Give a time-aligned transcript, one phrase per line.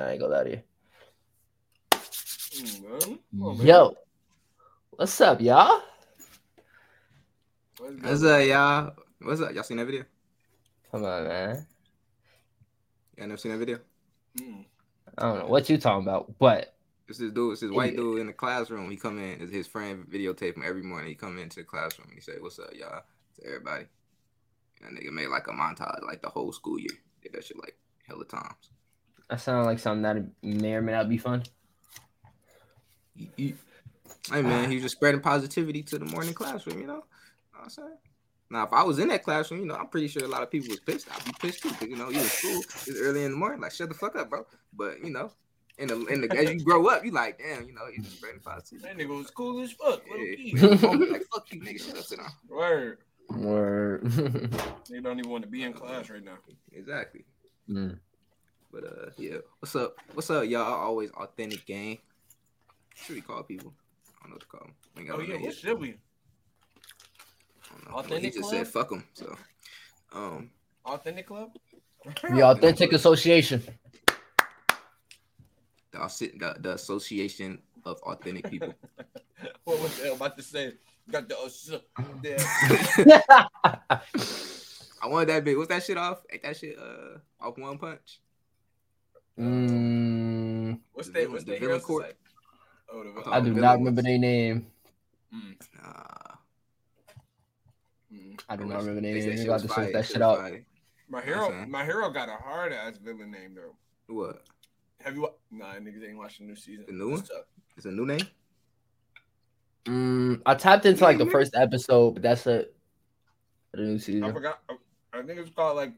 [0.00, 0.62] I ain't gonna lie to you.
[3.42, 3.56] On.
[3.66, 3.96] Yo,
[4.90, 5.82] what's up, y'all?
[7.78, 8.94] What's up, y'all?
[9.20, 9.52] What's up?
[9.52, 10.04] Y'all seen that video?
[10.92, 11.66] Come on, man.
[13.16, 13.80] Y'all never seen that video?
[14.38, 14.64] Mm.
[15.16, 16.76] I don't know what you talking about, but
[17.08, 18.88] It's this dude, it's this white dude in the classroom.
[18.92, 21.08] He come in, his friend videotape him every morning.
[21.08, 23.02] He come into the classroom and he say, What's up, y'all?
[23.40, 23.86] To everybody.
[24.80, 26.96] And that nigga made like a montage like the whole school year.
[27.20, 27.76] Did that shit like
[28.06, 28.70] hella times.
[29.28, 31.42] That sounds like something that may or may not be fun.
[33.14, 33.54] He- he-
[34.30, 36.96] Hey man, he was just spreading positivity to the morning classroom, you know?
[36.96, 37.02] Know
[37.52, 37.96] what I'm saying?
[38.50, 40.50] Now, if I was in that classroom, you know, I'm pretty sure a lot of
[40.50, 41.08] people was pissed.
[41.14, 43.60] I'd be pissed too, because you know, you in school, it's early in the morning,
[43.60, 44.46] like shut the fuck up, bro.
[44.74, 45.30] But you know,
[45.78, 48.16] in the in the as you grow up, you like, damn, you know, you just
[48.16, 48.88] spreading positivity.
[48.88, 50.02] That nigga was cool as fuck.
[50.10, 51.06] Little Yeah.
[51.12, 52.30] like fuck you, nigga, shut up, sit down.
[52.48, 52.98] Word.
[53.30, 54.02] Word.
[54.90, 56.38] They don't even want to be in class right now.
[56.72, 57.24] Exactly.
[57.68, 57.98] Mm.
[58.70, 59.96] But uh, yeah, what's up?
[60.12, 60.62] What's up, y'all?
[60.62, 61.98] Always authentic gang.
[62.96, 63.72] What should we call people?
[64.20, 64.74] I don't know what to call them.
[64.94, 65.88] We ain't got Oh no yeah, what should we?
[65.88, 65.94] I
[67.72, 67.92] don't know.
[67.92, 68.66] Well, Authentic he just Club?
[68.66, 69.04] said fuck them.
[69.14, 69.36] So,
[70.12, 70.50] um,
[70.84, 71.50] Authentic Club?
[72.04, 73.62] The Authentic Association.
[75.92, 78.74] the, assi- the the Association of Authentic People.
[79.64, 80.72] what was I about to say?
[81.10, 81.48] Got the uh,
[82.22, 82.38] there.
[85.00, 85.56] I wanted that big.
[85.56, 86.20] What's that shit off?
[86.30, 88.20] Ain't that shit uh off one punch?
[89.38, 91.30] Mm, What's The that?
[91.30, 92.16] What's the that villain hero court?
[92.90, 94.66] Oh, the I I do villain not remember their name.
[95.32, 96.34] Mm, Nah.
[98.12, 98.40] mm.
[98.48, 99.22] I do not remember their name.
[99.22, 100.50] said You got to search that shit shit out.
[101.10, 101.70] My hero, fine.
[101.70, 103.76] my hero got a hard ass villain name though.
[104.12, 104.42] What?
[105.00, 105.22] Have you?
[105.22, 106.84] wa- Nah, niggas ain't watching the new season.
[106.86, 107.44] The new It's tough.
[107.76, 108.26] It's a new name?
[109.86, 112.74] Mm, I tapped into like the first episode, but that's it.
[113.70, 114.60] For the new I forgot.
[114.68, 114.76] I,
[115.18, 115.92] I think it's called like.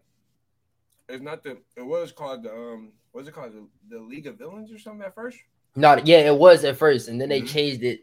[1.08, 1.58] It's not the.
[1.76, 2.92] It was called the um.
[3.12, 3.52] What's it called?
[3.52, 5.38] The, the League of Villains or something at first.
[5.76, 7.48] No, yeah, it was at first, and then they Mhm.
[7.48, 8.00] changed it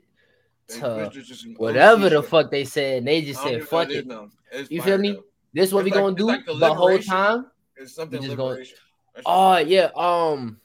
[0.70, 3.00] to switched it to some whatever the fuck they said.
[3.00, 3.90] And they just said, even know what "Fuck
[4.54, 5.14] it." It's You feel me?
[5.14, 5.24] though.
[5.54, 7.52] This what It's we like- gonna do like the the whole time.
[7.78, 8.78] It's something just liberation.
[9.16, 10.60] That Oh yeah, um,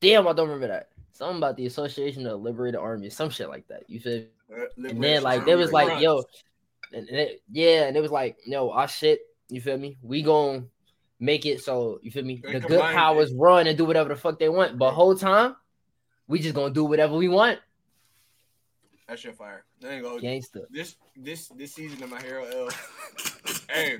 [0.00, 0.88] damn, I don't remember that.
[1.12, 3.88] Something about the Association of Liberated Army, some shit like that.
[3.88, 4.24] You feel?
[4.52, 6.22] uh, And then like they was like, yo,
[6.92, 9.20] and, and it, yeah, and it was like, no, our shit.
[9.48, 9.96] You feel me?
[10.02, 10.64] We gonna
[11.18, 12.40] make it so you feel me.
[12.42, 15.14] They the good combined powers run and do whatever the fuck they want, but whole
[15.14, 15.56] time
[16.28, 17.58] we just gonna do whatever we want.
[19.08, 19.64] That shit fire.
[19.80, 20.18] There you go.
[20.18, 20.66] Gangster.
[20.70, 22.68] This this this season of my hero L.
[23.70, 23.98] hey,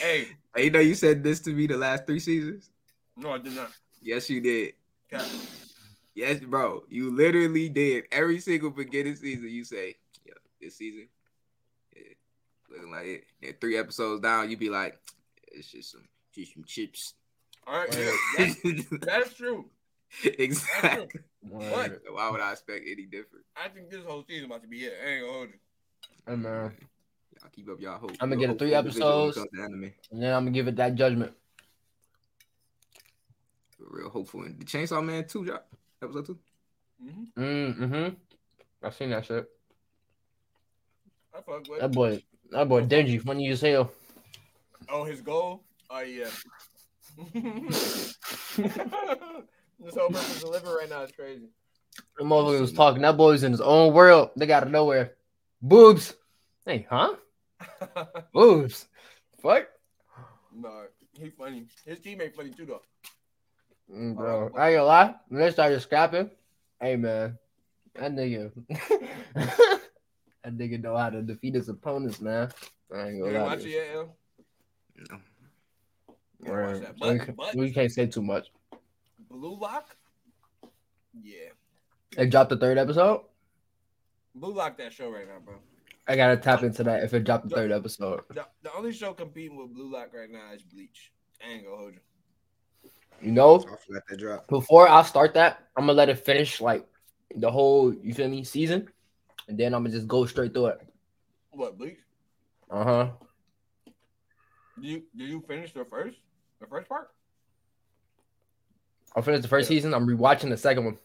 [0.00, 0.28] hey.
[0.54, 2.70] Hey, you know you said this to me the last three seasons?
[3.16, 3.70] No, I did not.
[4.00, 4.74] Yes, you did.
[5.10, 5.26] Cap.
[6.14, 6.84] Yes, bro.
[6.88, 8.04] You literally did.
[8.12, 11.08] Every single beginning season, you say, yeah, this season,
[11.96, 12.12] yeah,
[12.70, 13.24] looking like it.
[13.42, 14.98] And three episodes down, you be like,
[15.50, 16.02] it's just some,
[16.34, 17.14] just some chips.
[17.66, 18.10] All right, yeah,
[18.64, 19.66] that's, that's true.
[20.24, 21.20] exactly.
[21.48, 22.00] Word.
[22.10, 23.44] Why would I expect any different?
[23.56, 24.94] I think this whole season about to be it.
[25.04, 25.54] I ain't gonna hold you.
[26.26, 26.72] Hey, man.
[27.40, 28.12] Y'all keep up y'all hope.
[28.20, 29.48] I'ma get a three individual when it episodes.
[29.58, 29.92] anime.
[30.10, 31.32] And then I'm gonna give it that judgment.
[33.78, 34.42] Real hopeful.
[34.42, 35.66] And the Chainsaw Man 2 drop.
[36.02, 36.38] Episode 2.
[37.04, 37.42] Mm-hmm.
[37.42, 38.14] Mm, mm-hmm.
[38.86, 39.48] I seen that shit.
[41.34, 41.80] I fuck with.
[41.80, 43.90] That boy, that boy, Denji, funny as hell.
[44.88, 45.64] Oh, his goal.
[45.94, 46.28] Oh yeah.
[47.34, 48.16] this
[49.94, 51.48] whole person deliver right now is crazy.
[52.16, 53.02] The motherfucker was talking.
[53.02, 54.30] That boy's in his own world.
[54.36, 55.12] They got out of nowhere.
[55.60, 56.14] Boobs.
[56.64, 57.16] Hey, huh?
[58.32, 58.86] Boobs.
[59.42, 59.66] Fuck.
[60.54, 61.66] no, he funny.
[61.84, 62.80] His teammate funny too though.
[63.94, 65.14] Mm, bro, I ain't gonna lie.
[65.28, 66.30] When they started scrapping,
[66.80, 67.36] hey man,
[67.96, 68.50] that nigga,
[69.34, 72.50] that nigga know how to defeat his opponents, man.
[72.94, 73.48] I ain't You gonna ain't lie.
[73.50, 74.08] watch to it you.
[75.10, 75.20] yet,
[76.46, 76.52] L?
[76.54, 76.60] No.
[76.62, 76.82] Watch Word.
[76.82, 76.94] that.
[77.00, 78.48] we, But, ca- but we can't say too much.
[79.30, 79.96] Blue Lock.
[81.20, 81.50] Yeah,
[82.16, 83.24] They dropped the third episode.
[84.34, 85.56] Blue Lock that show right now, bro.
[86.08, 88.22] I gotta tap into that if it dropped the third episode.
[88.30, 91.12] The, the only show competing with Blue Lock right now is Bleach.
[91.46, 92.90] I ain't gonna hold you.
[93.20, 94.48] You know, I that drop.
[94.48, 96.86] before I start that, I'm gonna let it finish like
[97.36, 98.88] the whole, you feel me, season,
[99.48, 100.80] and then I'm gonna just go straight through it.
[101.50, 101.98] What Bleach?
[102.70, 103.10] Uh huh.
[104.80, 106.16] Do you do you finish the first
[106.62, 107.10] the first part?
[109.14, 109.76] I'll finish the first Yeah.
[109.76, 109.92] season.
[109.94, 110.98] I'm rewatching the second one.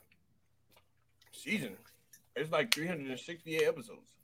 [1.31, 1.75] Season.
[2.35, 4.15] It's like 368 episodes.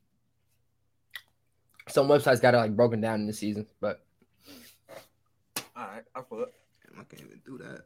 [1.90, 4.06] Some websites got it like broken down in the season, but
[5.76, 6.54] All right, I feel it.
[6.88, 7.82] Damn, I can't even do that.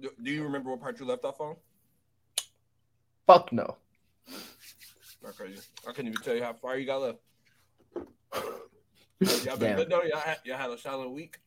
[0.00, 1.56] Do, do you remember what part you left off on?
[3.26, 3.76] fuck no.
[5.22, 5.62] Not crazy.
[5.88, 7.18] I couldn't even tell you how far you got left.
[9.20, 10.02] Y'all been good though.
[10.02, 11.38] Y'all had, y'all had a solid week.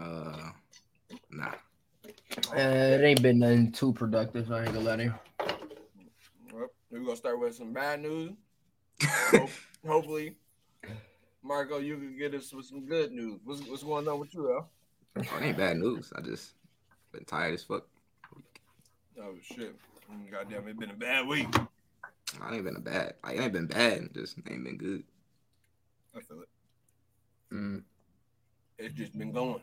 [0.00, 0.50] Uh,
[1.30, 1.52] nah.
[2.52, 4.46] Uh, it ain't been nothing too productive.
[4.46, 5.14] So I ain't gonna let him.
[6.52, 8.32] Well, we're gonna start with some bad news.
[9.02, 9.50] Hope-
[9.86, 10.36] hopefully,
[11.42, 13.40] Marco, you can get us with some good news.
[13.44, 14.70] What's, what's going on with you, Al?
[15.16, 16.12] Oh, it ain't bad news.
[16.16, 16.52] I just
[17.12, 17.86] been tired as fuck.
[19.20, 19.74] Oh shit!
[20.30, 21.48] Goddamn, it's been a bad week.
[22.40, 23.14] I ain't been a bad.
[23.24, 24.10] Like, it ain't been bad.
[24.14, 25.02] Just ain't been good.
[26.18, 26.48] I feel it.
[27.54, 27.82] Mm,
[28.78, 29.60] It's just been going.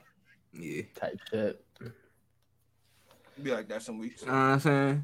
[0.54, 0.84] Yeah.
[0.96, 1.64] type shit.
[3.44, 4.22] Be like that some weeks.
[4.22, 5.04] You know what I'm saying?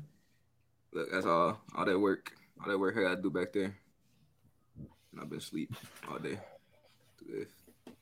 [0.94, 1.60] Look, that's all.
[1.76, 2.32] All that work.
[2.64, 3.76] All that work I gotta do back there.
[5.12, 5.76] And I've been asleep
[6.10, 6.40] all day.
[7.18, 7.48] Good.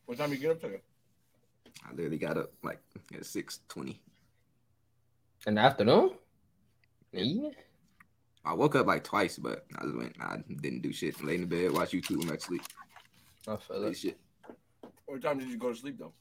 [0.06, 0.82] What time you get up today?
[1.88, 2.80] I literally got up like
[3.16, 4.00] at six twenty.
[5.48, 6.12] In the afternoon?
[7.12, 7.50] Yeah.
[8.46, 10.16] I woke up like twice, but I just went.
[10.22, 11.24] I didn't do shit.
[11.24, 12.62] Lay in the bed, watch YouTube, and back sleep.
[13.50, 13.98] I feel Lay it.
[13.98, 14.18] shit.
[15.06, 16.14] What time did you go to sleep though?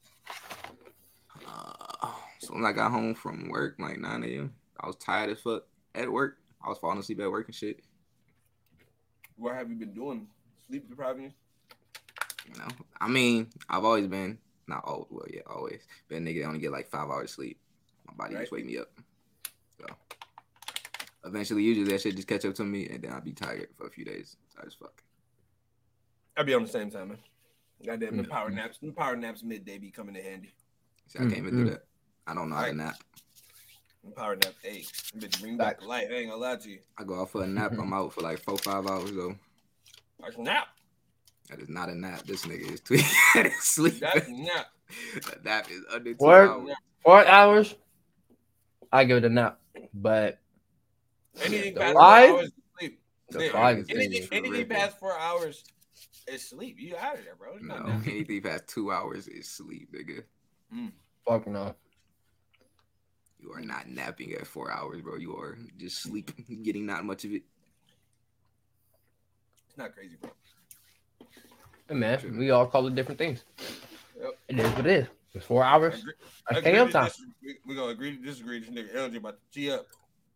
[1.47, 5.41] Uh, so when I got home from work, like 9 a.m., I was tired as
[5.41, 5.65] fuck
[5.95, 6.39] at work.
[6.65, 7.81] I was falling asleep at work and shit.
[9.37, 10.27] What have you been doing?
[10.67, 11.33] Sleep depriving you?
[12.53, 12.69] You know,
[13.01, 16.59] I mean, I've always been not all well, yeah, always been a nigga that only
[16.61, 17.59] get like five hours sleep.
[18.07, 18.59] My body just Right.
[18.61, 18.91] wake me up.
[19.79, 19.87] So
[21.25, 23.87] eventually, usually that shit just catch up to me, and then I'll be tired for
[23.87, 24.37] a few days.
[24.55, 25.03] Tired as fuck.
[26.39, 27.19] I'll be on the same time, man.
[27.85, 28.31] Goddamn, the Mm.
[28.31, 28.79] power naps.
[28.79, 30.55] The power naps midday be coming in handy.
[31.09, 31.71] See, I can't even do Mhm.
[31.71, 31.87] that.
[32.29, 32.97] I don't know how to nap.
[34.05, 34.83] The power nap, hey,
[35.17, 35.85] bitch, bring back Facts.
[35.85, 36.09] life.
[36.11, 36.81] I ain't gonna lie to you.
[36.97, 37.73] I go out for a nap.
[37.77, 39.37] I'm out for like four, five hours though.
[40.21, 40.69] That's a nap.
[41.49, 42.23] That is not a nap.
[42.23, 43.99] This nigga is tweaking sleep.
[43.99, 44.67] That's a nap.
[45.27, 46.51] That nap is under two Work.
[46.51, 46.71] hours.
[47.05, 47.75] Four hours.
[48.93, 49.61] I give it a nap,
[49.93, 50.39] but
[51.43, 52.29] Anything past five?
[52.29, 53.01] four hours sleep.
[53.31, 55.65] The Yeah, five Anything, anything past four hours
[56.33, 56.77] is sleep.
[56.79, 57.55] You out of there, bro.
[57.57, 58.03] It's No, nap.
[58.07, 60.23] anything past two hours is sleep, nigga.
[60.75, 60.93] Mm.
[61.27, 61.75] fuck no.
[63.41, 65.17] You are not napping at four hours, bro.
[65.17, 66.31] You are just sleep,
[66.63, 67.43] getting not much of it.
[69.69, 70.31] It's not crazy, bro.
[71.89, 73.45] Hey, man, we all call it different things.
[74.21, 74.31] Yep.
[74.49, 75.07] It is what it is.
[75.35, 75.99] It's four hours.
[76.01, 76.13] Agree-
[76.51, 77.05] That's agree KM time.
[77.07, 77.57] disagree.
[77.67, 78.61] We gonna agree to disagree.
[78.61, 79.87] This nigga LJ about to G up.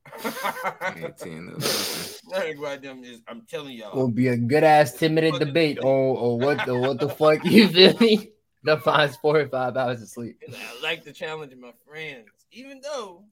[0.06, 2.20] I ain't ten of those.
[2.31, 3.22] That goddamn is.
[3.28, 3.96] I'm telling y'all.
[3.96, 7.44] Will be a good ass ten minute debate on, on what the what the fuck
[7.44, 8.31] you feel me?
[8.64, 10.40] Defines four or five hours of sleep.
[10.46, 13.25] And I like the challenge of my friends, even though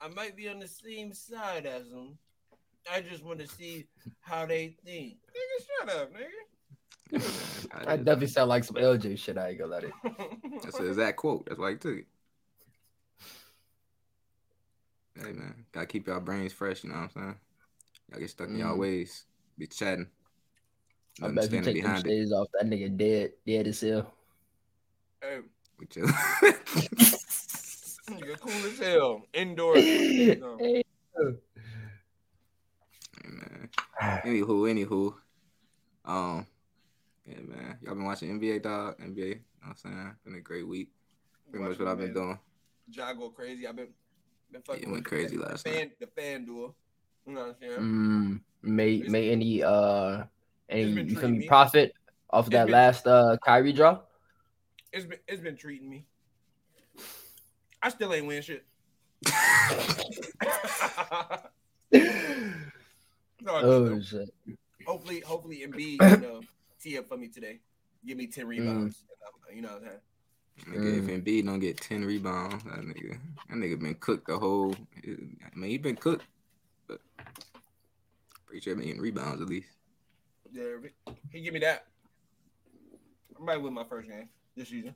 [0.00, 2.18] I might be on the same side as them.
[2.92, 3.86] I just want to see
[4.20, 5.14] how they think.
[5.14, 6.26] Nigga, shut up, nigga.
[7.86, 9.38] I definitely sound like some LJ shit.
[9.38, 9.92] I ain't gonna let it.
[10.62, 11.46] That's an exact quote.
[11.46, 12.06] That's why I took it.
[15.16, 16.84] Hey man, gotta keep y'all brains fresh.
[16.84, 17.36] You know what I'm saying?
[18.10, 18.78] Y'all get stuck in y'all Mm.
[18.80, 19.24] ways.
[19.58, 20.08] Be chatting.
[21.22, 22.10] I Nothing bet you standing take them behind it.
[22.10, 24.12] shades off, that nigga dead, dead as hell.
[25.22, 25.40] hey,
[25.78, 26.06] We chill.
[28.18, 29.26] You're cool as hell.
[29.32, 29.86] Indoors.
[30.40, 30.58] No.
[30.58, 30.82] Hey.
[31.16, 31.36] Hey,
[33.30, 33.68] man.
[34.24, 35.14] Anywho, anywho.
[36.04, 36.46] Um,
[37.26, 37.78] yeah, man.
[37.82, 38.98] Y'all been watching NBA, dog?
[39.00, 39.26] NBA.
[39.26, 40.16] You know what I'm saying?
[40.24, 40.90] Been a great week.
[41.50, 42.38] Pretty much what I've been doing.
[42.90, 43.66] Ja go crazy.
[43.66, 44.03] I've been been fucking Yeah,
[44.54, 45.98] it went crazy the, last the night.
[46.00, 46.74] the fan duel.
[47.26, 47.80] You know what I'm saying?
[47.80, 50.24] Mm, made made any uh
[50.68, 51.92] any you feel me profit
[52.30, 54.00] off It's that been- last uh Kyrie draw?
[54.92, 56.06] It's been it's been treating me.
[57.82, 58.64] I still ain't win shit.
[61.92, 62.00] no,
[63.46, 64.28] Oh shit.
[64.86, 66.40] hopefully, hopefully, Embiid, you know,
[66.80, 67.60] tee up for me today.
[68.06, 69.04] Give me ten rebounds.
[69.54, 70.00] You know what I'm saying?
[70.60, 71.08] Nigga, Mm.
[71.08, 73.18] if Embiid don't get 10 rebounds, that nigga,
[73.48, 74.74] that nigga been cooked the whole.
[74.96, 76.24] I mean, he been cooked,
[76.86, 77.00] but
[78.46, 79.68] pretty sure been getting rebounds at least.
[80.52, 80.76] Yeah,
[81.30, 81.86] he give me that.
[83.38, 84.94] I might win my first game this season.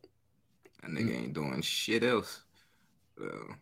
[0.82, 1.16] That nigga Mm.
[1.24, 2.42] ain't doing shit else.
[3.18, 3.54] So,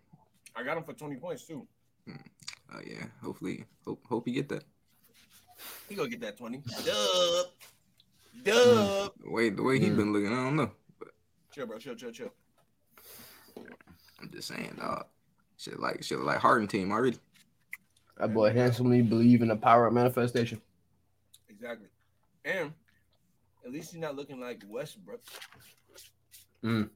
[0.55, 1.67] I got him for twenty points too.
[2.09, 4.65] oh yeah, hopefully, hope hope you get that.
[5.89, 6.59] He gonna get that twenty.
[6.85, 7.47] Dub,
[8.43, 9.13] dub.
[9.19, 9.97] The way the way he Mm.
[9.97, 10.71] been looking, I don't know.
[11.57, 11.79] But Chill, bro.
[11.79, 12.33] Chill, chill, chill.
[14.21, 15.07] I'm just saying, dog.
[15.57, 17.19] Shit like shit like Harden team already.
[18.19, 20.61] That boy handsomely believe in the power of manifestation.
[21.49, 21.87] Exactly.
[22.45, 22.73] And
[23.65, 25.23] at least he's not looking like Westbrook.
[26.63, 26.91] Mm.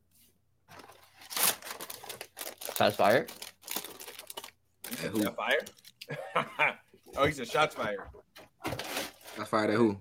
[2.76, 3.33] Shots fired.
[4.90, 5.19] He At who?
[5.21, 6.76] "That fire."
[7.17, 8.00] oh, he said shots fired.
[8.67, 9.99] I fired at who?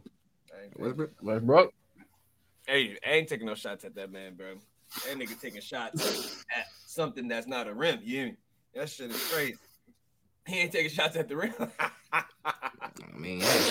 [0.77, 1.11] Westbrook.
[1.21, 1.73] Westbrook.
[2.69, 4.53] Hey, I ain't taking no shots at that man, bro.
[5.03, 5.99] That nigga taking shots
[6.55, 7.99] at something that's not a rim.
[8.03, 8.37] You hear?
[8.75, 9.57] That shit is crazy.
[10.45, 11.55] He ain't taking shots at the rim.
[12.13, 12.23] I
[13.17, 13.63] mean, hey,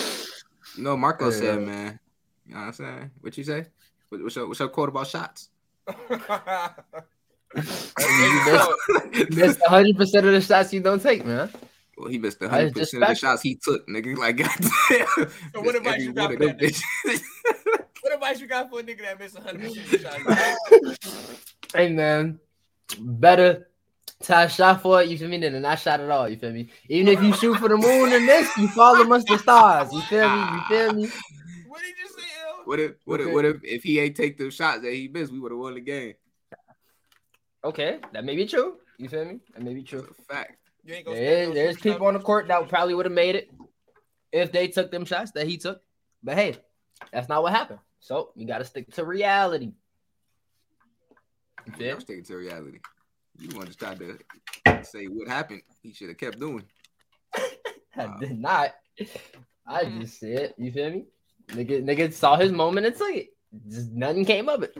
[0.75, 1.31] you know, Marco Yeah.
[1.31, 1.97] said, uh, man.
[2.45, 3.11] You know what I'm saying?
[3.21, 3.67] What you say?
[4.09, 5.47] What's your what's your quote about shots?
[9.29, 11.49] Missed 100 percent of the shots you don't take, man.
[11.97, 14.17] Well, he missed 100 percent of the shots he took, nigga.
[14.17, 14.69] Like, goddamn.
[15.53, 16.35] So what Missed advice every
[17.13, 17.29] you
[18.19, 21.45] advice you got for a nigga that missed 100 percent shots?
[21.73, 22.39] Hey, man,
[22.99, 23.69] better
[24.23, 25.09] tie a shot for it.
[25.09, 25.37] You feel me?
[25.37, 26.27] Than not shot at all.
[26.27, 26.69] You feel me?
[26.89, 29.91] Even if you shoot for the moon and this, you fall amongst the stars.
[29.93, 30.41] You feel me?
[30.41, 31.09] You feel me?
[31.67, 32.61] What did you say, L?
[32.65, 35.31] What if, what if, what if, if he ain't take the shots that he missed,
[35.31, 36.15] we would have won the game.
[37.63, 38.77] Okay, that may be true.
[38.97, 39.39] You feel me?
[39.53, 40.07] That may be true.
[40.09, 40.57] a fact.
[40.83, 43.05] You ain't gonna There stand is, no there's people on the court that probably would
[43.05, 43.49] have made it
[44.31, 45.81] if they took them shots that he took.
[46.23, 46.55] But hey,
[47.11, 47.79] that's not what happened.
[47.99, 49.71] So you got to stick to reality.
[51.65, 51.95] You feel?
[51.95, 52.79] I'm sticking to reality.
[53.37, 54.17] You want to try to
[54.83, 55.61] say what happened?
[55.81, 56.63] He should have kept doing.
[57.35, 58.17] I Wow.
[58.19, 58.71] did not.
[59.67, 60.01] I mm-hmm.
[60.01, 61.05] just said, you feel me?
[61.49, 63.29] Nigga, nigga saw his moment and took it.
[63.67, 64.75] Just nothing came of it.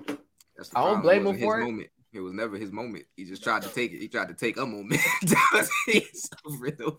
[0.56, 1.72] That's the I don't blame him for his it.
[1.72, 1.90] Moment.
[2.12, 3.06] It was never his moment.
[3.16, 4.00] He just tried to take it.
[4.00, 5.00] He tried to take a moment.
[5.24, 6.98] That was his rhythm.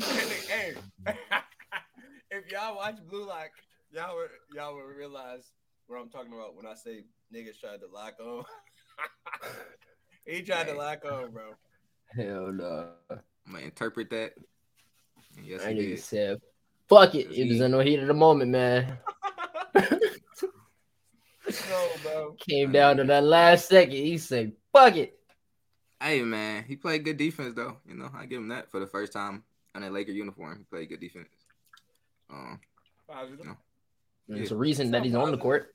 [0.00, 0.74] hey,
[2.30, 3.50] if y'all watch Blue Lock,
[3.92, 5.52] y'all would y'all would realize
[5.86, 8.44] what I'm talking about when I say niggas tried to lock on.
[10.26, 11.52] he tried to lock on, bro.
[12.16, 12.88] Hell no.
[13.10, 14.34] I'm gonna interpret that.
[15.44, 16.00] Yes, I he nigga did.
[16.00, 16.38] said,
[16.88, 17.26] fuck it.
[17.26, 18.98] It was he- in the heat of the moment, man.
[21.68, 22.36] No, bro.
[22.48, 23.92] Came down to that last second.
[23.96, 25.18] He said, fuck it.
[26.00, 27.76] Hey man, he played good defense though.
[27.86, 29.42] You know, I give him that for the first time
[29.74, 30.58] in a Laker uniform.
[30.58, 31.28] He played good defense.
[32.30, 32.60] Um,
[33.08, 33.44] Positive.
[33.44, 33.56] No.
[34.36, 35.74] There's a reason that he's on the court.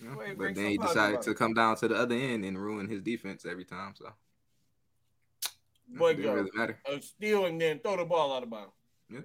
[0.00, 3.00] Wait, but then he decided to come down to the other end and ruin his
[3.00, 3.94] defense every time.
[3.96, 4.12] So
[5.88, 6.78] Boy, it didn't really matter.
[6.86, 8.72] A steal and then throw the ball out of bounds.
[9.10, 9.20] Yeah.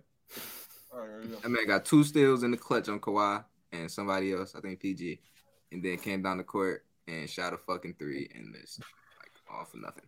[0.94, 1.40] All right, there you go.
[1.40, 4.80] That man got two steals in the clutch on Kawhi and somebody else, I think
[4.80, 5.20] PG,
[5.72, 8.80] and then came down the court and shot a fucking three and missed
[9.20, 10.04] like all for nothing.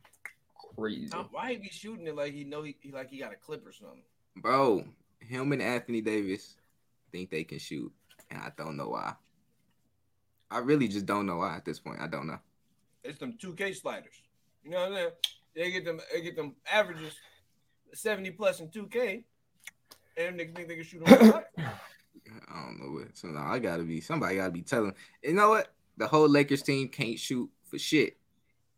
[0.76, 1.10] Crazy.
[1.12, 3.36] Now, why he be shooting it like he know he, he like he got a
[3.36, 4.04] clip or something?
[4.38, 4.86] Bro,
[5.20, 6.56] him and Anthony Davis
[7.12, 7.92] think they can shoot,
[8.32, 9.14] and I don't know why.
[10.50, 12.00] I really just don't know why at this point.
[12.02, 12.40] I don't know.
[13.04, 14.22] It's them 2K sliders.
[14.64, 15.10] You know what I'm saying?
[15.56, 17.14] They get them they get them averages
[17.94, 19.24] 70 plus in 2K.
[20.18, 21.46] And them niggas think they can shoot on the side.
[21.58, 23.18] I don't know what.
[23.18, 24.94] So now I gotta be somebody gotta be telling.
[25.24, 25.74] You know what?
[25.98, 28.18] The whole Lakers team can't shoot for shit.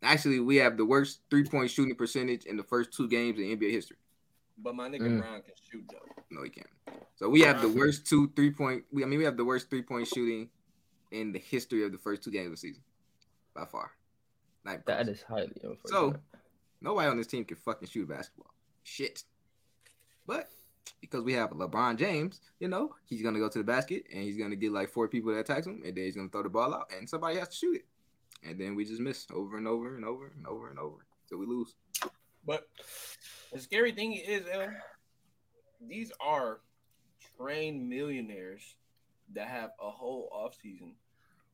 [0.02, 3.58] Actually, we have the worst three point shooting percentage in the first two games in
[3.58, 3.96] NBA history.
[4.58, 5.20] But my nigga Mm.
[5.20, 6.22] Bron can shoot though.
[6.30, 6.66] No, he can't.
[7.16, 8.84] So we have the worst two three point.
[8.92, 10.48] We I mean we have the worst three point shooting
[11.10, 12.82] in the history of the first two games of the season,
[13.54, 13.90] by far.
[14.64, 15.88] Not that is highly unfortunate.
[15.88, 16.14] So
[16.80, 18.52] nobody on this team can fucking shoot basketball.
[18.82, 19.24] Shit.
[20.26, 20.48] But
[21.00, 24.36] because we have LeBron James, you know, he's gonna go to the basket and he's
[24.38, 26.72] gonna get like four people that attacks him, and then he's gonna throw the ball
[26.74, 27.84] out, and somebody has to shoot it.
[28.42, 31.06] And then we just miss over and over and over and over and over.
[31.26, 31.74] So we lose.
[32.46, 32.68] But
[33.54, 34.68] the scary thing is, El,
[35.88, 36.60] these are
[37.38, 38.74] trained millionaires
[39.32, 40.90] that have a whole offseason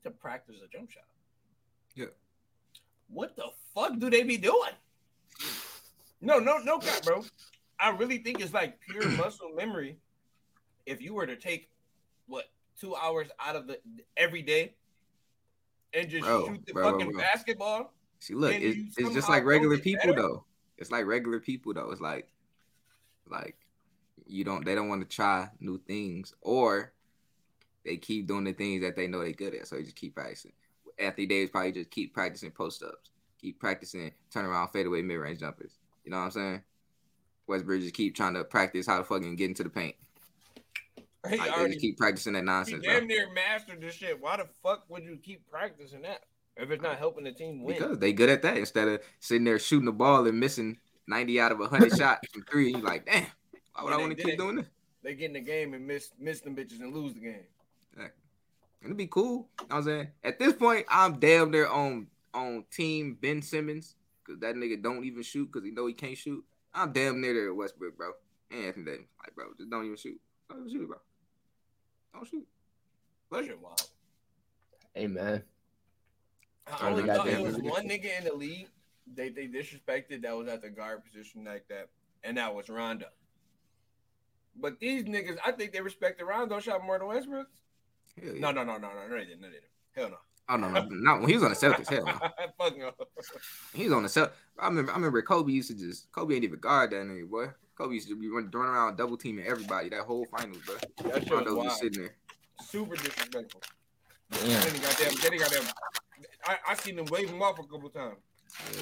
[0.02, 1.04] to practice a jump shot.
[1.94, 2.06] Yeah.
[3.08, 4.72] What the fuck do they be doing?
[6.20, 7.24] No, no, no cap, bro.
[7.78, 9.98] I really think it's like pure muscle memory.
[10.86, 11.68] If you were to take
[12.26, 12.46] what
[12.80, 13.78] two hours out of the
[14.16, 14.74] every day
[15.92, 17.20] and just Bro, shoot the bro, fucking bro.
[17.20, 20.22] basketball, See, look, And it's, just like regular people better?
[20.22, 20.44] though.
[20.80, 21.90] It's like regular people though.
[21.90, 22.28] It's like,
[23.28, 23.56] like
[24.26, 24.64] you don't.
[24.64, 26.92] They don't want to try new things, or
[27.84, 29.68] they keep doing the things that they know they're good at.
[29.68, 30.52] So they just keep practicing.
[30.98, 33.10] Anthony Davis probably just keep practicing post ups,
[33.40, 35.72] keep practicing turnaround fadeaway mid range jumpers.
[36.04, 36.62] You know what I'm saying?
[37.46, 39.96] Westbrook just keep trying to practice how to fucking get into the paint.
[41.28, 42.84] he Like, they already just keep practicing that He nonsense.
[42.84, 42.94] bro.
[42.94, 44.20] damn near mastered this shit.
[44.20, 46.22] Why the fuck would you keep practicing that
[46.60, 47.76] if it's not helping the team win?
[47.76, 51.40] Because they good at that instead of sitting there shooting the ball and missing 90
[51.40, 52.70] out of 100 shots from three.
[52.72, 53.26] You're like, damn,
[53.74, 54.38] why would Yeah, I want to keep it.
[54.38, 54.66] doing this?
[55.02, 57.44] they get in the game and miss miss them bitches and lose the game.
[58.82, 59.48] It'd be cool.
[59.60, 63.94] You know I'm saying at this point, I'm damn near on on team Ben Simmons
[64.24, 66.42] because that nigga don't even shoot because he know he can't shoot.
[66.72, 68.12] I'm damn near there at Westbrook, bro.
[68.50, 70.18] And Anthony Davis, like, bro, just don't even shoot.
[70.48, 70.96] Don't even shoot, bro.
[72.14, 72.46] Don't shoot.
[73.30, 73.82] That But shit wild.
[74.94, 75.42] hey man,
[76.66, 78.68] I only thought it was one nigga in the league
[79.14, 81.88] they they disrespected that was at the guard position like that,
[82.22, 83.06] and that was Rondo.
[84.56, 87.46] But these niggas, I think they respect the Rondo shot more than Westbrook.
[88.22, 88.32] yeah.
[88.36, 89.40] No, no, no, no, no, no, they didn't.
[89.40, 89.70] No, they didn't.
[89.92, 90.16] Hell no.
[90.48, 91.88] Oh no, no, not when he was on the Celtics.
[91.88, 92.12] Hell no.
[92.58, 92.90] Fuck no.
[93.72, 94.32] He was on the Celtics.
[94.58, 94.92] I remember.
[94.92, 97.46] I remember Kobe used to just Kobe ain't even guard that nigga, boy.
[97.76, 100.74] Kobe used to be running, around double teaming everybody that whole finals, bro.
[100.74, 101.78] That shit was Rondo was wild.
[101.78, 102.16] sitting there.
[102.62, 103.62] Super disrespectful.
[104.30, 104.42] damn.
[104.42, 105.14] Then he got them.
[105.22, 105.64] Then he got them.
[106.46, 108.16] I, I seen them wave him off a couple times.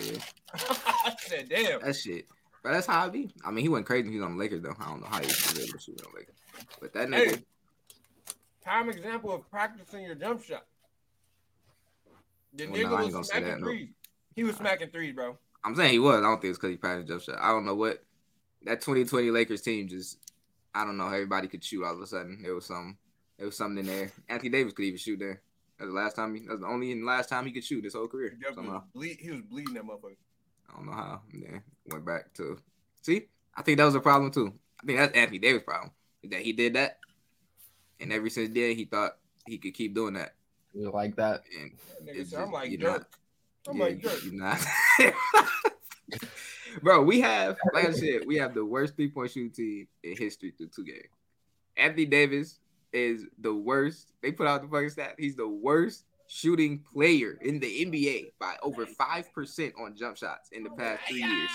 [0.02, 0.18] Yeah.
[0.54, 1.80] I said, damn.
[1.80, 2.26] That shit.
[2.62, 3.30] But that's how I be.
[3.44, 4.04] I mean, he went crazy.
[4.04, 4.74] when He was on the Lakers though.
[4.78, 6.34] I don't know how he was able to shoot on the Lakers.
[6.80, 7.44] But that nigga, Hey,
[8.62, 10.64] prime example of practicing your jump shot.
[12.54, 13.66] The Well, nigga ain't was smacking that, no.
[13.66, 13.88] threes.
[14.34, 15.36] He was smacking threes, bro.
[15.64, 16.16] I'm saying he was.
[16.18, 17.38] I don't think it's because he practiced jump shot.
[17.40, 18.02] I don't know what
[18.64, 20.18] that 2020 Lakers team just.
[20.74, 21.06] I don't know.
[21.06, 22.40] Everybody could shoot all of a sudden.
[22.42, 22.96] There was some.
[23.36, 24.12] There was something in there.
[24.28, 25.42] Anthony Davis could even shoot there.
[25.78, 26.34] That's the last time.
[26.34, 28.36] He, that's the only and last time he could shoot his whole career.
[28.38, 28.72] He, Somehow.
[28.72, 30.16] was bleed, he was bleeding that motherfucker.
[30.70, 31.22] I don't know how.
[31.32, 32.58] And then went back to.
[33.02, 34.52] See, I think that was a problem too.
[34.82, 35.92] I think that's Anthony Davis' problem.
[36.24, 36.98] That he did that,
[38.00, 39.12] and ever since then he thought
[39.46, 40.34] he could keep doing that.
[40.74, 41.44] You like that?
[41.58, 41.72] And
[42.04, 42.98] That nigga It's said, I'm like you're Dirk.
[42.98, 43.06] not-
[43.68, 44.24] I'm Yeah, like you- Dirk.
[44.24, 44.66] you're not.
[46.82, 50.16] Bro, we have, like I said, we have the worst three point shooting team in
[50.16, 51.08] history through two games.
[51.76, 52.58] Anthony Davis
[52.92, 54.12] is the worst.
[54.22, 55.14] They put out the fucking stat.
[55.18, 60.50] He's the worst shooting player in the NBA by over five percent on jump shots
[60.52, 61.50] in the oh past three years.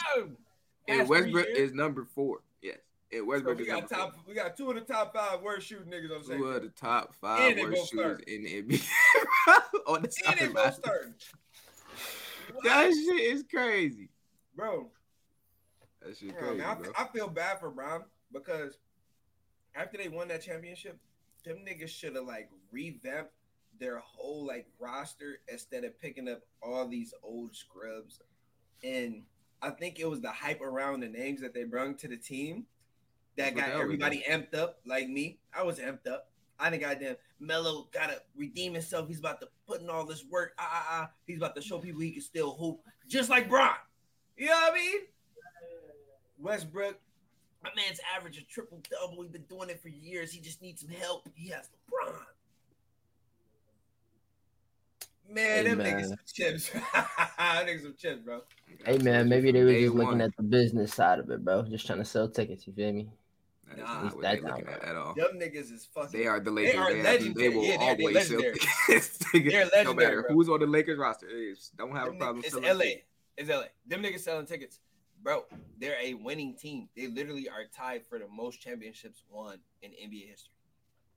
[0.88, 1.58] And Westbrook years?
[1.70, 2.42] is number four.
[2.62, 2.78] Yes,
[3.12, 4.16] and So Westbrook we is got number top.
[4.28, 6.38] We got two of the top five worst shooting niggas on the four.
[6.38, 8.24] Two of the top five And worst shooters start.
[8.28, 8.84] in the NBA
[9.88, 11.14] on the And side both starting.
[12.64, 14.10] That shit is crazy.
[14.56, 14.90] Bro,
[16.02, 16.92] That shit bro, crazy, man, I, bro.
[16.98, 18.78] I feel bad for Bron because
[19.76, 21.00] after they won that championship,
[21.44, 23.32] them niggas should have like revamped
[23.80, 28.20] their whole like roster instead of picking up all these old scrubs.
[28.84, 29.24] And
[29.62, 32.66] I think it was the hype around the names that they brought to the team
[33.38, 35.40] that That's what got everybody amped up, like me.
[35.58, 36.30] I was amped up.
[36.60, 39.08] I didn't goddamn Mello gotta redeem himself.
[39.08, 40.54] He's about to put in all this work.
[40.60, 41.10] Ah, ah, ah.
[41.26, 43.72] He's about to show people he can still hoop, just like Bron.
[44.38, 45.00] You know what I mean?
[46.40, 47.00] Westbrook,
[47.64, 49.22] my man's average a triple double.
[49.24, 50.32] He's been doing it for years.
[50.32, 51.28] He just needs some help.
[51.34, 52.14] He has LeBron.
[55.30, 56.02] Man, Hey, them man.
[56.02, 56.70] niggas some chips.
[57.40, 58.42] niggas some chips, bro.
[58.86, 60.22] Hey man, maybe they were Day just looking one.
[60.22, 61.64] at the business side of it, bro.
[61.64, 62.68] Just trying to sell tickets.
[62.68, 63.10] You feel me?
[63.70, 64.04] That is Nah.
[64.04, 65.14] not what That they looking at at all.
[65.16, 66.20] Them niggas is fucking.
[66.20, 66.74] They are the Lakers.
[66.74, 67.50] They, are have, they legendary.
[67.50, 69.18] will Yeah, they're- they're always sell tickets.
[69.72, 70.34] They're no matter bro.
[70.36, 71.28] who's on the Lakers roster.
[71.30, 72.84] It is, don't have a problem It's selling LA.
[72.84, 73.04] tickets.
[73.38, 73.64] It's LA.
[73.88, 74.80] Them niggas selling tickets.
[75.24, 75.46] Bro,
[75.80, 76.90] they're a winning team.
[76.98, 80.50] They literally are tied for the most championships won in NBA history.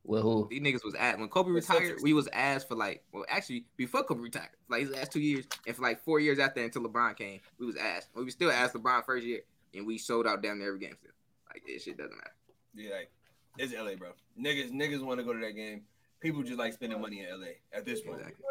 [0.05, 0.47] Well, who?
[0.49, 1.97] These niggas was at when Kobe The retired.
[1.99, 2.03] Celtics.
[2.03, 5.47] We was asked for like, well, actually before Kobe retired, like his last two years,
[5.67, 8.11] and for like four years after until LeBron came, we was asked.
[8.15, 9.41] We was still asked LeBron first year,
[9.75, 11.11] and we sold out down near every game still.
[11.53, 12.31] Like this shit doesn't matter.
[12.75, 13.11] Yeah, like
[13.59, 14.11] it's LA, bro.
[14.41, 15.83] Niggas, niggas want to go to that game.
[16.21, 18.19] People just like spending money in LA at this point.
[18.21, 18.45] Exactly.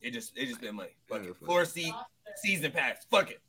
[0.00, 0.90] It just, it just spend money.
[1.08, 1.36] Fuck Yeah, it.
[1.36, 1.92] fuck Floor seat,
[2.36, 3.04] season pass.
[3.10, 3.40] Fuck it.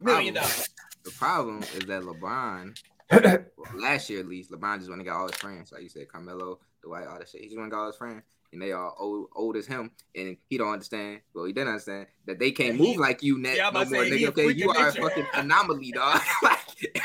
[0.00, 0.68] Million dollars.
[1.04, 2.78] The problem is that LeBron,
[3.10, 3.44] well,
[3.76, 5.72] last year at least, LeBron just went and got all his friends.
[5.72, 7.40] Like you said, Carmelo, Dwight, all that shit.
[7.40, 8.22] He just went and got all his friends.
[8.52, 11.20] And they all old, old as him, and he don't understand.
[11.32, 13.56] Well, he didn't understand that they can't Yeah, he- move like you, Net.
[13.56, 14.28] Yeah, no more, nigga.
[14.28, 16.20] Okay, you of are a fucking anomaly, dog.
[16.42, 16.58] like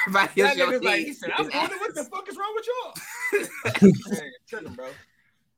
[0.05, 2.53] everybody That else, your nigga's like, he said, I'm wondering what the fuck is wrong
[2.53, 3.81] with y'all.
[4.12, 4.89] Man, tripping, bro.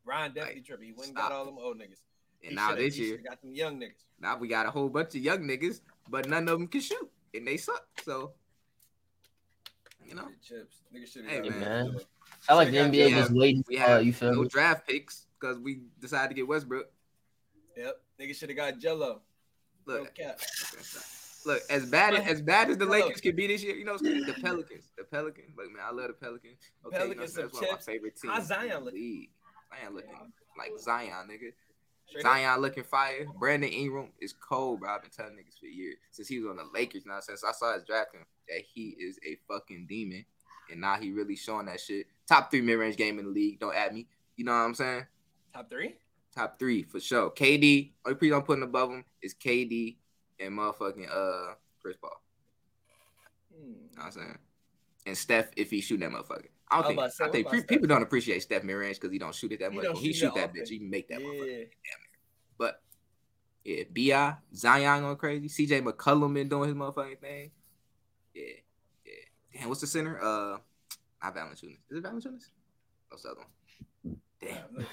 [0.06, 0.86] Brian definitely Like, tripping.
[0.86, 2.02] He went and got all them old niggas.
[2.44, 4.04] And He now this year, shoulda got them young niggas.
[4.20, 7.10] now we got a whole bunch of young niggas, but none of them can shoot,
[7.34, 7.86] and they suck.
[8.04, 8.34] So,
[10.06, 10.78] you know, Chips.
[10.94, 11.98] Niggas should Hey, have man.
[12.48, 13.64] I like the NBA just waiting.
[13.68, 14.48] we Uh, have you feel no me?
[14.48, 16.92] draft picks because we decided to get Westbrook.
[17.78, 18.02] Yep.
[18.20, 19.22] nigga should have got Jello.
[19.86, 20.40] Look, cap.
[21.46, 23.00] Look, as bad as, as bad as the Hello.
[23.00, 25.54] Lakers can be this year, you know, the Pelicans, the Pelicans.
[25.58, 26.58] Look, man, I love the Pelicans.
[26.86, 28.34] Okay, Pelicans you know, that's one of my favorite teams.
[28.34, 29.28] How's Zion in the looking?
[29.82, 31.54] Zion looking like Zion, nigga.
[32.10, 32.60] Straight up.
[32.60, 33.28] Looking fire.
[33.40, 34.90] Brandon Ingram is cold, bro.
[34.90, 37.06] I've been telling niggas for years since he was on the Lakers.
[37.06, 40.26] Now, since I saw his drafting, that he is a fucking demon,
[40.72, 42.08] and now he really showing that shit.
[42.28, 43.60] Top three mid range game in the league.
[43.60, 44.08] Don't add me.
[44.36, 45.06] You know what I'm saying?
[45.54, 45.96] Top three?
[46.36, 47.30] Top three for sure.
[47.32, 47.92] KD.
[48.06, 49.98] Only people I'm putting above him is KD
[50.40, 52.22] and motherfucking uh Chris Paul.
[53.54, 53.68] Hmm.
[53.68, 54.38] You know what I'm saying?
[55.06, 56.50] And Steph, if he shooting that motherfucker.
[56.72, 57.12] I think.
[57.12, 59.72] say, I think people don't appreciate Steph mid range because he don't shoot it that
[59.72, 59.98] He much.
[60.00, 60.70] he shoot shoot that bitch.
[60.70, 61.68] He can make that motherfucker.
[62.58, 62.82] But
[63.64, 65.68] yeah, Bi Zion going crazy.
[65.68, 67.52] CJ McCollum been doing his motherfucking thing.
[68.34, 68.44] Yeah,
[69.06, 69.60] yeah.
[69.60, 70.20] Damn, what's the center?
[70.22, 70.58] Uh,
[71.24, 71.78] not Valanciunas.
[71.90, 72.50] Is it Valanciunas?
[73.10, 73.42] What's the other
[74.04, 74.18] one?
[74.40, 74.86] Damn, no.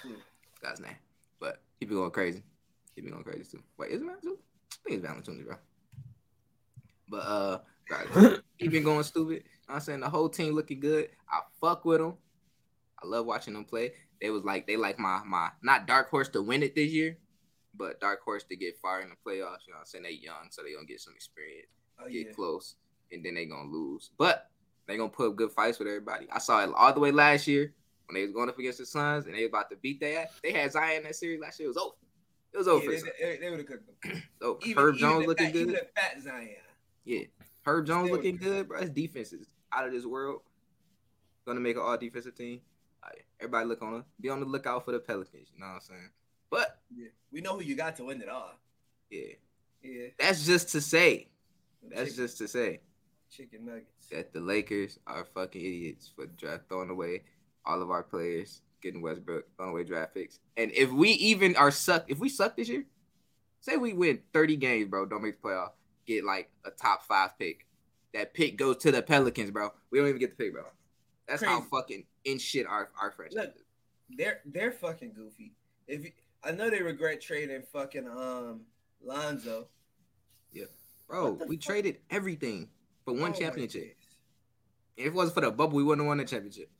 [0.62, 0.96] God's name.
[1.38, 2.42] But he been going crazy.
[2.94, 3.62] He been going crazy too.
[3.76, 4.38] Wait, is it Valanciunas?
[4.72, 5.56] I think it's Valanciunas, bro.
[7.08, 7.58] But uh,
[7.88, 9.44] guys, he been going stupid.
[9.68, 11.08] I'm saying the whole team looking good.
[11.30, 12.14] I fuck with them.
[13.02, 13.92] I love watching them play.
[14.20, 17.18] They was like they like my my not dark horse to win it this year,
[17.74, 19.66] but dark horse to get far in the playoffs.
[19.66, 20.04] You know what I'm saying?
[20.04, 21.68] They young, so they gonna get some experience,
[22.00, 22.32] Oh, get yeah.
[22.32, 22.76] close,
[23.12, 24.10] and then they gonna lose.
[24.16, 24.50] But
[24.86, 26.26] they gonna put up good fights with everybody.
[26.32, 27.74] I saw it all the way last year
[28.06, 30.30] when they was going up against the Suns and they about to beat that.
[30.42, 31.66] They had Zion in that series last year.
[31.66, 31.94] It was over.
[32.54, 32.84] It was over.
[32.92, 34.22] Yeah, they, they, they would have cooked them.
[34.40, 35.68] So Even, Herb even Jones looking fat, good.
[35.68, 36.48] Even fat Zion.
[37.04, 37.22] Yeah.
[37.64, 38.80] Herb Jones looking good, bro.
[38.80, 40.40] His defense is out of this world.
[41.46, 42.60] Gonna make an all defensive team.
[43.02, 45.48] Right, everybody look on be on the lookout for the Pelicans.
[45.54, 46.10] You know what I'm saying?
[46.50, 47.08] But Yeah.
[47.32, 48.52] We know who you got to win it all.
[49.10, 49.34] yeah,
[49.82, 50.08] Yeah.
[50.18, 51.28] that's just to say.
[51.82, 52.80] That's chicken, just to say
[53.30, 54.08] chicken nuggets.
[54.10, 57.22] that the Lakers are fucking idiots for draft throwing away
[57.64, 60.38] all of our players, getting Westbrook, throwing away draft picks.
[60.56, 62.84] And if we even are suck, if we suck this year,
[63.60, 65.72] say we win 30 games, bro, don't make the playoff,
[66.06, 67.65] get like a top five pick.
[68.16, 69.70] That pick goes to the Pelicans, bro.
[69.90, 70.62] We don't even get the pick, bro.
[71.28, 73.54] That's how fucking in shit our, our franchise Look.
[74.16, 75.52] They're they're fucking goofy.
[75.86, 78.62] If you, I know they regret trading fucking um
[79.04, 79.68] Lonzo.
[80.50, 80.64] Yeah,
[81.06, 81.64] bro, we fuck?
[81.64, 82.68] traded everything
[83.04, 83.96] for one Oh championship.
[84.96, 86.70] If it wasn't for the bubble, we wouldn't have won the championship.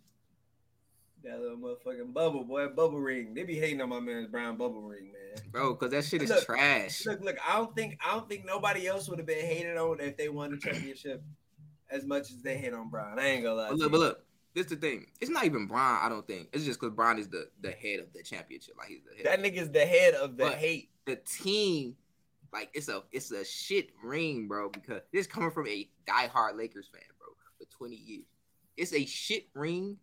[1.27, 3.35] That little motherfucking bubble boy, bubble ring.
[3.35, 5.43] They be hating on my man's brown bubble ring, man.
[5.51, 7.05] Bro, because that shit is Look, trash.
[7.05, 9.99] Look, look, I don't think I don't think nobody else would have been hated on
[10.01, 11.25] if they won the championship
[11.91, 13.19] as much as they hate on Bron.
[13.19, 13.69] I ain't gonna lie.
[13.71, 15.07] But look, but look, this is the thing.
[15.21, 16.49] It's not even Brian, I don't think.
[16.53, 18.77] It's just because Brian is the, the head of the championship.
[18.79, 19.27] Like he's the head.
[19.27, 20.91] That nigga's the head of the But- hate.
[21.07, 21.97] the team,
[22.53, 24.69] like it's a it's a shit ring, bro.
[24.69, 28.25] Because this coming from a diehard Lakers fan, bro, for 20 years.
[28.77, 29.97] It's a shit ring.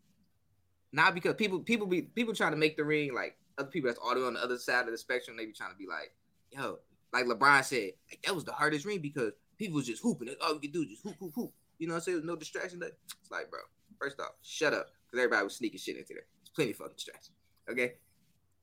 [0.93, 3.99] Not because people people be people trying to make the ring like other people that's
[4.03, 6.13] audio on the other side of the spectrum, they be trying to be like,
[6.51, 6.79] yo,
[7.11, 10.27] like LeBron said, like that was the hardest ring because people was just hooping.
[10.27, 11.51] That's all we could do, just hoop, hoop, hoop.
[11.79, 12.25] You know what I'm saying?
[12.25, 12.79] No distraction.
[12.79, 13.59] Like, It's like, bro,
[13.99, 14.87] first off, shut up.
[15.05, 16.25] Because everybody was sneaking shit into there.
[16.39, 17.35] There's plenty of fucking distractions.
[17.69, 17.93] Okay.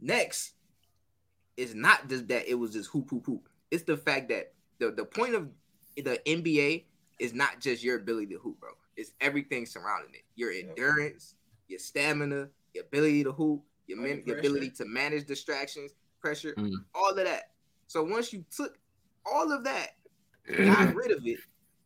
[0.01, 0.55] Next,
[1.57, 3.49] it's not just that it was just hoop, hoop, hoop.
[3.71, 5.49] It's the fact that the, the point of
[5.97, 6.85] the NBA
[7.19, 8.71] is not just your ability to hoop, bro.
[8.97, 10.23] It's everything surrounding it.
[10.35, 11.35] Your endurance,
[11.71, 16.55] your stamina, your ability to hoop, your, Under man, your ability to manage distractions, pressure,
[16.59, 16.75] Mm.
[16.95, 17.53] all of that.
[17.87, 18.77] So once you took
[19.25, 19.97] all of that,
[20.57, 21.39] got rid of it,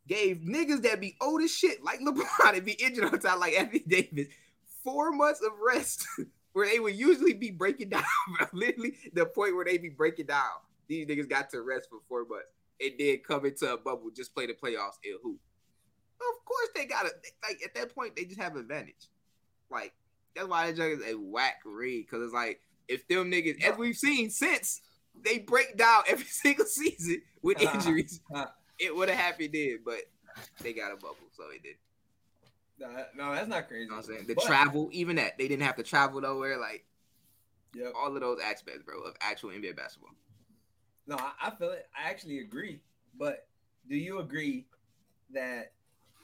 [0.09, 3.55] gave niggas that be old as shit, like LeBron, and be injured on time, like
[3.55, 4.27] Anthony Davis,
[4.83, 6.07] four months of rest,
[6.53, 8.05] where they would usually be breaking down.
[8.53, 10.51] Literally the point where they be breaking down.
[10.89, 12.49] These niggas got to rest for four months
[12.81, 15.39] and then come into a bubble, just play the playoffs and hoop.
[16.21, 17.13] Of course they got it.
[17.43, 19.09] Like at that point, they just have advantage.
[19.75, 19.93] Like
[20.35, 23.77] that's why that jug is a whack read because it's like if them niggas, as
[23.79, 24.81] we've seen since,
[25.25, 28.21] they break down every single season with Ah, injuries.
[28.35, 28.53] ah.
[28.79, 30.01] It would have happened then, but
[30.61, 31.77] they got a bubble, so it did.
[32.79, 33.85] No, no, that's not crazy.
[33.85, 34.25] You know I'm saying?
[34.27, 36.59] The But- travel, even that, they didn't have to travel nowhere.
[36.59, 36.85] Like
[37.75, 37.93] Yep.
[37.97, 40.11] all of those aspects, bro, of actual NBA basketball.
[41.07, 41.89] No, I, I feel it.
[41.97, 42.81] I actually agree.
[43.17, 43.47] But
[43.89, 44.67] do you agree
[45.33, 45.73] that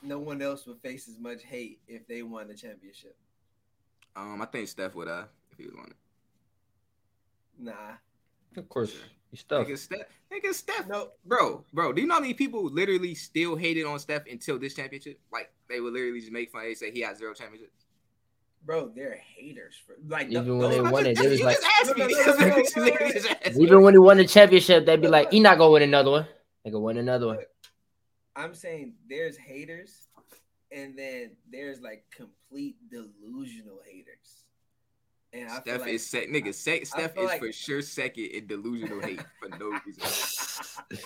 [0.03, 3.17] no one else would face as much hate if they won the championship?
[4.17, 5.97] Um, I think Steph would have if he was on it.
[7.59, 7.73] Nah.
[8.57, 8.95] Of course,
[9.31, 9.67] you stuff.
[9.67, 10.01] Nigga, Steph,
[10.33, 11.11] nigga, Steph, No.
[11.25, 11.93] bro, bro.
[11.93, 15.21] Do you know how many people literally still hated on Steph until this championship?
[15.33, 16.65] Like they would literally just make fun.
[16.65, 17.85] They say he had zero championships.
[18.65, 21.57] Bro, they're haters for like Even th- when they won it, they You was like,
[23.57, 26.27] even when he won the championship, they'd be like, he not gonna win another one.
[26.65, 27.39] They gonna win another one.
[28.37, 30.09] I'm saying there's haters,
[30.73, 34.45] and then there's like complete delusional haters.
[35.33, 36.53] And I feel Steph like, is sec- nigga.
[36.55, 41.01] Sec- Steph is like- for sure second in delusional hate for no reason.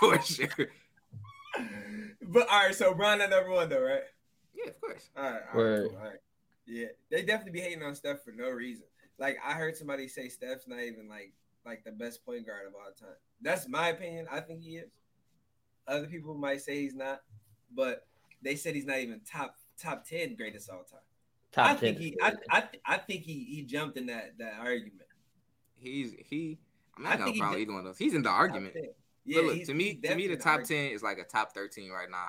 [0.00, 0.68] for sure.
[2.22, 4.02] But all right, so Brian at number one though, right?
[4.54, 5.10] Yeah, of course.
[5.16, 6.18] All right, all right, cool, all right.
[6.66, 8.84] Yeah, they definitely be hating on Steph for no reason.
[9.18, 11.32] Like I heard somebody say Steph's not even like
[11.64, 13.16] like the best point guard of all time.
[13.40, 14.26] That's my opinion.
[14.30, 14.90] I think he is.
[15.88, 17.22] Other people might say he's not,
[17.74, 18.06] but
[18.42, 21.00] they said he's not even top top ten greatest all time.
[21.52, 21.78] Top I 10.
[21.78, 25.02] think he I, I, I think he he jumped in that that argument.
[25.78, 26.58] He's he.
[26.96, 27.98] I'm I not gonna think he probably either one of those.
[27.98, 28.74] He's in the argument.
[28.74, 28.84] 10.
[29.24, 30.68] Yeah, look, to me, to me, the top argument.
[30.68, 32.28] ten is like a top thirteen right now,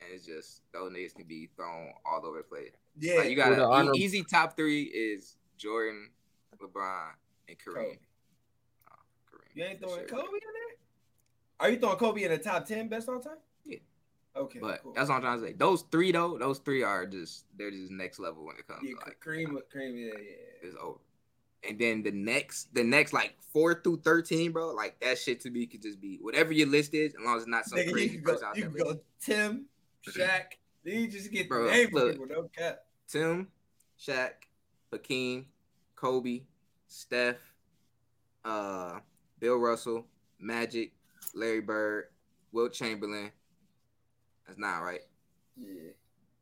[0.00, 2.72] and it's just those niggas can be thrown all over the place.
[2.98, 6.10] Yeah, Like you got Who the a honor- easy top three is Jordan,
[6.62, 7.10] LeBron,
[7.48, 7.74] and Kareem.
[7.74, 7.98] Kobe.
[8.90, 8.94] Oh,
[9.32, 10.08] Kareem, you ain't throwing sure.
[10.08, 10.76] Kobe in there.
[11.60, 13.38] Are you throwing Kobe in the top ten best all time?
[14.36, 14.92] Okay, But cool.
[14.94, 15.52] that's what I'm trying to say.
[15.52, 18.94] Those three though, those three are just they're just next level when it comes yeah,
[18.98, 20.68] to like Kareem, Kareem, yeah, yeah.
[20.68, 20.98] it's over.
[21.68, 25.50] And then the next, the next like four through thirteen, bro, like that shit to
[25.50, 27.86] me could just be whatever your list is, as long as it's not some Nigga,
[27.86, 28.70] you crazy can go, person out you there.
[28.72, 29.66] can go Tim,
[30.08, 30.42] Shaq.
[30.84, 32.10] Then you just get Bro, the name look.
[32.12, 32.26] people.
[32.28, 32.80] No cap.
[33.08, 33.48] Tim,
[33.98, 34.30] Shaq,
[34.92, 35.46] Hakeem,
[35.96, 36.42] Kobe,
[36.88, 37.36] Steph,
[38.44, 38.98] uh,
[39.38, 40.04] Bill Russell,
[40.38, 40.92] Magic,
[41.34, 42.08] Larry Bird,
[42.52, 43.30] Wilt Chamberlain.
[44.46, 45.00] That's nine, right?
[45.56, 45.90] Yeah.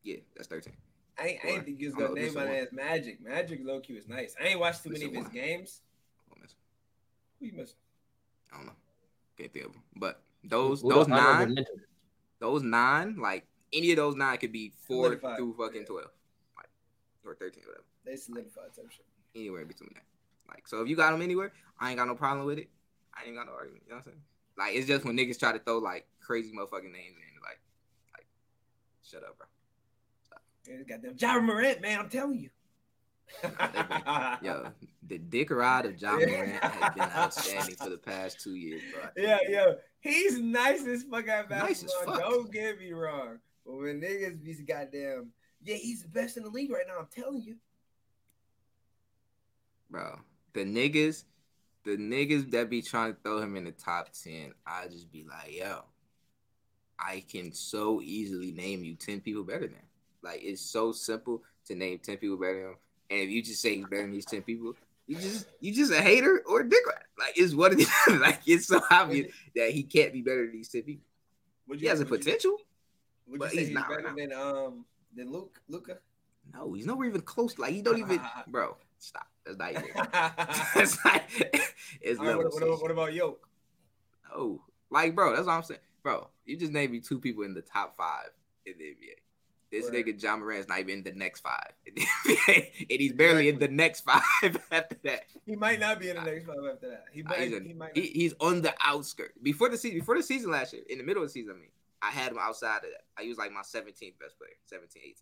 [0.03, 0.75] Yeah, that's thirteen.
[1.19, 2.55] I ain't, I ain't think you was gonna a- name listen my one.
[2.57, 3.21] ass Magic.
[3.23, 4.35] Magic low key was nice.
[4.43, 5.33] I ain't watched too many of his one.
[5.33, 5.81] games.
[7.39, 7.77] Who you missing?
[8.53, 8.73] I don't know.
[9.37, 9.83] Can't think of them.
[9.97, 11.57] But those Who those nine,
[12.39, 15.87] those nine, like any of those nine could be four Solidified, through fucking yeah.
[15.87, 16.11] twelve,
[16.57, 16.69] like
[17.25, 17.85] or thirteen, whatever.
[18.05, 19.05] They solidified type shit.
[19.35, 20.05] Anywhere between that.
[20.49, 22.69] Like, so if you got them anywhere, I ain't got no problem with it.
[23.15, 23.83] I ain't got no argument.
[23.87, 24.23] You know what I'm saying?
[24.59, 27.32] Like, it's just when niggas try to throw like crazy motherfucking names in, like, like,
[29.13, 29.47] shut up, bro.
[30.67, 32.51] Yeah, goddamn Ja Morant, man, I'm telling you.
[34.43, 34.71] Yo,
[35.09, 39.09] the dick ride of Ja Morant has been outstanding for the past two years, bro.
[39.17, 42.15] Yeah, yo, he's nice as fuck at Nice basketball.
[42.15, 42.21] fuck.
[42.21, 43.39] Don't get me wrong.
[43.67, 46.99] But when niggas be goddamn, yeah, he's the best in the league right now.
[46.99, 47.57] I'm telling you.
[49.91, 50.19] bro.
[50.53, 51.25] The niggas,
[51.85, 55.25] the niggas that be trying to throw him in the top ten, I just be
[55.25, 55.83] like, yo,
[57.03, 59.77] I can so easily name you ten people better than.
[60.23, 62.77] Like it's so simple to name ten people better than him,
[63.11, 64.75] and if you just say he's better than these ten people,
[65.07, 66.83] you just you just a hater or a dick.
[67.19, 67.91] Like it's what it is.
[68.21, 71.05] like it's so obvious that he can't be better than these ten people.
[71.69, 72.57] Would He has a potential.
[73.29, 74.85] would but you say he's not right better than um
[75.15, 75.99] than Luke Luka?
[76.53, 77.59] No, he's nowhere even close.
[77.59, 78.77] Like he don't even, bro.
[78.99, 79.27] Stop.
[79.45, 79.85] That's not even.
[80.75, 81.23] That's not.
[82.01, 83.47] It's right, what, what, what about Yoke?
[84.31, 86.29] No, like, bro, that's what I'm saying, bro.
[86.45, 88.31] You just named me two people in the top five
[88.67, 89.17] in the NBA.
[89.71, 90.05] This Right.
[90.05, 93.49] nigga Ja Morant's not even in the next five, in the NBA, and he's barely
[93.49, 94.21] in the next five
[94.71, 95.25] after that.
[95.47, 97.05] He might not be in the next five after that.
[97.11, 97.41] He might.
[97.41, 97.97] he's, a- he might.
[97.97, 99.33] he- he's on the outskirts.
[99.43, 101.59] Before the season, before the season last year, in the middle of the season, I
[101.59, 101.71] mean,
[102.03, 103.05] I had him outside of that.
[103.17, 105.15] I was like my 17th best player, 17, 18.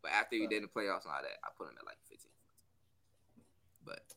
[0.00, 2.27] But after he did the playoffs and all that, I put him at like 15.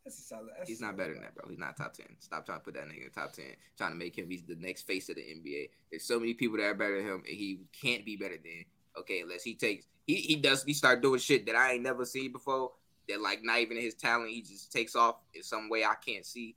[0.03, 0.49] But solid.
[0.65, 1.49] He's not better than that, bro.
[1.49, 2.07] He's not top ten.
[2.19, 3.53] Stop trying to put that nigga in the top ten.
[3.77, 5.69] Trying to make him he's the next face of the NBA.
[5.89, 8.65] There's so many people that are better than him, and he can't be better than.
[8.97, 12.05] Okay, unless he takes he he does he start doing shit that I ain't never
[12.05, 12.71] seen before.
[13.07, 14.31] That like not even his talent.
[14.31, 16.55] He just takes off in some way I can't see.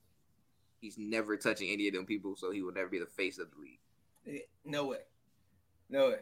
[0.81, 3.49] He's never touching any of them people, so he will never be the face of
[3.51, 4.43] the league.
[4.65, 4.99] No way.
[5.89, 6.19] No way.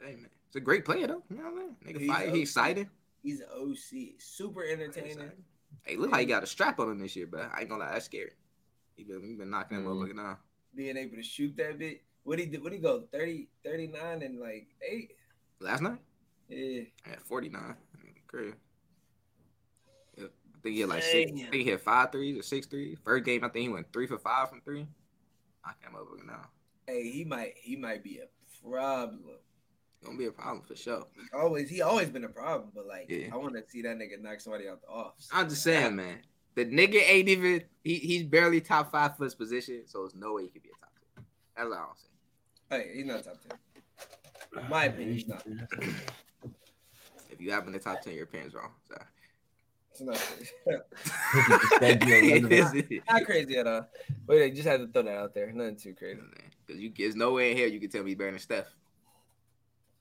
[0.00, 1.22] Hey man, it's a great player though.
[1.30, 1.76] You know what I mean?
[1.86, 2.28] Nigga, He's fire.
[2.28, 2.34] OC.
[2.34, 2.90] He exciting.
[3.22, 4.14] He's an OC.
[4.18, 5.32] Super entertaining.
[5.88, 7.82] Hey, look how he got a strap on him this year, but I ain't gonna
[7.84, 8.32] lie, that's scary.
[8.94, 10.08] He been, he been knocking that Mhm.
[10.08, 10.36] motherfucker down.
[10.74, 12.04] Being able to shoot that bit.
[12.24, 12.62] What he did?
[12.62, 13.00] What he go?
[13.10, 15.16] 30, 39 and like eight.
[15.60, 16.00] Last night.
[16.48, 16.82] Yeah.
[17.06, 17.74] At 49.
[18.26, 18.54] Crazy.
[20.18, 20.32] Yep.
[20.54, 22.98] I think he had like six, I think he had five threes or six threes.
[23.02, 24.86] First game, I think he went three for five from three.
[25.64, 26.50] I can't remember now.
[26.86, 27.54] Hey, he might.
[27.56, 28.28] He might be a
[28.62, 29.38] problem.
[30.04, 31.04] Gonna be a problem for sure.
[31.34, 31.68] Always.
[31.68, 32.70] He always been a problem.
[32.74, 33.28] But like, Yeah.
[33.32, 35.14] I want to see that nigga knock somebody out the off.
[35.32, 36.18] I'm just saying, man.
[36.54, 40.34] The nigga ain't even he, he's barely top five for his position, so there's no
[40.34, 41.24] way he could be a top ten.
[41.56, 42.86] That's all I'm saying.
[42.88, 44.68] Hey, he's not top ten.
[44.70, 45.44] My opinion, he's not.
[47.30, 48.72] If you happen to top ten, your opinion's wrong.
[48.88, 48.96] So.
[49.90, 50.52] It's not crazy.
[51.78, 52.14] Thank you.
[52.14, 53.88] It is- not crazy at all.
[54.26, 55.50] Wait, I just had to throw that out there.
[55.52, 56.20] Nothing too crazy.
[56.66, 58.66] Because you there's no way in here you can tell me he's better than Steph.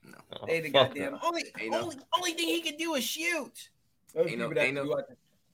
[0.08, 0.18] No.
[0.42, 1.24] Oh, They the goddamn that.
[1.24, 3.70] only Ain't no- only only thing he can do is shoot.
[4.14, 5.04] Those Ain't no- ain't no-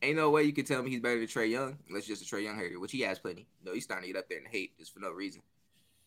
[0.02, 2.30] Ain't no way you can tell me he's better than Trae Young unless you're just
[2.30, 3.48] a Trae Young hater, which he has plenty.
[3.64, 5.42] No, he's starting to get up there and hate just for no reason.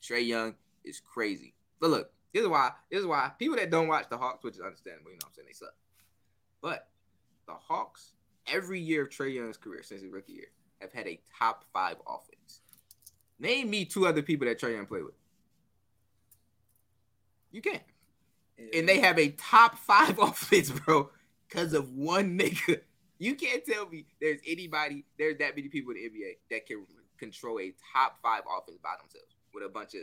[0.03, 0.55] Trae Young
[0.85, 1.55] is crazy.
[1.81, 4.55] But look, this is why this is why people that don't watch the Hawks, which
[4.57, 5.75] is understandable, you know what I'm saying, they suck.
[6.61, 6.91] But
[7.47, 8.13] the Hawks,
[8.47, 10.49] every year of Trae Young's career since his rookie year,
[10.83, 12.61] have had a top five offense.
[13.39, 15.15] Name me two other people that Trae Young played with.
[17.51, 17.83] You can't.
[18.75, 21.11] And they have a top five offense, bro,
[21.49, 22.81] because of one nigga.
[23.19, 26.85] You can't tell me there's anybody, there's that many people in the NBA that can
[27.19, 30.03] control a top five offense by themselves with a bunch of.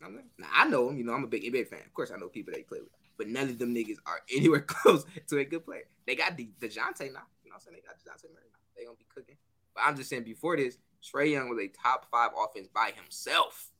[0.00, 1.80] Now, I know them, you know, I'm a big NBA fan.
[1.86, 4.60] Of course, I know people they play with, but none of them niggas are anywhere
[4.60, 5.84] close to a good player.
[6.06, 7.22] They got De- DeJounte now.
[7.44, 7.76] You know what I'm saying?
[7.76, 8.58] They got DeJounte Murray now.
[8.76, 9.36] They to be cooking.
[9.74, 13.70] But I'm just saying, before this, Trae Young was a top five offense by himself.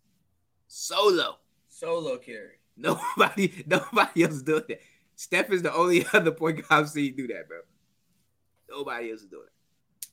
[0.68, 1.38] Solo.
[1.68, 2.61] solo carry.
[2.76, 4.80] Nobody, nobody else is doing that.
[5.14, 7.58] Steph is the only other point guard I've seen do that, bro.
[8.70, 10.06] Nobody else is doing it.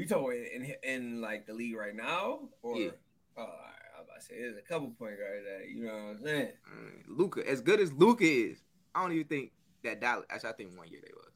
[0.00, 2.90] You talking in, in in like the league right now, or Yeah.
[3.36, 3.54] oh, all right,
[3.96, 6.22] I was about to say there's a couple point guards that you know what I'm
[6.22, 6.52] saying.
[6.70, 8.62] Mm, Luka, as good as Luka is,
[8.94, 10.26] I don't even think that Dallas.
[10.30, 11.32] Actually, I think one year they was.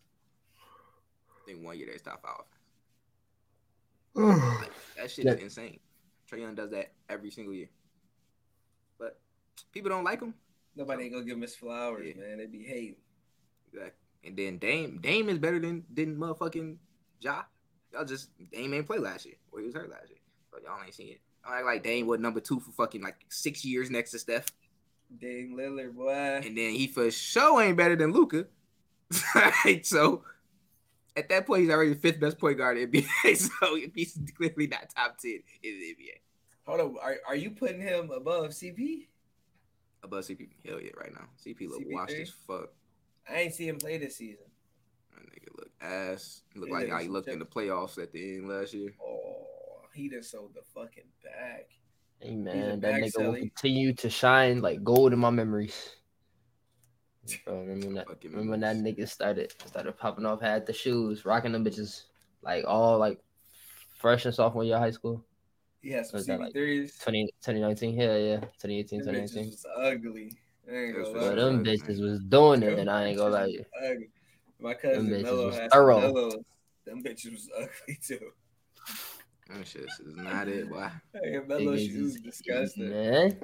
[1.41, 2.35] I think one year they was top five
[4.15, 4.61] offense.
[4.61, 5.33] Like, that shit Yeah.
[5.33, 5.81] is insane.
[6.31, 7.69] Trae Young does that every single year,
[8.99, 9.19] but
[9.73, 10.35] people don't like him.
[10.77, 11.05] Nobody oh.
[11.05, 12.23] ain't gonna give him his flowers, Yeah.
[12.23, 12.39] man.
[12.39, 12.97] They be hating.
[13.73, 13.93] Exactly.
[14.25, 16.77] And then Dame, Dame is better than than motherfucking
[17.21, 17.43] Ja.
[17.93, 19.35] Y'all just Dame ain't play last year.
[19.51, 20.19] Well, he was hurt last year,
[20.53, 21.21] but y'all ain't seen it.
[21.45, 24.47] I act like Dame was number two for fucking like six years next to Steph,
[25.19, 26.13] Dame Lillard, boy.
[26.13, 28.47] and then he for sure ain't better than Luka.
[29.35, 29.85] right?
[29.85, 30.23] So
[31.17, 33.37] at that point, he's already the fifth best point guard in the NBA.
[33.37, 36.21] So he's clearly not top ten in the NBA.
[36.67, 39.07] Hold on, are are you putting him above CP?
[40.03, 40.49] Above CP.
[40.67, 41.27] Hell yeah, right now.
[41.45, 41.93] CP look CP3?
[41.93, 42.69] washed as fuck.
[43.29, 44.47] I ain't see him play this season.
[45.15, 46.43] That nigga look ass.
[46.55, 48.93] Look like how he's he looked in the playoffs at the end last year.
[49.03, 49.47] Oh,
[49.95, 51.65] he just sold the fucking bag.
[52.21, 55.97] Hey man, that bag nigga will continue to shine like gold in my memories.
[57.45, 58.09] Bro, remember when that?
[58.09, 62.03] Fucking Remember when that nigga started started popping off, had the shoes, rocking them bitches,
[62.43, 63.21] like all like
[63.99, 65.25] fresh and sophomore year of high school,
[65.83, 67.03] He had some Was that like CP3s.
[67.03, 67.95] 20, 2019.
[67.95, 69.51] Yeah, yeah, 2018, Them bitches 2019.
[69.51, 70.33] was ugly.
[70.71, 73.41] I ain't gonna was But them bitches was doing it, and I ain't gonna bitches
[73.41, 73.47] lie.
[73.81, 74.11] was ugly.
[74.61, 76.01] My cousin bitches Mello was had thorough.
[76.31, 76.45] some
[76.85, 78.31] Them bitches was ugly too.
[79.49, 80.87] That shit is not it, boy.
[81.15, 82.91] Hey, Mello Niggas shoes is- disgusting.
[82.91, 83.41] Man,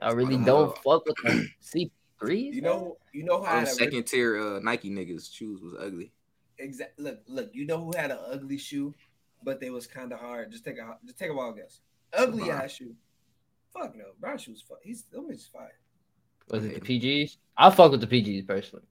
[0.00, 0.44] I really Wow.
[0.44, 2.54] don't fuck with them CP3s.
[2.54, 5.60] You know, you know who All them had a second tier uh, Nike niggas shoes
[5.60, 6.12] was ugly.
[6.58, 7.04] Exactly.
[7.04, 7.50] Look, look.
[7.52, 8.94] You know who had an ugly shoe,
[9.42, 10.50] but they was kind of hard.
[10.52, 11.80] Just take a just take a wild guess.
[12.12, 12.62] Ugly Brown.
[12.62, 12.94] ass shoe.
[13.72, 14.64] Fuck no, brown shoes.
[14.66, 14.78] Fuck.
[14.82, 15.78] He's them bitches fire.
[16.50, 17.36] was it the PGs?
[17.56, 18.84] I fuck with the PGs personally.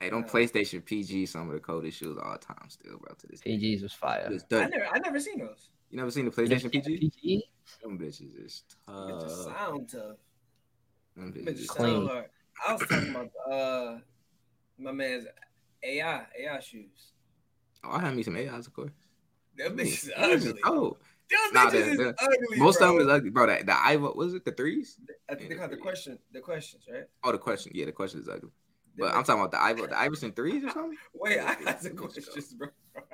[0.00, 3.14] Hey, don't PlayStation PG some of the coldest shoes of all time still, bro.
[3.18, 3.56] To this day.
[3.58, 4.28] PGs was fire.
[4.30, 4.70] It's I dirty.
[4.70, 5.68] never, I never seen those.
[5.90, 6.98] You never seen the PlayStation PG?
[6.98, 7.44] PG?
[7.82, 8.94] Them bitches is tough.
[8.94, 9.56] Bitches tough.
[9.56, 10.16] sound tough.
[11.16, 11.94] Them Bitches bitches is Clean.
[11.96, 12.24] sound hard.
[12.66, 13.98] I was talking about uh
[14.78, 15.26] my man's
[15.82, 17.12] AI AI shoes.
[17.84, 18.92] Oh, I had me some AIs, of course.
[19.68, 20.60] Bitches Them bitches ugly.
[20.64, 20.96] Oh,
[21.52, 22.58] Nah, bitches the- is ugly.
[22.58, 22.88] most bro.
[22.88, 23.46] of them is ugly, bro.
[23.46, 24.98] That the Ivo was it the threes?
[25.28, 26.18] I think they call it the question.
[26.32, 27.04] The questions, right?
[27.22, 27.72] Oh, the question.
[27.74, 28.50] Yeah, the question is ugly.
[28.98, 30.96] But I'm talking about the Ivo, the Iverson threes or something.
[31.14, 32.68] Wait, I got some questions, bro.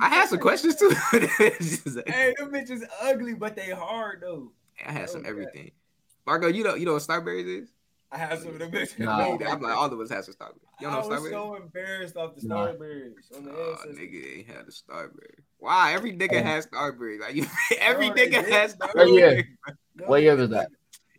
[0.00, 0.88] I had some questions too.
[1.12, 4.52] Like- Hey, them bitches ugly, but they hard though.
[4.86, 5.70] I had some everything.
[6.26, 7.68] Marco, you know you know what Starburys is?
[8.14, 8.98] I have some of them bitches.
[9.00, 9.18] Nah.
[9.18, 9.48] Me either.
[9.48, 10.60] I'm like all of us have some Starburys.
[10.80, 11.30] You I don't know was Starburys?
[11.30, 12.68] so embarrassed off the Nah.
[12.68, 13.98] Starburys on the Oh, ancestors.
[13.98, 15.34] nigga ain't had a Starbury.
[15.58, 15.92] Why?
[15.94, 17.18] Every nigga has Starbury.
[17.18, 17.46] Like you,
[17.80, 18.88] every Bro, nigga has bro.
[18.94, 19.30] What year?
[19.30, 19.56] Starbury.
[20.06, 20.68] What year was that?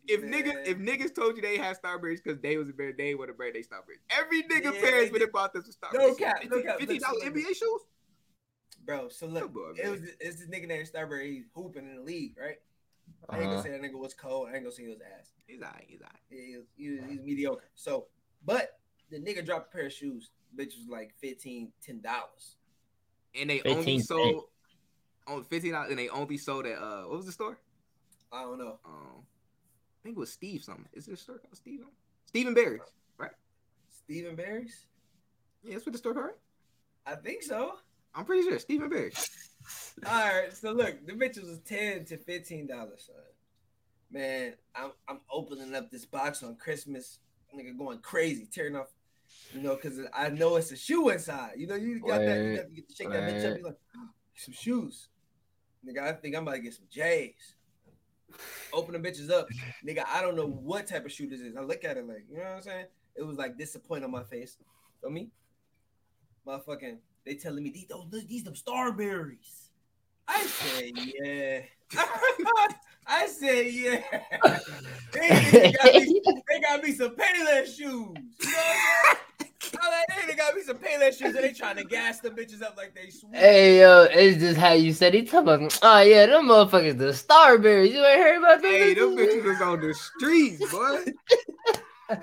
[0.07, 0.31] If Man.
[0.31, 3.27] niggas if niggas told you they had Starburys because they was a bear, they would
[3.27, 3.99] have bred they Starburys.
[4.17, 6.07] Every nigga Yeah, parents they would have bought them some Starburys.
[6.07, 6.79] No cap, no cap.
[6.79, 7.81] Fifty dollars NBA shoes.
[8.85, 11.33] Bro, so look, on, it was it's this nigga named Starbury.
[11.33, 12.57] He's hooping in the league, right?
[13.29, 13.51] I ain't Uh-huh.
[13.55, 14.49] gonna say that nigga was cold.
[14.49, 15.31] I ain't gonna say he was ass.
[15.47, 15.85] He's alright.
[15.87, 16.21] He's alright.
[16.29, 17.69] He was, he was, he's mediocre.
[17.75, 18.07] So,
[18.45, 20.29] but the nigga dropped a pair of shoes.
[20.55, 22.57] Bitch was like 15 dollars.
[23.37, 24.45] And they only sold
[25.27, 27.57] on fifteen dollars, and they only sold at uh what was the store?
[28.31, 28.79] I don't know.
[28.85, 30.85] Um, I think it was Steve something.
[30.93, 31.81] Is it a store called Steve?
[32.25, 32.81] Stephen Barry's.
[33.17, 33.31] Right?
[33.89, 34.85] Steve & Barry's?
[35.63, 36.25] Yeah, that's what the store called.
[36.27, 36.35] Right?
[37.07, 37.73] I think so.
[38.13, 39.11] I'm pretty sure Steve & Barry.
[40.05, 43.15] All right, so look, the bitches was ten to fifteen dollars, son.
[44.11, 47.19] Man, I'm I'm opening up this box on Christmas,
[47.55, 48.93] nigga, going crazy, tearing off,
[49.53, 51.53] you know, because I know it's a shoe inside.
[51.57, 53.51] You know, you got that, you got to get to shake that bitch up.
[53.51, 53.57] word.
[53.57, 55.09] You like ah, some shoes,
[55.87, 56.03] nigga.
[56.03, 57.55] I think I'm about to get some J's.
[58.73, 59.47] Open the bitches up,
[59.85, 60.03] nigga.
[60.07, 61.55] I don't know what type of shoe this is.
[61.55, 62.85] I look at it like, you know what I'm saying?
[63.15, 64.57] It was like disappointment on my face.
[65.01, 65.29] Feel me?
[66.45, 69.69] Motherfucking, they telling me these those these them starburys.
[70.27, 71.61] I said yeah.
[73.07, 74.01] I said yeah.
[75.13, 77.77] they, niggas got me, they got me some Payless shoes.
[77.77, 79.77] You know what I'm saying?
[79.81, 82.61] I'm like, they got me some Payless shoes and they trying to gas the bitches
[82.61, 83.35] up like they sweet.
[83.35, 85.29] Hey yo, it's just how you said it.
[85.29, 87.91] Talking about, oh yeah, them motherfuckers, the Starburys.
[87.91, 88.71] You ain't heard about them?
[88.71, 89.41] Hey, them bitches?
[89.41, 91.05] bitches was on the streets, boy.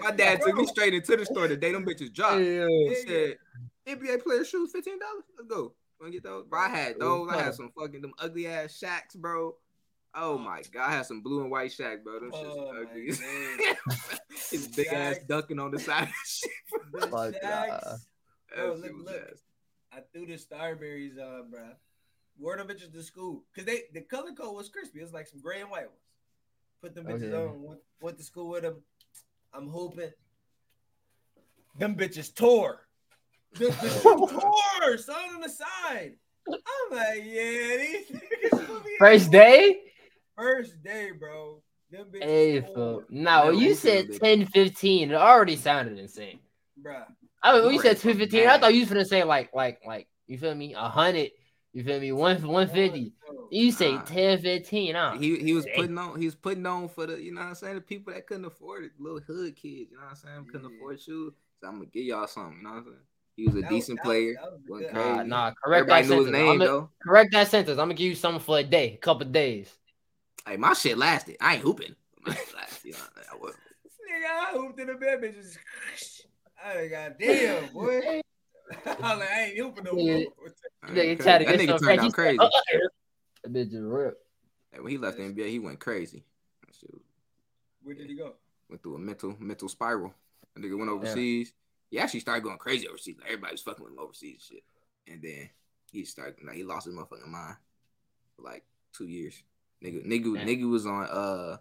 [0.00, 2.38] My dad took me straight into the store the day them bitches dropped.
[2.38, 2.66] Hey, yo.
[2.66, 3.36] He said,
[3.88, 5.24] NBA player shoes, fifteen dollars.
[5.38, 5.74] Let's go.
[6.00, 6.46] Wanna get those?
[6.46, 7.28] Bro, I had those.
[7.30, 9.54] I had some fucking them ugly ass shaqs, bro.
[10.14, 12.20] Oh my god, I had some blue and white shaqs, bro.
[12.20, 13.66] Them shits Oh, was my ugly.
[13.96, 14.18] God.
[14.50, 15.26] His big ass Shaqs.
[15.26, 16.50] ducking on the side of shit.
[16.92, 17.42] The Fuck, Shaqs.
[17.42, 17.96] nah.
[18.54, 19.22] Bro, That look, look.
[19.30, 19.38] ass.
[19.92, 21.68] I threw the Starburys uh, on, bro.
[22.38, 25.00] Wore them bitches to school because they the color code was crispy.
[25.00, 26.00] It was like some gray and white ones.
[26.82, 27.50] Put them bitches Okay.
[27.52, 27.62] on.
[27.62, 28.82] Went, went to school with them.
[29.54, 30.10] I'm hoping.
[31.78, 32.86] Them bitches tore.
[33.58, 34.02] Them bitches
[34.80, 34.98] tore.
[34.98, 36.14] Son on the side.
[36.48, 39.80] I'm like, yeah, these niggas First day?
[40.36, 41.62] First day, bro.
[41.90, 43.04] Them bitches Hey, tore.
[43.10, 46.40] No, when you said could've 10, 15, it already sounded insane.
[46.82, 47.04] bruh.
[47.42, 49.80] I mean, when you said 10, 15, I thought you was gonna say like, like,
[49.86, 50.74] like, you feel me?
[50.74, 51.30] A hundred.
[51.72, 52.12] You feel me?
[52.12, 53.12] One, 150.
[53.50, 54.02] You say Nah.
[54.04, 54.94] 10, 15.
[54.94, 55.16] Huh?
[55.18, 57.54] He he was putting on he was putting on for the you know what I'm
[57.54, 60.46] saying the people that couldn't afford it, little hood kids, you know what I'm saying,
[60.50, 60.76] couldn't Yeah.
[60.76, 61.34] afford shoes.
[61.60, 62.96] So I'm gonna give y'all something, you know what I'm saying.
[63.36, 64.34] He was a That decent was- player.
[64.34, 66.42] that was wasn't Nah, nah, correct Everybody that knew his sentence.
[66.42, 66.90] name I'ma- though.
[67.02, 67.78] correct that sentence.
[67.78, 69.74] I'm gonna give you something for a day, a couple days.
[70.46, 71.36] Hey, my shit lasted.
[71.40, 71.94] I ain't hooping.
[72.26, 72.98] My shit lasted, you know,
[73.32, 73.54] I was.
[73.54, 75.56] Nigga, I hooped in the bed, bitches.
[76.64, 78.20] I got damn, boy.
[78.86, 80.02] I'm like, I ain't hooping no more.
[80.02, 80.24] Yeah.
[80.82, 82.38] That Nigga nigga tried to that nigga turned out crazy.
[82.38, 82.50] Uh-uh.
[83.44, 84.22] That bitch is ripped.
[84.70, 86.24] Hey, when he left the NBA, he went crazy.
[86.66, 86.90] That
[87.82, 88.34] Where did he go?
[88.68, 90.14] went through a mental mental spiral.
[90.56, 91.52] A nigga went overseas.
[91.92, 93.16] He actually started going crazy overseas.
[93.18, 94.64] Like everybody was fucking with him overseas and shit.
[95.06, 95.50] And then
[95.92, 97.56] he started like he lost his motherfucking mind
[98.34, 98.64] for like
[98.96, 99.34] two years.
[99.84, 100.46] Nigga, nigga, Damn.
[100.46, 101.58] nigga was on uh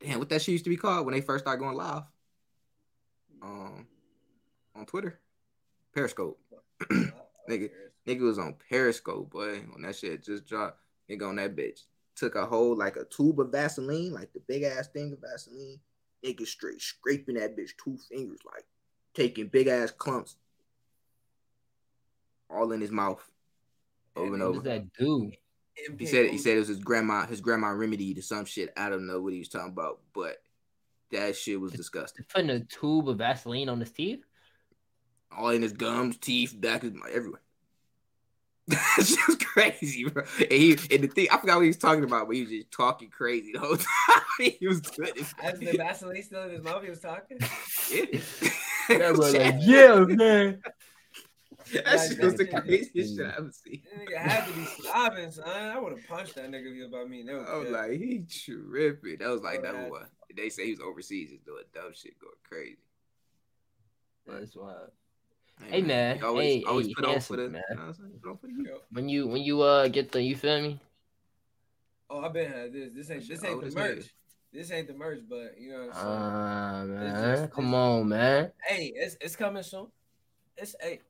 [0.00, 2.04] damn what that shit used to be called when they first started going live.
[3.42, 3.88] Um
[4.76, 5.18] on Twitter.
[5.92, 6.38] Periscope.
[7.48, 7.70] Nigga,
[8.06, 9.58] Nigga was on Periscope, boy.
[9.72, 10.78] When that shit just dropped,
[11.10, 11.80] nigga on that bitch.
[12.14, 15.80] Took a whole like a tube of Vaseline, like the big ass thing of Vaseline.
[16.24, 18.64] Nigga straight scraping that bitch two fingers, like
[19.18, 20.36] taking big ass clumps
[22.50, 23.22] all in his mouth.
[24.16, 24.52] Over and over.
[24.58, 25.30] What does that do?
[25.98, 28.72] He said he said it was his grandma, his grandma remedy to some shit.
[28.76, 30.38] I don't know what he was talking about, but
[31.12, 32.24] that shit was disgusting.
[32.32, 34.24] Putting a tube of Vaseline on his teeth?
[35.36, 37.42] All in his gums, teeth, back, his everywhere.
[38.66, 40.24] That's shit was crazy, bro.
[40.40, 42.50] And he and the thing I forgot what he was talking about, but he was
[42.50, 44.50] just talking crazy the whole time.
[44.58, 45.16] he was good.
[45.16, 47.38] as As the Vaseline still in his mouth, he was talking.
[47.90, 48.20] Yeah.
[48.88, 50.62] Yeah, bro, like, yeah, man.
[51.84, 53.82] that shit was the That shit- craziest shit I ever seen.
[53.92, 55.46] That nigga had to be sobbing, son.
[55.48, 57.22] I would have punched that nigga if he was about me.
[57.24, 57.72] That was I was good.
[57.72, 59.18] like, he tripping.
[59.18, 60.06] That was like Oh, that that- one.
[60.36, 62.76] They say he was overseas and doing dumb shit, going crazy.
[64.26, 64.90] That's wild.
[65.64, 66.16] Hey, man.
[66.18, 67.62] he always, Hey, always hey, put on handsome, for the, man.
[67.70, 68.20] You know what I'm saying?
[68.22, 68.82] Put on for the youth.
[68.92, 70.80] When you when you uh get the you feel me?
[72.10, 72.92] oh, I've been had this.
[72.94, 73.94] This ain't this ain't old the as merch.
[73.96, 74.04] hell.
[74.52, 76.06] This ain't the merch, but you know what I'm saying.
[76.06, 78.50] Ah man, just- come on, man.
[78.66, 79.88] hey, it's it's coming soon.
[80.56, 81.00] It's hey,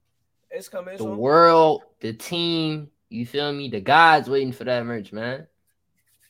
[0.51, 1.17] it's coming The soon.
[1.17, 3.69] world, the team, you feel me?
[3.69, 5.47] The guys waiting for that merch, man.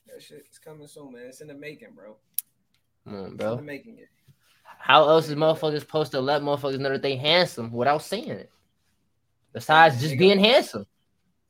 [0.07, 1.23] That shit is coming soon, man.
[1.27, 2.17] It's in the making, bro.
[3.05, 3.57] Come on, It's in bro.
[3.57, 4.09] the making it.
[4.65, 8.51] How else is motherfuckers supposed to let motherfuckers know that they handsome without saying it?
[9.53, 10.87] Besides They just got- being handsome.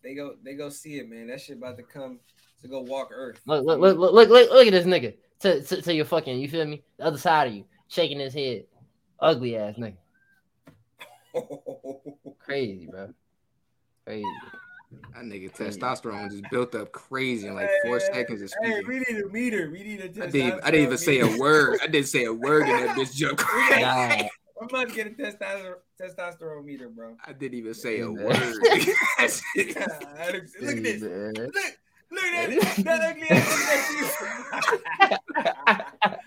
[0.03, 1.27] They go they go see it, man.
[1.27, 2.21] That shit about to come
[2.63, 3.41] to go walk Earth.
[3.45, 5.17] Look, look, look, look, look, look, look at this nigga.
[5.41, 6.83] To, to, to your fucking, you feel me?
[6.99, 8.65] The other side of you, shaking his head.
[9.21, 9.97] Ugly ass nigga.
[12.39, 13.13] Crazy, bro.
[14.07, 14.25] Crazy.
[15.15, 19.01] That nigga testosterone just built up crazy in like four Hey, seconds of Hey, we
[19.01, 19.71] need a meter.
[19.71, 21.79] We need a I didn't, I didn't even say a word.
[21.83, 23.41] I didn't say a word in that bitch jump.
[23.81, 24.29] Nah,
[24.61, 27.17] I'm about to get a testosterone testosterone meter, bro.
[27.27, 28.37] I didn't even say a word.
[28.37, 29.29] Look at
[30.83, 31.03] this.
[31.03, 31.79] Look,
[32.11, 32.85] look at that.
[32.85, 35.09] That ugly ass nigga.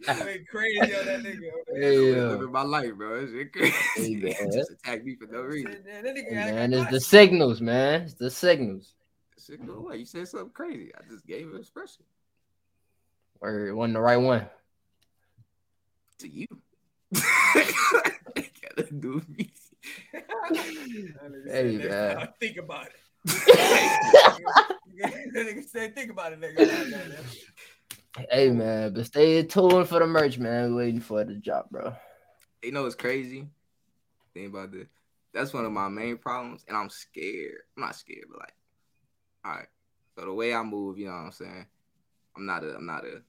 [0.08, 1.52] That went crazy on that nigga.
[1.76, 3.22] Hey, I'm uh, living my life, bro.
[3.22, 3.74] That shit crazy.
[3.96, 4.52] Hey, man.
[4.52, 5.78] just attack me for no reason.
[5.86, 8.02] That nigga Hey, man, it's the signals, man.
[8.04, 8.94] It's the signals.
[9.46, 9.98] Shit, go away.
[9.98, 10.92] You said something crazy.
[10.96, 12.04] I just gave an expression
[13.40, 14.48] Or it wasn't the right one.
[16.20, 16.48] to you.
[17.14, 19.52] Gotta do me.
[20.14, 22.16] That nigga said, Hey, man.
[22.18, 22.96] time, Think about it.
[25.02, 27.16] That nigga said, think about it, nigga.
[28.30, 30.76] hey, man, but stay tuned for the merch, man.
[30.76, 31.94] We waiting for it to drop, bro.
[32.64, 33.48] You know it's crazy?
[34.34, 34.88] Think about this.
[35.34, 37.62] That's one of my main problems, and I'm scared.
[37.76, 38.54] I'm not scared, but like,
[39.46, 39.68] all right.
[40.18, 41.66] So the way I move, you know what I'm saying?
[42.36, 42.76] I'm not a.
[42.76, 43.22] I'm not a.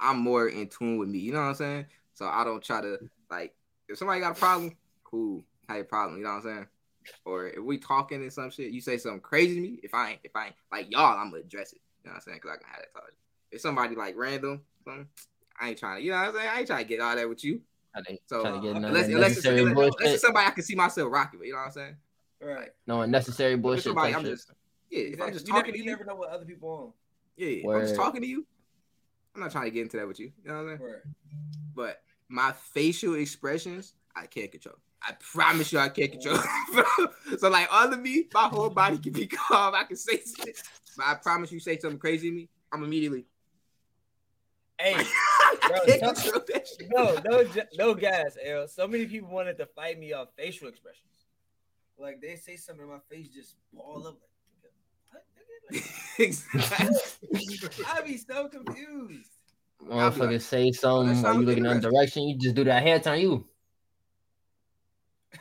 [0.00, 1.18] I'm more in tune with me.
[1.18, 1.86] You know what I'm saying?
[2.14, 2.98] So I don't try to
[3.30, 3.54] like.
[3.88, 5.44] If somebody got a problem, cool.
[5.68, 6.18] Have a problem.
[6.18, 6.66] You know what I'm saying?
[7.24, 9.80] Or if we talking and some shit, you say something crazy to me.
[9.82, 11.80] If I ain't, if I ain't like y'all, I'm gonna address it.
[12.02, 12.40] You know what I'm saying?
[12.40, 13.10] Cause I can have that talk.
[13.50, 15.06] If somebody like random, something,
[15.60, 16.04] I ain't trying to.
[16.04, 16.48] You know what I'm saying?
[16.52, 17.60] I ain't trying to get all that with you.
[17.92, 20.14] Trying to, So, trying to get uh, no Unless, unless, it's, unless, unless bullshit.
[20.14, 21.96] it's somebody I can see myself rocking with, you know what I'm saying?
[22.40, 22.70] Right.
[22.86, 23.84] No unnecessary If bullshit.
[23.84, 24.50] somebody, I'm just
[24.90, 25.00] yeah.
[25.00, 26.92] If I'm just you talking never, to you you, never know what other people on.
[27.36, 27.48] yeah.
[27.48, 28.44] If I'm just talking to you,
[29.34, 30.32] I'm not trying to get into that with you.
[30.44, 30.90] You know what I'm saying?
[30.90, 31.02] Right.
[31.74, 34.76] But my facial expressions, I can't control.
[35.06, 36.38] I promise you, I can't control.
[36.72, 36.84] bro.
[37.38, 39.74] so like all of me, my whole body can be calm.
[39.74, 40.62] I can say shit,
[40.96, 43.26] but I promise you, say something crazy to me, I'm immediately.
[44.80, 46.90] Hey, I Bro, can't stop- that shit.
[46.92, 47.46] no, no,
[47.78, 48.66] no gas, L.
[48.66, 51.26] So many people wanted to fight me off facial expressions.
[51.96, 54.18] Like they say something in my face, just ball up.
[54.64, 55.22] Like,
[55.70, 55.82] what?
[56.18, 57.38] exactly.
[57.62, 59.30] Like, I be so confused.
[59.88, 62.82] Motherfucker like, say something while sounds you looking in the direction, you just do that
[62.82, 63.46] hair turn you.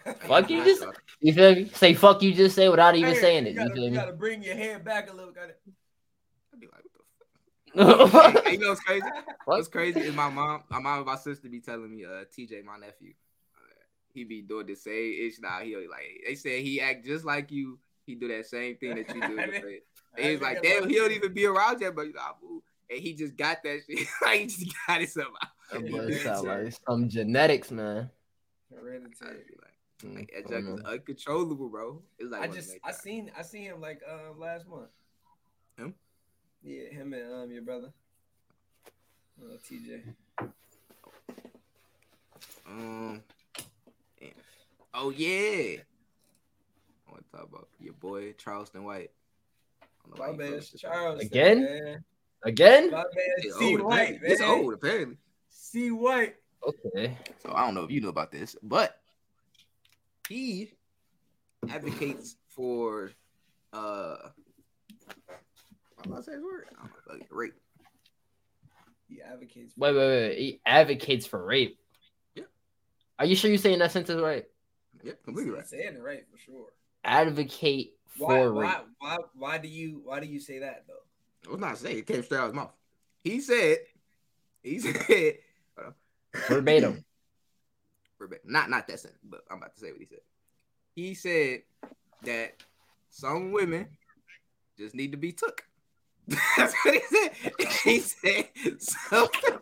[0.27, 0.83] Fuck you, just
[1.19, 1.69] you feel me?
[1.73, 3.55] Say fuck you just say without even Hey, saying you it.
[3.55, 3.97] Gotta, You feel you me?
[3.97, 5.31] gotta bring your head back a little.
[5.31, 5.53] Gotta,
[6.53, 8.45] I'd be like, what the fuck?
[8.45, 9.05] Hey, you know what's crazy?
[9.45, 9.57] What?
[9.57, 12.63] What's crazy is my mom, my mom and my sister be telling me, uh, TJ,
[12.63, 13.13] my nephew,
[13.55, 13.73] uh,
[14.13, 15.59] he be doing the same ish now.
[15.59, 17.79] He like they said he act just like you.
[18.05, 19.37] He do that same thing that you do.
[19.39, 19.81] in the face.
[20.17, 22.61] And he's like, damn, he don't even be around yet, but you know, I move.
[22.89, 24.07] And he just got that shit.
[24.21, 25.31] like he just got it somehow.
[25.71, 26.53] That Yeah, boy yeah, sound yeah.
[26.55, 28.09] like some genetics, man.
[28.71, 29.45] I'd Hereditary.
[29.61, 29.72] like,
[30.03, 32.01] like that Mm, is uncontrollable, bro.
[32.19, 34.89] It's like I just I seen I seen him like um last month.
[35.77, 35.93] Him?
[36.61, 37.91] Yeah, him and um your brother.
[39.41, 40.03] Uh, TJ.
[42.67, 43.21] Um.
[44.19, 44.29] damn.
[44.93, 45.81] Oh yeah.
[47.07, 49.11] I want to talk about your boy Charleston White.
[49.81, 50.79] I don't know why My he bad.
[50.79, 51.21] Charles.
[51.21, 51.63] Again?
[51.63, 52.03] Man.
[52.45, 52.91] Again?
[52.91, 54.29] My bad, It's C old, White, apparently.
[54.31, 55.17] It's old apparently.
[55.49, 56.35] C White.
[56.67, 57.17] Okay.
[57.41, 58.99] So I don't know if you know about this, but
[60.29, 60.71] he
[61.69, 63.11] advocates for
[63.71, 64.15] uh
[66.03, 66.65] I'm about to say his word.
[66.71, 67.53] I don't know, like, rape.
[69.07, 69.73] He advocates.
[69.73, 70.37] For Wait, wait, wait.
[70.37, 71.79] He advocates for rape.
[72.35, 72.43] Yeah.
[73.19, 74.45] Are you sure you're saying that sentence right?
[75.03, 75.67] Yep, completely He's right.
[75.67, 76.67] saying it right for sure.
[77.05, 78.53] Advocate for Why, rape.
[78.53, 81.47] why, why, why do you, why do you say that though?
[81.47, 82.71] I was not saying it came straight out of his mouth.
[83.23, 83.77] He said,
[84.61, 85.37] he said,
[85.77, 85.93] hold.
[86.47, 87.03] Verbatim.
[88.33, 88.51] Verbatim.
[88.51, 90.19] Not not that sentence, but I'm about to say what he said.
[90.95, 91.61] He said
[92.23, 92.53] that
[93.09, 93.87] some women
[94.77, 95.63] just need to be took.
[96.27, 97.31] That's what he said.
[97.83, 98.47] He said
[98.79, 99.61] some women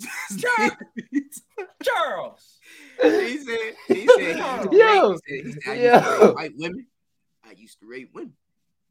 [0.00, 1.68] just need to be took.
[1.82, 2.58] Charles.
[3.02, 5.18] He said he said he used Yo.
[5.26, 6.20] he said, he said, I used Yo.
[6.26, 6.86] rape white women.
[7.44, 8.34] I used to rape women.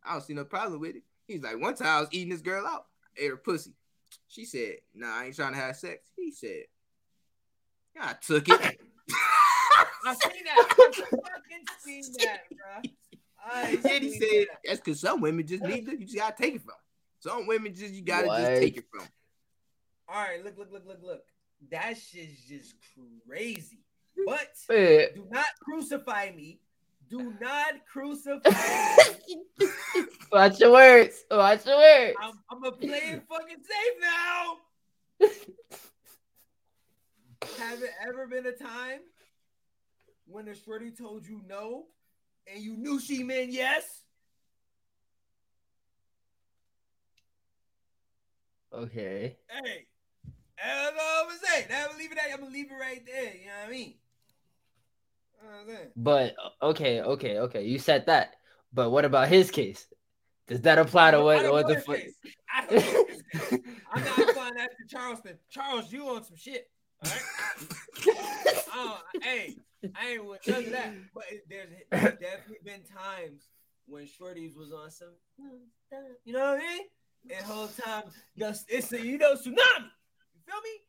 [0.03, 1.03] I don't see no problem with it.
[1.28, 2.86] He's like, one time I was eating this girl out,
[3.17, 3.74] ate her pussy.
[4.28, 5.99] She said, Nah, I ain't trying to have sex.
[6.15, 6.63] He said,
[7.99, 8.80] I took it.
[10.05, 10.57] I seen that.
[10.57, 12.91] I fucking seen that, bro.
[13.43, 14.60] I Then he said, that.
[14.66, 16.76] That's because some women just need to, you just gotta take it from.
[17.20, 18.39] Some women just, you gotta What?
[18.39, 19.07] just take it from.
[20.07, 21.24] All right, look, look, look, look, look.
[21.72, 22.76] That shit's just
[23.28, 23.80] crazy.
[24.26, 26.60] But Wait, do not crucify me.
[27.10, 28.51] Do not crucify
[29.28, 29.43] me.
[30.32, 31.24] Watch your words.
[31.32, 32.18] Watch your words.
[32.22, 34.57] I'm, I'm gonna play it fucking safe now.
[37.41, 38.99] Have it ever been a time
[40.25, 41.85] when a shorty told you no
[42.51, 44.03] and you knew she meant yes?
[48.73, 49.37] Okay.
[49.47, 49.87] Hey,
[50.57, 51.65] that's all I'm gonna say.
[51.69, 53.33] Now I'm leave it at, I'm gonna leave it right there.
[53.35, 53.93] You know what I mean?
[55.41, 57.63] You know what But okay, okay, okay.
[57.63, 58.35] You said that.
[58.71, 59.87] But what about his case?
[60.47, 61.97] Does that apply to what what the fuck?
[62.53, 63.59] I don't know his case.
[63.91, 65.37] I'm not applying that to Charleston.
[65.49, 66.69] Charles, you on some shit.
[67.04, 68.64] All right.
[68.76, 69.56] uh, hey,
[69.95, 70.93] I ain't with none of that.
[71.14, 73.47] But there's, there's definitely been times
[73.88, 75.10] when shorties was on some,
[76.26, 76.82] you know what I mean?
[77.36, 78.04] And whole time,
[78.38, 79.45] just it's a you know tsunami.
[79.47, 80.80] You feel me?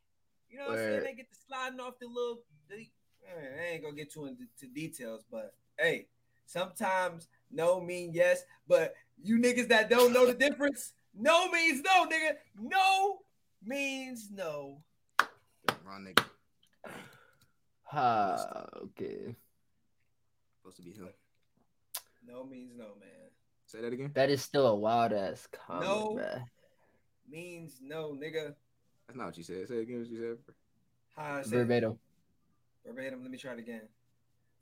[0.48, 1.02] You know what I'm saying?
[1.04, 2.42] They get to sliding off the little.
[2.68, 2.86] The,
[3.26, 6.06] I ain't gonna get too into details, but hey,
[6.46, 8.44] sometimes no mean yes.
[8.68, 12.34] But you niggas that don't know the difference, no means no, nigga.
[12.60, 13.18] No
[13.64, 14.82] means no.
[15.86, 16.24] Wrong nigga.
[17.92, 19.34] Ah, okay.
[20.58, 21.08] Supposed to be him.
[22.26, 23.30] No means no, man.
[23.66, 24.10] Say that again.
[24.14, 26.14] That is still a wild ass comment, No.
[26.14, 26.44] man.
[27.28, 28.54] Means no, nigga.
[29.06, 29.66] That's not what you said.
[29.68, 30.54] Say again what you said.
[31.16, 31.58] How I say it?
[31.60, 31.98] Verbatim.
[32.86, 33.22] verbatim.
[33.22, 33.82] Let me try it again.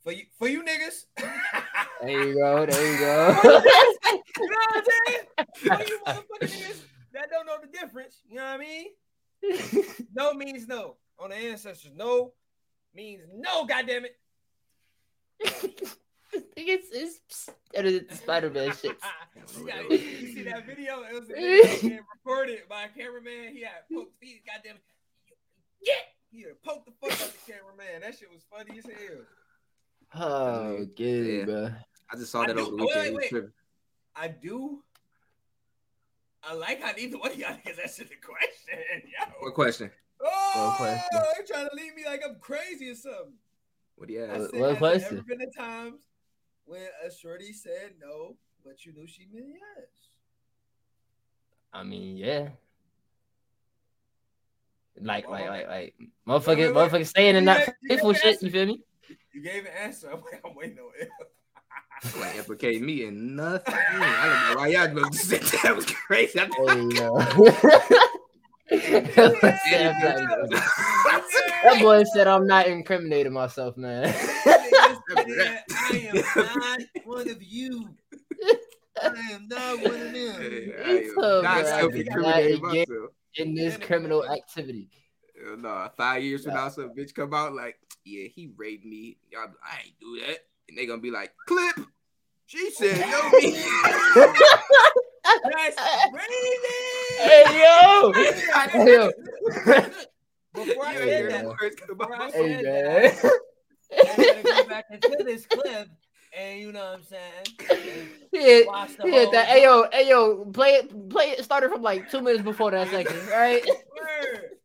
[0.03, 1.07] For you, for you niggas.
[2.01, 2.65] There you go.
[2.65, 3.29] There you go.
[3.29, 3.51] you go.
[3.51, 5.25] know what I'm saying?
[5.53, 6.81] For you motherfucking niggas
[7.13, 8.23] that don't know the difference.
[8.29, 8.87] You know what I mean?
[10.14, 10.97] No means no.
[11.18, 12.32] On the ancestors, no
[12.95, 13.64] means no.
[13.66, 14.16] Goddamn it.
[16.57, 18.97] it's, it's, it is Spider Man shit.
[19.91, 21.03] you, you see that video?
[21.03, 23.55] It was a video recorded by a cameraman.
[23.55, 24.43] He had poked feet.
[24.47, 24.82] Goddamn it.
[25.80, 25.95] Yeah.
[26.30, 28.01] He had poked the fuck out the cameraman.
[28.03, 29.24] That shit was funny as hell.
[30.14, 31.45] Oh, good, Yeah.
[31.45, 31.70] bro.
[32.11, 33.16] I just saw that do- over the weekend.
[33.16, 33.45] wait, wait.
[34.16, 34.82] I do.
[36.49, 39.03] I like how neither one of y'all niggas answered the question.
[39.05, 39.33] Yo.
[39.41, 39.91] What question?
[40.21, 41.03] Oh, question?
[41.13, 43.35] they're trying to leave me like I'm crazy or something.
[43.97, 44.41] What do you ask?
[44.41, 45.19] What- said, what has there question?
[45.19, 46.01] ever been a times
[46.65, 49.89] when a shorty said no, but you knew she meant yes?
[51.73, 52.49] I mean, yeah.
[55.01, 55.49] Like, like, Oh.
[55.51, 56.91] like, like, Wait, motherfucker, wait, wait.
[56.91, 58.25] motherfucker staying in You that got- faithful shit.
[58.25, 58.47] answer.
[58.47, 58.83] You feel me?
[59.33, 60.09] You gave an answer.
[60.13, 61.09] I'm, like, I'm waiting on it.
[62.19, 63.75] Like implicate me in nothing.
[63.75, 66.39] I don't know why y'all supposed to say that was crazy.
[66.39, 67.19] I There you go.
[68.71, 70.17] that, boy said, I'm not,
[71.65, 74.15] that boy said I'm not incriminating myself, man.
[74.15, 77.89] I am not one of you.
[79.03, 80.41] I am not one of them.
[80.41, 83.11] Hey, I so not self-incriminating Not myself.
[83.37, 84.91] In this criminal activity.
[85.45, 89.19] Hell No, five years from now, some bitch come out like, yeah, he raped me.
[89.31, 91.77] Y'all, I ain't do that, and they're gonna be like, clip.
[92.47, 93.53] She said no me.
[95.45, 95.77] That's
[96.12, 96.69] crazy.
[97.19, 98.12] Hey yo!
[98.71, 99.11] Hey yo!
[100.55, 102.33] Before I You said hear that, them words come before I out.
[102.33, 103.33] said Hey that, man.
[104.01, 105.89] I gotta go back into this clip
[106.39, 108.03] and you know what I'm saying.
[108.33, 109.49] He hit, Watch hit that.
[109.49, 111.45] Hey yo, hey yo, play it, play it.
[111.45, 113.62] Started from like two minutes before that section, right?
[113.66, 114.58] Word.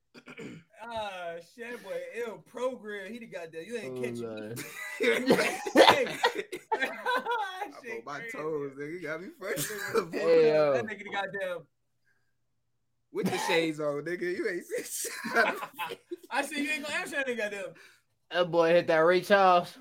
[0.86, 3.12] Ah, shit, boy, ill program.
[3.12, 3.64] He the goddamn.
[3.66, 4.60] You ain't Oh, catch Lord.
[6.74, 8.92] I'm on my toes, nigga.
[8.92, 9.66] You got me fresh.
[10.12, 10.74] Hey, yo.
[10.74, 11.60] That nigga the goddamn.
[13.14, 14.24] With the shades on, nigga.
[14.24, 15.12] You ain't seen
[16.30, 17.74] I said you ain't gonna answer that nigga goddamn.
[18.32, 19.78] That boy hit that Ray Charles.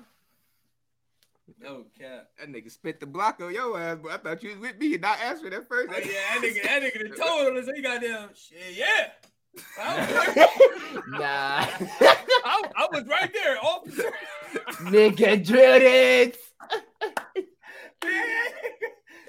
[1.59, 2.29] No cap.
[2.39, 4.93] That nigga spit the block on your ass, but I thought you was with me
[4.93, 5.91] and not answering that first.
[5.93, 7.75] Oh, yeah, that nigga, that nigga the told him.
[7.75, 8.77] He goddamn shit.
[8.77, 9.09] Yeah.
[9.79, 10.47] I was,
[11.07, 11.19] Nah,
[12.45, 14.11] I, I was right there, officer.
[14.81, 16.37] nigga drilled it.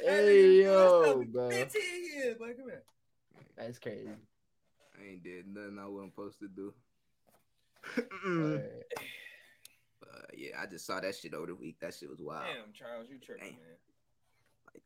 [0.03, 1.83] Hey yo, messed bro, 15
[2.15, 2.53] years, boy.
[2.57, 2.83] Come here.
[3.57, 4.09] that's crazy.
[4.09, 6.75] I ain't did nothing I wasn't supposed to do.
[8.27, 8.85] Word.
[10.03, 11.77] Uh, yeah, I just saw that shit over the week.
[11.81, 12.45] That shit was wild.
[12.47, 13.57] Damn, Charles, you tripping, Damn.
[13.57, 13.79] man.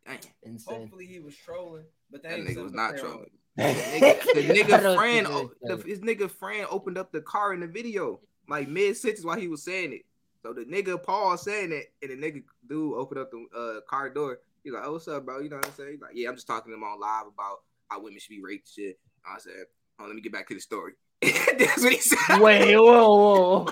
[0.07, 0.81] Like, damn, Insane.
[0.81, 3.31] Hopefully he was trolling, but that, that nigga was not play around trolling.
[3.59, 5.27] The The nigga friend,
[5.63, 9.39] the, his nigga friend opened up the car in the video, like mid sentence while
[9.39, 10.03] he was saying it.
[10.43, 14.11] So the nigga Paul saying it, and the nigga dude opened up the uh, car
[14.11, 14.39] door.
[14.63, 15.41] He's like, "Oh, what's up, bro?
[15.41, 17.27] You know what I'm saying?" He's like, "Yeah, I'm just talking to him on live
[17.27, 19.53] about how women should be raped, and shit." I said,
[19.99, 22.41] "Oh, let me get back to the story." That's what he said.
[22.41, 23.69] Wait, whoa, whoa.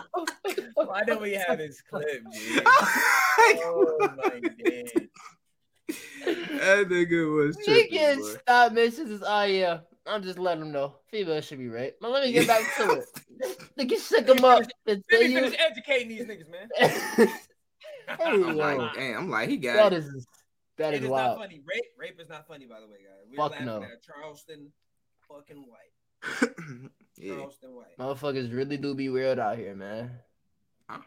[0.74, 2.61] Why don't we have his clip, G?
[2.66, 5.09] Oh my god.
[5.89, 8.39] That nigga was tripping, Nigga, boy.
[8.41, 9.22] stop messages.
[9.26, 10.95] Oh yeah, I'm just letting them know.
[11.11, 12.01] Female should be raped.
[12.01, 13.05] But let me get back to it.
[13.76, 14.61] They Nigga, sick him up.
[14.62, 17.28] and Let tell me you- finish educating these niggas, man.
[18.09, 19.18] Hey, I'm like, damn.
[19.18, 20.05] I'm like, he got that it.
[20.05, 20.26] is
[20.78, 21.39] that It is is wild.
[21.39, 21.61] not funny.
[21.66, 23.26] Rape, rape is not funny, by the way, guys.
[23.28, 23.82] We're Fuck laughing no.
[23.82, 24.68] at Charleston
[25.28, 26.51] fucking white.
[27.16, 27.34] yeah.
[27.34, 27.99] Charleston white.
[27.99, 30.12] Motherfuckers really do be weird out here, man.
[30.89, 30.99] Huh?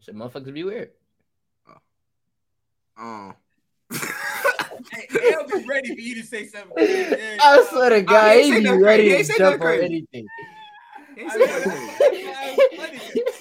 [0.00, 0.90] Shit, motherfuckers be weird.
[2.98, 3.34] Um.
[4.92, 6.72] Hey, they'll be ready for you to say something.
[6.76, 7.38] crazy.
[7.40, 10.28] I swear to God, he he said be nothing ready to jump nothing on anything.
[11.14, 11.64] he I said know, that.
[11.64, 12.76] that's why it's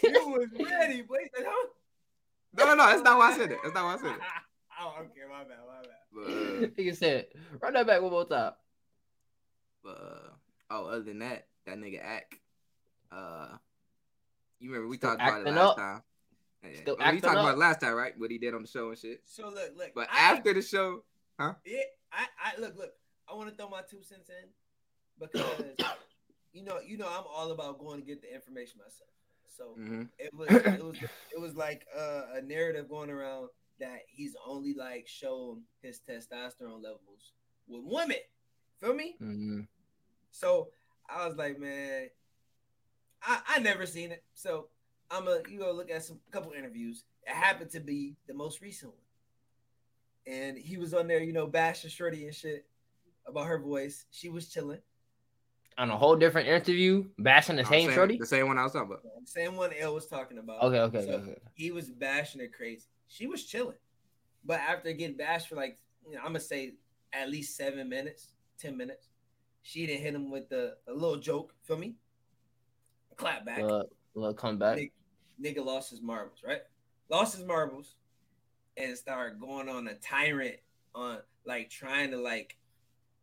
[0.03, 0.15] funny.
[0.15, 1.17] You was ready, boy.
[1.23, 1.67] He said, huh?
[2.57, 2.87] No, no, no.
[2.87, 3.59] That's not why I said it.
[3.63, 4.21] That's not why I said it.
[4.81, 6.03] oh, okay, my bad, my bad.
[6.13, 7.25] But, uh, Nigga said,
[7.61, 8.53] run that back one more time.
[9.83, 10.29] but uh,
[10.71, 12.35] oh, other than that, that nigga act.
[13.11, 13.47] Uh,
[14.59, 15.77] you remember we Still talked about it last up?
[15.77, 16.01] time.
[16.71, 17.55] Yeah, Still we acting talked about up?
[17.55, 18.13] it last time, right?
[18.17, 19.21] What he did on the show and shit.
[19.25, 19.91] So look, look.
[19.95, 21.03] But I- after the show,
[21.39, 21.53] huh?
[21.65, 22.93] Yeah, I, I look, look.
[23.29, 24.49] I want to throw my two cents in
[25.19, 25.75] because
[26.53, 29.09] you know, you know, I'm all about going to get the information myself.
[29.47, 30.09] So mhm.
[30.17, 30.97] it was, it was,
[31.33, 33.49] it was like uh, a narrative going around
[33.79, 37.33] that he's only like shown his testosterone levels
[37.67, 38.17] with women.
[38.79, 39.15] Feel me?
[39.21, 39.61] Mm-hmm.
[40.31, 40.69] So
[41.09, 42.09] I was like, man,
[43.21, 44.23] I, I never seen it.
[44.33, 44.67] So
[45.11, 47.03] I'm a you go look at some couple interviews.
[47.25, 49.01] It happened to be the most recent one.
[50.27, 52.65] And he was on there, you know, bashing Shorty and shit
[53.27, 54.05] about her voice.
[54.11, 54.79] She was chilling.
[55.77, 58.17] On a whole different interview, bashing the No, same shorty.
[58.17, 59.01] the same one I was talking about.
[59.25, 60.61] Same one L was talking about.
[60.63, 61.31] Okay, okay, So okay.
[61.31, 61.41] okay.
[61.53, 62.85] he was bashing her crazy.
[63.07, 63.75] She was chilling.
[64.45, 65.77] But after getting bashed for like,
[66.07, 66.75] you know, I'm gonna say
[67.11, 69.09] at least seven minutes, ten minutes,
[69.63, 71.53] she didn't hit him with the a little joke.
[71.63, 71.95] Feel me?
[73.17, 73.61] Clap back.
[73.61, 73.83] Uh,
[74.15, 74.77] little comeback.
[74.77, 74.91] Nigga,
[75.41, 76.61] nigga lost his marbles, right?
[77.09, 77.95] Lost his marbles
[78.77, 80.57] and started going on a tyrant
[80.93, 82.57] on like trying to like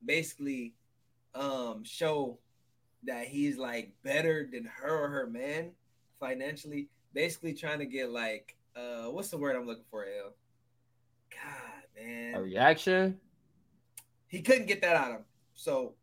[0.04, 0.74] basically
[1.34, 2.38] um show
[3.04, 5.70] that he's like better than her or her man
[6.20, 6.88] financially.
[7.14, 10.32] Basically trying to get like uh what's the word I'm looking for, L?
[11.30, 12.34] God man.
[12.34, 13.18] A reaction.
[14.28, 15.24] He couldn't get that out of him.
[15.54, 15.94] So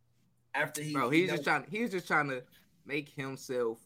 [0.53, 1.71] after he Bro, he he's just done- trying.
[1.71, 2.43] He's just trying to
[2.85, 3.79] make himself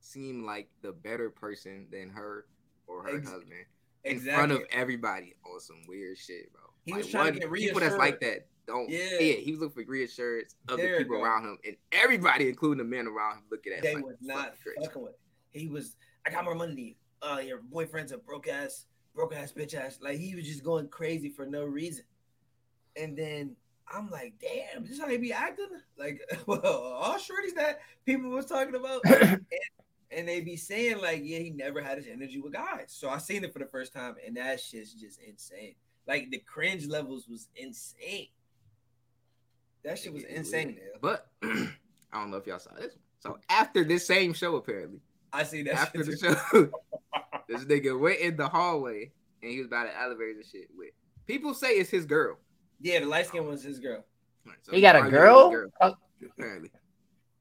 [0.00, 2.46] seem like the better person than her
[2.86, 3.64] or her Ex- husband
[4.04, 6.62] in front of everybody on some weird shit, bro.
[6.84, 8.46] He Like, was trying to one- get people that's like that.
[8.66, 9.18] Don't Yeah.
[9.20, 9.34] yeah.
[9.34, 12.84] He was looking for reassurance of There the people around him, and everybody, including the
[12.84, 15.14] men around him, looking at they him was like, not fucking with.
[15.52, 15.96] He was,
[16.26, 16.94] I got more money than you.
[17.22, 19.98] Uh, your boyfriend's a broke ass, broke ass bitch ass.
[20.00, 22.04] Like he was just going crazy for no reason.
[22.96, 23.56] And then
[23.88, 25.66] I'm like, damn, this how they be acting?
[25.98, 29.44] Like, well, all shorties that people was talking about, and,
[30.10, 32.86] and they be saying like, yeah, he never had his energy with guys.
[32.88, 35.74] So I seen it for the first time, and that shit's just insane.
[36.06, 38.28] Like the cringe levels was insane.
[39.84, 40.76] That shit was It- it insane.
[40.76, 41.00] weird.
[41.00, 41.68] But I
[42.14, 42.94] don't know if y'all saw this.
[42.94, 43.02] one.
[43.20, 45.00] So after this same show, apparently,
[45.32, 45.74] I see that.
[45.74, 46.70] after shit the show,
[47.48, 50.90] this nigga went in the hallway and he was by the elevators and shit with.
[51.26, 52.38] People say it's his girl.
[52.80, 54.04] Yeah, the light skin was his girl.
[54.46, 55.50] Right, so He got a arguing with girl?
[55.50, 55.94] his oh.
[56.38, 56.70] apparently.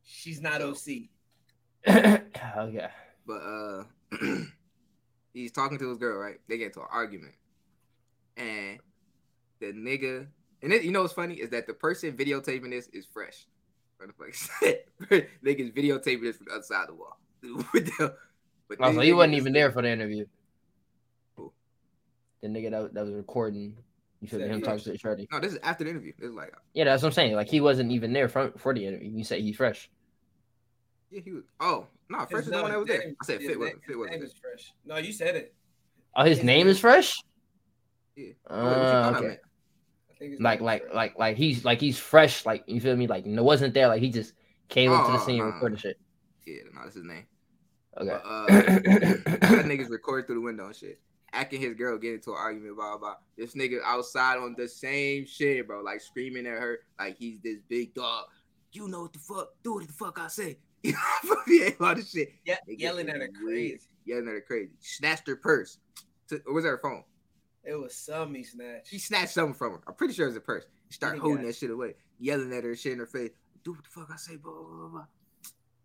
[0.03, 1.09] She's not So- OC.
[1.87, 2.87] okay.
[3.25, 3.83] But uh
[5.33, 6.39] He's talking to his girl, right?
[6.47, 7.33] They get into an argument,
[8.35, 8.79] and
[9.59, 10.25] the nigga,
[10.63, 13.45] and it, you know what's funny is that the person videotaping this is fresh.
[13.97, 15.21] What the fuck?
[15.45, 18.11] Niggas videotaping this from the other side of the wall.
[18.69, 20.25] But Oh, so he wasn't even there for the interview.
[21.35, 21.51] Who?
[22.41, 23.75] The nigga that, that was recording.
[24.21, 24.27] You?
[24.27, 25.27] Said Him was- to Shorty.
[25.31, 26.13] No, this is after the interview.
[26.19, 27.33] This is like, Yeah, that's what I'm saying.
[27.33, 29.09] Like he wasn't even there for, for the interview.
[29.09, 29.89] You say he's fresh.
[31.11, 31.43] Yeah, he was.
[31.59, 33.07] Oh, no, fresh is the one that was his there.
[33.21, 33.83] I said fit wasn't.
[33.85, 34.11] Fit wasn't.
[34.11, 34.27] name there.
[34.27, 34.73] is fresh.
[34.85, 35.53] No, you said it.
[36.15, 37.15] Oh, his His name name- is fresh.
[38.15, 38.31] Yeah.
[38.49, 39.37] Uh, Oh, wait, what you thought I okay.
[40.09, 40.93] I think Like like fresh.
[40.95, 42.45] like like he's like he's fresh.
[42.45, 43.07] Like you feel me?
[43.07, 43.87] Like no wasn't there.
[43.87, 44.33] Like he just
[44.67, 45.53] came up to the Oh, scene and nah.
[45.55, 45.97] recorded shit.
[46.45, 47.25] Yeah, no, that's his name.
[47.97, 48.07] Okay.
[48.09, 50.99] But, uh, that nigga's recorded through the window and shit.
[51.31, 53.15] Acting his girl get into an argument blah, blah blah.
[53.37, 55.81] This nigga outside on the same shit, bro.
[55.81, 58.25] Like screaming at her like he's this big dog.
[58.71, 59.49] You know what the fuck?
[59.63, 60.57] Do what the fuck I say.
[60.83, 62.31] You know, yeah, all this shit.
[62.45, 63.45] yeah, They yelling at her weird.
[63.45, 63.79] crazy.
[64.05, 64.71] Yelling at her crazy.
[64.79, 65.77] Snatched her purse.
[66.29, 67.03] To, or was her phone?
[67.65, 68.87] It was some he snatched.
[68.87, 69.79] She snatched something from her.
[69.87, 70.65] I'm pretty sure it was a purse.
[70.89, 73.31] She started holding that shit away, yelling at her, shit in her face.
[73.63, 74.87] Do what the fuck I say, blah blah blah.
[74.87, 75.05] blah.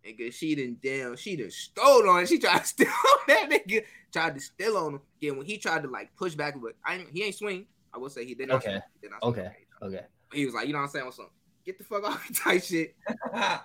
[0.05, 2.23] Nigga, she done damn, she done stole on.
[2.23, 2.29] it.
[2.29, 3.83] She tried to steal on that nigga.
[4.13, 5.01] Tried to steal on him.
[5.21, 7.65] Again, when he tried to like push back, but I ain't, he ain't swing.
[7.93, 8.55] I will say he did not.
[8.57, 8.69] Okay.
[8.71, 8.81] Swing.
[8.93, 9.33] He did not swing.
[9.45, 9.55] Okay.
[9.81, 10.05] Okay.
[10.33, 11.05] He was like, you know what I'm saying?
[11.05, 11.31] What's up?
[11.65, 12.95] Get the fuck off me type shit.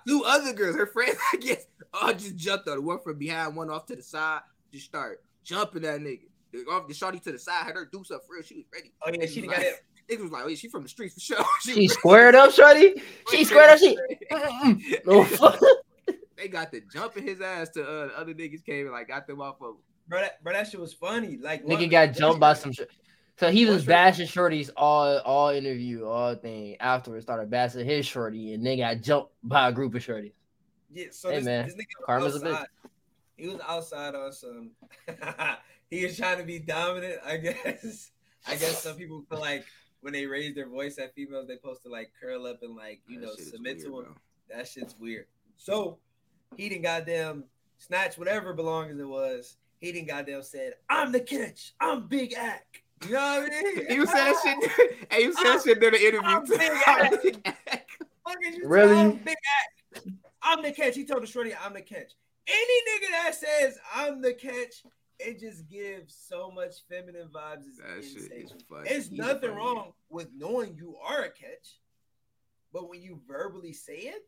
[0.07, 2.81] Two other girls, her friends, I guess, all just jumped on her.
[2.81, 4.41] One from behind, one off to the side.
[4.71, 6.21] Just start jumping that nigga.
[6.51, 8.43] The, off the shorty to the side had her do something for real.
[8.43, 8.91] She was ready.
[9.05, 9.75] oh yeah, she done got it.
[10.09, 11.45] Niggas was like, oh, yeah, she from the streets for sure.
[11.61, 13.01] She squared up, Shorty.
[13.29, 13.79] She squared up.
[13.79, 13.97] She.
[15.05, 15.59] No fuck.
[16.37, 19.27] they got the jumping his ass to uh, the other niggas came and like got
[19.27, 19.75] them off of him.
[20.07, 21.37] Bro, that, bro, that shit was funny.
[21.37, 22.89] Like Nigga one- got jumped by some shit.
[23.41, 26.77] So he was bashing shorties all all interview, all thing.
[26.79, 30.33] Afterwards, started bashing his shorty, and they got jumped by a group of shorties.
[30.93, 32.65] Yeah, so Hey, this, man, this nigga was karma's a bitch.
[33.37, 34.69] He was outside on some.
[35.89, 37.15] he was trying to be dominant.
[37.25, 38.11] I guess.
[38.47, 39.65] I guess some people feel like
[40.01, 43.01] when they raise their voice at females, they supposed to like curl up and like
[43.07, 44.03] you That know submit weird, to them.
[44.03, 44.55] bro.
[44.55, 45.25] That shit's weird.
[45.57, 45.97] So
[46.57, 47.45] he didn't goddamn
[47.79, 49.57] snatch whatever belongings it was.
[49.79, 51.73] He didn't goddamn said, "I'm the catch.
[51.81, 53.85] I'm Big Ak." You know what I mean?
[53.89, 54.91] He was saying shit.
[55.11, 56.27] hey, he was saying shit during the interview.
[56.27, 56.57] I'm too.
[56.57, 57.79] big ass.
[58.23, 58.93] Fuck you Really?
[58.93, 59.35] telling Big
[59.95, 60.03] Ak?
[60.43, 60.95] I'm the catch.
[60.95, 62.11] He told the shorty, "I'm the catch."
[62.47, 64.83] Any nigga that says I'm the catch,
[65.19, 67.67] it just gives so much feminine vibes.
[67.67, 68.89] It's that shit is funny.
[68.89, 71.79] There's He's nothing funny wrong with knowing you are a catch,
[72.73, 74.23] but when you verbally say it,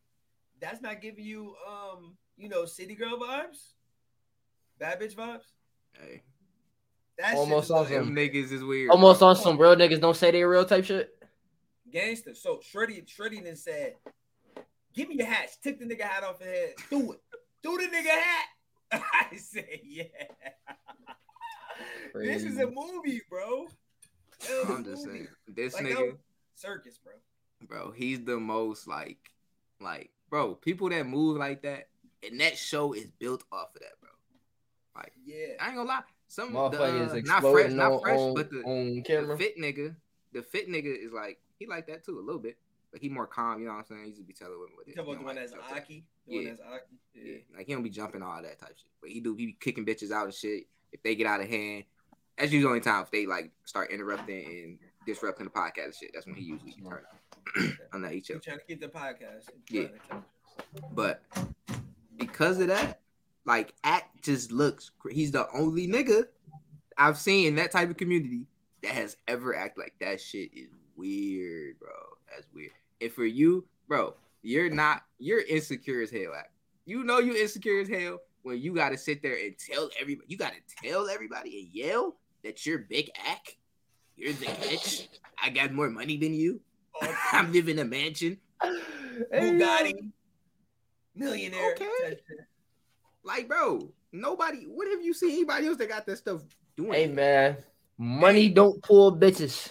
[0.59, 3.73] that's not giving you, um, you know, city girl vibes,
[4.79, 5.43] bad bitch vibes.
[5.99, 6.21] Hey,
[7.19, 7.93] That Almost awesome.
[7.93, 8.89] them niggas is weird.
[8.89, 9.29] Almost bro.
[9.29, 11.15] on some real niggas don't say they real type shit.
[11.91, 12.33] gangster.
[12.33, 13.95] So Shreddy, Shreddy then said,
[14.95, 16.73] "Give me your hat." She took the nigga hat off his head.
[16.89, 17.21] Do it.
[17.61, 18.45] Do the nigga hat.
[19.31, 20.03] I said, "Yeah."
[22.15, 23.67] This is a movie, bro.
[24.41, 25.17] That was a I'm just movie.
[25.19, 26.17] saying, this Like, nigga,
[26.55, 27.13] circus, bro.
[27.67, 29.17] bro, he's the most like,
[29.81, 31.87] like, bro, people that move like that,
[32.27, 34.09] and that show is built off of that, bro.
[34.95, 35.55] Like, Yeah.
[35.59, 36.01] I ain't gonna lie,
[36.33, 39.35] some of the, Motherfuckers uh, not fresh, exploding not fresh, on, but the, on the
[39.37, 39.95] fit nigga,
[40.33, 42.57] the fit nigga is like, he like that too a little bit.
[42.91, 44.01] Like he more calm, you know what I'm saying?
[44.01, 44.95] He used to be telling women what You it.
[44.95, 46.03] talking he about the one like that's like- Aki?
[46.27, 46.49] The one Yeah.
[46.49, 46.95] that's Aki?
[47.15, 48.87] Yeah, like he don't be jumping all that type shit.
[49.01, 51.47] But he do he be kicking bitches out and shit if they get out of
[51.49, 51.83] hand.
[52.37, 55.95] That's usually the only time if they like start interrupting and disrupting the podcast and
[55.95, 56.11] shit.
[56.15, 57.05] That's when he usually get turned
[57.57, 57.77] on.
[57.93, 58.39] on that each other.
[58.39, 59.49] trying to keep the podcast?
[59.69, 59.87] Yeah.
[60.93, 61.21] But
[62.17, 62.99] because of that,
[63.45, 64.91] like act just looks.
[65.11, 66.25] He's the only nigga
[66.97, 68.47] I've seen in that type of community
[68.81, 70.21] that has ever acted like that.
[70.21, 71.91] Shit is weird, bro.
[72.29, 72.71] That's weird.
[73.01, 75.03] And for you, bro, you're not.
[75.19, 76.33] You're insecure as hell.
[76.37, 76.51] Act.
[76.85, 80.27] You know you insecure as hell when you got to sit there and tell everybody.
[80.29, 83.55] You got to tell everybody and yell that you're big act.
[84.15, 85.07] You're the bitch.
[85.41, 86.61] I got more money than you.
[87.31, 88.37] I'm living a mansion.
[89.33, 90.11] Bugatti,
[91.15, 91.73] millionaire.
[91.73, 92.19] Okay.
[93.25, 93.47] Type shit.
[93.47, 94.65] Like, bro, nobody.
[94.65, 96.41] What have you seen anybody else that got that stuff
[96.77, 96.93] doing?
[96.93, 97.57] Hey man,
[97.97, 99.69] money don't pull bitches.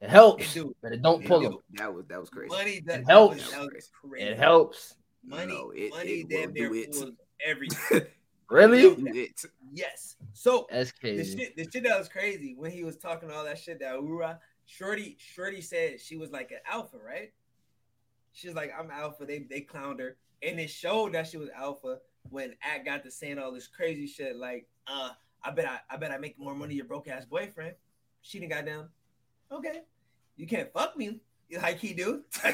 [0.00, 0.76] It helps, It do.
[0.82, 1.48] but it don't It pull do.
[1.48, 1.58] them.
[1.74, 2.48] That was that was crazy.
[2.54, 3.50] Money that, It helps.
[3.52, 4.26] that was crazy.
[4.26, 4.94] It helps.
[5.26, 6.92] Money, No, it- money it damn will near do it.
[6.92, 7.10] pulls
[7.44, 8.02] everything.
[8.50, 8.82] Really?
[8.94, 9.42] Do it.
[9.72, 10.16] yes.
[10.34, 13.58] So That's the shit, the shit that was crazy when he was talking all that
[13.58, 17.32] shit that Ura Shorty Shorty said she was like an alpha, right?
[18.34, 19.24] She's like, I'm alpha.
[19.24, 22.00] They they clowned her, and it showed that she was alpha
[22.30, 25.10] when Act got to saying all this crazy shit like, uh,
[25.42, 27.74] I bet I, I bet I make more money your broke ass boyfriend.
[28.22, 28.88] She didn't got down.
[29.52, 29.82] Okay,
[30.36, 32.22] you can't fuck me You like he do.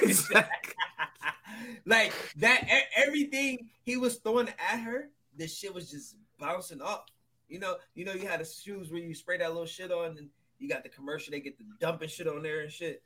[1.87, 7.05] like that, everything he was throwing at her, this shit was just bouncing off.
[7.49, 10.19] You know, you know, you had the shoes where you spray that little shit on,
[10.19, 11.33] and you got the commercial.
[11.33, 13.03] They get the dumping shit on there and shit.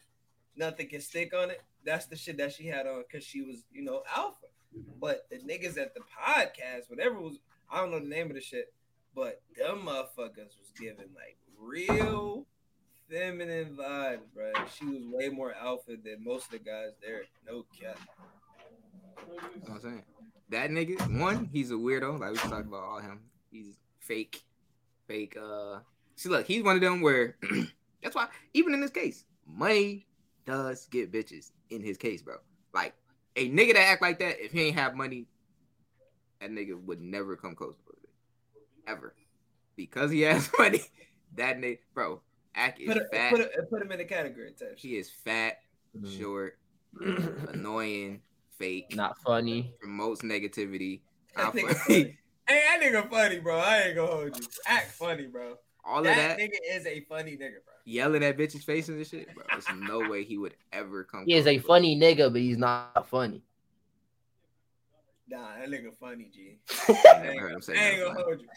[0.57, 1.63] Nothing can stick on it.
[1.85, 4.47] That's the shit that she had on because she was, you know, alpha.
[5.01, 7.39] But the niggas at the podcast, whatever was,
[7.71, 8.73] I don't know the name of the shit,
[9.15, 12.47] but them motherfuckers was giving like real
[13.11, 14.53] feminine vibes, bro.
[14.77, 17.23] She was way more alpha than most of the guys there.
[17.47, 17.99] No cap.
[19.71, 20.03] I'm saying?
[20.51, 22.19] That nigga, one, he's a weirdo.
[22.21, 23.21] Like we talked about all him.
[23.51, 24.43] He's fake,
[25.07, 25.37] fake.
[25.41, 25.81] Uh,
[26.17, 27.37] see, look, he's one of them where
[28.03, 30.07] that's why even in this case, money
[30.47, 31.53] does get bitches.
[31.71, 32.37] In his case, bro,
[32.73, 32.95] like
[33.37, 35.27] a nigga that act like that, if he ain't have money,
[36.41, 38.11] that nigga would never come close to it,
[38.87, 39.15] ever,
[39.77, 40.81] because he has money.
[41.37, 42.21] That nigga, bro,
[42.55, 43.31] act is Put, a, fat.
[43.31, 44.79] put, a, put him in the category type.
[44.79, 45.59] He is fat,
[45.97, 46.19] Mhm.
[46.19, 46.59] short,
[47.49, 48.23] annoying,
[48.59, 49.75] fake, Not funny.
[49.81, 51.03] promotes negativity.
[51.37, 52.03] That not nigga funny.
[52.03, 52.19] funny.
[52.47, 53.59] Hey, that nigga funny, bro.
[53.59, 54.47] I ain't gonna hold you.
[54.67, 55.57] Act funny, bro.
[55.85, 57.74] All of that, that, nigga is a funny nigga, bro.
[57.85, 59.45] Yelling at bitches' faces and shit, bro.
[59.51, 61.25] There's no way he would ever come.
[61.27, 61.75] He is a close, bro.
[61.75, 63.43] funny nigga, but he's not funny.
[65.29, 66.59] Nah, that nigga funny, G.
[66.89, 68.49] I never heard him say I ain't gonna hold you.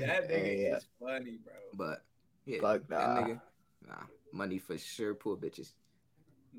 [0.00, 0.76] That nigga Yeah.
[0.76, 1.52] is funny, bro.
[1.74, 2.02] But
[2.46, 3.40] yeah, Fuck that nigga,
[3.86, 3.94] nah,
[4.32, 5.14] money for sure.
[5.14, 5.72] Poor bitches.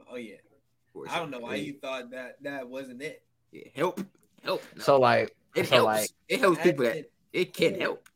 [0.09, 0.35] Oh yeah.
[1.09, 3.23] I don't know why you thought that that wasn't it.
[3.51, 3.99] yeah, help,
[4.43, 4.63] help.
[4.77, 5.85] No, So like, it so helps.
[5.85, 8.07] like, it helps people that shit it can help.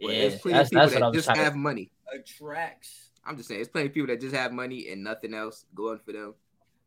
[0.00, 1.38] But yeah, there's plenty that's of people that's what that I'm just trying.
[1.38, 1.90] have to, money.
[2.12, 3.10] attracts.
[3.24, 5.98] I'm just saying, there's plenty of people that just have money and nothing else going
[6.04, 6.34] for them.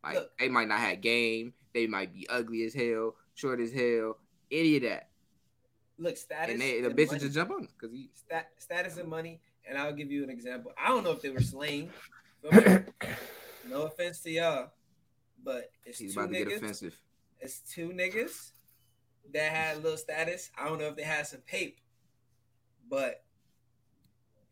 [0.04, 0.38] Like Look.
[0.38, 4.18] they might not have game, they might be ugly as hell, short as hell,
[4.52, 5.10] any of that,
[5.98, 8.10] Look, status and they, the and bitches just jump on because he.
[8.14, 10.74] Stat, status and money, and I'll give you an example.
[10.78, 11.90] I don't know if they were me?
[13.70, 14.72] no offense to y'all,
[15.44, 16.58] but it's He's two about to get niggas.
[16.58, 17.00] offensive.
[17.40, 18.52] It's two niggas
[19.34, 20.52] that had a little status.
[20.58, 21.80] I don't know if they had some pape,
[22.90, 23.24] but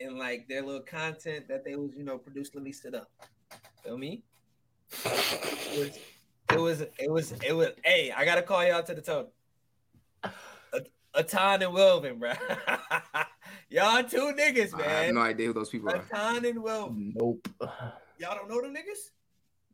[0.03, 3.09] in like their little content that they was, you know, produced, let me sit up.
[3.83, 4.23] Feel me?
[5.05, 5.99] It was,
[6.51, 7.69] it was, it was, it was.
[7.83, 9.31] Hey, I gotta call y'all to the totem.
[11.15, 12.33] Atan and Wilvin, bro.
[13.69, 14.81] y'all two niggas, man.
[14.81, 15.15] I have man.
[15.15, 15.99] no idea who those people are.
[15.99, 17.13] Atan and Wilvin.
[17.15, 17.47] nope.
[18.17, 19.11] Y'all don't know them niggas?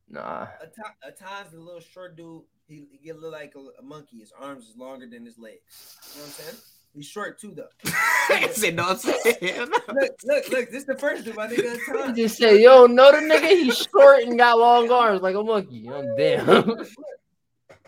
[0.10, 0.48] Nah.
[0.64, 2.44] Atan, Atan's the little short dude.
[2.68, 4.20] He, he get look like a, a monkey.
[4.20, 5.98] His arms is longer than his legs.
[6.14, 6.58] You know what I'm saying?
[6.94, 7.68] He's short too, though.
[8.30, 8.90] I said no.
[8.90, 9.70] I'm saying.
[9.70, 10.70] Look, look, look.
[10.72, 11.78] This is the first dude, my nigga.
[11.86, 12.16] He Atan.
[12.16, 13.48] just said, "Yo, know the nigga?
[13.50, 16.46] He's short and got long arms like a monkey." I'm damn.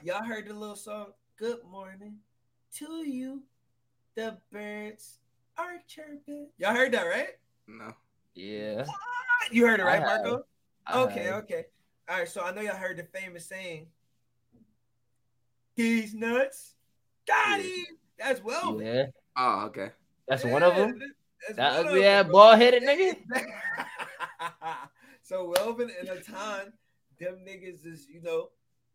[0.04, 2.18] Y'all heard the little song "Good Morning
[2.78, 3.44] to You"?
[4.16, 5.18] The birds
[5.58, 6.48] are chirping.
[6.58, 7.30] Y'all heard that, right?
[7.68, 7.94] no.
[8.36, 8.86] yeah.
[9.52, 10.44] You heard it, right, Marco?
[10.94, 11.44] Okay, have.
[11.44, 11.66] okay.
[12.10, 13.88] All right, so I know y'all heard the famous saying,
[15.76, 16.74] "These nuts
[17.28, 17.66] got Yeah.
[17.66, 17.86] him."
[18.22, 18.82] That's well.
[18.82, 19.06] Yeah.
[19.36, 19.90] Oh, okay.
[20.28, 21.00] That's one of them.
[21.48, 22.34] That's That ugly them, ass bro.
[22.34, 23.16] bald headed nigga.
[25.24, 26.72] so Wilvin and Atan,
[27.20, 28.50] them niggas is, you know,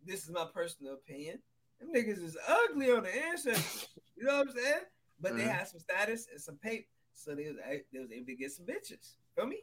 [0.04, 1.38] this is my personal opinion.
[1.80, 3.88] Them niggas is ugly on the ancestors.
[4.16, 4.80] You know what I'm saying?
[5.20, 5.50] But they Mhm.
[5.56, 7.56] had some status and some paper, so they was,
[7.92, 9.16] they was able to get some bitches.
[9.34, 9.62] Feel me?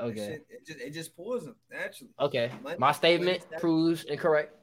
[0.00, 0.14] Okay.
[0.16, 2.12] shit, it just it just pulls them naturally.
[2.20, 2.52] Okay.
[2.62, 4.54] Money- My statement proves incorrect.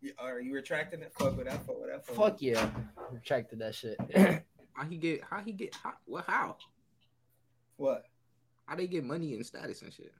[0.00, 1.12] You- Are you retracting it?
[1.18, 1.66] Fuck with that.
[1.66, 2.06] Fuck with that.
[2.06, 2.16] Fuck.
[2.16, 2.70] Fuck yeah.
[3.12, 3.96] Retracted that shit.
[4.74, 5.22] How he get?
[5.28, 5.74] How he get?
[5.74, 5.94] How?
[6.06, 6.56] Well, how?
[7.76, 8.04] What?
[8.66, 10.12] How they get money and status and shit?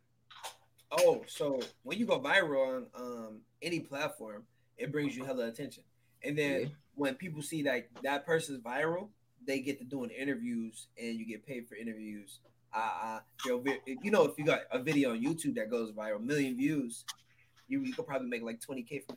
[0.91, 4.43] Oh, so when you go viral on um any platform,
[4.77, 5.85] it brings you hella attention.
[6.25, 6.67] And then Yeah.
[6.97, 9.11] when people see like that person's viral,
[9.47, 12.41] they get to doing interviews and you get paid for interviews.
[12.75, 13.21] Uh, uh
[14.03, 17.05] you know, if you got a video on YouTube that goes viral, million views,
[17.69, 19.17] you, you could probably make like 20k from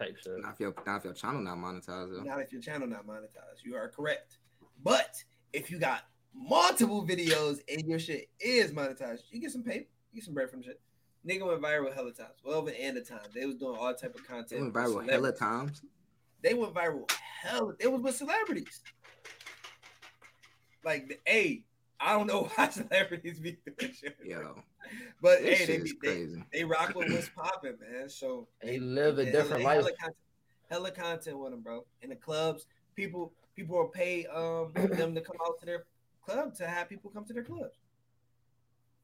[0.00, 0.40] Type shit.
[0.40, 2.22] Not if your not if your channel not monetized though.
[2.22, 3.64] not if your channel not monetized.
[3.64, 4.38] You are correct.
[4.82, 5.22] But
[5.52, 10.20] if you got multiple videos and your shit is monetized, you get some pay, you
[10.20, 10.80] get some bread from shit.
[11.28, 12.38] Nigga went viral hella times.
[12.42, 14.48] Well, and the time they was doing all type of content.
[14.48, 15.82] They went viral hella times.
[16.42, 17.10] They went viral
[17.42, 17.74] hella.
[17.78, 18.80] They was with celebrities.
[20.82, 21.62] Like the A,
[22.00, 24.16] I don't know why celebrities be doing shit.
[24.24, 24.62] Yo,
[25.22, 28.08] but this hey, they, shit be, is they they rock with what's popping, man.
[28.08, 29.76] So They live a they- different they life.
[29.76, 30.16] Hella content,
[30.70, 31.84] hella content with them, bro.
[32.02, 32.66] In the clubs,
[32.96, 35.84] people people will pay um them to come out to their
[36.24, 37.76] club to have people come to their clubs.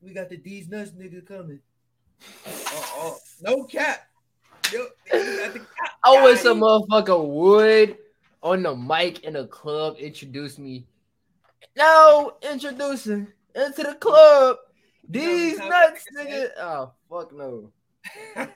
[0.00, 1.60] We got the D's nuts nigga coming.
[2.46, 4.06] Oh, oh, no cap.
[4.72, 5.68] Yo, they got the cap
[6.04, 6.50] I wish guy.
[6.50, 7.98] a motherfucker would
[8.42, 10.86] on the mic in a club introduce me.
[11.76, 14.56] No, introducing into the club.
[15.10, 16.48] You know These nuts, nigga nigga.
[16.58, 17.72] Oh fuck no.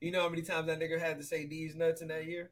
[0.00, 2.50] you know how many times that nigga had to say these nuts in that year?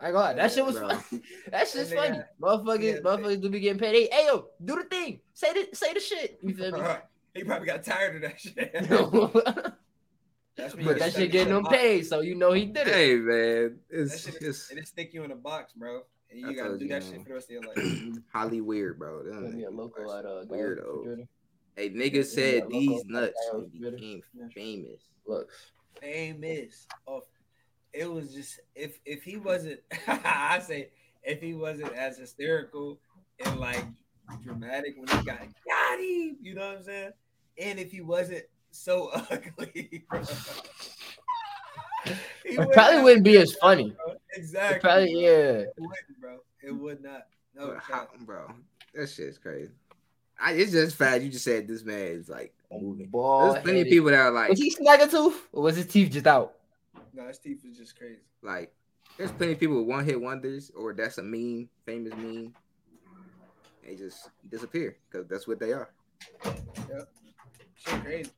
[0.00, 0.88] I got that shit was Bro.
[0.90, 1.22] funny.
[1.50, 2.20] That shit's That nigga- funny.
[2.40, 3.94] Motherfuckers, yeah, motherfuckers do be getting paid.
[3.94, 5.20] Hey, hey, yo, do the thing.
[5.34, 6.38] Say the say the shit.
[6.42, 6.80] You feel me?
[7.34, 8.72] he probably got tired of that shit.
[8.88, 9.78] but
[10.56, 12.94] That's when that shit getting in him paid, so you know he did it.
[12.94, 16.02] Hey man, That it's shit is, just it stick you in a box, bro.
[16.30, 17.12] And I you gotta do you, that man.
[17.12, 18.18] shit for the rest of your life.
[18.32, 19.24] Holly weird, bro.
[19.24, 21.26] Them Gonna a local are at uh, weirdo.
[21.78, 22.00] Jordan.
[22.00, 23.96] Hey, Yeah, nigga said local these nuts Dallas, when Twitter.
[23.96, 24.48] became Yeah.
[24.54, 25.02] famous.
[25.26, 25.50] Look,
[26.00, 27.22] famous of
[27.92, 30.90] it was just if if he wasn't I say
[31.22, 33.00] if he wasn't as hysterical
[33.44, 33.84] and like
[34.42, 37.10] dramatic when he got got him, you know what I'm saying?
[37.58, 40.04] And if he wasn't so ugly.
[42.44, 43.90] He it probably have- wouldn't be as funny.
[43.90, 44.12] bro.
[44.12, 44.80] It Exactly.
[44.80, 45.28] probably, yeah.
[45.30, 46.38] It wouldn't, bro.
[46.62, 47.26] It would not.
[47.54, 48.18] No, But how- cap.
[48.20, 48.50] bro,
[48.94, 49.72] that shit's crazy.
[50.40, 51.22] I, it's just fast.
[51.22, 53.06] You just said this man is like moving.
[53.08, 55.76] Ball There's plenty of people that are like, Was he snagging a tooth, or was
[55.76, 56.54] his teeth just out?
[57.12, 58.20] no, his teeth was just crazy.
[58.42, 58.72] like,
[59.16, 62.54] there's plenty of people with one hit wonders, or that's a meme, famous meme.
[63.84, 65.90] They just disappear because that's what they are.
[67.76, 68.30] Shit crazy.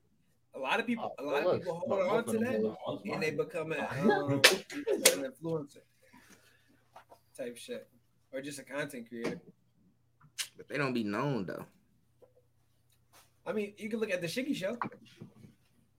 [0.54, 3.12] A lot of people, a lot Oh, of people hold on to them that.
[3.12, 5.78] and they become a, um, an influencer
[7.36, 7.88] type shit,
[8.32, 9.40] or just a content creator.
[10.56, 11.64] But they don't be known though.
[13.46, 14.76] I mean, you can look at the Shiggy Show.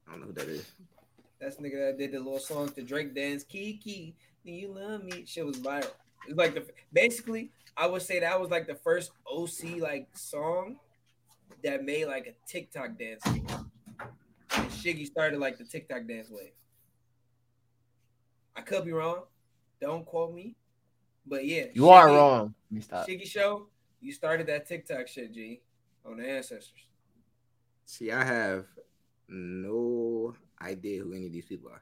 [0.07, 0.71] I don't know who that is.
[1.39, 3.43] That's the nigga that did the little song to Drake dance.
[3.43, 4.15] Kiki,
[4.45, 5.25] do you love me?
[5.25, 5.89] Shit was viral.
[6.27, 10.77] It's like the basically, I would say that was like the first OC like song
[11.63, 13.23] that made like a TikTok dance.
[13.25, 16.51] And Shiggy started like the TikTok dance wave.
[18.55, 19.23] I could be wrong.
[19.79, 20.55] Don't quote me.
[21.25, 22.53] But yeah, You are wrong.
[22.69, 23.07] Let me stop.
[23.07, 23.67] Shiggy Show,
[23.99, 25.61] you started that TikTok shit, G,
[26.05, 26.85] on the ancestors.
[27.85, 28.65] See, I have
[29.27, 31.81] no idea who any of these people are.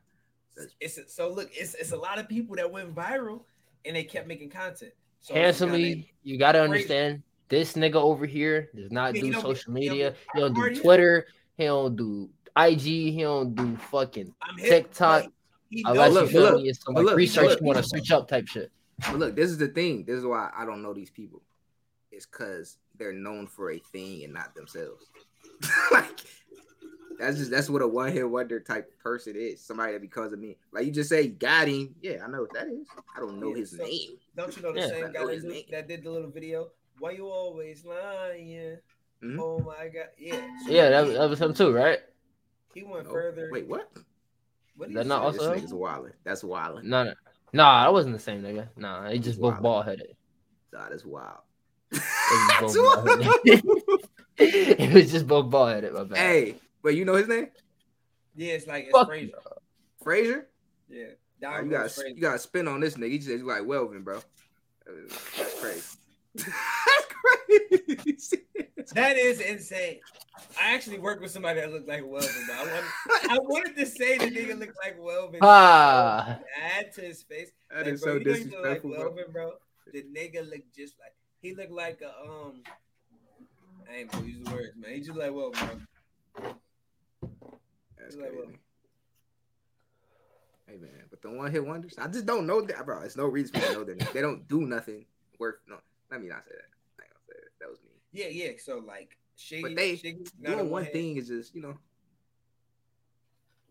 [0.80, 3.42] It's so look, it's it's a lot of people that went viral
[3.86, 4.92] and they kept making content.
[5.22, 10.16] So Handsomely, you gotta understand this nigga over here does not do social he media.
[10.34, 11.28] He don't do Twitter.
[11.58, 12.80] He don't do IG.
[12.80, 15.26] He don't do fucking I'm hip, TikTok.
[15.70, 16.74] he unless knows you look, me.
[16.74, 17.62] Some like look, research look.
[17.62, 18.72] you want to switch up type shit.
[19.00, 20.04] But look, this is the thing.
[20.06, 21.42] This is why I don't know these people.
[22.12, 25.06] It's because they're known for a thing and not themselves.
[25.92, 26.22] like
[27.20, 29.62] that's just that's what a one hit wonder type person is.
[29.62, 31.96] Somebody that because of me, like you just say, got him.
[32.02, 32.88] Yeah, I know what that is.
[33.16, 34.12] I don't know Yeah, his so- name.
[34.36, 34.88] Don't you know the Yeah.
[34.88, 35.64] same guy that, his name.
[35.72, 36.70] that did the little video?
[37.00, 38.78] Why you always lying?
[39.22, 39.38] Mhm.
[39.40, 40.40] Oh my god, yeah.
[40.66, 42.00] So Yeah, that, he, that was him too, right?
[42.74, 43.50] he went Oh, further.
[43.52, 43.92] Wait, what?
[44.78, 45.66] what Is that he not also this him?
[45.68, 46.14] nigga's wildin'.
[46.24, 46.84] That's wildin'.
[46.84, 47.14] No, no,
[47.52, 48.70] nah, that wasn't the same nigga.
[48.78, 49.62] Nah, he just both Wow.
[49.62, 50.16] bald headed.
[50.72, 51.40] Nah, that's wild.
[51.92, 53.08] That's wild.
[54.80, 55.94] it was just both bald headed.
[55.94, 56.18] My bad.
[56.18, 57.48] hey, but you know his name?
[58.36, 59.34] Yeah, it's like it's Fuck crazy.
[60.04, 60.48] Frazier?
[60.90, 61.06] Yeah,
[61.46, 62.14] Oh, you got crazy.
[62.16, 63.12] you got to spin on this nigga.
[63.12, 64.20] He just like Wilvin, bro.
[64.88, 65.98] That's crazy.
[66.36, 68.46] That's crazy.
[68.94, 70.00] That is insane.
[70.60, 73.86] I actually worked with somebody that looked like Wilvin, but I wanted, I wanted to
[73.86, 75.40] say the nigga looked like Wilvin.
[75.42, 76.40] Ah.
[76.78, 77.52] Add to his face.
[77.70, 79.12] That Like, is bro, so you know you like disrespectful, bro.
[79.12, 79.52] Wilvin, bro.
[79.94, 82.64] The nigga looked just like he looked like a um.
[83.90, 84.94] I ain't gonna use the words, man.
[84.94, 85.80] He just like Wilvin,
[86.34, 86.54] bro.
[87.98, 88.60] That's crazy.
[90.68, 93.02] Hey man, but the one hit wonders, I just don't know that, bro.
[93.02, 93.98] It's no reason to know them.
[94.14, 95.06] They don't do nothing
[95.40, 95.56] worth.
[95.68, 95.78] No,
[96.12, 96.70] let me not say that.
[97.00, 97.60] I ain't gonna say that.
[97.60, 97.90] That was me.
[98.12, 98.52] Yeah, yeah.
[98.64, 101.76] So like, Shiggy, But they Shiggy, Doing one one-hit- thing is just you know.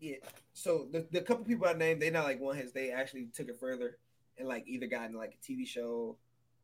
[0.01, 0.15] Yeah.
[0.53, 2.73] So the, the couple people I named, they not like one hits.
[2.73, 3.97] They actually took it further
[4.37, 6.17] and like either got in like a TV show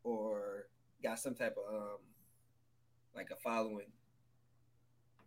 [0.03, 0.67] or
[1.01, 1.97] got some type of um
[3.15, 3.87] like a following.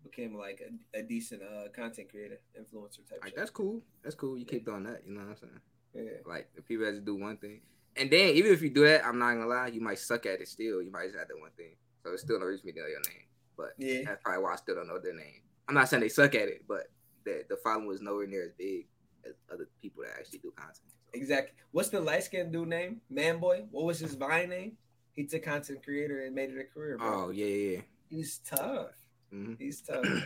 [0.05, 0.63] Became like
[0.95, 3.19] a, a decent uh content creator, influencer type.
[3.23, 3.83] Like that's cool.
[4.03, 4.39] That's cool.
[4.39, 5.03] You keep doing that.
[5.07, 5.61] You know what I'm saying?
[5.95, 6.03] yeah.
[6.25, 7.61] Like the people that just do one thing,
[7.97, 10.41] and then even if you do that, I'm not gonna lie, you might suck at
[10.41, 10.81] it still.
[10.83, 11.75] You might just have that one thing.
[12.05, 13.27] So it's still no reason for me to know your name.
[13.57, 14.03] But Yeah.
[14.07, 15.43] that's probably why I still don't know their name.
[15.69, 16.91] I'm not saying they suck at it, but
[17.25, 18.87] the the following was nowhere near as big
[19.27, 20.77] as other people that actually do content.
[20.87, 21.55] So, Exactly.
[21.73, 23.01] What's the light skinned dude name?
[23.11, 23.65] Man boy.
[23.73, 24.77] What was his Vine name?
[25.19, 27.27] He's a content creator and made it a career, bro.
[27.27, 27.77] oh yeah, yeah.
[27.79, 27.81] yeah.
[28.09, 28.93] He's tough.
[29.33, 30.21] hmm He's tough, bro.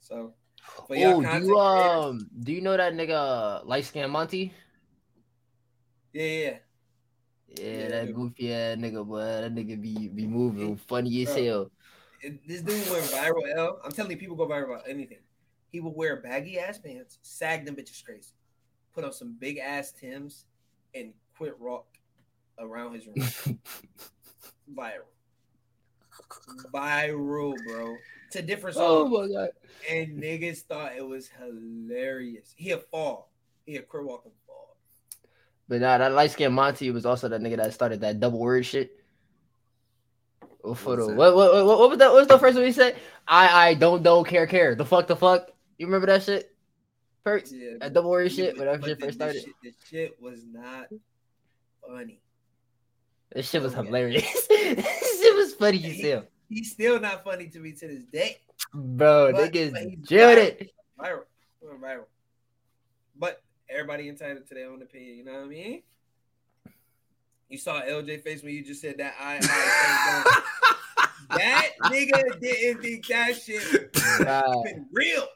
[0.00, 0.34] So
[0.88, 4.10] for y'all Oh, do content you creators- um do you know that nigga light skin
[4.10, 4.52] Monty?
[6.12, 6.58] yeah, yeah.
[7.46, 8.16] Yeah, Yeah, that dude.
[8.16, 9.20] goofy ass nigga, boy.
[9.20, 11.70] That nigga be be moving funny as hell.
[12.20, 13.46] It- this dude went viral.
[13.54, 13.78] L.
[13.84, 15.22] I'm telling you, people go viral about anything.
[15.70, 18.34] He would wear baggy ass pants, sag them bitches crazy,
[18.92, 20.46] put on some big ass Tims,
[20.96, 21.86] and quit rock
[22.58, 23.22] around his room.
[24.74, 25.08] viral,
[26.72, 27.96] viral, bro.
[28.32, 29.50] To different Oh my god.
[29.90, 32.54] and niggas thought it was hilarious.
[32.56, 33.30] He'd fall.
[33.66, 34.76] He'd quit walking fall.
[35.68, 38.64] But nah, that light skinned Monty was also that nigga that started that double word
[38.64, 38.98] shit.
[40.62, 41.16] What, for What's the, that?
[41.18, 42.10] what, what, what, what was that?
[42.12, 42.96] What was the first one he said?
[43.28, 44.74] I, I don't, don't care, care.
[44.74, 45.50] The fuck, the fuck.
[45.78, 46.54] You remember that shit?
[47.24, 47.52] Perks?
[47.52, 49.42] Yeah, That double word shit, that shit first started.
[49.42, 50.86] shit- The shit was not
[51.86, 52.20] funny.
[53.34, 54.46] This shit was Oh, hilarious.
[54.48, 56.24] this shit was funny as hell.
[56.48, 58.38] He's still not funny to me to this day.
[58.74, 60.70] Bro, But- but niggas jailed it.
[60.98, 61.22] Viral.
[61.62, 62.04] Went viral.
[63.16, 65.82] But everybody entitled to their own opinion, you know what I mean?
[67.48, 70.40] You saw LJ face when you just said that I, I,
[71.36, 75.26] that nigga didn't think that shit Nah, been real.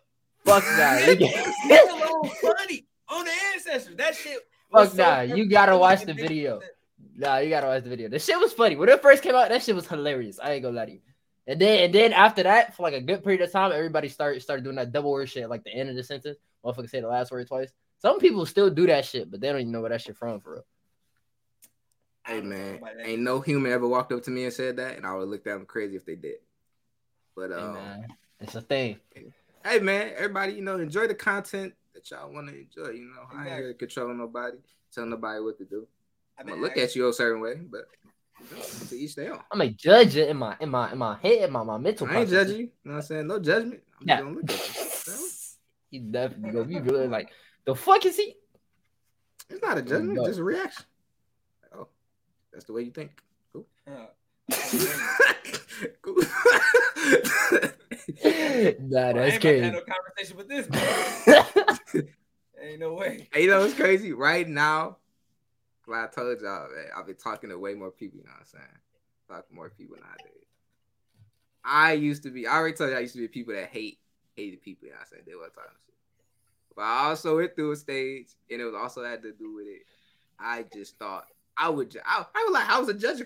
[0.44, 0.97] fuck nah.
[0.99, 1.28] You,
[1.68, 3.97] Let alone funny on the ancestors.
[3.97, 4.38] That shit.
[4.72, 6.61] Fuck nah, you gotta watch the video.
[7.17, 8.09] Nah, you gotta watch the video.
[8.09, 8.77] The shit was funny.
[8.77, 10.39] When it first came out, that shit was hilarious.
[10.41, 11.01] I ain't gonna lie to you.
[11.47, 14.43] And then and then after that, for like a good period of time, everybody started
[14.43, 16.39] started doing that double word shit, like the end of the sentence.
[16.64, 17.71] Motherfucker say the last word twice.
[17.99, 20.41] Some people still do that shit, but they don't even know where that shit from
[20.41, 20.67] for real.
[22.27, 25.14] Hey man, ain't no human ever walked up to me and said that, and I
[25.14, 26.39] would look at them crazy if they did.
[27.37, 28.07] But Hey, um, man,
[28.41, 28.99] it's a thing.
[29.64, 32.91] hey man, everybody, you know, enjoy the content that y'all want to enjoy.
[32.93, 33.62] You know, I ain't Exactly.
[33.62, 34.57] here to control nobody,
[34.93, 35.87] tell nobody what to do.
[36.39, 37.87] I I'm mean, gonna look I- at you a certain way, but
[38.41, 39.41] you know, to each their own.
[39.51, 42.07] I'm a judge it in my in my in my head, my my mental.
[42.07, 42.47] I ain't processes.
[42.49, 42.64] judging you.
[42.66, 43.26] You know what I'm saying?
[43.26, 43.82] No judgment.
[44.01, 44.20] I'm Yeah.
[44.20, 44.74] gonna look at you.
[45.91, 47.30] He definitely gonna be really like
[47.64, 48.34] the fuck is he?
[49.49, 50.84] It's not a judgment, it's just a reaction.
[51.74, 51.89] Oh,
[52.53, 53.22] that's the way you think.
[53.53, 53.66] Cool.
[53.87, 54.07] Uh,
[56.03, 56.16] cool.
[58.80, 60.66] nah, well, I that's ain't about to have no conversation with this.
[62.62, 63.28] Ain't no way.
[63.32, 64.12] Hey, you know what's crazy?
[64.12, 64.97] Right now,
[65.95, 68.47] I told y'all, man, I've been talking to way more people, you know what I'm
[68.47, 68.78] saying?
[69.28, 70.47] Talk more people nowadays.
[71.64, 73.99] I used to be, I already told you I used to be people that hate
[74.37, 75.22] hated people, you know what I'm saying?
[75.26, 75.95] They were talking shit.
[76.74, 79.66] But I also went through a stage, and it was also had to do with
[79.66, 79.82] it.
[80.39, 81.26] I just thought
[81.57, 83.22] I would, I, I was like, I was a judge.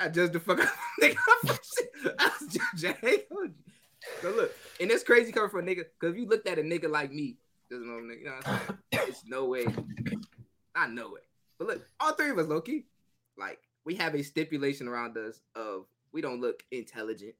[0.00, 0.68] I judged the fuck out
[1.00, 1.16] nigga.
[1.28, 1.60] I was.
[2.18, 2.30] I
[4.22, 6.62] So look, and it's crazy coming from a nigga, because if you looked at a
[6.62, 7.36] nigga like me,
[7.70, 9.08] doesn't know, you know what I'm saying?
[9.08, 9.66] It's no way.
[10.74, 11.20] Not no way.
[11.62, 12.86] But look, all three of us, Loki,
[13.38, 17.34] like we have a stipulation around us of we don't look intelligent.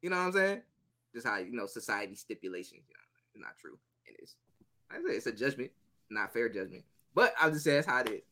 [0.00, 0.62] You know what I'm saying?
[1.12, 2.82] Just how you know society stipulations.
[2.88, 3.02] You know,
[3.34, 4.36] it's not true, and it's
[4.92, 5.72] I say it's a judgment,
[6.08, 6.84] not fair judgment.
[7.16, 8.22] But I'm just saying that's how it is.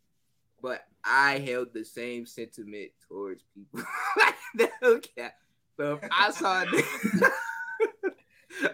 [0.62, 3.80] But I held the same sentiment towards people.
[4.18, 4.36] like
[4.80, 5.08] don't.
[5.76, 6.66] So if I saw a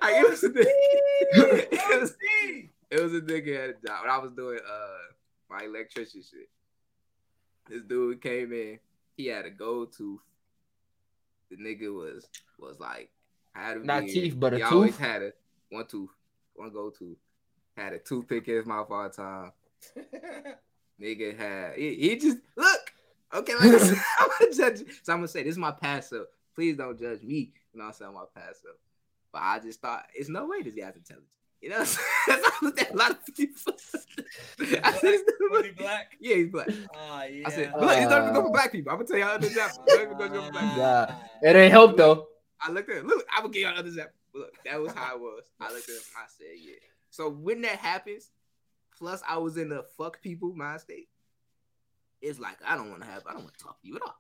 [0.03, 0.67] I it was a nigga.
[1.33, 2.15] it was
[2.91, 5.15] it was a nigga at a job when I was doing uh
[5.49, 6.51] my electrician shit.
[7.69, 8.79] This dude came in.
[9.17, 10.21] He had a gold tooth.
[11.51, 12.27] The nigga was
[12.59, 13.11] was like
[13.53, 14.13] had a Not beard.
[14.15, 15.01] teeth, but a he always tooth?
[15.01, 15.33] had a
[15.71, 16.11] one tooth,
[16.55, 17.17] one gold tooth.
[17.77, 19.53] Had a toothpick in his mouth all the time.
[21.01, 22.93] Nigga had he, he just look.
[23.33, 24.79] Okay, like I said, I'm gonna judge.
[25.03, 26.27] So I'm gonna say this is my past self.
[26.55, 27.53] Please don't judge me.
[27.73, 28.15] You know what I'm saying?
[28.15, 28.77] My past self.
[29.33, 31.29] But I just thought it's no way this guy's intelligent.
[31.61, 32.09] You know what I'm saying?
[32.29, 33.73] That's how I looked at a lot of people.
[34.85, 36.13] I said, this dude Was he black?
[36.21, 36.69] yeah, he's black.
[36.95, 37.43] Ah, yeah.
[37.47, 38.93] I said, look, he's not even go for Uh, black people.
[38.93, 39.85] I'm gonna tell y'all other example.
[39.89, 40.77] Don't even go for black people.
[40.77, 41.07] Nah.
[41.43, 42.29] It ain't help though.
[42.61, 44.15] I looked at look, I'm gonna give y'all another example.
[44.35, 45.45] Look, that was how it was.
[45.61, 46.75] I looked at him, I said, yeah.
[47.11, 48.31] So when that happens,
[48.97, 51.09] plus I was in the fuck people mind state,
[52.21, 54.03] it's like I don't want to have, I don't want to talk to you at
[54.03, 54.17] all.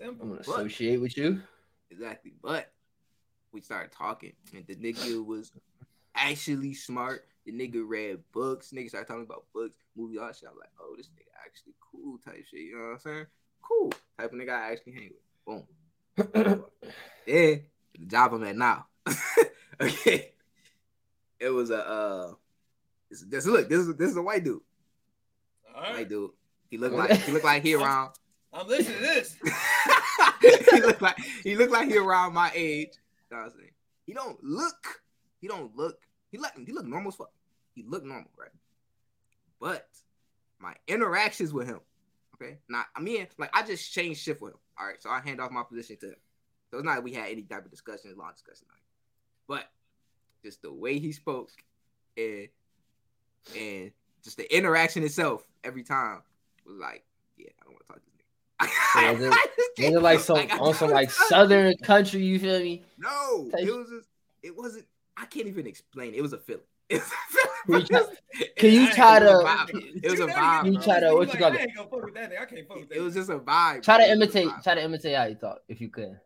[0.00, 1.42] I'm gonna associate with you.
[1.90, 2.32] Exactly.
[2.42, 2.72] But
[3.52, 5.52] we started talking, and the nigga was
[6.14, 7.26] actually smart.
[7.44, 8.70] The nigga read books.
[8.72, 10.48] Nigga started talking about books, movie, all that shit.
[10.50, 12.60] I'm like, oh, this nigga actually cool type shit.
[12.60, 13.26] You know what I'm saying?
[13.62, 15.66] Cool type of nigga I actually hang with.
[16.46, 16.64] Boom.
[17.26, 17.62] Then
[17.98, 18.86] the job I'm at now.
[19.80, 20.32] okay.
[21.38, 22.32] It was a uh
[23.10, 24.60] this, this look, this is this is a white dude.
[25.74, 26.30] All White dude.
[26.70, 28.12] He looked like he looked like he around
[28.52, 29.36] I'm listening to this.
[30.70, 32.98] he looked like he looked like he around my age.
[33.30, 33.70] You know what I'm saying?
[34.04, 35.01] He don't look,
[35.42, 35.98] he don't look,
[36.30, 37.30] he look he look normal as fuck.
[37.74, 38.48] He look normal, right?
[39.60, 39.86] But
[40.58, 41.80] my interactions with him,
[42.36, 44.58] okay, not I mean, like I just changed shift with him.
[44.80, 46.16] All right, so I hand off my position to him.
[46.70, 48.66] So it's not like we had any type of discussion, long discussion,
[49.46, 49.68] but
[50.42, 51.50] just the way he spoke
[52.16, 52.48] and
[53.56, 53.90] and
[54.22, 56.22] just the interaction itself every time
[56.64, 57.04] was like,
[57.36, 59.16] yeah, I don't want to talk to this nigga.
[59.16, 62.60] So is it- I just like some I on some like southern country, you feel
[62.60, 62.82] me?
[62.98, 64.08] No, it was just,
[64.42, 64.86] it wasn't.
[65.22, 66.14] I can't even explain.
[66.14, 66.62] It, it was a feeling.
[66.90, 67.00] It
[67.68, 68.06] was a
[68.56, 68.94] Can you feeling.
[68.94, 69.84] try- can you try gonna.
[70.02, 70.72] It was a vibe.
[70.72, 71.70] You try to- what you like, call it?
[71.76, 72.40] gonna fuck with that nigga.
[72.42, 72.96] I can't fuck with that.
[72.98, 73.82] It was just a vibe.
[73.82, 76.18] Try to It was a imitate, try to imitate how you talk if you could.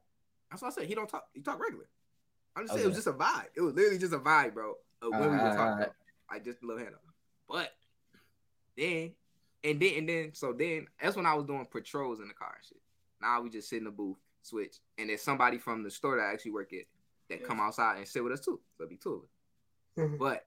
[0.51, 0.85] That's what I said.
[0.87, 1.27] He don't talk.
[1.35, 1.85] He talk regular.
[2.57, 3.45] I'm just saying it was just a vibe.
[3.55, 4.73] It was literally just a vibe, bro.
[5.03, 5.59] Of when we were talking.
[5.59, 5.89] alright.
[6.31, 6.97] I just love Hannah.
[7.49, 7.71] But
[8.79, 9.13] then,
[9.63, 12.55] And then and then so then that's when I was doing patrols in the car
[12.57, 12.79] and shit.
[13.21, 16.23] Now we just sit in the booth, switch, and there's somebody from the store that
[16.25, 16.87] I actually work at
[17.29, 17.47] that Yeah.
[17.47, 18.61] come outside and sit with us too.
[18.77, 19.29] So it'll be two of us.
[20.11, 20.19] Mhm.
[20.19, 20.47] But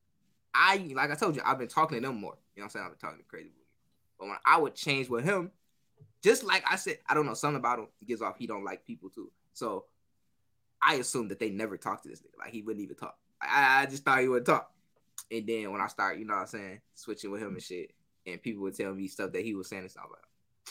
[0.54, 2.38] I like I told you, I've been talking to them more.
[2.56, 2.86] You know what I'm saying?
[2.86, 3.52] I've been talking to crazy.
[4.18, 5.52] But when I would change with him,
[6.22, 8.64] just like I said, I don't know, something about him he gives off he don't
[8.64, 9.32] like people too.
[9.54, 9.86] So
[10.82, 12.38] I assumed that they never talked to this nigga.
[12.40, 13.18] Like he wouldn't even talk.
[13.42, 14.72] I, I just thought he would talk.
[15.32, 17.92] And then when I start, you know what I'm saying, switching with him and shit,
[18.26, 20.24] and people would tell me stuff that he was saying and stuff like,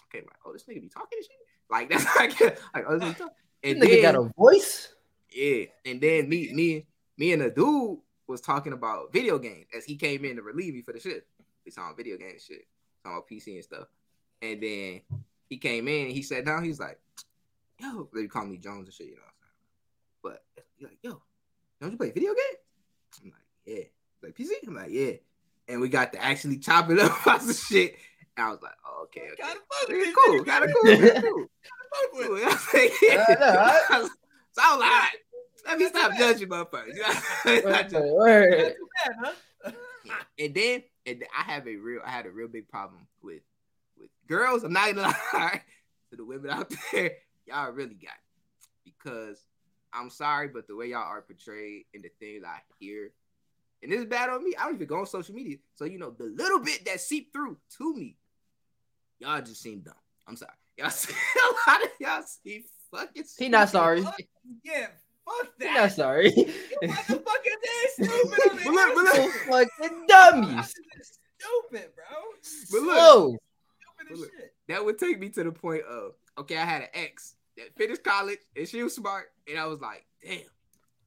[0.08, 1.36] okay, like, oh, this nigga be talking and shit.
[1.70, 2.40] Like that's like,
[2.74, 3.32] like oh, this nigga talk.
[3.62, 4.94] This And nigga then, got a voice.
[5.34, 6.86] Yeah, and then me, me,
[7.16, 10.74] me, and the dude was talking about video games as he came in to relieve
[10.74, 11.26] me for the shit.
[11.64, 12.66] We talking video game shit,
[13.04, 13.88] talking about PC and stuff.
[14.42, 15.00] And then
[15.48, 16.64] he came in and he sat down.
[16.64, 16.98] He's like,
[17.80, 19.22] "Yo," they call me Jones and shit, you know
[20.22, 20.42] what I'm saying?
[20.56, 21.22] But he's like, "Yo,
[21.80, 23.84] don't you play video games?" I'm like, "Yeah."
[24.22, 24.50] Like PC?
[24.66, 25.12] I'm like, "Yeah."
[25.68, 27.96] And we got to actually chop it up about some shit.
[28.36, 30.64] And I was like, oh, "Okay, okay." Gotta fuck with It's this cool, nigga, kind
[30.64, 31.46] of cool, kinda cool.
[31.90, 32.40] Fuck with Cool, it.
[32.40, 32.90] you know what I'm saying?
[33.02, 33.34] Yeah, I
[33.98, 34.08] know, I
[34.62, 35.16] was like, all right,
[35.66, 36.94] let me stop judging motherfuckers.
[37.44, 37.70] You know?
[37.70, 38.50] Not Word, word.
[38.50, 39.72] Not too bad, huh?
[40.38, 43.42] and then and I have a real I had a real big problem with
[43.98, 44.64] with girls.
[44.64, 45.62] I'm not gonna lie
[46.10, 47.12] to the women out there,
[47.46, 48.84] y'all really got it.
[48.84, 49.44] because
[49.92, 53.10] I'm sorry, but the way y'all are portrayed and the things I hear,
[53.82, 54.54] and this is bad on me.
[54.58, 57.32] I don't even go on social media, so you know the little bit that seep
[57.32, 58.16] through to me,
[59.18, 59.94] y'all just seem dumb.
[60.26, 62.22] I'm sorry, y'all see a lot of y'all
[62.92, 63.24] see fucking.
[63.38, 64.02] He not sorry.
[64.02, 64.20] Fuck-
[64.64, 64.86] Yeah,
[65.24, 66.32] fuck He not sorry.
[66.34, 69.32] You motherfuckers is stupid But look, but look.
[69.80, 70.74] fucking dummies.
[71.40, 72.16] Stupid, bro.
[72.70, 73.36] But look, Slow.
[73.96, 74.30] Stupid as look.
[74.36, 74.54] shit.
[74.68, 78.02] that would take me to the point of okay, I had an ex that finished
[78.04, 80.40] college and she was smart, and I was like, damn,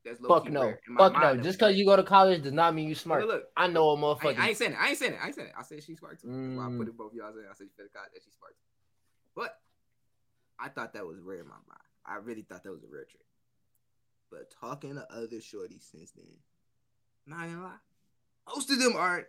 [0.05, 0.63] that's low Fuck no.
[0.69, 1.37] In Fuck no.
[1.37, 3.21] Just because you go to college does not mean you smart.
[3.25, 4.29] Look, look, I know a motherfucker.
[4.31, 4.77] ain't- I ain't saying it.
[4.79, 5.19] I ain't saying it.
[5.21, 5.53] I ain't saying it.
[5.57, 6.27] I said she's smart too.
[6.27, 6.89] That's why I put Mm.
[6.89, 7.31] it both y'all.
[7.33, 8.55] Saying I said she finished college that she's smart.
[9.35, 9.57] But
[10.61, 11.81] I thought that was rare in my mind.
[12.05, 13.23] I really thought that was a rare trait.
[14.29, 16.25] But talking to other shorties since then,
[17.25, 17.73] not gonna lie,
[18.53, 19.27] most of them aren't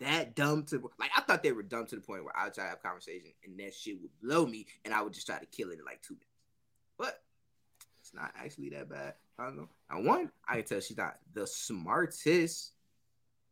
[0.00, 1.10] that dumb to like.
[1.16, 3.30] I thought they were dumb to the point where I would try to have conversation
[3.44, 5.84] and that shit would blow me, and I would just try to kill it in
[5.84, 6.30] like two minutes.
[6.96, 7.22] But
[8.00, 9.14] it's not actually that bad.
[9.38, 9.68] I don't know.
[9.90, 12.72] And one, I can tell she's not the smartest,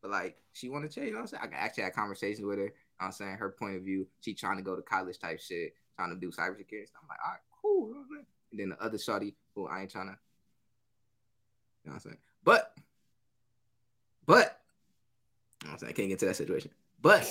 [0.00, 1.08] but like she want to change.
[1.08, 1.42] You know what I'm saying?
[1.42, 2.64] I can actually have conversations with her.
[2.64, 4.06] You know I'm saying her point of view.
[4.20, 6.88] She trying to go to college type shit, trying to do cybersecurity.
[6.88, 7.02] stuff.
[7.02, 7.88] I'm like, all right, cool.
[7.88, 8.26] You know what I'm saying?
[8.52, 10.16] And then the other shorty, who I ain't trying to.
[11.84, 12.18] You know what I'm saying?
[12.44, 12.72] But,
[14.26, 14.60] but,
[15.62, 15.90] you know what I'm saying?
[15.90, 16.70] I can't get to that situation.
[17.00, 17.28] But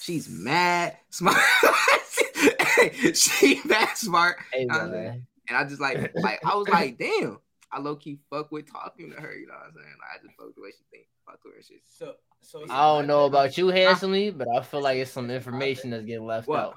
[0.00, 1.36] she's mad smart.
[3.14, 4.36] she mad smart.
[4.52, 5.26] Hey, I man.
[5.48, 7.38] And I just like, like I was like, damn.
[7.70, 9.34] I low key fuck with talking to her.
[9.34, 9.86] You know what I'm saying?
[9.98, 11.06] Like, I just fuck the way she think.
[11.26, 11.80] Fuck with her and shit.
[11.84, 15.30] So, so I don't a know about you handsomely, but I feel like it's some
[15.30, 16.60] information that's getting left What?
[16.60, 16.76] out.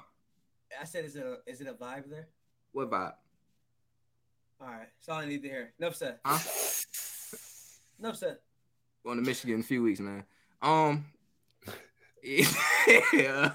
[0.80, 2.28] I said, is it a is it a vibe there?
[2.72, 3.14] What vibe?
[4.60, 5.72] All right, that's all I need to hear.
[5.78, 6.18] Enough said.
[6.24, 6.38] Huh?
[8.00, 8.38] Enough said.
[9.04, 10.24] Going to Michigan in a few weeks, man.
[10.60, 11.06] Um,
[12.22, 12.48] yeah,
[13.12, 13.50] yeah,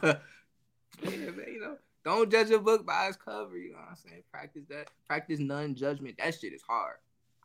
[1.02, 3.58] man, you know, don't judge a book by its cover.
[3.58, 4.24] You know what I'm saying?
[4.32, 4.88] Practice that.
[5.08, 6.18] Practice non-judgment.
[6.18, 6.96] That shit is hard.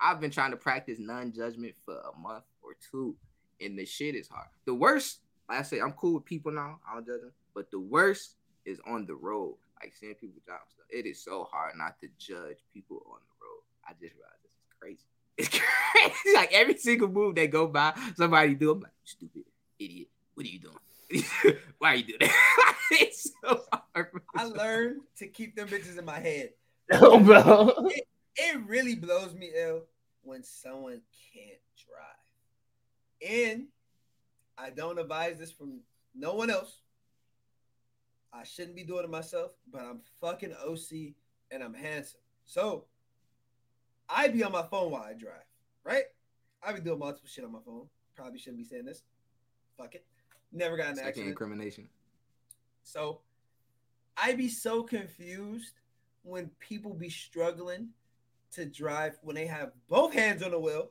[0.00, 3.16] I've been trying to practice non-judgment for a month or two,
[3.60, 4.46] and the shit is hard.
[4.64, 5.18] The worst,
[5.48, 6.78] like I say, I'm cool with people now.
[6.88, 8.36] I don't judge them, but the worst
[8.68, 9.56] is on the road.
[9.82, 10.86] Like seeing people job stuff.
[10.90, 13.62] It is so hard not to judge people on the road.
[13.86, 15.04] I just realized this is crazy.
[15.38, 16.36] It's crazy.
[16.36, 18.72] like every single move they go by, somebody do.
[18.72, 19.44] I'm like, stupid
[19.78, 20.08] idiot.
[20.34, 21.56] What are you doing?
[21.78, 22.76] Why are you doing that?
[22.90, 24.10] it's so hard.
[24.12, 24.20] bro.
[24.34, 26.50] I learned to keep them bitches in my head.
[26.90, 27.88] No, oh, bro.
[28.36, 29.82] It really blows me ill
[30.22, 31.00] when someone
[31.32, 33.30] can't drive.
[33.30, 33.66] And
[34.56, 35.80] I don't advise this from
[36.14, 36.80] no one else.
[38.32, 41.14] I shouldn't be doing it myself, but I'm fucking OC
[41.50, 42.20] and I'm handsome.
[42.44, 42.84] So
[44.08, 45.44] I be on my phone while I drive,
[45.84, 46.04] right?
[46.62, 47.86] I be doing multiple shit on my phone.
[48.16, 49.02] Probably shouldn't be saying this.
[49.76, 50.04] Fuck it.
[50.52, 51.30] Never got an Second accident.
[51.30, 51.88] incrimination.
[52.82, 53.20] So
[54.16, 55.74] I be so confused
[56.22, 57.88] when people be struggling
[58.52, 60.90] to drive when they have both hands on the wheel,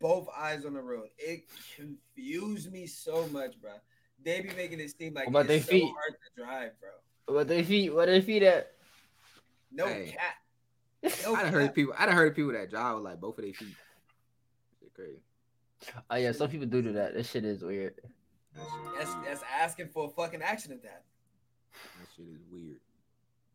[0.00, 1.08] both eyes on the road.
[1.18, 1.44] It
[1.76, 3.72] confused me so much, bro.
[4.24, 5.92] They be making it seem like What about it's they so feet?
[5.94, 7.34] hard to drive, bro.
[7.36, 7.94] What they feet?
[7.94, 8.72] What they feet at?
[9.70, 10.14] No Hey.
[10.16, 10.34] cat.
[11.24, 11.54] No I done cap.
[11.54, 11.94] heard people.
[11.98, 13.74] I done heard people that drive with like both of their feet.
[14.80, 15.18] Shit crazy.
[16.10, 17.14] Oh yeah, some people do do that.
[17.14, 17.94] This shit is weird.
[18.54, 18.68] That shit,
[18.98, 19.26] That's, weird.
[19.26, 20.82] that's asking for a fucking accident.
[20.82, 21.02] That
[21.98, 22.78] that shit is weird.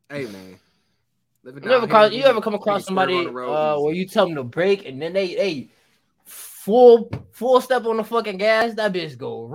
[0.09, 0.59] Hey man,
[1.43, 4.35] living You ever down come, you ever come across somebody uh, where you tell them
[4.35, 5.69] to brake and then they they
[6.25, 8.73] full full step on the fucking gas?
[8.73, 9.45] That bitch go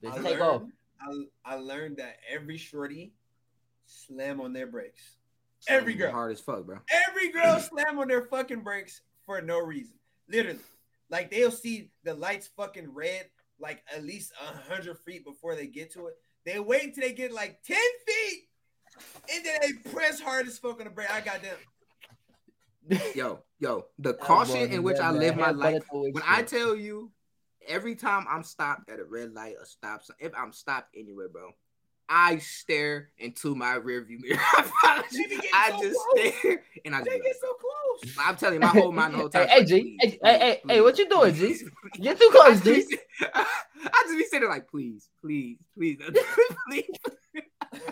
[0.00, 0.12] vroom.
[0.12, 0.62] I take learned, off.
[0.62, 3.12] I I, I learned that every shorty
[3.86, 5.16] slam on their brakes.
[5.68, 6.78] Every girl, hard as fuck, bro.
[7.08, 9.94] every girl slam on their fucking brakes for no reason.
[10.28, 10.60] Literally,
[11.10, 13.26] like they'll see the lights fucking red,
[13.58, 16.14] like at least a hundred feet before they get to it.
[16.44, 17.76] They wait until they get like ten
[18.06, 18.42] feet,
[19.34, 21.12] and then they press hard as fuck on the brake.
[21.12, 23.00] I got them.
[23.14, 25.82] Yo, yo, the caution in which I live my life.
[25.90, 27.10] When I tell you,
[27.68, 31.28] every time I'm stopped at a red light or stop sign, if I'm stopped anywhere,
[31.28, 31.50] bro,
[32.08, 34.40] I stare into my rearview mirror.
[34.56, 36.32] I promise They you, be getting I so just close.
[36.32, 37.10] stare and I just.
[37.10, 38.14] They get so close.
[38.18, 39.46] I'm telling you, my whole mind the whole time.
[39.48, 39.80] Hey, hey, like, G.
[39.80, 41.40] please, Hey, hey, hey, please, hey, what you doing, G?
[41.46, 41.64] please.
[42.00, 42.96] Get too I close, just,
[43.34, 45.98] I just be sitting like, please, please, please,
[46.68, 46.84] please.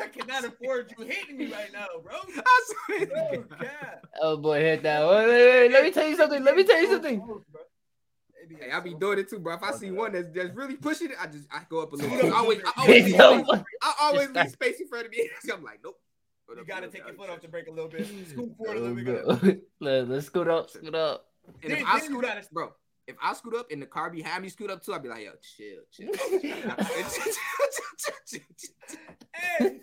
[0.00, 2.14] I cannot afford you hitting me right now, bro.
[2.16, 3.06] I swear.
[3.06, 3.58] to Oh God.
[3.60, 3.98] god.
[4.22, 5.06] Oh boy, hit that.
[5.06, 5.72] Wait, wait, wait.
[5.72, 6.42] Let me tell you something.
[6.42, 7.22] Let me tell you something.
[8.60, 9.54] Hey, I be doing it too, bro.
[9.54, 11.96] If I see one that's, that's really pushing it, I just I go up a
[11.96, 12.10] little.
[12.10, 12.32] Scoot bit.
[12.32, 15.12] I always, a I little always, leave space, I always leave space in front of
[15.12, 15.28] me.
[15.52, 15.98] I'm like, nope.
[16.48, 18.06] You gotta take your foot off the brake a little bit.
[18.28, 19.62] Scoot Oh, forward a oh, little bit.
[19.80, 21.26] Let, let's scoot up, scoot up.
[21.62, 22.72] And if Then- I then scoot up, bro,
[23.08, 25.24] if I scoot up and the car behind me scoot up too, I'd be like,
[25.24, 26.12] yo, chill, chill.
[29.34, 29.80] Hey,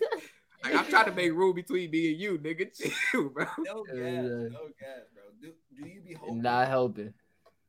[0.62, 2.74] like I'm trying to make room between me and you, nigga.
[2.76, 3.46] Chill, bro.
[3.58, 5.22] no gas, no gas, bro.
[5.40, 7.12] Do, do you be hoping Not helping.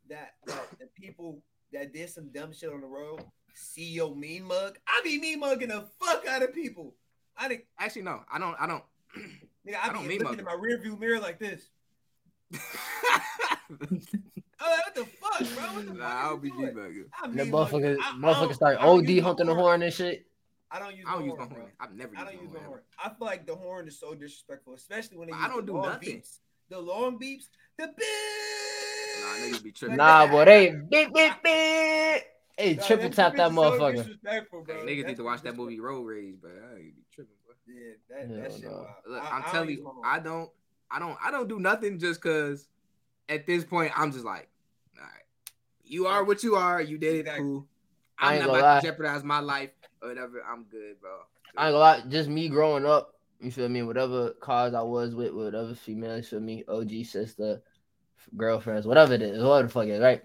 [0.10, 1.42] That, that the people
[1.74, 3.22] that did some dumb shit on the road
[3.54, 4.78] see your mean mug?
[4.88, 6.94] I be mean mugging the fuck out of people.
[7.38, 8.56] I think, Actually, no, I don't.
[8.60, 8.84] I don't.
[9.68, 10.40] nigga, I I, don't mean looking mug.
[10.40, 11.70] in my rearview mirror like this.
[13.70, 14.00] I'm
[14.60, 15.64] what the fuck, bro?
[15.76, 17.06] What the nah, fuck I'll be you doing?
[17.22, 17.82] I'm That mean mugging.
[17.82, 20.26] motherfucker, I- I motherfucker start OD use my hunting the horn and shit.
[20.72, 21.06] I don't use.
[21.08, 21.66] I don't the use my horn, bro.
[21.80, 22.70] I've never I don't used use my the horn.
[22.70, 22.82] horn.
[23.04, 25.74] I feel like the horn is so disrespectful, especially when they use I don't do
[25.74, 26.18] nothing.
[26.18, 26.40] beeps.
[26.70, 27.46] The long beeps,
[27.78, 27.98] the beep.
[29.22, 29.98] Nah, niggas be tripping.
[29.98, 32.24] Nah, boy, they beep beep beep.
[32.58, 34.06] Hey, Nah, triple that tap shit that is so motherfucker.
[34.06, 37.36] Hey, niggas That's need to watch that movie Road Rage, but I ain't be tripping,
[37.46, 37.56] bro.
[37.68, 38.72] Yeah, that, that Hell shit.
[38.72, 38.88] wild.
[39.08, 39.94] Look, I- I'm I don't telling you.
[40.04, 40.50] I don't,
[40.90, 42.68] I don't, I don't do nothing just cause.
[43.28, 44.48] At this point, I'm just like,
[44.98, 45.24] all right,
[45.84, 46.80] you are what you are.
[46.82, 47.44] You did it, Exactly.
[47.44, 47.68] cool.
[48.20, 48.80] I I'm ain't not gonna about lie.
[48.82, 49.72] to jeopardize my life
[50.02, 50.44] or whatever.
[50.48, 51.10] I'm good, bro.
[51.58, 53.15] I ain't gonna lie, just me growing up,
[53.46, 53.84] you feel me?
[53.84, 56.64] Whatever cause I was with, whatever female, you feel me?
[56.68, 57.62] OG sister,
[58.36, 60.24] girlfriends, whatever it is, whatever the fuck it is, right?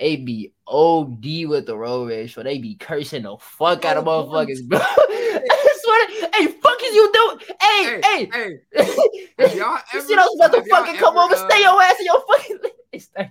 [0.00, 4.08] They be OD with the road rage, so they be cursing the fuck out of
[4.08, 4.78] Oh, motherfuckers, bro.
[4.82, 7.38] I swear, to- hey, fuck is you doing?
[7.60, 8.58] Hey, Hey, hey,
[9.38, 10.06] hey, y'all you ever?
[10.06, 12.24] see those about to have y'all come ever, over, uh, stay your ass in your
[12.26, 12.58] fucking.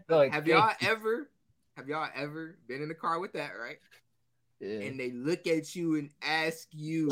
[0.08, 0.58] Going Have crazy.
[0.58, 1.30] y'all ever?
[1.76, 3.78] Have y'all ever been in the car with that, right?
[4.60, 4.88] Yeah.
[4.88, 7.12] And they look at you and ask you,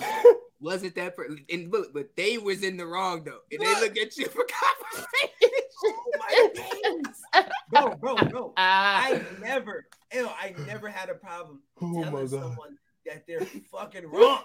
[0.61, 1.45] was it that person?
[1.51, 4.45] And look, but they was in the wrong though, and they look at you for
[4.45, 5.49] confirmation.
[5.81, 7.45] Oh my days.
[7.69, 8.53] bro, bro, bro.
[8.57, 9.01] Ah.
[9.05, 12.29] I never, ew, I never had a problem Oh telling my God.
[12.31, 14.43] someone that they're fucking wrong.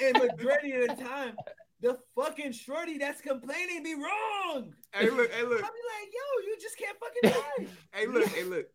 [0.00, 1.36] And majority of the time,
[1.80, 4.72] the fucking shorty that's complaining be wrong.
[4.92, 5.62] hey, look, hey, look.
[5.64, 7.78] I'll be like, yo, you just can't fucking drive.
[7.92, 8.66] hey, look, hey, look.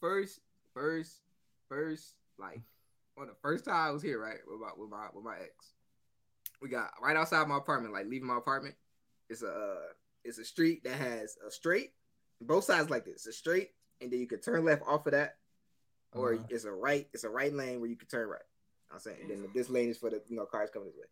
[0.00, 0.40] First,
[0.74, 1.20] first,
[1.68, 2.62] first, like
[3.18, 5.72] on the first time I was here, right, with my with my with my ex.
[6.60, 8.74] We got right outside my apartment, like leaving my apartment.
[9.28, 9.80] It's a uh,
[10.24, 11.92] it's a street that has a straight,
[12.40, 13.70] both sides like this, a straight,
[14.00, 15.36] and then you can turn left off of that,
[16.14, 16.44] or Uh-huh.
[16.48, 18.40] it's a right, it's a right lane where you can turn right.
[18.92, 21.06] I'm saying, and then this lane is for the you know cars coming this way.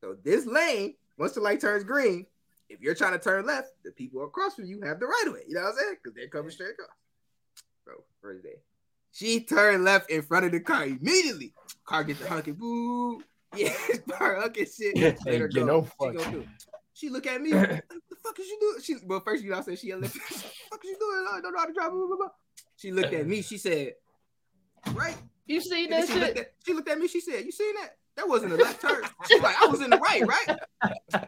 [0.00, 2.26] So this lane, once the light turns green,
[2.68, 5.34] if you're trying to turn left, the people across from you have the right of
[5.34, 5.42] way.
[5.46, 5.94] You know what I'm saying?
[6.02, 6.88] Because they're coming straight across.
[7.84, 8.56] Bro, first day.
[9.14, 11.54] She turned left in front of the car immediately.
[11.86, 13.22] Car get the hunky boo.
[13.56, 13.72] Yeah,
[14.10, 14.98] car hunky shit.
[14.98, 15.64] Hey, Let her you go.
[15.64, 16.16] know, she, fuck.
[16.16, 16.46] go through.
[16.92, 17.50] she look at me.
[17.54, 18.82] What the fuck is you doing?
[18.82, 20.96] She well first you know what I'm saying she yelled, "What the fuck is you
[20.98, 21.26] doing?
[21.32, 22.28] I don't know how to drive." Blah, blah, blah.
[22.74, 23.42] She looked at me.
[23.42, 23.92] She said,
[24.92, 25.16] "Right."
[25.46, 26.46] You see And then that she, looked shit?
[26.46, 27.06] at, she looked at me.
[27.06, 27.90] She said, "You seen that?
[28.16, 30.58] That wasn't a left turn." She's like, "I was in the right, right?"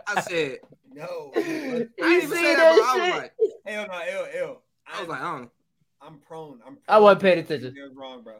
[0.08, 0.58] I said,
[0.92, 1.30] No.
[1.36, 3.32] "I You didn't even see say that, bro." I was like,
[3.66, 4.58] Hell no, ew, ew.
[4.92, 5.50] I was like, I don't know.
[6.00, 6.60] I'm prone.
[6.66, 6.74] I'm.
[6.76, 7.74] Prone I wasn't paying attention.
[7.74, 8.34] You're wrong, bro.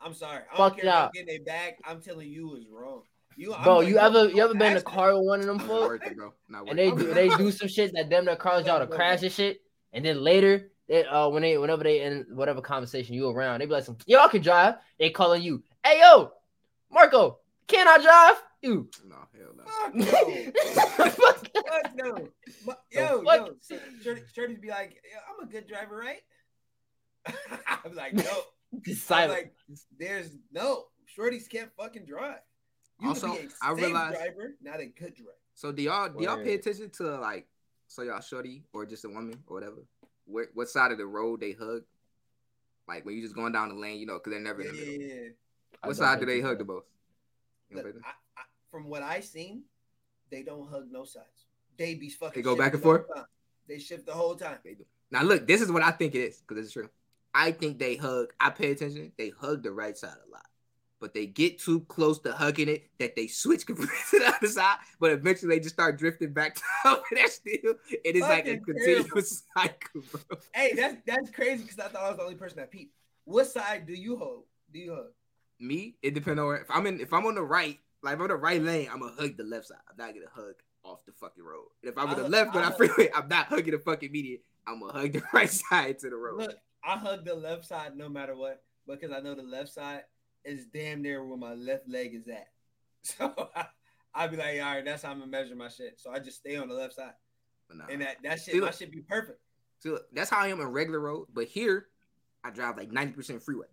[0.00, 0.42] I'm sorry.
[0.52, 1.10] I Fuck don't care about y'all.
[1.24, 1.78] getting it back.
[1.84, 3.02] I'm telling you, is wrong.
[3.36, 5.46] You, I'm Bro, like, you ever you ever been in a car with one of
[5.46, 5.88] them Not folks?
[5.88, 6.32] worth it, bro.
[6.48, 8.86] Not worth and they do they do some shit that them that cause y'all to
[8.86, 9.62] crash and shit,
[9.94, 13.66] and then later, they, uh, when they whenever they in whatever conversation you around, they
[13.66, 16.32] be like, some, "Y'all can drive." They calling you, "Hey yo,
[16.90, 17.38] Marco,
[17.68, 18.88] can I drive?" You.
[19.04, 19.64] No, hell no.
[19.64, 20.52] Fuck no.
[21.10, 21.48] Fuck.
[21.66, 22.28] Fuck no.
[22.66, 23.36] Ma- Yo, fuck?
[23.38, 23.54] yo.
[23.60, 26.20] So Shorty, Shorty's be like, yo, I'm a good driver, right?
[27.84, 28.22] I'm like, no.
[28.84, 29.30] Just I'm silent.
[29.32, 29.54] like,
[29.98, 30.86] there's no.
[31.18, 32.38] Shorties can't fucking drive.
[33.00, 35.36] You Also, can be a I realized- driver, not a good driver.
[35.54, 37.46] So do y'all do y'all pay attention to like
[37.86, 39.84] so y'all shorty or just a woman or whatever?
[40.24, 41.82] Where, what side of the road they hug?
[42.88, 44.74] Like when you just going down the lane, you know, because they're never Yeah, in
[44.76, 45.02] the middle.
[45.06, 45.28] yeah, yeah.
[45.82, 46.46] I What side do they so.
[46.48, 46.86] hug the most?
[47.68, 47.86] You Look.
[48.04, 48.08] I,
[48.38, 49.64] I, from what I seen,
[50.30, 51.46] they don't hug no sides.
[51.76, 52.40] They be fucking.
[52.40, 53.04] They go back and the forth?
[53.14, 53.26] time.
[53.68, 54.56] They shift the whole time.
[55.10, 56.88] Now look, this is what I think it is because it's true.
[57.34, 58.32] I think they hug.
[58.40, 59.12] I pay attention.
[59.16, 60.46] They hug the right side a lot,
[61.00, 64.46] but they get too close to hugging it that they switch completely to the other
[64.48, 64.76] side.
[65.00, 67.74] But eventually, they just start drifting back to over there still.
[68.04, 70.38] It is like a continuous cycle, bro.
[70.54, 72.94] Hey, that's that's crazy because I thought I was the only person that peeped.
[73.24, 74.44] What side do you hold?
[74.72, 75.06] Do you hug?
[75.60, 77.00] Me, it depends on where, if I'm in.
[77.00, 79.68] If I'm on the right, like on the right lane, I'm gonna hug the left
[79.68, 79.78] side.
[79.88, 80.54] I'm not gonna hug
[80.84, 81.68] off the fucking road.
[81.82, 84.40] And if I'm on the left on I- freeway, I'm not hugging the fucking median.
[84.66, 86.40] I'm gonna hug the right side to the road.
[86.40, 90.02] Look, I hug the left side no matter what because I know the left side
[90.44, 92.48] is damn near where my left leg is at.
[93.04, 93.66] So I,
[94.14, 95.98] I'd be like, all right, that's how I'm gonna measure my shit.
[95.98, 97.14] So I just stay on the left side,
[97.66, 97.84] But nah.
[97.90, 99.40] and that that shit, See, my shit be perfect.
[99.80, 101.26] So that's how I am on regular road.
[101.34, 101.88] But here,
[102.44, 103.66] I drive like 90% freeway.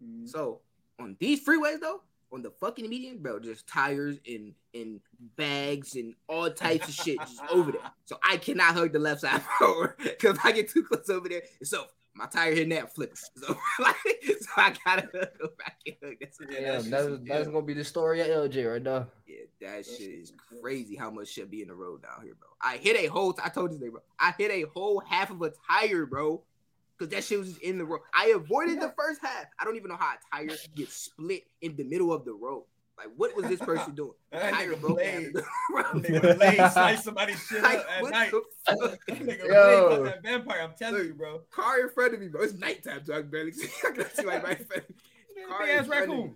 [0.00, 0.28] Mm.
[0.28, 0.60] So
[1.00, 2.02] on these freeways though,
[2.32, 5.00] on the fucking median, bro, just tires and and
[5.36, 7.80] bags and all types of shit just over there.
[8.06, 11.42] So I cannot hug the left side forward because I get too close over there,
[11.60, 13.16] it's so my tire hitting that flipping.
[13.36, 13.96] So like,
[14.40, 16.14] so I gotta go back and hug.
[16.20, 17.52] That's Yeah, Yeah, that that's, shit's- that's yeah.
[17.52, 19.06] gonna be the story of LJ right now.
[19.26, 22.48] Yeah, that shit is crazy how much shit be in the road down here, bro.
[22.62, 24.00] I hit a whole, I told you today, bro.
[24.18, 26.42] I hit a whole half of a tire, bro.
[26.96, 28.02] Cause that shit was just in the road.
[28.14, 29.46] I avoided the first half.
[29.58, 32.64] I don't even know how a tire gets split in the middle of the road.
[32.96, 34.12] Like, what was this person doing?
[34.30, 35.14] The That nigga Blade.
[35.26, 36.04] in the That road.
[36.04, 38.30] nigga Blade slice somebody's shit Like, up at what night.
[38.30, 38.78] the fuck?
[39.08, 39.88] That nigga Blade Yo.
[39.88, 40.60] caught that vampire.
[40.62, 41.06] I'm telling Look.
[41.08, 41.40] you, bro.
[41.50, 42.42] Car in front of me, bro.
[42.42, 43.68] It's nighttime, so I can barely see.
[43.86, 44.84] I can see like right in front.
[45.48, 46.30] Car in ass front of me.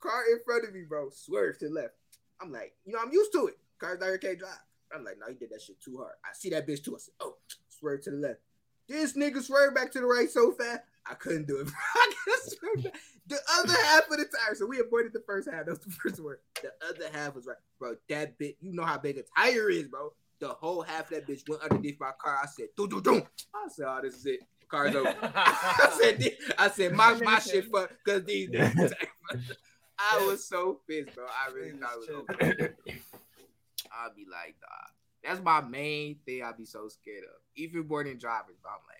[0.00, 1.10] Car in front of me, bro.
[1.10, 1.94] Swerve to the left.
[2.40, 3.58] I'm like, you know, I'm used to it.
[3.78, 4.52] Cars down here can't drive.
[4.94, 6.14] I'm like, no, he did that shit too hard.
[6.24, 6.94] I see that bitch too.
[6.96, 7.36] I said, oh,
[7.68, 8.40] swerve to the left.
[8.88, 11.64] This nigga swerved back to the right so fast, I couldn't do it.
[11.64, 11.74] bro.
[11.94, 13.00] I couldn't swerve back.
[13.26, 14.54] The other half of the tire.
[14.54, 15.66] So we avoided the first half.
[15.66, 16.38] That was the first word.
[16.62, 17.94] The other half was right, bro.
[18.08, 20.12] That bit, you know how big a tire is, bro.
[20.40, 22.38] The whole half of that bitch went underneath my car.
[22.42, 23.22] I said, do do do.
[23.54, 24.40] I said, oh, this is it.
[24.68, 25.14] Car's over.
[25.22, 28.50] I said, I said, my my shit fucked because these.
[29.98, 31.26] I was so pissed, bro.
[31.26, 32.74] I really thought it was over.
[33.92, 34.90] I'll be like, dog.
[35.22, 36.42] That's my main thing.
[36.42, 37.40] I'd be so scared of.
[37.56, 38.98] Even more than drivers, but I'm like,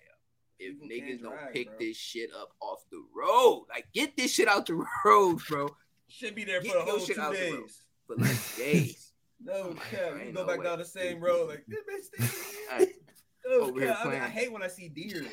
[0.61, 1.75] if People niggas can't don't drive, pick bro.
[1.79, 4.75] this shit up off the road, like get this shit out the
[5.05, 5.69] road, bro.
[6.07, 7.61] Should be there Get for the whole shit two out the road.
[7.63, 7.81] days.
[8.07, 9.11] For like days.
[9.43, 10.11] No Oh my cap.
[10.11, 10.65] God, You go no back way.
[10.65, 12.29] down the same road like this bitch
[12.69, 12.93] Hey, stay.
[13.49, 14.05] No cap.
[14.05, 15.25] I, mean, I hate when I see deer.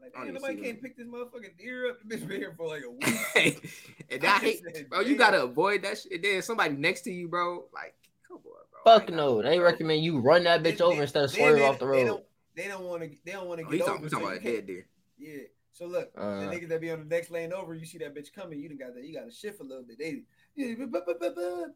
[0.00, 0.76] Like, man, nobody can't them.
[0.82, 1.98] pick this motherfucking deer up.
[2.02, 3.70] The bitch been here for like a week.
[4.10, 5.00] and I hate, said, bro.
[5.00, 6.20] You gotta avoid that shit.
[6.22, 7.66] Then somebody next to you, bro.
[7.72, 7.94] Like,
[8.26, 8.98] come on, bro.
[8.98, 11.78] Fuck no, they recommend you run that bitch They- over they- instead of swerving off
[11.78, 12.22] the They road.
[12.56, 12.64] Don't.
[12.64, 13.10] They don't want to.
[13.24, 13.92] They don't want to Oh, get you over.
[13.94, 14.86] talking, so talking about a can't- deer?
[15.18, 15.42] Yeah.
[15.74, 16.40] So look, Uh.
[16.40, 18.68] the niggas that be on the next lane over, you see that bitch coming, you
[18.68, 19.04] done got that.
[19.04, 19.98] You got to shift a little bit.
[19.98, 20.22] They.
[20.54, 21.74] Yeah, bu- bu- bu- bu- bu-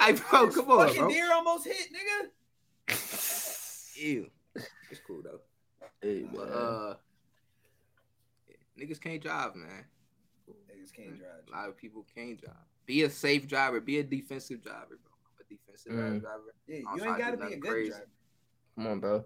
[0.00, 1.08] I bro, come on, Fucking bro.
[1.08, 2.30] deer almost hit, nigga.
[3.96, 4.30] Ew.
[4.90, 5.40] It's cool though.
[6.02, 6.96] Hey, But uh,
[8.78, 9.84] niggas can't drive, man.
[10.48, 11.30] Niggas can't drive.
[11.48, 12.54] A lot of people can't drive.
[12.86, 13.80] Be a safe driver.
[13.80, 15.12] Be a defensive driver, bro.
[15.26, 16.20] I'm a defensive Mm.
[16.20, 16.54] driver.
[16.66, 17.90] Yeah, you ain't got to be a good crazy.
[17.90, 18.06] driver.
[18.76, 19.24] Come on, bro.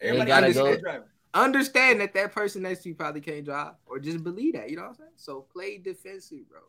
[0.00, 1.02] Everybody gotta gotta be a go- good.
[1.34, 4.68] Understand that that person next to you probably can't drive, or just believe that.
[4.68, 5.10] You know what I'm saying?
[5.16, 6.60] So play defensive, bro.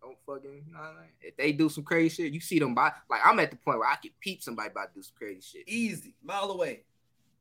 [0.00, 0.62] Don't fucking.
[0.66, 1.10] You know what I mean?
[1.20, 2.92] If they do some crazy shit, you see them by.
[3.10, 5.40] Like I'm at the point where I can peep somebody about to do some crazy
[5.40, 5.68] shit.
[5.68, 6.84] Easy, mile away.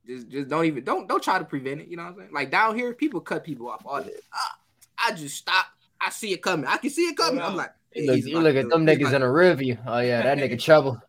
[0.07, 1.90] Just, just don't even don't don't try to prevent it.
[1.90, 2.30] You know what I'm saying?
[2.34, 5.65] Like down here, people cut people off all the I, I just stop.
[5.99, 6.65] I see it coming.
[6.65, 7.40] I can see it coming.
[7.40, 7.57] Hold I'm on.
[7.57, 9.78] like, You look, he's you look at them niggas about in a rear view.
[9.86, 11.02] Oh yeah, that nigga trouble.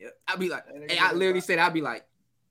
[0.00, 2.07] Yeah, I'll be like, hey, I literally said, I'll be like,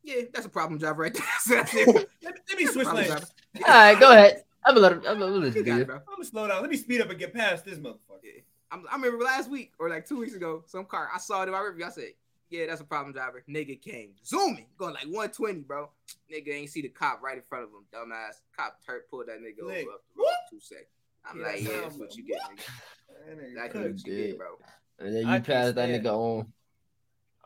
[0.07, 1.23] yeah, that's a problem driver right there.
[1.41, 1.87] So that's it.
[2.23, 3.11] Let me, let me switch lanes.
[3.11, 3.21] All
[3.67, 4.43] right, go ahead.
[4.65, 4.97] I'm a little.
[5.07, 5.87] I'm gonna let You got it, it.
[5.87, 5.95] bro.
[5.97, 6.61] I'm gonna slow down.
[6.61, 8.21] Let me speed up and get past this motherfucker.
[8.23, 8.41] Yeah.
[8.71, 11.47] I'm, I remember last week or like two weeks ago, some car I saw it
[11.47, 11.85] in my review.
[11.85, 12.11] I said,
[12.49, 13.43] yeah, that's a problem driver.
[13.49, 15.89] Nigga came zooming, going like 120, bro.
[16.31, 18.41] Nigga ain't see the cop right in front of him, dumbass.
[18.57, 19.85] Cop tur pulled that nigga Lick.
[19.87, 20.87] over up the road two seconds.
[21.29, 22.63] I'm Yeah, like, yeah, that's what you get, nigga.
[23.27, 23.93] That nigga Exactly cooked.
[23.95, 24.27] what you Dick.
[24.31, 24.47] get, bro.
[24.99, 26.53] And then you can't pass that nigga on.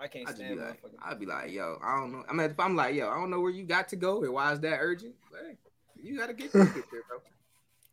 [0.01, 0.81] I can't I just be stand like.
[1.03, 2.23] I'd be like, yo, I don't know.
[2.27, 4.33] I mean, if I'm like, yo, I don't know where you got to go and
[4.33, 5.13] why is that urgent?
[5.31, 5.57] But, hey,
[6.01, 7.19] you gotta get there, get there, bro.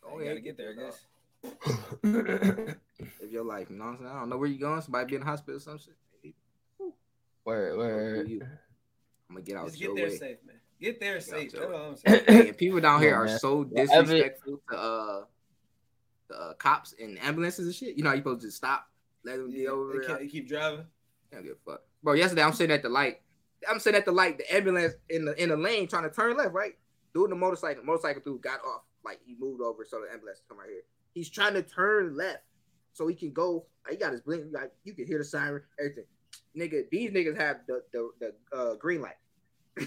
[0.05, 0.85] Oh, Go you ahead, gotta get there, I dog.
[0.91, 1.05] guess.
[3.23, 4.11] Live your life, you know what I'm saying?
[4.11, 4.81] I don't know where you're going.
[4.81, 5.95] Somebody be in the hospital or some shit.
[7.45, 8.25] where, Go where?
[8.25, 8.41] you.
[9.29, 10.17] I'm gonna get out Just get there way.
[10.17, 10.57] safe, man.
[10.81, 11.53] Get there safe.
[11.53, 12.25] That's all I'm saying.
[12.27, 13.39] Hey, people down here Yeah, are man.
[13.39, 15.25] so Whatever- disrespectful to uh
[16.29, 17.97] the uh, cops and ambulances and shit.
[17.97, 18.87] You know, how you supposed to just stop,
[19.25, 20.07] let them get over they, it.
[20.07, 20.85] can't, they keep driving.
[21.33, 21.83] I don't give a fuck.
[22.03, 23.21] Bro, yesterday I'm sitting at the light.
[23.69, 26.37] I'm sitting at the light, the ambulance in the in the lane trying to turn
[26.37, 26.73] left, right?
[27.15, 28.83] Dude, the motorcycle, motorcycle dude got off.
[29.05, 30.83] Like he moved over so the ambulance come right here.
[31.15, 32.43] He's trying to turn left
[32.93, 33.67] so he can go.
[33.91, 34.45] He got his blink.
[34.53, 36.05] Like you can hear the siren, everything.
[36.57, 39.17] Nigga, these niggas have the the, the uh, green light.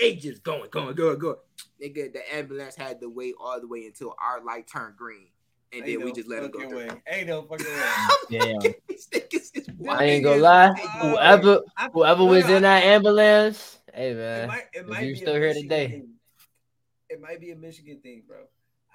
[0.00, 1.36] they just going, going, going, going.
[1.82, 5.28] Nigga, the ambulance had to wait all the way until our light turned green,
[5.72, 6.60] and Ain't then we just let him go.
[6.60, 7.00] fucking through.
[7.08, 7.82] Ain't no fucking way.
[8.30, 8.70] Yeah.
[8.88, 10.68] These niggas is I ain't gonna lie.
[10.68, 11.60] uh, Whoever
[11.92, 14.48] whoever was in that ambulance, hey It man.
[14.48, 15.88] might, it might you be still here today.
[15.88, 16.08] thing.
[17.08, 18.38] It might be a Michigan thing, bro.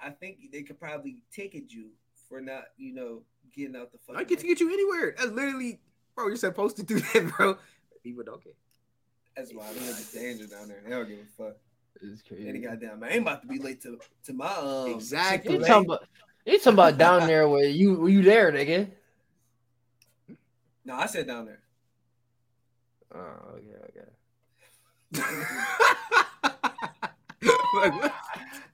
[0.02, 1.90] I think they could probably ticket you
[2.28, 3.22] for not, you know,
[3.54, 4.16] getting out the fucking.
[4.20, 5.14] I get to get you anywhere.
[5.16, 5.80] That's literally,
[6.14, 6.26] bro.
[6.28, 7.56] You're supposed to do that, bro.
[8.02, 8.52] People don't care.
[9.36, 10.80] That's why I mean, it's danger down there.
[10.84, 11.56] They don't give a fuck.
[12.02, 12.48] It's crazy.
[12.48, 12.66] Any crazy.
[12.80, 14.90] goddamn, man, I ain't about to be late to to my um.
[14.92, 15.54] Exactly.
[15.54, 16.04] You talking about
[16.44, 18.90] you talking about down there where you were you there, nigga?
[20.84, 21.60] No, I said down there.
[23.14, 24.08] Oh, okay, okay.
[27.74, 28.14] Like, what?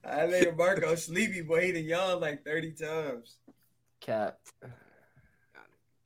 [0.04, 1.66] I later Marco sleepy, boy.
[1.66, 3.36] He done yawned like thirty times.
[4.00, 4.38] Cap.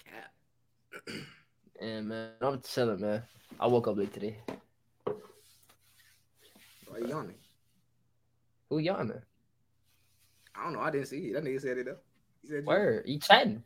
[0.04, 1.16] Cap.
[1.80, 3.22] And man, I'm chilling, man.
[3.58, 4.36] I woke up late today.
[6.86, 7.34] Why you yawning?
[8.68, 9.22] Who yawning?
[10.54, 10.80] I don't know.
[10.80, 11.32] I didn't see it.
[11.34, 11.96] That nigga said it though.
[12.42, 13.02] He said, Where?
[13.06, 13.62] You chatting?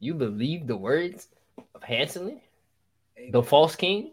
[0.00, 1.28] You believe the words
[1.74, 2.40] of Hanson,
[3.14, 4.12] Hey, the false king?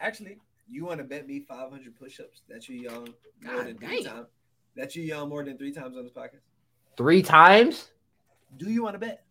[0.00, 0.38] Actually,
[0.68, 3.08] you want to bet me five hundred push-ups that you yawn
[3.42, 4.26] more God than three times?
[4.76, 6.40] That you yawn more than three times on this podcast?
[6.96, 7.90] Three times?
[8.56, 9.24] Do you want to bet?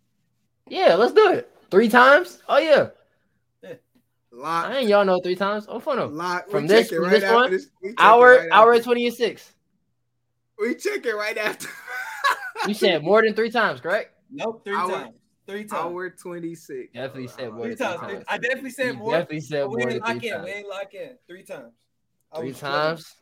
[0.67, 1.49] Yeah, let's do it.
[1.71, 2.41] Three times?
[2.47, 2.89] Oh yeah.
[4.31, 4.65] Lock.
[4.65, 5.65] I ain't y'all know three times.
[5.69, 6.15] Oh fun.
[6.15, 6.49] Lock.
[6.49, 7.67] From we this- check it from right this one, this.
[7.83, 8.83] We Hour right hour after.
[8.85, 9.53] twenty six.
[10.59, 11.67] We check it right after.
[12.67, 14.11] You said more than three times, correct?
[14.31, 15.15] Nope, three Hour- times.
[15.45, 15.73] Three times.
[15.73, 16.93] hour twenty six.
[16.93, 17.99] Definitely said more Three than times.
[18.01, 18.25] three times.
[18.29, 19.11] I definitely said You more.
[19.11, 20.33] Definitely said but we more ain't than lock three in.
[20.35, 20.45] times.
[20.45, 21.17] We ain't lock in.
[21.27, 21.73] Three times.
[22.31, 23.15] I Three was drilling- times.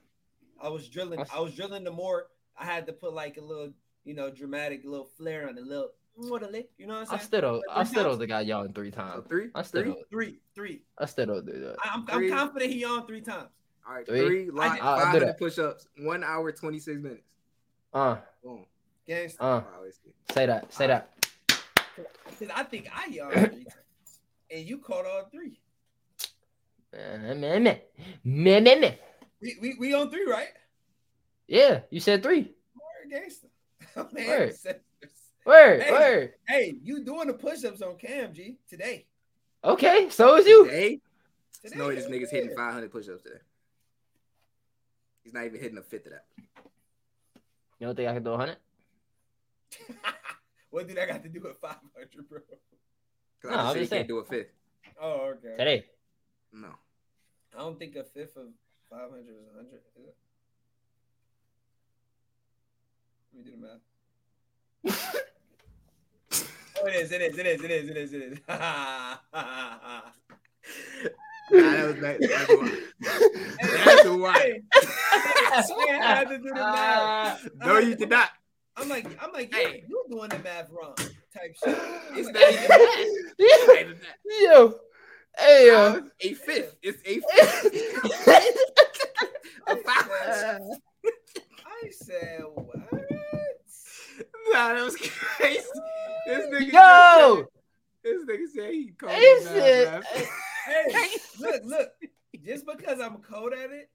[0.62, 1.26] I was drilling.
[1.34, 2.28] I was drilling the more.
[2.56, 3.74] I had to put like a little,
[4.04, 6.70] you know, dramatic little flair on the little what a lick.
[6.78, 7.22] You know what I I'm saying?
[7.22, 7.64] still don't.
[7.72, 8.14] I three still times.
[8.14, 9.24] don't think I yawned three So times.
[9.28, 9.48] three.
[9.56, 9.96] I still three.
[10.12, 10.82] Three, three.
[11.00, 11.78] I still don't do that.
[11.84, 13.50] I, I'm, I'm confident he yawned three times.
[13.88, 14.06] All right.
[14.06, 14.20] Three.
[14.28, 14.50] Three.
[14.52, 14.74] Lock.
[14.76, 15.88] did- I'll do Five hundred push ups.
[15.98, 17.34] One hour twenty six minutes.
[17.92, 18.66] Uh, Boom.
[19.12, 19.36] Gangsta.
[19.40, 20.14] uh, Wow, it's good.
[20.34, 20.74] say that.
[20.74, 21.10] Say that.
[21.48, 24.20] Because I think I yawned three times.
[24.50, 25.60] And you caught all three.
[26.94, 27.80] Man, man, man,
[28.24, 28.96] man, man, man.
[29.42, 30.50] We, we, we on three, right?
[31.48, 32.54] Yeah, you said three.
[32.76, 34.14] Word gangsta.
[34.14, 34.56] Man, Word.
[34.56, 34.82] said-
[35.46, 35.92] Word, Hey.
[35.92, 36.34] word.
[36.48, 39.08] Hey, you doing the push-ups on Cam G today?
[39.64, 40.66] Okay, so is you.
[40.66, 41.00] Today,
[41.64, 43.40] Today, no, this nigga's hitting five hundred push ups today.
[45.24, 46.26] He's not even hitting a fifth of that.
[47.80, 48.58] You don't think I can do a hundred?
[50.70, 52.40] What did I got to do with 500, bro?
[53.44, 54.00] No, I I'm just said just he saying.
[54.00, 54.52] can't do a fifth.
[55.02, 55.56] Oh, okay.
[55.58, 55.86] Today.
[56.54, 56.70] No.
[57.56, 58.48] I don't think a fifth of
[58.90, 59.82] 500 is 100.
[59.98, 60.16] Is it?
[63.34, 65.16] Let me do the math.
[66.82, 67.12] oh, it is.
[67.12, 67.38] It is.
[67.38, 67.64] It is.
[67.64, 67.90] It is.
[67.90, 68.14] It is.
[68.14, 68.40] It is.
[71.54, 72.48] Nah, that was that, that's
[74.08, 74.62] why.
[75.50, 75.86] That's why.
[75.86, 77.50] Hey, I had to do the math.
[77.60, 78.30] No, you did not.
[78.78, 79.64] I'm like, I'm like, Hey.
[79.64, 81.78] hey, you doing the math wrong, type shit.
[82.14, 83.34] It's not even that.
[83.40, 84.18] It's not even that.
[84.42, 84.76] Yo,
[85.38, 85.76] hey yo.
[85.76, 86.76] Uh, a fifth.
[86.82, 88.58] It's a fifth.
[89.68, 90.62] a five.
[91.66, 92.78] I said, what?
[94.54, 95.64] Nah, that was crazy.
[96.28, 96.74] This nigga.
[96.74, 97.46] Yo,
[98.04, 100.04] This nigga said he called he it
[100.66, 101.90] Hey, look, look.
[102.46, 103.90] Just because I'm cold at it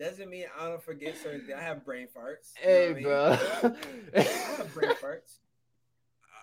[0.00, 1.52] doesn't mean I don't forget certain things.
[1.58, 2.52] I have brain farts.
[2.62, 3.02] you know Hey, what I mean?
[3.04, 4.16] bro.
[4.16, 5.38] I have brain farts.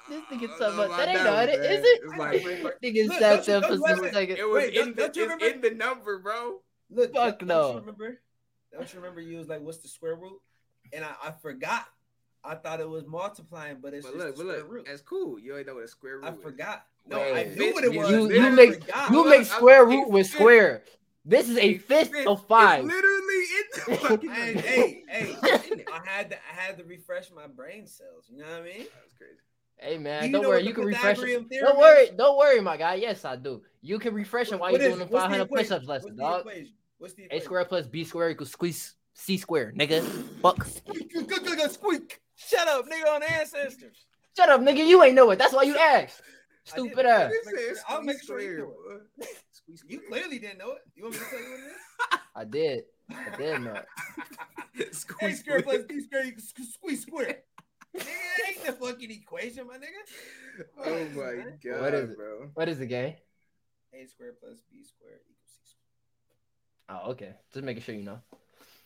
[0.10, 1.72] This I nigga don't talking know about that ain't that not one, it, man.
[1.72, 2.02] is it?
[2.04, 2.82] It's I like have brain farts.
[2.84, 4.40] Nigga Look, sat there for don't some seconds.
[4.40, 6.60] it was Wait, in the, don't you it's in the number, bro.
[6.90, 7.62] Look, Fuck don't, no.
[7.62, 8.22] Don't you remember?
[8.72, 10.40] Don't you remember you was like, what's the square root?
[10.94, 11.86] And I, I forgot.
[12.44, 14.86] I thought it was multiplying, but it's But just look, the but square look, root.
[14.88, 15.38] that's cool.
[15.40, 16.42] You already know what a square root I is.
[16.42, 16.86] forgot.
[17.06, 18.10] No, Wait, I knew what it was.
[18.10, 20.84] you- you make- You Look, make square root with square.
[21.30, 22.86] This is a fifth It's of five.
[22.86, 24.30] literally in the fucking.
[24.30, 24.68] Hey, number.
[24.68, 25.36] hey, hey!
[25.44, 25.86] It's in there.
[25.94, 28.26] I had to, I had to refresh my brain cells.
[28.30, 28.78] You know what I mean?
[28.78, 29.34] That was crazy.
[29.80, 30.66] Hey man, do don't worry.
[30.66, 31.22] You can refresh it.
[31.22, 32.10] Pythagorean theorem Don't worry.
[32.18, 32.96] Don't worry, my guy.
[32.96, 33.62] Yes, I do.
[33.82, 35.68] You can refresh it while you're doing the 500 equation?
[35.68, 36.40] push-ups lesson, What's dog.
[36.42, 36.74] equation?
[36.98, 40.02] What's the A square plus B square equals squeeze C square, nigga.
[40.42, 40.64] Fuck.
[40.66, 41.12] Squeak,
[41.72, 42.22] squeak.
[42.36, 44.06] Shut up, nigga, on ancestors.
[44.38, 44.86] Shut up, nigga.
[44.86, 45.40] You ain't know it.
[45.40, 46.22] That's why you asked.
[46.64, 47.32] Stupid ass.
[47.90, 48.66] I'll make sure you do
[49.20, 49.26] boy.
[49.76, 50.82] Squeeze You clearly didn't know it.
[50.96, 52.20] You want me to tell you what it is?
[52.36, 52.84] I did.
[53.10, 53.82] I did know.
[54.76, 54.96] it.
[54.96, 55.62] Squeeze square square.
[55.64, 57.38] plus B square equals squ- squeeze square.
[57.98, 60.66] Nigga, that ain't the fucking equation, my nigga.
[60.86, 62.18] Oh my god, What is it?
[62.18, 62.50] bro.
[62.54, 63.16] What is the game?
[63.94, 67.00] A square plus B square equals C square.
[67.04, 67.34] Oh, okay.
[67.54, 68.20] Just making sure you know.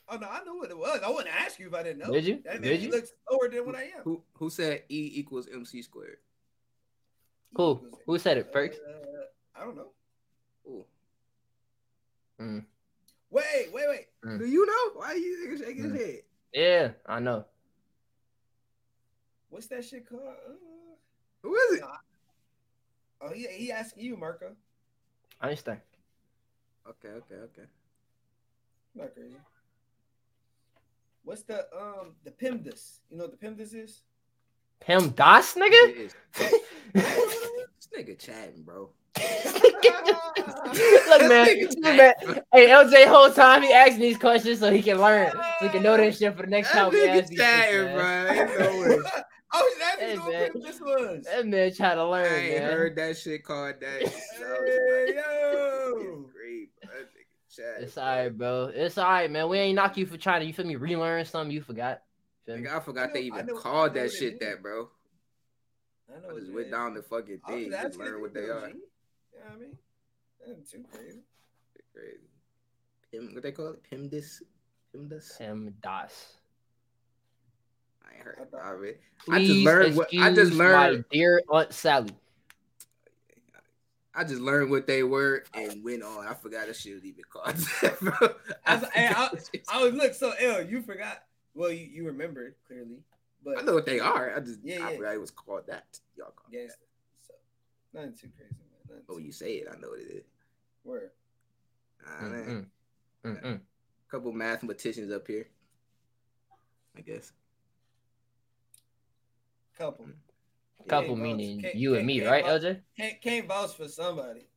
[0.07, 1.01] Oh no, I knew what it was.
[1.03, 2.13] I wouldn't ask you if I didn't know.
[2.13, 2.41] Did you?
[2.45, 2.91] That Did you?
[2.91, 4.03] looks lower than what I am.
[4.03, 6.17] Who who said E equals MC squared?
[7.55, 7.81] Who?
[8.05, 8.77] Who said it, Perks?
[8.77, 9.25] Uh,
[9.59, 9.91] I don't know.
[12.41, 12.43] Ooh.
[12.43, 12.65] Mm.
[13.29, 14.07] Wait, wait, wait.
[14.25, 14.39] Mm.
[14.39, 14.99] Do you know?
[14.99, 15.97] Why are you nigga shaking his Mm.
[15.97, 16.21] head?
[16.53, 17.45] Yeah, I know.
[19.49, 20.21] What's that shit called?
[20.21, 20.53] Uh,
[21.43, 21.83] Who is it?
[23.21, 24.55] oh, he he asking you, Marco.
[25.39, 25.81] Einstein.
[26.87, 27.67] Okay, okay, okay.
[28.95, 29.35] Not crazy.
[31.23, 32.99] What's the um the PEMDAS?
[33.09, 34.03] You know what the PEMDAS is?
[34.79, 36.09] Pim Das, nigga?
[36.93, 38.89] This nigga chatting, bro.
[41.07, 42.13] Look, man, This nigga man.
[42.53, 45.83] Hey, LJ, whole time he asking these questions so he can learn, so he can
[45.83, 47.95] know this shit for the next That time we ask nigga these chatting, bro.
[47.95, 48.37] man.
[48.37, 48.97] Ain't no way.
[49.53, 50.49] I was asking Hey, man.
[50.53, 51.25] PEMDAS was.
[51.25, 52.71] That man trying to I learn, ain't man.
[52.71, 54.01] heard that shit called that.
[54.37, 56.25] Hey, yo.
[56.33, 56.89] Great, bro.
[56.93, 57.83] That nigga.
[57.83, 58.71] It's alright, bro.
[58.73, 59.49] It's alright, man.
[59.49, 62.01] We ain't knock you for trying to, you feel me, relearn something you forgot.
[62.45, 62.69] Feel me?
[62.69, 64.89] I forgot I they know- I even called that shit that, bro.
[66.09, 68.15] I know I what just went down the fucking I was thing, just asking learn
[68.15, 68.67] if what they are.
[68.69, 68.73] G.
[69.41, 69.77] You know what I mean?
[70.47, 71.19] Nothing too crazy.
[71.95, 72.17] Crazy.
[73.11, 73.81] Pim, what they call it?
[73.89, 74.41] Pimdis?
[74.95, 75.37] Pimdis?
[75.37, 76.35] Pim Das.
[78.05, 79.01] I ain't heard I thought- of it.
[79.29, 82.11] I just Please learned what I just excuse my dear Aunt Sally.
[84.13, 86.27] I just learned what they were and went on.
[86.27, 88.37] I forgot a shit was even called that.
[88.65, 89.49] I was- hey, I- forgot.
[89.73, 90.61] I was look so ill.
[90.63, 91.23] You forgot.
[91.53, 93.03] Well, you, you remembered clearly,
[93.43, 94.35] but I know what they are.
[94.35, 94.97] I just Yeah, I yeah.
[94.97, 95.85] forgot it was called that.
[96.17, 96.69] Y'all call it Yes.
[96.71, 96.77] that.
[97.27, 97.33] So
[97.93, 98.59] nothing too crazy, man.
[98.69, 98.70] Nothing
[99.07, 100.23] But when you say it, I know what it is.
[100.83, 101.11] Where?
[102.07, 102.67] Ah, man.
[103.25, 103.41] Mm-mm.
[103.43, 103.59] Mm-mm.
[104.09, 105.47] Couple mathematicians up here.
[106.97, 107.31] I guess.
[109.77, 110.05] Couple.
[110.87, 112.81] Couple Can't meaning can't- you and can't- me, right, vouch- LJ?
[112.97, 114.47] Can't can't vouch for somebody.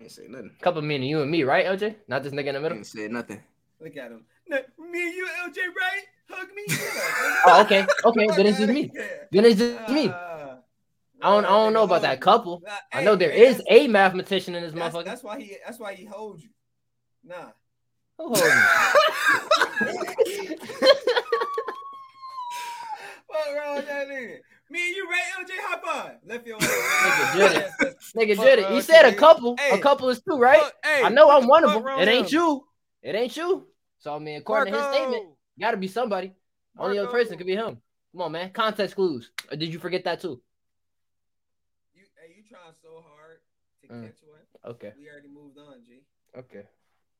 [0.00, 0.50] Ain't say nothing.
[0.60, 1.94] Couple meaning you and me, right, LJ?
[2.08, 2.76] Not this nigga in the middle.
[2.78, 3.40] Ain't said nothing.
[3.80, 4.24] Look at him.
[4.48, 6.04] No, me and you, LJ, right?
[6.30, 6.64] Hug me.
[7.46, 8.26] Oh, okay, okay.
[8.36, 8.90] Then it's just me.
[9.30, 10.08] Then it's just me.
[10.08, 10.33] Ah.
[11.24, 12.62] I don't, I don't know about that couple.
[12.62, 15.04] Nah, I know there is a mathematician in this That's, motherfucker.
[15.06, 15.56] that's why he.
[15.64, 16.50] That's why he holds you.
[17.24, 17.46] Nah.
[18.18, 18.50] Who hold me?
[23.26, 24.36] What wrong with that nigga?
[24.68, 25.50] Me and you, right, LJ?
[25.62, 26.12] hop on.
[26.26, 27.96] Left your Nigga did it.
[28.14, 28.62] Nigga Fuck did it.
[28.64, 29.56] wrong He said a couple.
[29.58, 29.78] Hey.
[29.78, 30.62] A couple is two, right?
[30.84, 31.86] Hey, I know I'm one of them.
[32.00, 32.66] It ain't you.
[33.02, 33.66] It ain't you.
[34.00, 35.24] So I mean, according to his statement,
[35.58, 36.34] gotta be somebody.
[36.78, 37.80] Only other person could be him.
[38.12, 38.50] Come on, man.
[38.50, 39.30] Context clues.
[39.50, 40.42] Or did you forget that too?
[42.54, 43.38] You, hey, you trying so hard
[43.82, 44.02] to Mm.
[44.06, 44.72] catch one.
[44.74, 44.92] Okay.
[44.98, 46.00] We already moved on, G.
[46.36, 46.66] Okay.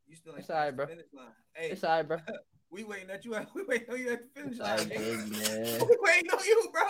[0.07, 0.87] You still like It's alright, bro.
[0.87, 1.27] finish line.
[1.55, 2.19] Hey, It's alright, bro.
[2.71, 3.37] we waiting at you.
[3.55, 4.71] We waiting on you at the finish It's line.
[4.71, 4.99] alright, G.
[4.99, 5.81] man.
[5.89, 6.85] We waiting on you, bro.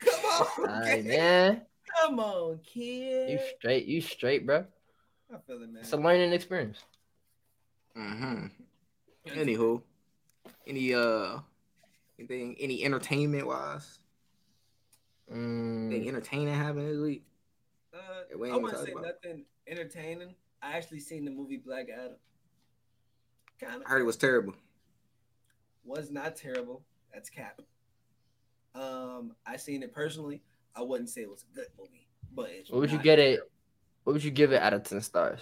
[0.00, 1.62] Come on, Alright, man.
[2.00, 3.30] Come on, kid.
[3.30, 3.86] You straight.
[3.86, 4.64] You straight, bro.
[5.32, 5.82] I feel it, man.
[5.82, 6.82] It's a learning experience.
[7.96, 8.46] Mm-hmm.
[9.28, 9.82] Anywho,
[10.66, 11.38] any uh,
[12.18, 13.98] anything, any entertainment wise,
[15.30, 17.24] anything Mm, entertaining happened this week?
[18.12, 20.34] Uh, Yeah, we I ain't wouldn't gonna say about nothing entertaining.
[20.60, 22.16] I actually seen the movie Black Adam.
[23.60, 24.54] Kind I of heard it was terrible.
[25.84, 26.84] was not terrible.
[27.12, 27.60] That's cap.
[28.74, 30.42] Um, I seen it personally.
[30.74, 33.18] I wouldn't say it was a good movie, but it's what would you not get
[33.18, 33.40] it?
[34.04, 35.40] What would you give it out of ten stars?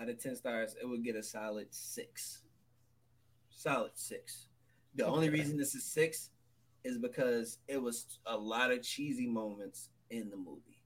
[0.00, 0.74] out of ten stars?
[0.80, 2.42] It would get a solid six.
[3.50, 4.46] Solid six.
[4.94, 6.30] The only reason this is six
[6.84, 10.79] is because it was a lot of cheesy moments in the movie.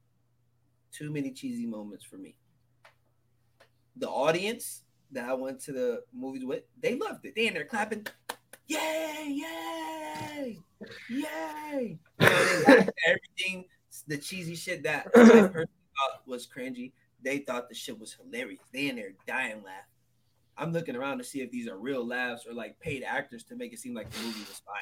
[0.97, 2.37] Too many cheesy moments for me.
[3.97, 7.35] The audience that I went to the movies with, they loved it.
[7.35, 8.07] They in there clapping,
[8.69, 10.59] yay, yay,
[11.11, 11.99] yay.
[12.21, 13.65] Everything,
[14.07, 16.93] the cheesy shit that I personally thought was cringy,
[17.23, 18.61] they thought the shit was hilarious.
[18.73, 19.89] They in there dying laugh.
[20.57, 23.57] I'm looking around to see if these are real laughs or like paid actors to
[23.57, 24.77] make it seem like the movie was fire.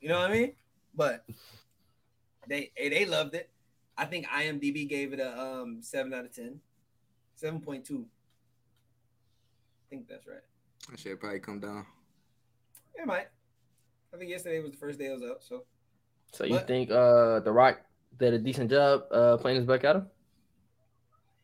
[0.00, 0.52] You know what I mean?
[0.94, 1.24] But
[2.46, 3.50] they they loved it.
[4.02, 6.58] I think IMDb gave it a um seven out of ten.
[7.40, 8.04] 7.2.
[8.04, 8.04] I
[9.90, 10.42] think that's right.
[10.90, 11.86] That should probably come down.
[12.94, 13.28] It might.
[14.12, 15.64] I think yesterday was the first day it was out, so
[16.32, 16.66] So you What?
[16.66, 17.80] think uh The Rock
[18.18, 20.06] did a decent job uh playing his Black Adam?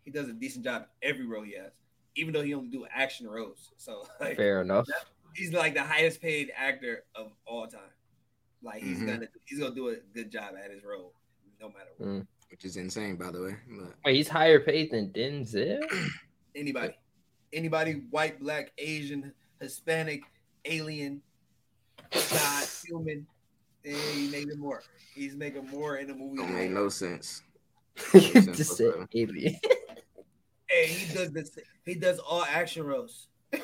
[0.05, 1.70] he does a decent job every role he has,
[2.16, 3.70] even though he only do action roles.
[3.76, 4.86] So like, Fair enough.
[5.36, 7.94] he's like the highest paid actor of all time.
[8.62, 9.06] Like he's Mhm.
[9.06, 11.14] gonna he's gonna do a good job at his role,
[11.60, 12.09] no matter what.
[12.09, 12.26] Mm.
[12.51, 13.57] Which is insane, by the way.
[13.69, 15.81] But Wait, he's higher paid than Denzel.
[16.57, 16.95] Anybody,
[17.53, 20.23] anybody, white, black, Asian, Hispanic,
[20.65, 21.23] alien,
[22.11, 23.27] God, human,
[23.85, 24.83] and he making more.
[25.15, 26.39] He's making more in the movie.
[26.39, 27.43] don't than make they no sense.
[28.15, 29.57] you just said alien.
[30.69, 31.57] Hey, he does this.
[31.85, 33.29] He does all action roles.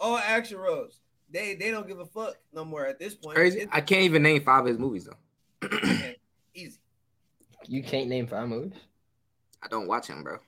[0.00, 1.00] all action roles.
[1.30, 3.36] they they don't give a fuck no more at this point.
[3.36, 3.60] Crazy.
[3.60, 5.68] It's I can't even name five of his movies though.
[7.68, 7.76] easy.
[7.76, 8.74] You can't name five movies.
[9.62, 10.38] I don't watch him, bro.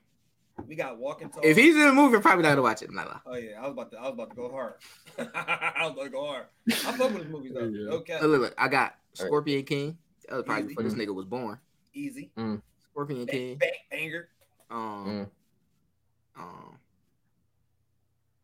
[0.66, 1.42] We got walking tall.
[1.44, 2.92] If he's in a movie, I'm probably not gonna watch it.
[2.92, 3.18] Nah, nah.
[3.26, 4.74] Oh yeah, I was about to I was about to go hard.
[5.34, 6.46] I was about to go hard.
[6.68, 7.64] I fuck with his movies though.
[7.64, 7.90] Yeah.
[7.92, 8.14] Okay.
[8.20, 9.98] Look, look, look, I got Scorpion King.
[10.28, 10.68] That was probably Easy.
[10.74, 11.58] before this nigga was born.
[11.94, 12.30] Easy.
[12.90, 13.56] Scorpion Bang, King.
[13.58, 14.28] bang, banger.
[14.70, 15.30] Um,
[16.38, 16.76] um,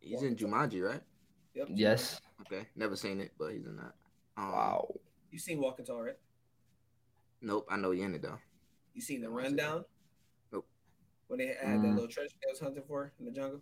[0.00, 1.02] he's in Jumanji, right?
[1.54, 1.68] Yep.
[1.70, 2.20] Yes.
[2.42, 3.92] Okay, never seen it, but he's in that.
[4.36, 4.94] Um, Wow.
[5.30, 6.16] You seen Walking Tall, right?
[7.42, 8.38] Nope, I know he in it though.
[8.94, 9.84] You seen the No, I seen rundown?
[10.52, 10.66] Nope.
[11.26, 11.94] When they had that Mm.
[11.94, 13.60] little treasure they was hunting for in the jungle?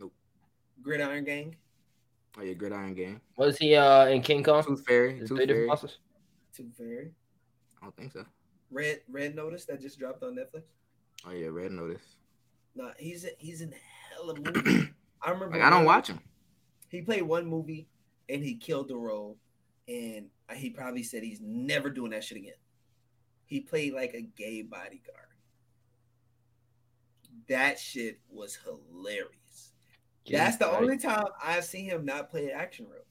[0.00, 0.12] Nope.
[0.82, 1.56] Gridiron Gang?
[2.36, 3.20] Oh yeah, Gridiron Gang.
[3.36, 4.62] Was he uh in King Kong?
[4.64, 5.14] Tooth Fairy.
[5.16, 5.66] There's Tooth Fairy.
[5.66, 5.98] I bosses.
[6.54, 7.12] Too very.
[7.82, 8.24] don't think so.
[8.70, 10.62] Red Red Notice that just dropped on Netflix.
[11.26, 12.02] Oh yeah, Red Notice.
[12.74, 13.74] Nah, he's he's in
[14.12, 14.86] hella movies.
[15.22, 16.20] I remember Like I don't watch him.
[16.90, 17.88] He played one movie
[18.28, 19.38] and he killed the role,
[19.88, 22.54] and he probably said he's never doing that shit again.
[23.48, 25.16] He played like a gay bodyguard.
[27.48, 29.72] That shit was hilarious.
[30.30, 33.06] That's the only time I've seen him not play an action role.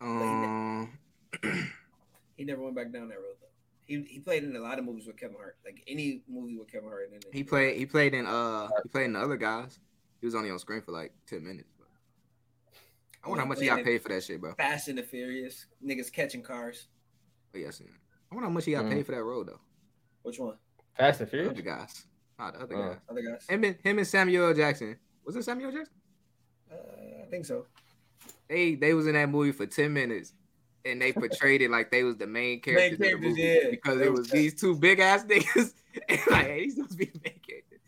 [0.00, 0.98] Um,
[2.36, 3.46] He never went back down that road though.
[3.84, 5.56] He he played in a lot of movies with Kevin Hart.
[5.64, 7.24] Like any movie with Kevin Hart in it.
[7.32, 7.76] he played.
[7.76, 8.24] He played in.
[8.26, 9.78] Uh, he played in the other guys.
[10.20, 11.68] He was only on screen for like ten minutes.
[13.24, 14.54] I wonder how much he got paid for that shit, bro.
[14.54, 15.66] Fast and the Furious.
[15.84, 16.86] Niggas catching cars.
[17.52, 18.07] But yeah, I seen it.
[18.30, 18.90] I wonder how much he got Mm.
[18.92, 19.60] paid for that role though.
[20.22, 20.56] Which one?
[20.96, 21.50] Fast and The Furious.
[21.52, 22.04] other guys,
[22.38, 22.88] not the other Oh.
[22.90, 22.98] guys.
[23.08, 23.46] Other guys?
[23.48, 24.98] Him and him and Samuel Jackson.
[25.24, 25.94] Was it Samuel Jackson?
[26.70, 26.74] Uh,
[27.22, 27.66] I think so.
[28.48, 30.32] They they was in that movie for ten minutes,
[30.84, 33.70] and they portrayed it like they was the main characters, in the characters, movie yeah.
[33.70, 35.74] because They it was was these two big ass niggas,
[36.08, 37.80] and like hey, these supposed to be the main characters.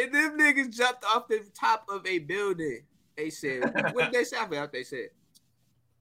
[0.00, 2.82] And them niggas jumped off the top of a building.
[3.16, 3.62] They said,
[3.94, 5.08] "What did they say?" I forgot what they said.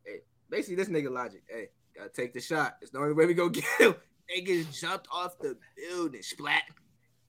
[0.06, 1.44] Hey, basically, this nigga logic.
[1.48, 2.78] Hey, gotta take the shot.
[2.82, 3.96] It's the only way we go get him.
[4.36, 6.64] Niggas jumped off the building, splat,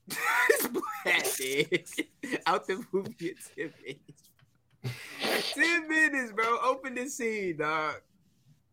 [0.58, 2.40] splat, dude.
[2.46, 5.54] out the movie in ten minutes.
[5.54, 6.58] Ten minutes, bro.
[6.64, 7.94] Open the scene, dog.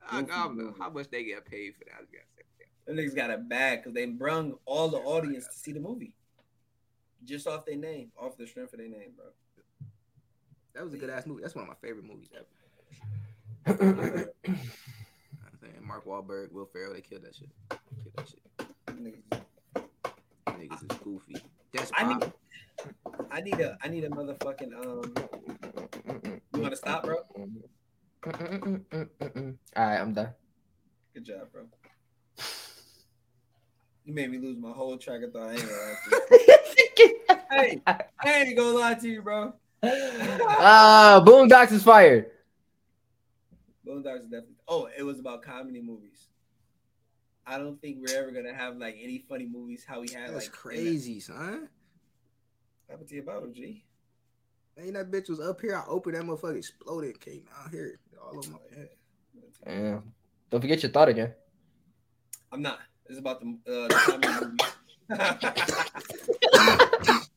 [0.08, 1.94] I, I don't know how much they get paid for that.
[1.94, 2.66] I gotta say.
[2.86, 6.14] Them niggas got it bad because they brung all the audience to see the movie.
[7.24, 9.26] Just off their name, off the strength of their name, bro.
[10.74, 11.42] That was a good ass movie.
[11.42, 12.30] That's one of my favorite movies
[13.66, 14.34] ever.
[15.86, 17.50] I'm saying Mark Wahlberg, Will Ferrell, they killed that shit.
[17.70, 18.40] Killed that shit.
[18.88, 19.42] Niggas-
[20.48, 21.36] Niggas is goofy.
[21.74, 22.34] That's I need,
[23.32, 25.14] I need a, I need a motherfucking um.
[26.54, 27.18] You want to stop, bro?
[28.26, 28.32] All
[29.76, 30.30] right, I'm done.
[31.14, 31.64] Good job, bro.
[34.06, 35.50] You made me lose my whole track of thought.
[35.50, 36.10] I ain't gonna lie to
[37.00, 37.20] you.
[37.52, 39.54] Hey, I ain't gonna lie to you, bro.
[39.84, 41.84] Ah, Boondocks is
[43.86, 44.04] fired.
[44.04, 44.56] Boondocks is definitely.
[44.68, 46.30] Oh, it was about comedy movies.
[47.48, 49.86] I don't think we're ever gonna have like any funny movies.
[49.88, 51.70] How we had That's like crazy, son.
[52.86, 53.84] What happened to your bottle, G?
[54.78, 55.76] Man, that bitch was up here.
[55.76, 58.90] I opened that motherfucker, exploded, came out here, all over my head.
[59.66, 60.00] Yeah.
[60.52, 61.34] Don't forget your thought again.
[62.52, 62.80] I'm not.
[63.08, 64.60] It's about the, uh, the comedy movies.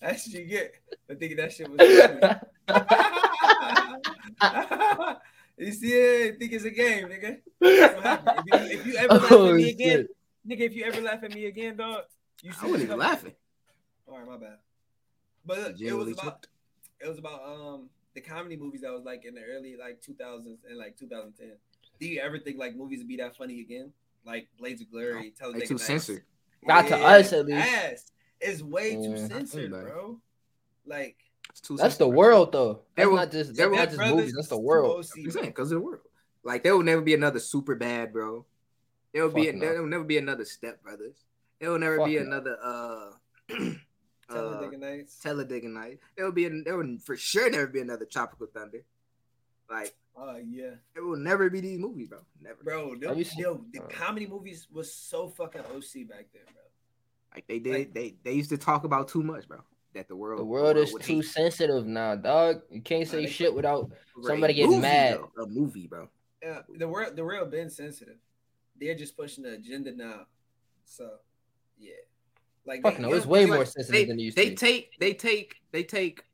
[0.00, 0.74] That's what you get
[1.10, 2.20] I think that shit was funny.
[5.58, 6.38] you see it?
[6.38, 7.38] Think it's a game, nigga.
[7.60, 8.42] That's what happened.
[8.46, 10.16] If you, if you ever laugh Oh, at me again, shit.
[10.48, 12.04] nigga, if you ever laugh at me again, dog,
[12.42, 13.32] you see I wasn't even laughing.
[14.06, 14.58] All right, my bad.
[15.46, 16.46] But look, it was about
[17.00, 20.58] it was about um the comedy movies that was like in the early like 2000s
[20.68, 21.52] and like 2010.
[22.00, 23.92] Do you ever think like movies would be that funny again?
[24.24, 25.86] Like Blades of Glory, They Talladega too Nights?
[25.86, 26.22] censored.
[26.66, 27.58] Not to us, at least.
[27.70, 28.06] Yes,
[28.40, 30.18] it's way too censored, bro.
[30.86, 31.16] Like
[31.76, 32.82] That's the world, though.
[32.96, 34.32] There That's will- not just that's not just movies.
[34.34, 34.98] That's the world.
[35.04, 36.00] OC, I'm saying because of the world.
[36.42, 38.44] Like there will never be another Superbad, bro.
[39.12, 39.60] There will be Fuck no.
[39.60, 41.16] there will never be another Step Brothers.
[41.60, 42.22] There will never Fuck be no.
[42.22, 43.10] another uh,
[43.50, 45.16] uh Talladega Nights.
[45.20, 46.00] Talladega Night.
[46.16, 48.84] There will be there will for sure never be another Tropical Thunder.
[49.70, 52.18] Like Oh yeah, there will never be these movies, bro.
[52.40, 52.62] Never.
[52.62, 52.90] bro.
[52.90, 56.62] Have Them, yo, the uh, comedy movies was so fucking OC back then, bro.
[57.34, 57.72] Like they did.
[57.72, 59.58] Like- they they used to talk about too much, bro.
[59.94, 61.24] That the world The world is too hate.
[61.26, 62.62] sensitive now, dog.
[62.70, 63.90] You can't say they- shit without.
[64.14, 65.18] For somebody getting movie, mad.
[65.36, 65.42] though.
[65.44, 66.08] A movie, bro.
[66.42, 68.16] Yeah, the world, the real been sensitive.
[68.78, 70.26] They're just pushing the agenda now.
[70.84, 71.18] So,
[71.78, 71.92] yeah,
[72.66, 74.56] like Fuck they- no, it's way more like- sensitive They, than you used they to
[74.56, 76.24] take they take they take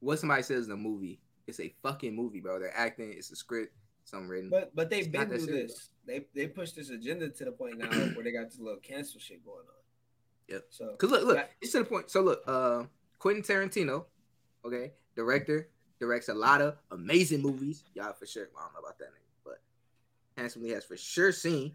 [0.00, 1.20] what somebody says in a movie.
[1.46, 2.58] It's a fucking movie, bro.
[2.60, 3.12] They're acting.
[3.12, 3.74] It's a script.
[4.04, 4.50] Something written.
[4.50, 5.72] But but they've It's been through serious.
[5.72, 5.88] this.
[6.06, 9.20] They they pushed this agenda to the point now where they got this little cancel
[9.20, 9.81] shit going on.
[10.48, 10.64] Yep.
[10.70, 12.10] So Cause look, look, it's to the point.
[12.10, 12.84] So look, uh,
[13.18, 14.04] Quentin Tarantino,
[14.64, 17.84] okay, director, directs a lot of amazing movies.
[17.94, 18.48] Y'all for sure.
[18.58, 19.60] I don't know about that name, but
[20.36, 21.74] handsomely has for sure seen.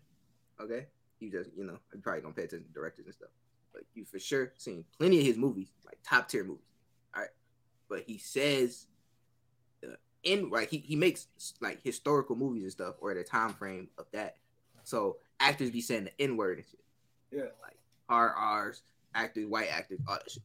[0.59, 0.87] Okay,
[1.19, 3.29] you just you know you probably don't pay attention to directors and stuff,
[3.73, 6.65] but you for sure seen plenty of his movies, like top tier movies.
[7.15, 7.31] All right,
[7.89, 8.87] but he says
[9.81, 11.27] the in like he, he makes
[11.61, 14.37] like historical movies and stuff or the time frame of that.
[14.83, 16.79] So actors be saying the N word and shit.
[17.31, 17.51] Yeah.
[17.61, 17.76] Like
[18.09, 18.81] RRs,
[19.13, 20.43] actors, white actors, all that shit.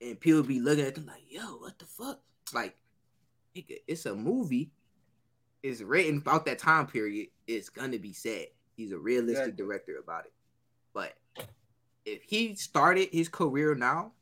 [0.00, 2.20] And people be looking at them like, yo, what the fuck?
[2.52, 2.76] Like,
[3.54, 4.70] it's a movie.
[5.62, 7.28] It's written about that time period.
[7.46, 8.46] It's gonna be said.
[8.76, 9.64] He's a realistic Exactly.
[9.64, 10.32] director about it.
[10.94, 11.14] But
[12.04, 14.12] if he started his career now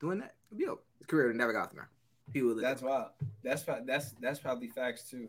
[0.00, 1.88] doing that, yo, his career never got there.
[2.32, 3.10] People That's wild.
[3.42, 5.28] That's that's that's probably facts too.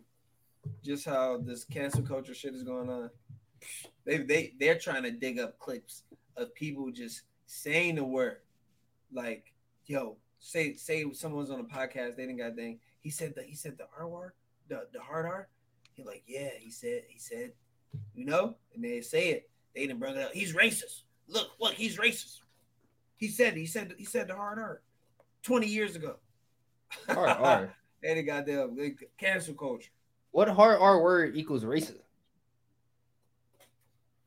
[0.83, 3.09] Just how this cancel culture shit is going on.
[4.05, 6.03] They they they're trying to dig up clips
[6.39, 8.37] of people just saying the word,
[9.11, 9.53] like
[9.85, 12.79] yo, say say someone's on a podcast, they didn't got dang.
[13.01, 14.33] He said the he said the R word,
[14.67, 15.47] the the hard R.
[15.93, 17.51] He like yeah, he said he said,
[18.15, 19.49] you know, and they say it.
[19.75, 20.33] They didn't bring it up.
[20.33, 21.03] He's racist.
[21.27, 22.39] Look, look, he's racist.
[23.17, 24.81] He said he said he said the hard R,
[25.43, 26.15] twenty years ago.
[27.07, 27.75] Hard R.
[28.01, 29.89] They the goddamn they cancel culture.
[30.31, 31.99] What hard R word equals racism?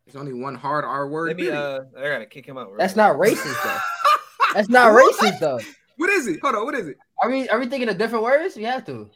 [0.04, 1.28] There's only one hard R word.
[1.28, 1.58] Let me period.
[1.58, 2.68] uh I gotta kick him out.
[2.68, 3.78] real That's not racist though.
[4.54, 5.60] That's not racist though.
[5.96, 6.40] what is it?
[6.40, 6.98] Hold on, what is it?
[7.22, 8.56] Are we are we thinking of different words?
[8.56, 9.10] We have to.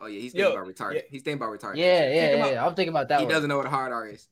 [0.00, 0.94] Oh yeah, he's thinking Yo, about retarded.
[0.94, 1.00] yeah.
[1.10, 1.76] He's thinking about retarded.
[1.76, 2.50] Yeah, yeah, yeah.
[2.52, 2.66] yeah.
[2.66, 3.34] I'm thinking about that he one.
[3.34, 4.26] doesn't know what a hard R is.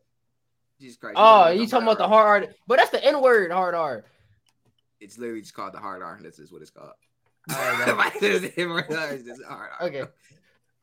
[0.81, 1.15] Jesus Christ.
[1.17, 2.51] Oh, doesn't know you talking about the hard R?
[2.67, 4.05] But that's the N word, hard R.
[5.01, 6.19] It's literally just called the hard R.
[6.23, 6.91] That's just what it's called.
[7.51, 9.87] Alright, Like, there's a hard R, it's just hard R.
[9.89, 10.01] Okay.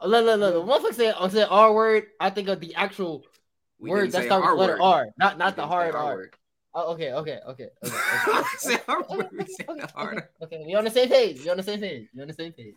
[0.02, 0.66] Look, look, look.
[0.66, 3.24] Once I say I say R word, I think of the actual
[3.80, 4.82] We word didn't that say starts with letter word.
[4.82, 6.16] R, not We not the hard R.
[6.16, 6.34] word.
[6.76, 7.92] Oh, okay, okay, okay, okay.
[7.92, 9.28] I okay, said R word.
[9.32, 10.46] We said okay, the hard okay, R.
[10.46, 10.64] okay.
[10.68, 11.44] We on the same page.
[11.44, 12.08] We on the same page.
[12.14, 12.76] We on the same page.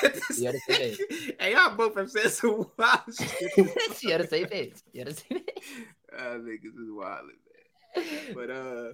[0.00, 3.52] Get this You understand nigga- Hey, y'all both have said some wild shit.
[3.98, 4.74] she on the same page.
[4.92, 5.86] You on the same page.
[6.18, 8.34] Uh, niggas is wild, man.
[8.34, 8.92] But uh,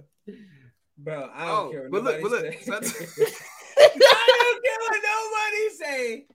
[0.97, 2.45] Bro, I don't oh, care what but look, but look.
[2.45, 2.51] I
[4.41, 6.25] don't care what nobody say.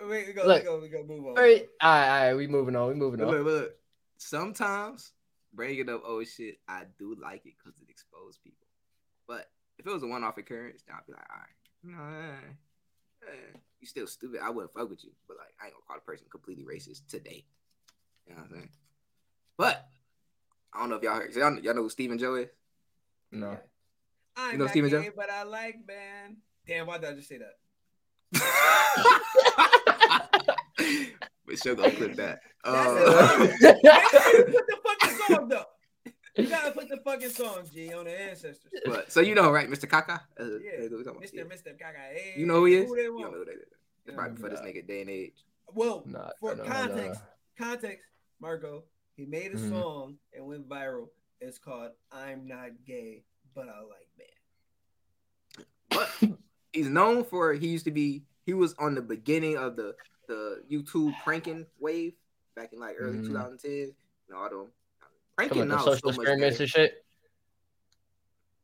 [0.00, 0.62] Wait, we go, Look.
[0.62, 1.30] we go, we go, move on.
[1.30, 2.34] All right, all right, all right.
[2.34, 2.88] We moving on.
[2.88, 3.34] We moving But on.
[3.34, 3.72] look, but look,
[4.18, 5.12] sometimes
[5.54, 8.66] bringing up old shit, I do like it because it exposed people.
[9.26, 12.12] But if it was a one-off occurrence, then I'd be like, all right,
[13.22, 14.40] no, eh, eh, you still stupid.
[14.42, 17.06] I wouldn't fuck with you, but like, I ain't gonna call a person completely racist
[17.08, 17.44] today.
[18.26, 18.68] You know what I'm saying?
[19.56, 19.86] But
[20.72, 21.32] I don't know if y'all heard.
[21.32, 22.48] So y'all, y'all know who Stephen Joe is?
[23.32, 23.56] No.
[24.36, 25.04] I'm You know not Stephen Joe?
[25.16, 26.36] but I like man.
[26.66, 27.54] Damn, why did I just say that?
[31.46, 32.40] but sure gonna clip that.
[32.66, 35.64] Uh, you put the fucking song though.
[36.36, 38.72] You gotta put the fucking song, G, on the ancestors.
[38.84, 39.88] but so you know, right, Mr.
[39.88, 40.20] Kaka?
[40.40, 40.80] Uh, Yeah.
[40.80, 41.22] that's what we talking about.
[41.22, 41.34] Mr.
[41.34, 41.42] Yeah.
[41.44, 41.78] Mr.
[41.78, 41.98] Gaga.
[42.12, 42.92] Hey, You know who he is?
[42.92, 43.22] they You want.
[43.26, 43.60] don't know who that is.
[43.62, 43.70] It's
[44.08, 44.14] Yeah.
[44.16, 45.34] probably for this nigga day and age.
[45.72, 47.20] Well, Nah, for no, no, no, context,
[47.60, 47.64] no.
[47.66, 48.04] context,
[48.40, 48.84] Marco,
[49.14, 49.68] he made a Mhm.
[49.70, 51.10] song and went viral.
[51.40, 53.22] It's called "I'm Not Gay,
[53.54, 56.10] But I Like Man." But
[56.72, 59.94] he's known for he used to be he was on the beginning of the
[60.26, 62.14] the YouTube pranking wave
[62.54, 63.28] back in like early Mhm.
[63.28, 63.94] 2010s.
[64.28, 64.72] And all them
[65.36, 67.04] pranking about now the is so social much experiments and shit.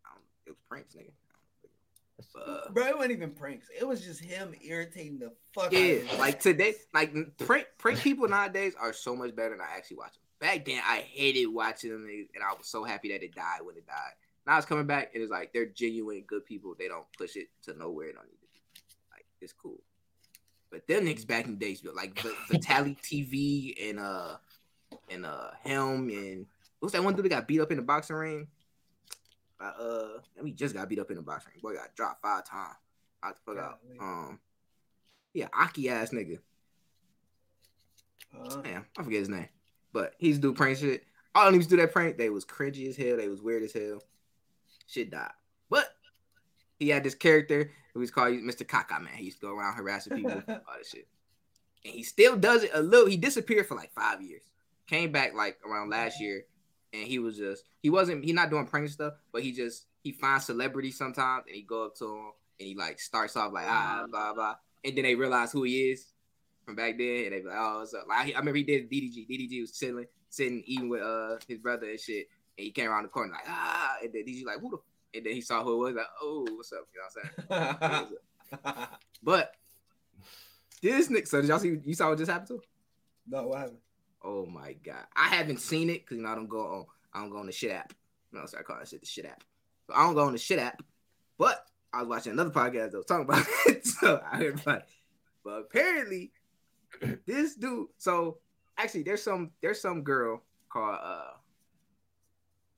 [0.05, 0.11] I
[0.47, 1.13] It was pranks, nigga.
[2.35, 3.69] Uh, Bro, it wasn't even pranks.
[3.79, 7.99] It was just him irritating the fuck out yeah, of like today, like prank prank
[8.01, 10.23] people nowadays are so much better than I actually watch them.
[10.41, 13.77] Back then, I hated watching them, and I was so happy that it died when
[13.77, 14.13] it died.
[14.47, 16.75] Now it's coming back, and it's like they're genuine good people.
[16.77, 18.09] They don't push it to nowhere.
[18.09, 18.61] It don't need to be.
[19.13, 19.81] Like it's cool.
[20.73, 24.37] But them niggas back in the days, like V- Vitaly TV and uh
[25.11, 26.47] and uh Helm and
[26.81, 28.49] what's that one dude that got beat up in the boxing ring?
[29.61, 30.09] Uh, uh,
[30.43, 31.61] we just got beat up in the boxing ring.
[31.63, 32.75] Boy got dropped five times.
[33.23, 33.79] The fuck out.
[34.01, 34.41] Um,
[35.35, 36.39] yeah, Aki ass nigga.
[38.37, 39.49] Uh, Damn, I forget his name.
[39.93, 41.05] But he's do prank shit.
[41.35, 42.17] All them used to do that prank.
[42.17, 43.19] They was cringy as hell.
[43.19, 44.03] They was weird as hell.
[44.87, 45.31] Shit died.
[46.83, 48.67] He had this character who was called Mr.
[48.67, 49.15] Kaka Man.
[49.15, 51.07] He used to go around harassing people, all that shit.
[51.85, 53.07] And he still does it a little.
[53.07, 54.43] He disappeared for like five years.
[54.89, 56.45] Came back like around last year,
[56.93, 60.13] and he was just he wasn't he not doing prank stuff, but he just he
[60.13, 63.67] finds celebrities sometimes and he go up to them and he like starts off like
[63.69, 66.07] ah blah blah, and then they realize who he is
[66.65, 68.91] from back then, and they be like, "Oh, what's up?" Like I remember he did
[68.91, 69.29] DDG.
[69.29, 72.29] DDG was chilling, sitting, eating with uh his brother and shit,
[72.59, 74.79] and he came around the corner like ah, and then DDG like who the?
[75.15, 78.07] And then he saw who it was like oh what's up, you know what I'm
[78.07, 78.89] saying?
[79.23, 79.53] But
[80.83, 81.79] this nigga, so did y'all see?
[81.85, 82.55] You saw what just happened to?
[82.55, 82.61] him?
[83.29, 83.79] no, what happened?
[84.25, 87.21] Oh my god, I haven't seen it because you know I don't go on I
[87.21, 87.93] don't go on the shit app.
[88.33, 89.43] You know, so I call that shit the shit app.
[89.87, 90.83] So I don't go on the shit app,
[91.39, 94.79] but I was watching another podcast that was talking about it, so I heard about
[94.79, 94.89] it.
[95.45, 96.33] But apparently,
[97.27, 97.89] this dude.
[97.99, 98.39] So
[98.79, 101.31] actually, there's some there's some girl called uh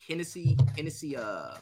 [0.07, 1.55] Hennessy Hennessy uh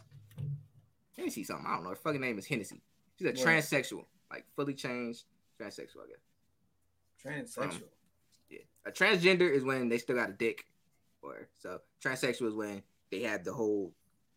[1.16, 1.66] Hennessy something.
[1.68, 1.90] I don't know.
[1.90, 2.80] Her fucking name is Hennessy.
[3.18, 3.39] She's a What?
[3.39, 5.24] transsexual, like fully changed
[5.60, 6.02] transsexual.
[6.05, 7.47] I guess.
[7.56, 7.74] Transsexual.
[7.74, 7.82] Um,
[8.51, 8.59] yeah.
[8.86, 10.64] A transgender is when they still got a dick,
[11.22, 13.93] or so transsexual is when they have the whole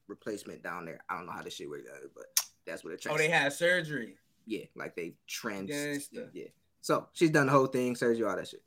[0.07, 0.99] replacement down there.
[1.10, 2.26] I don't know how this shit works, out, but
[2.65, 3.15] that's what a trans.
[3.15, 4.18] Oh, they had surgery.
[4.45, 5.69] yeah, like they trans.
[5.72, 6.30] Gangsta.
[6.34, 6.47] Yeah.
[6.81, 8.61] So she's done the whole thing, surgery, all that shit.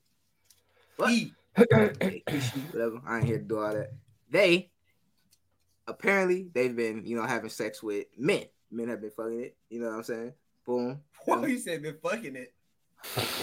[0.98, 1.32] Hey,
[2.72, 3.00] whatever.
[3.06, 3.92] I ain't here to do all that.
[4.30, 4.70] They
[5.88, 8.44] apparently they've been, you know, having sex with men.
[8.70, 9.56] Men have been fucking it.
[9.70, 10.32] You know what I'm saying?
[10.66, 11.00] Boom.
[11.24, 12.54] Why you said been fucking it?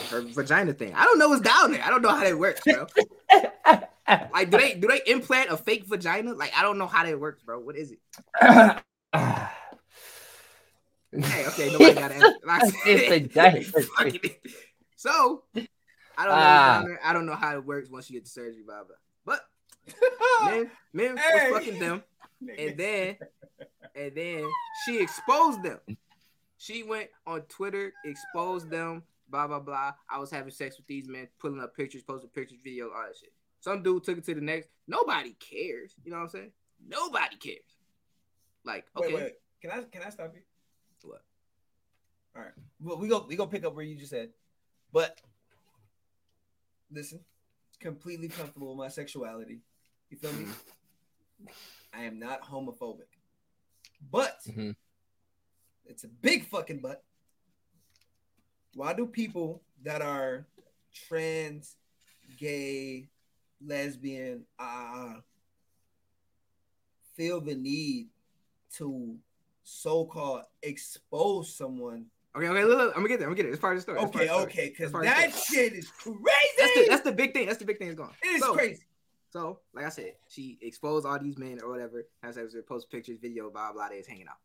[0.09, 0.93] Her vagina thing.
[0.93, 1.83] I don't know what's down there.
[1.83, 2.87] I don't know how that works, bro.
[4.07, 6.33] Like, do they do they implant a fake vagina?
[6.33, 7.59] Like, I don't know how that works, bro.
[7.59, 7.99] What is it?
[11.23, 12.77] Hey, okay, nobody got to answer.
[12.85, 13.63] It's vagina.
[13.97, 14.41] fucking it.
[14.95, 16.33] so, I don't know.
[16.33, 16.77] what's ah.
[16.79, 16.99] down there.
[17.03, 18.95] I don't know how it works once you get the surgery, blah blah.
[19.25, 19.41] But
[20.45, 21.51] men, men Hey.
[21.51, 22.03] was fucking them,
[22.41, 23.17] and then
[23.95, 24.49] and then
[24.85, 25.79] she exposed them.
[26.57, 29.93] She went on Twitter, exposed them, blah blah blah.
[30.09, 33.17] I was having sex with these men, pulling up pictures, posting pictures, videos, all that
[33.19, 33.33] shit.
[33.59, 34.69] Some dude took it to the next.
[34.87, 35.95] Nobody cares.
[36.03, 36.51] You know what I'm saying?
[36.87, 37.59] Nobody cares.
[38.63, 39.33] Like, okay, Wait, wait.
[39.61, 40.41] Can I can I stop you?
[41.09, 41.21] What?
[42.35, 42.51] All right.
[42.79, 44.29] Well, we go we go pick up where you just said,
[44.91, 45.19] but
[46.91, 47.19] listen,
[47.79, 49.61] completely comfortable with my sexuality.
[50.09, 50.45] You feel me?
[51.95, 53.07] I am not homophobic,
[54.11, 54.75] but Mhm.
[55.85, 57.03] it's a big fucking but.
[58.73, 60.45] Why do people that are
[60.93, 61.77] trans,
[62.37, 63.09] gay,
[63.61, 65.21] lesbian, uh,
[67.15, 68.09] feel the need
[68.73, 69.17] to
[69.63, 72.11] so-called expose someone?
[72.35, 72.63] okay, okay.
[72.65, 73.27] Look, look, I'm gonna get there.
[73.29, 73.51] I'm gonna get there.
[73.53, 73.99] It's part of the story.
[73.99, 74.43] Okay, of the story.
[74.43, 76.19] okay, because It's part of the that shit is crazy.
[76.57, 77.45] That's the, that's the big thing.
[77.47, 78.13] That's the big thing that's going.
[78.21, 78.84] it is so, crazy.
[79.35, 82.07] So, like I said, she exposed all these men or whatever.
[82.23, 83.89] Has sex with post pictures, video, blah blah.
[83.89, 84.37] They is hanging out.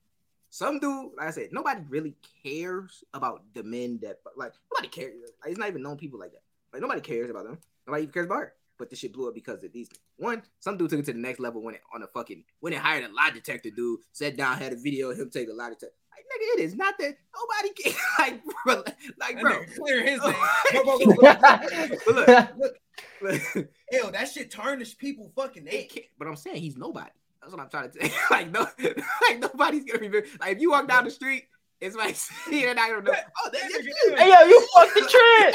[0.48, 5.14] Some dude, like I said, nobody really cares about the men that like nobody cares.
[5.40, 6.42] Like, it's not even known people like that.
[6.72, 7.58] Like nobody cares about them.
[7.86, 8.54] Nobody even cares about her.
[8.80, 9.88] But the shit blew up because of these.
[10.16, 12.72] One, some dude took it to the next level when it on a fucking when
[12.72, 15.52] it hired a lie detector dude, sat down, had a video of him take a
[15.52, 15.94] lie detector.
[16.10, 17.96] Like nigga, it is not that nobody cares.
[18.18, 18.82] like bro,
[19.20, 19.62] like bro.
[19.78, 20.34] clear his name.
[20.72, 22.76] But Look, look,
[23.22, 25.88] ew, that shit tarnished people fucking It name.
[25.88, 27.10] can't- but I'm saying he's nobody.
[27.40, 28.12] That's what I'm trying to say.
[28.30, 28.66] like no,
[29.28, 30.26] like nobody's gonna remember.
[30.40, 31.44] Like if you walk down the street,
[31.80, 32.16] it's like
[32.50, 33.12] you're not gonna know.
[33.42, 34.14] Oh, that, that's you.
[34.16, 35.54] Hey yo, you fucked the trend.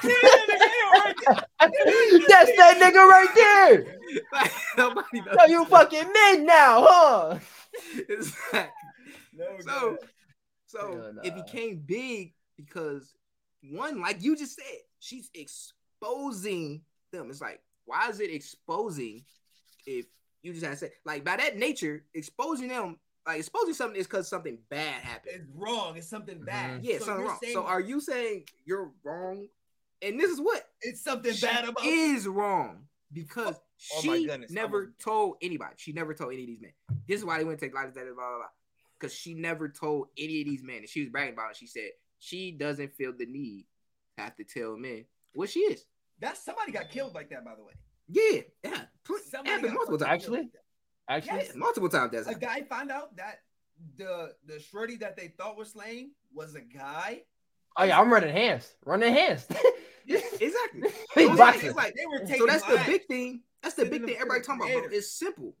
[1.60, 3.96] That's that nigga right there.
[4.32, 5.36] like, nobody knows.
[5.40, 7.38] Yo, you fucking men now, huh?
[8.08, 8.70] It's like-
[9.34, 9.98] No, So- God.
[10.66, 13.12] so Hell it became big because
[13.62, 14.64] one, like you just said,
[15.00, 15.30] she's
[16.00, 17.30] exposing them.
[17.30, 19.24] It's like, why is it exposing
[19.86, 20.06] if
[20.42, 24.06] you just had to say like by that nature, exposing them, like exposing something is
[24.06, 25.34] because something bad happened.
[25.36, 25.96] it's wrong.
[25.96, 26.44] It's something mm-hmm.
[26.44, 26.84] bad.
[26.84, 27.38] Yeah, So something you're wrong.
[27.42, 29.46] saying So are you saying you're wrong?
[30.00, 34.16] And this is what it's something she bad about is wrong because Oh, oh my
[34.18, 35.74] she goodness, I never was- told anybody.
[35.76, 36.72] She never told any of these men.
[37.06, 37.94] This is why they went to take lives.
[37.94, 38.44] Blah blah blah.
[38.98, 41.56] Because she never told any of these men, and she was bragging about it.
[41.56, 43.66] She said she doesn't feel the need
[44.16, 45.04] to have to tell men
[45.38, 45.84] what she is.
[46.20, 47.72] that somebody got killed like that, by the way.
[48.08, 50.10] Yeah, yeah, pl- Somebody happened multiple times.
[50.22, 50.38] Actually?
[50.40, 50.48] like.
[51.10, 51.54] Actually, Yes.
[51.54, 52.12] Multiple times.
[52.12, 53.40] That's a guy found out that
[53.96, 57.22] the the shorty that they thought was slain was a guy.
[57.76, 59.46] oh yeah, I'm running hands, running hands.
[60.06, 60.82] yeah, exactly.
[61.14, 61.74] Big So like- boxing.
[61.74, 63.42] like They were So that's the big thing.
[63.62, 64.84] That's the big thing everybody talking about.
[64.88, 64.92] Bro.
[64.96, 65.54] It's simple.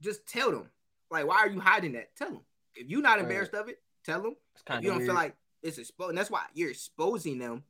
[0.00, 0.68] Just tell them.
[1.10, 2.14] Like, why are you hiding that?
[2.16, 2.40] Tell them.
[2.74, 3.20] If you're not Right.
[3.22, 4.36] embarrassed of it, tell them.
[4.54, 7.62] It's kind you of don't feel like it's exposed, that's why you're exposing them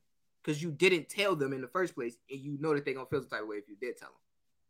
[0.45, 3.07] because you didn't tell them in the first place, and you know that they're gonna
[3.07, 4.17] feel some type of way if you did tell them.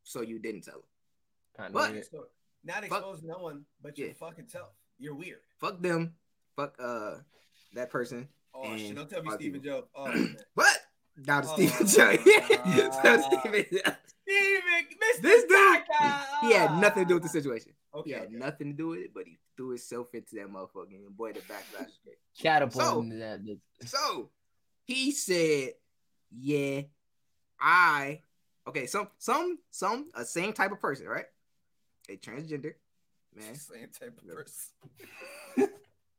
[0.04, 0.84] So you didn't tell them.
[1.58, 2.06] kind but- of weird.
[2.12, 2.26] So,
[2.64, 2.86] not Fuck.
[2.86, 4.14] expose no one, but you're Yeah.
[4.14, 4.70] fucking tough.
[4.98, 5.40] You're weird.
[5.60, 6.16] Fuck them.
[6.56, 7.18] Fuck uh
[7.74, 8.28] that person.
[8.54, 8.96] Oh shit!
[8.96, 9.62] Don't tell me Stephen.
[9.62, 9.88] Joe.
[9.94, 10.38] Oh, man.
[10.56, 10.68] But
[11.18, 12.16] now to Oh, Stephen Joe.
[12.16, 12.22] God.
[12.22, 13.92] Stephen Joe.
[14.28, 15.22] Steven, Mr.
[15.22, 16.26] This dude, Kaka!
[16.48, 17.74] He had nothing to do with the situation.
[17.94, 18.36] Okay, he had okay.
[18.36, 21.40] nothing to do with it, but he threw himself into that motherfucker, and boy, the
[21.42, 22.18] backlash is great.
[22.42, 23.40] Catapulting that.
[23.86, 24.30] So
[24.86, 25.72] he said,
[26.32, 26.82] "Yeah,
[27.60, 28.22] I
[28.68, 28.86] okay.
[28.88, 31.26] Some some some a same type of person, right?
[32.10, 32.74] A transgender
[33.36, 34.72] man Same type of person.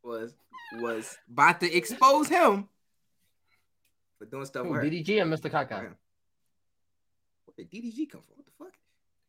[0.02, 0.34] was
[0.80, 2.68] was about to expose him
[4.18, 4.90] for doing stuff Who, with her.
[4.90, 5.50] DDG and Mr.
[5.50, 5.76] Kaka.
[5.76, 5.86] Okay.
[7.44, 8.36] Where did DDG come from?
[8.36, 8.72] What the fuck?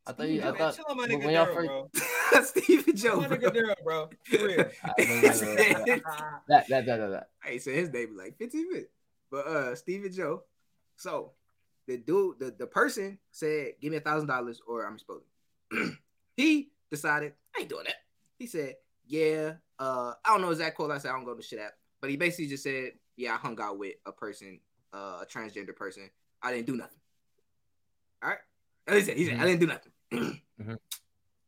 [0.08, 0.42] I thought you.
[0.42, 1.90] I Man, thought chill on my when nigga y'all first- bro.
[2.44, 3.38] Stephen Joe, on my bro.
[3.38, 4.10] nigga Daryl, bro.
[6.48, 7.08] That that that that.
[7.10, 7.30] that.
[7.44, 8.92] Hey, so his name is like 15 minutes.
[9.32, 10.44] But uh Stephen Joe.
[10.96, 11.32] So
[11.88, 15.28] the dude, the, the person said, give me a thousand dollars or I'm exposing.
[16.36, 17.96] he decided, I ain't doing that.
[18.38, 18.76] He said,
[19.06, 20.92] Yeah, uh, I don't know exact quote.
[20.92, 21.74] I said I don't go to shit app.
[22.02, 24.60] But he basically just said, Yeah, I hung out with a person,
[24.94, 26.10] uh, a transgender person.
[26.42, 27.00] I didn't do nothing.
[28.24, 28.40] All right.
[28.96, 29.92] He said, he said, I didn't do nothing.
[30.60, 30.78] Mhm.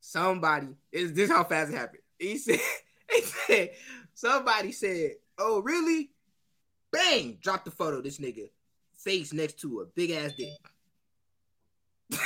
[0.01, 2.03] Somebody, is this how fast it happened.
[2.19, 2.59] He said,
[3.11, 3.71] he said,
[4.13, 6.11] somebody said, Oh, really?
[6.91, 7.37] Bang!
[7.41, 8.01] Drop the photo.
[8.01, 8.49] This nigga
[8.97, 10.49] face next to a big ass dick.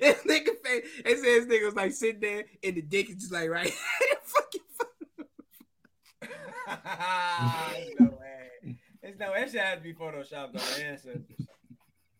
[0.00, 0.84] This nigga face.
[1.04, 3.72] It says nigga was like sitting there, and the dick is just like right.
[4.24, 4.60] Fucking.
[8.00, 8.76] no way.
[9.02, 9.32] It's no.
[9.32, 10.58] That shit had to be photoshopped though.
[10.58, 11.22] The answer.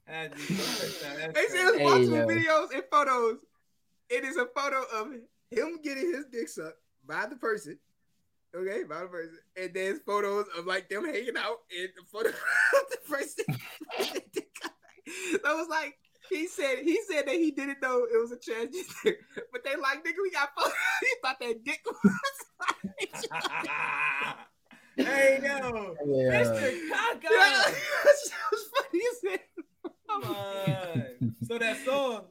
[0.04, 1.34] Had to be photoshopped.
[1.34, 1.84] They said crazy.
[1.84, 2.26] multiple yo.
[2.26, 3.38] videos and photos.
[4.08, 5.08] It is a photo of
[5.50, 7.78] him getting his dick sucked by the person.
[8.54, 9.38] Okay, by the person.
[9.56, 12.34] And there's photos of like them hanging out in the photo of
[12.90, 13.44] the person.
[13.98, 14.20] so
[15.34, 15.96] it was like
[16.30, 19.14] he said he said that he didn't know it was a transgender.
[19.52, 20.72] But they like nigga, we got photos.
[21.00, 22.12] he thought that dick was
[24.96, 26.42] hey no, Yeah.
[26.42, 26.88] Mr.
[26.88, 27.28] Kaka.
[27.30, 27.74] yeah, that
[28.52, 29.92] was funny as hell.
[30.08, 31.34] Come on.
[31.42, 32.26] So that song,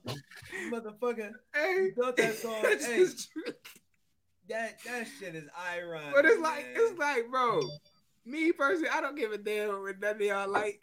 [0.72, 2.60] motherfucker, Hey, you built that song.
[2.64, 3.44] that's Hey, just true.
[4.50, 6.14] That that shit is ironic.
[6.14, 6.74] But it's like man.
[6.76, 7.62] it's like, bro,
[8.26, 10.82] me personally, I don't give a damn what none of y'all like.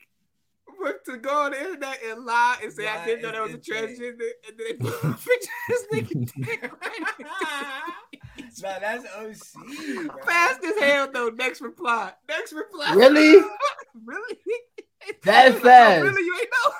[0.81, 3.43] But to go on the internet and lie and say I didn't know is that
[3.43, 7.01] was a transgender, and then they put a picture of this nigga dick right
[8.63, 10.07] nah, that's OC.
[10.07, 10.23] Bro.
[10.25, 11.29] Fast as hell though.
[11.31, 12.13] Next reply.
[12.29, 12.93] Next reply.
[12.95, 13.43] Really?
[14.05, 14.39] really?
[15.25, 16.03] That Oh, fast?
[16.03, 16.23] really?
[16.25, 16.73] You ain't know?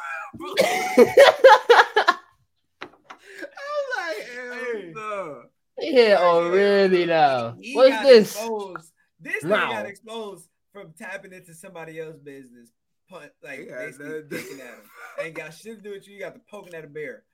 [3.43, 4.93] I'm like, hell Hey.
[4.95, 5.43] no.
[5.81, 6.17] Yeah.
[6.21, 7.07] Oh, really?
[7.07, 8.35] Now, He what's this?
[8.37, 8.93] Exposed.
[9.21, 9.73] This nigga Now.
[9.73, 12.71] got exposed from tapping into somebody else's business,
[13.09, 14.91] punt, like Yeah, basically that- picking at him.
[15.21, 16.15] Ain't got shit to do with you.
[16.15, 17.25] You got the poking at a bear.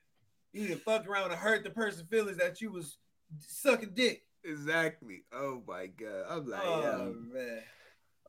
[0.53, 2.97] You either fucked around and hurt the person's feelings that you was
[3.41, 4.23] sucking dick.
[4.45, 5.25] Exactly.
[5.33, 6.25] Oh my god.
[6.31, 7.35] I'm like, Oh yeah.
[7.41, 7.63] man,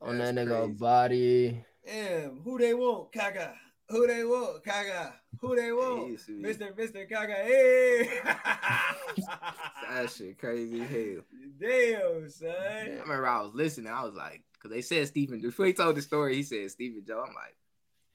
[0.01, 0.73] On that That's nigga crazy.
[0.73, 1.65] body.
[1.85, 2.41] damn.
[2.41, 3.53] Who they want, Kaka?
[3.89, 5.13] Who they want, Kaga?
[5.39, 7.33] Who they want, be- Mister Mister Kaka?
[7.33, 8.09] Hey,
[9.89, 11.23] That shit crazy hell.
[11.59, 12.49] damn son.
[12.51, 13.91] I remember I was listening.
[13.91, 15.39] I was like, because they said Stephen.
[15.41, 17.23] Before he told the story, he said Stephen Joe.
[17.27, 17.55] I'm like,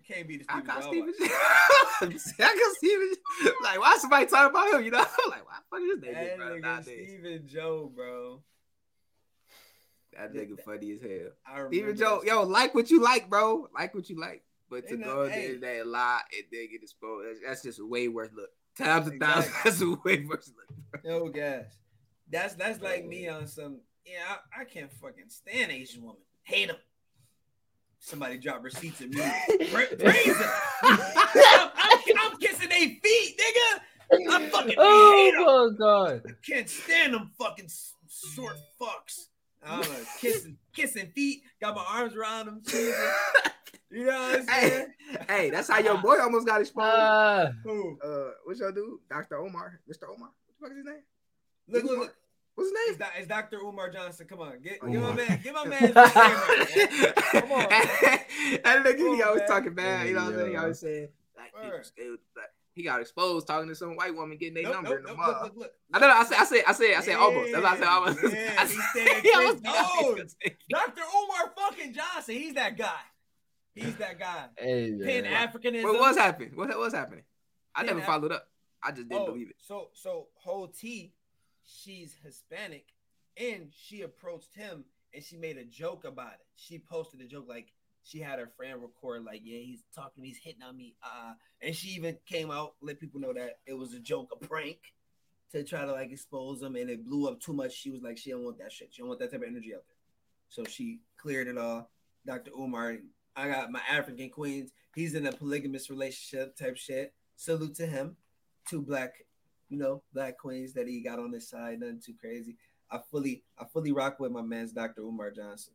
[0.06, 0.88] Can't be the I Stephen got Joe.
[0.88, 1.14] Stephen.
[1.18, 1.26] Joe.
[2.44, 3.12] I got Stephen.
[3.44, 3.50] Joe.
[3.62, 4.84] Like, why somebody talking about him?
[4.84, 6.60] You know, I'm like, why the fuck is this nigga, bro?
[6.60, 8.42] nigga Stephen Joe, bro.
[10.18, 11.30] that nigga funny as hell.
[11.46, 13.68] I Stephen Joe, yo, like what you like, bro.
[13.74, 14.42] Like what you like.
[14.72, 15.44] But to go on the hey.
[15.48, 18.48] internet and lie and then get exposed, that's, that's just way worse look.
[18.78, 19.18] Times a Exactly.
[19.18, 21.04] thousand, that's a way worse look.
[21.04, 21.66] No gas.
[22.30, 23.80] That's that's like me on some.
[24.06, 24.20] Yeah,
[24.56, 26.22] I, I can't fucking stand Asian woman.
[26.44, 26.76] Hate them.
[27.98, 29.20] Somebody drop receipts at me.
[29.70, 29.90] Praise
[30.38, 30.50] them.
[30.82, 30.98] I'm,
[31.76, 33.80] I'm, I'm kissing their feet, nigga.
[34.30, 35.44] I fucking oh hate 'em.
[35.46, 36.22] Oh my god.
[36.48, 37.68] Can't stand them fucking
[38.34, 39.26] short fucks.
[39.62, 41.42] I'm like kissing, kissing feet.
[41.60, 42.62] Got my arms around them.
[43.92, 43.98] cheesing.
[43.98, 44.86] You know what I'm Hey, saying?
[45.28, 46.86] hey, that's how your boy almost got exposed.
[46.98, 47.98] Uh, Who?
[48.02, 49.00] uh, what's your dude?
[49.10, 49.38] Dr.
[49.38, 50.04] Omar, Mr.
[50.12, 50.30] Omar.
[50.58, 51.02] What the fuck is his name?
[51.68, 52.16] Look, look, look.
[52.54, 53.08] What's his It's, name?
[53.08, 53.58] Do- it's Dr.
[53.60, 54.26] Umar Johnson.
[54.28, 55.14] Come on, get, give my yeah.
[55.14, 55.78] man, give my man.
[55.80, 57.14] his disclaimer, man.
[57.32, 58.26] Come on, that
[58.84, 59.48] nigga, Come he always man.
[59.48, 60.06] talking bad.
[60.08, 60.46] You know what I'm saying?
[60.48, 60.60] He Yeah.
[60.60, 61.86] always saying like people Word.
[61.86, 62.48] stay with black.
[62.74, 65.08] He got exposed talking to some white woman getting their Nope, number nope, in the
[65.10, 65.28] nope, mall.
[65.28, 65.72] look, look, look.
[65.92, 66.14] I don't know.
[66.16, 67.52] I said, I said, I said, I said almost.
[67.52, 67.86] That's what I said.
[67.88, 68.22] Almost.
[68.22, 69.74] Yeah, I he said, said he almost Chris.
[70.02, 70.36] Jones.
[70.70, 71.02] Dr.
[71.02, 72.34] Umar fucking Johnson.
[72.34, 73.00] He's that guy.
[73.74, 74.46] He's that guy.
[74.58, 75.48] hey, Pan man.
[75.48, 75.84] Africanism.
[75.84, 76.52] What was happening?
[76.54, 77.24] What was happening?
[77.74, 78.48] I Yeah, never that- followed up.
[78.82, 79.56] I just didn't Oh, believe it.
[79.58, 81.14] so so whole T,
[81.64, 82.86] she's Hispanic,
[83.36, 84.84] and she approached him
[85.14, 86.40] and she made a joke about it.
[86.56, 87.72] She posted a joke like
[88.02, 91.74] she had her friend record like, yeah, he's talking, he's hitting on me, uh, and
[91.76, 94.78] she even came out let people know that it was a joke, a prank,
[95.52, 97.72] to try to like expose him, and it blew up too much.
[97.72, 98.88] She was like, she don't want that shit.
[98.92, 99.96] She don't want that type of energy out there.
[100.48, 101.88] So she cleared it all.
[102.26, 102.50] Dr.
[102.58, 102.96] Umar,
[103.36, 104.72] I got my African queens.
[104.94, 107.14] He's in a polygamous relationship type shit.
[107.36, 108.16] Salute to him.
[108.68, 109.14] Two black,
[109.68, 111.80] you know, black queens that he got on his side.
[111.80, 112.56] Nothing too crazy.
[112.90, 115.00] I fully, I fully rock with my man's Dr.
[115.02, 115.72] Umar Johnson.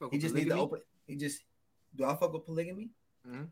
[0.00, 0.80] Fuck He just needs to open.
[1.06, 1.42] He just
[1.96, 2.90] do I fuck with polygamy?
[3.26, 3.48] Mhm.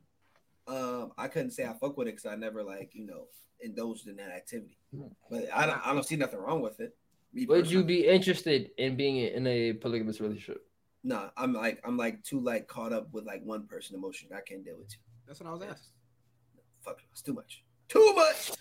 [0.67, 3.29] Um, I couldn't say I fuck with it because I never like you know
[3.61, 4.79] indulged in that activity.
[4.95, 5.09] Hmm.
[5.31, 6.97] But I don't, I don't see nothing wrong with it.
[7.33, 10.67] Me Would you be interested in being in a polygamous relationship?
[11.05, 14.29] No, I'm like I'm like too like caught up with like one person emotion.
[14.35, 14.99] I can't deal with you.
[15.27, 15.93] That's what I was asking.
[16.81, 17.65] fuck, it's too much.
[17.89, 18.53] Too much.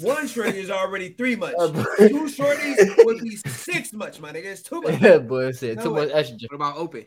[0.00, 1.54] One shorty is already three much.
[1.58, 4.46] Two shorties would be six much, my nigga.
[4.46, 5.00] It's too much.
[5.00, 6.06] Yeah, boy, said No too way.
[6.06, 6.46] much estrogen.
[6.50, 7.06] What about open?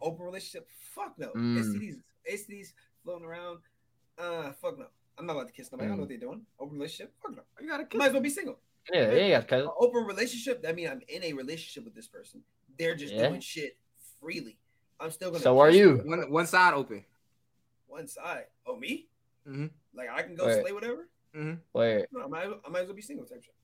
[0.00, 1.28] Open relationship, fuck no.
[1.36, 1.58] Mm.
[1.58, 1.96] STDs,
[2.32, 2.68] STDs
[3.04, 3.58] floating around,
[4.18, 4.86] uh, fuck no.
[5.18, 5.86] I'm not about to kiss nobody.
[5.86, 6.42] I don't know what they're doing.
[6.60, 7.42] Open relationship, fuck no.
[7.60, 7.98] You gotta kiss.
[7.98, 8.58] Might as well be single.
[8.92, 9.66] Yeah, yeah, yeah, cuz.
[9.78, 12.42] Open relationship, that means I'm in a relationship with this person.
[12.78, 13.28] They're just Yeah.
[13.28, 13.76] doing shit
[14.20, 14.56] freely.
[15.00, 15.42] I'm still gonna.
[15.42, 15.98] So are you.
[16.04, 17.04] One one side open.
[17.86, 18.46] One side.
[18.66, 19.06] Oh, me?
[19.46, 19.70] Mhm.
[19.94, 20.60] Like I can go Right.
[20.60, 21.08] slay whatever.
[21.72, 23.54] Wait, No, I might, I might as well be single type shit.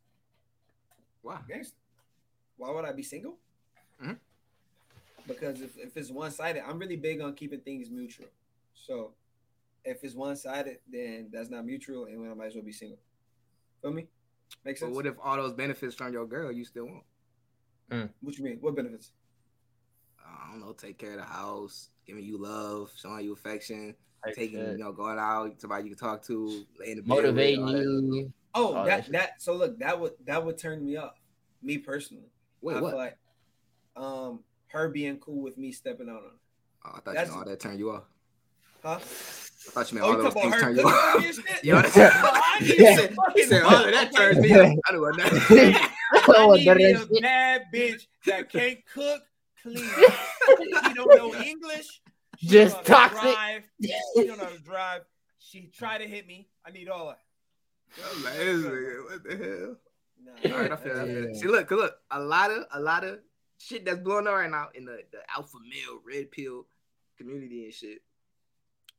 [1.23, 1.41] Wow.
[1.49, 1.73] Gangsta.
[2.57, 3.39] Why would I be single?
[4.01, 4.19] Mhm.
[5.27, 8.29] Because if, if it's one sided, I'm really big on keeping things mutual.
[8.75, 9.15] So
[9.85, 12.99] if it's one sided, then that's not mutual, and I might as well be single.
[13.83, 14.07] Feel me?
[14.65, 14.97] Makes But sense.
[14.97, 17.05] what if all those benefits from your girl you still want?
[18.21, 18.59] what you mean?
[18.61, 19.13] What benefits?
[20.45, 23.95] I don't know, take care of the house, giving you love, showing you affection,
[24.25, 24.73] type taking shit.
[24.73, 27.83] you know, going out, somebody you can talk to, laying the bed with, motivating that.
[27.83, 28.33] you.
[28.55, 29.43] Oh, Oh, that that's- that.
[29.43, 31.15] So look, that would that would turn me off.
[31.63, 32.31] Me personally,
[32.61, 32.91] Wait, I what?
[32.91, 33.17] feel like
[33.97, 36.29] um her being cool with me stepping out on her.
[36.85, 38.05] Oh, I thought that's- you know all that turned you off.
[38.83, 38.97] Huh?
[38.97, 41.13] I thought you meant Oh, all you those talking things about turn you off.
[41.15, 41.65] for me and shit?
[41.65, 44.53] Yo, that's- Well, I need He a said- He said, all of that turns me
[44.61, 44.79] off.
[44.89, 45.91] I don't want that.
[46.13, 47.23] I need none of me that a shit.
[47.23, 49.23] bad bitch that can't cook,
[49.63, 49.77] clean.
[50.95, 52.01] She don't know English.
[52.39, 53.35] She Just don't know how to toxic.
[53.35, 53.63] drive.
[53.83, 55.01] She don't know how to drive.
[55.39, 56.49] She tried to hit me.
[56.67, 57.19] I need all that.
[58.13, 58.35] I'm like,
[59.11, 59.77] what the hell?
[60.25, 61.17] Nah, All right, I feel, it, I feel.
[61.25, 61.29] it.
[61.35, 61.41] Yeah.
[61.41, 63.19] See, look, 'cause look, a lot of, a lot of
[63.59, 66.67] shit that's blowing up right now in the, the alpha male red pill
[67.19, 67.99] community and shit.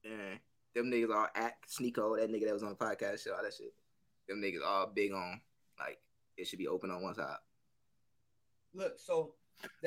[0.06, 0.40] And
[0.76, 3.54] them niggas all act Sneako, that nigga that was on the podcast, show, all that
[3.54, 3.74] shit.
[4.30, 5.42] Them niggas all big on
[5.80, 6.00] like
[6.38, 7.38] it should be open on one side.
[8.74, 9.34] Look, so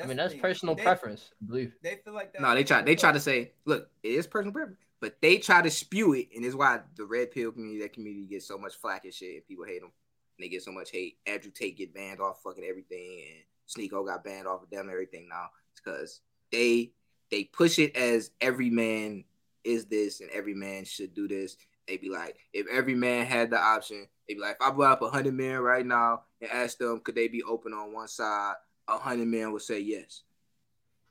[0.01, 1.73] I mean, that's personal They- preference, I believe.
[1.81, 2.41] They feel like that.
[2.41, 5.61] No, they try, they try to say, look, it is personal preference, but they try
[5.61, 8.75] to spew it, and it's why the red pill community, that community gets so much
[8.75, 9.91] flack and shit, and people hate them.
[10.37, 11.17] And they get so much hate.
[11.25, 14.91] Andrew Tate get banned off fucking everything, and Sneako got banned off of them and
[14.91, 15.49] everything now.
[15.71, 16.21] It's because
[16.51, 16.91] they
[17.29, 19.23] they push it as every man
[19.63, 21.57] is this and every man should do this.
[21.87, 24.93] They be like, if every man had the option, they'd be like, if I brought
[24.93, 28.07] up a hundred men right now and asked them, could they be open on one
[28.07, 28.55] side?
[28.89, 30.23] A hundred men would say yes.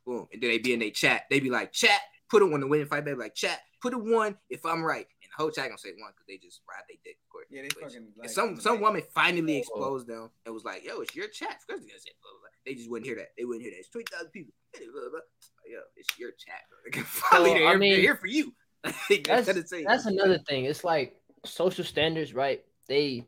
[0.07, 0.27] Boom.
[0.33, 1.25] And then they be in their chat.
[1.31, 2.01] They be like, chat,
[2.31, 5.07] put it when the winning fight back, like chat, put it one if I'm right.
[5.23, 7.19] And the whole chat gonna say one because they just ride they dick.
[7.27, 7.47] of course.
[7.51, 8.09] Yeah, they But fucking.
[8.17, 9.61] Like, some some woman finally Oh.
[9.61, 12.41] exposed them and was like, "Yo, it's your chat." Of course, they say blah, blah,
[12.41, 12.49] blah.
[12.67, 13.29] They just wouldn't hear that.
[13.37, 13.79] They wouldn't hear that.
[13.79, 14.53] It's twenty thousand people.
[14.73, 15.21] Blah, blah, blah.
[15.67, 17.03] Yo, it's your chat, bro.
[17.05, 18.55] Finally, So, they're, I they're mean, here for you.
[19.09, 20.65] They That's say that's another thing.
[20.65, 22.65] It's like social standards, right?
[22.89, 23.27] They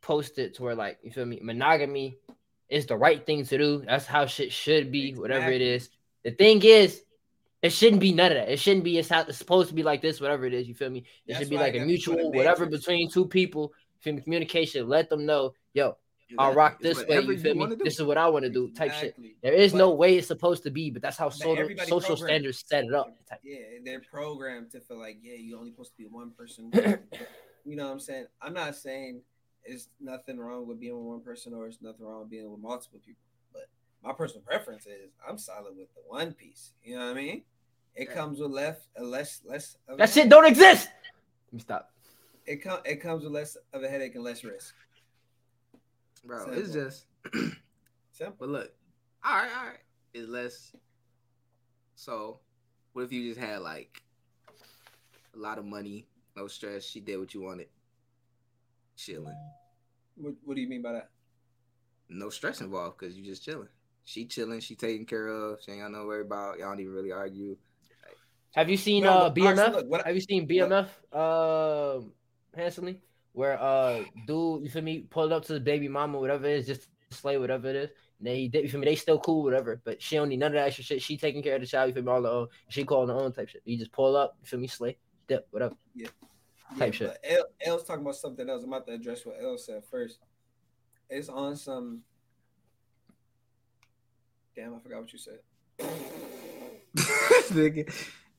[0.00, 2.18] post it to where like you feel me, monogamy
[2.68, 3.82] is the right thing to do.
[3.86, 5.88] That's how shit should be, whatever it is.
[6.24, 7.02] The thing is,
[7.62, 8.50] it shouldn't be none of that.
[8.52, 8.98] It shouldn't be.
[8.98, 10.68] It's how it's supposed to be like this, whatever it is.
[10.68, 11.00] You feel me?
[11.00, 13.72] It That's should be like a mutual, whatever between two people.
[14.00, 14.20] Feel me?
[14.20, 14.88] Communication.
[14.88, 15.96] Let them know, yo,
[16.36, 17.20] I'll rock this way.
[17.20, 17.76] You feel me?
[17.82, 18.68] This is what I want to do.
[18.70, 19.10] Type shit.
[19.10, 19.36] Exactly.
[19.42, 22.64] There is no way it's supposed to be, but that's how But social social standards
[22.66, 23.16] set it up.
[23.28, 23.40] Type.
[23.42, 26.70] Yeah, they're programmed to feel like, yeah, you're only supposed to be one person.
[27.64, 28.26] you know what I'm saying?
[28.42, 29.22] I'm not saying
[29.68, 32.60] it's nothing wrong with being with one person or it's nothing wrong with being with
[32.60, 33.22] multiple people.
[33.52, 33.66] But
[34.02, 36.72] my personal preference is I'm solid with the one piece.
[36.82, 37.42] You know what I mean?
[37.94, 39.76] It comes with less, less, less.
[39.88, 40.30] Of a That shit headache.
[40.30, 40.88] don't exist.
[41.46, 41.90] Let me stop.
[42.46, 44.74] It com- it comes with less of a headache and less risk.
[46.24, 46.50] bro.
[46.52, 47.06] It's just.
[48.12, 48.36] Simple.
[48.38, 48.72] But look,
[49.24, 49.78] all right, all right.
[50.14, 50.72] It's less.
[51.94, 52.40] So,
[52.92, 54.02] what if you just had like
[55.34, 56.84] a lot of money, no stress?
[56.84, 57.66] She did what you wanted,
[58.96, 59.36] chilling,
[60.20, 61.10] What, what do you mean by that?
[62.10, 63.68] no stress involved because you just chilling.
[64.04, 65.58] She chilling, she taken care of.
[65.62, 66.58] She ain't got no worry about.
[66.58, 67.54] Y'all don't even really argue.
[68.54, 69.72] Have you seen No, uh but honestly, BMF?
[69.74, 72.00] look, what- Have you seen BMF uh
[72.56, 73.02] handsomely?
[73.32, 76.66] Where uh dude, you feel me, pulled up to the baby mama, whatever it is,
[76.66, 77.90] just slay whatever it is.
[78.20, 79.78] And then he did you feel me, they still cool, whatever.
[79.84, 81.02] But she don't need none of that extra shit.
[81.02, 82.48] She taking care of the child, you feel me, all the own.
[82.70, 83.60] She calling her own type shit.
[83.66, 84.96] You just pull up, you feel me, slay,
[85.28, 85.74] dip, whatever.
[86.76, 87.08] Type shit.
[87.08, 88.62] but L, L's talking about something else.
[88.62, 90.18] I'm about to address what L said first.
[91.08, 92.02] It's on some.
[94.54, 95.38] Damn, I forgot what you said.
[96.96, 97.90] Nigga,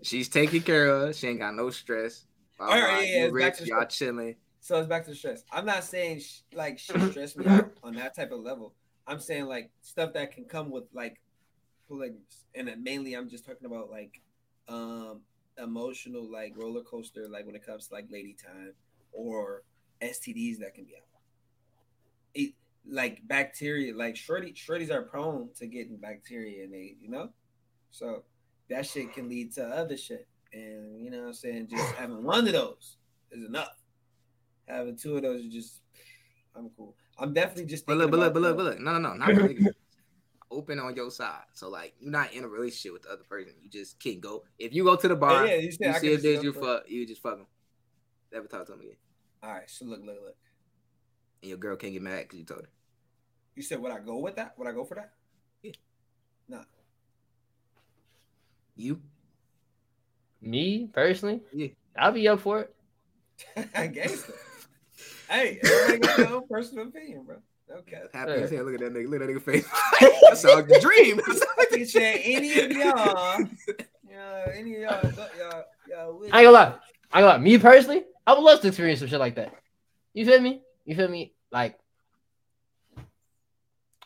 [0.01, 1.15] She's taking care of.
[1.15, 2.25] She ain't got no stress.
[2.59, 3.97] All right, yeah, yeah, it's back rich, to y'all stress.
[3.97, 4.35] chilling.
[4.59, 5.43] So it's back to the stress.
[5.51, 8.73] I'm not saying sh- like she stressed me out on that type of level.
[9.07, 11.21] I'm saying like stuff that can come with like
[11.87, 14.21] polygamous, and mainly I'm just talking about like
[14.67, 15.21] um
[15.61, 18.73] emotional like roller coaster, like when it comes to like lady time
[19.11, 19.63] or
[20.01, 21.03] STDs that can be out.
[22.33, 22.53] It,
[22.87, 27.29] like bacteria, like shorty shorties are prone to getting bacteria in they, you know,
[27.91, 28.23] so
[28.69, 31.67] that shit can lead to other shit, and you know what I'm saying.
[31.69, 32.97] Just having one of those
[33.31, 33.77] is enough.
[34.67, 35.81] having two of those is just
[36.55, 36.95] I'm cool.
[37.17, 38.79] I'm definitely just But look, but look, but look, but look.
[38.79, 39.73] No, no, no, not.
[40.51, 41.43] Open on your side.
[41.53, 43.53] So like you're not in a relationship with the other person.
[43.61, 44.43] You just can't go.
[44.57, 46.53] If you go to the bar, yeah, you, said you see could a bitch you
[46.53, 47.47] fuck, you just fuck them.
[48.31, 48.95] Never talk to them again.
[49.41, 50.35] All right, so look, look, look.
[51.41, 52.69] And your girl can't get mad because you told her.
[53.55, 54.57] You said would I go with that?
[54.57, 55.11] Would I go for that?
[55.61, 55.71] Yeah.
[56.47, 56.63] Nah.
[58.75, 59.01] You?
[60.41, 61.67] Me personally, Yeah.
[61.97, 62.75] I'll be up for it.
[63.75, 64.29] I guess.
[65.29, 67.37] hey, everybody got their own personal opinion, bro.
[67.71, 68.01] Okay.
[68.13, 68.37] Happy Yeah.
[68.37, 68.63] as hell.
[68.65, 69.09] Look at that nigga.
[69.09, 69.67] Look at that nigga face.
[70.23, 71.21] That's all the dream.
[71.77, 73.39] He said any of y'all,
[74.09, 76.61] yeah, any of y'all, y'all, y'all I ain't gonna lie.
[76.61, 76.77] I ain't
[77.11, 77.37] gonna lie.
[77.37, 79.53] Me personally, I would love to experience some shit like that.
[80.13, 80.61] You feel me?
[80.85, 81.33] You feel me?
[81.51, 81.77] Like,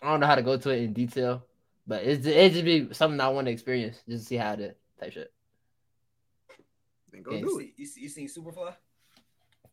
[0.02, 1.46] I don't know how to go to it in detail,
[1.88, 4.78] but it's it just be something I want to experience just to see how it
[5.00, 5.32] type shit.
[7.12, 7.38] Then go Yeah.
[7.40, 7.62] You, do it.
[7.62, 8.74] see, you, see, you seen Superfly?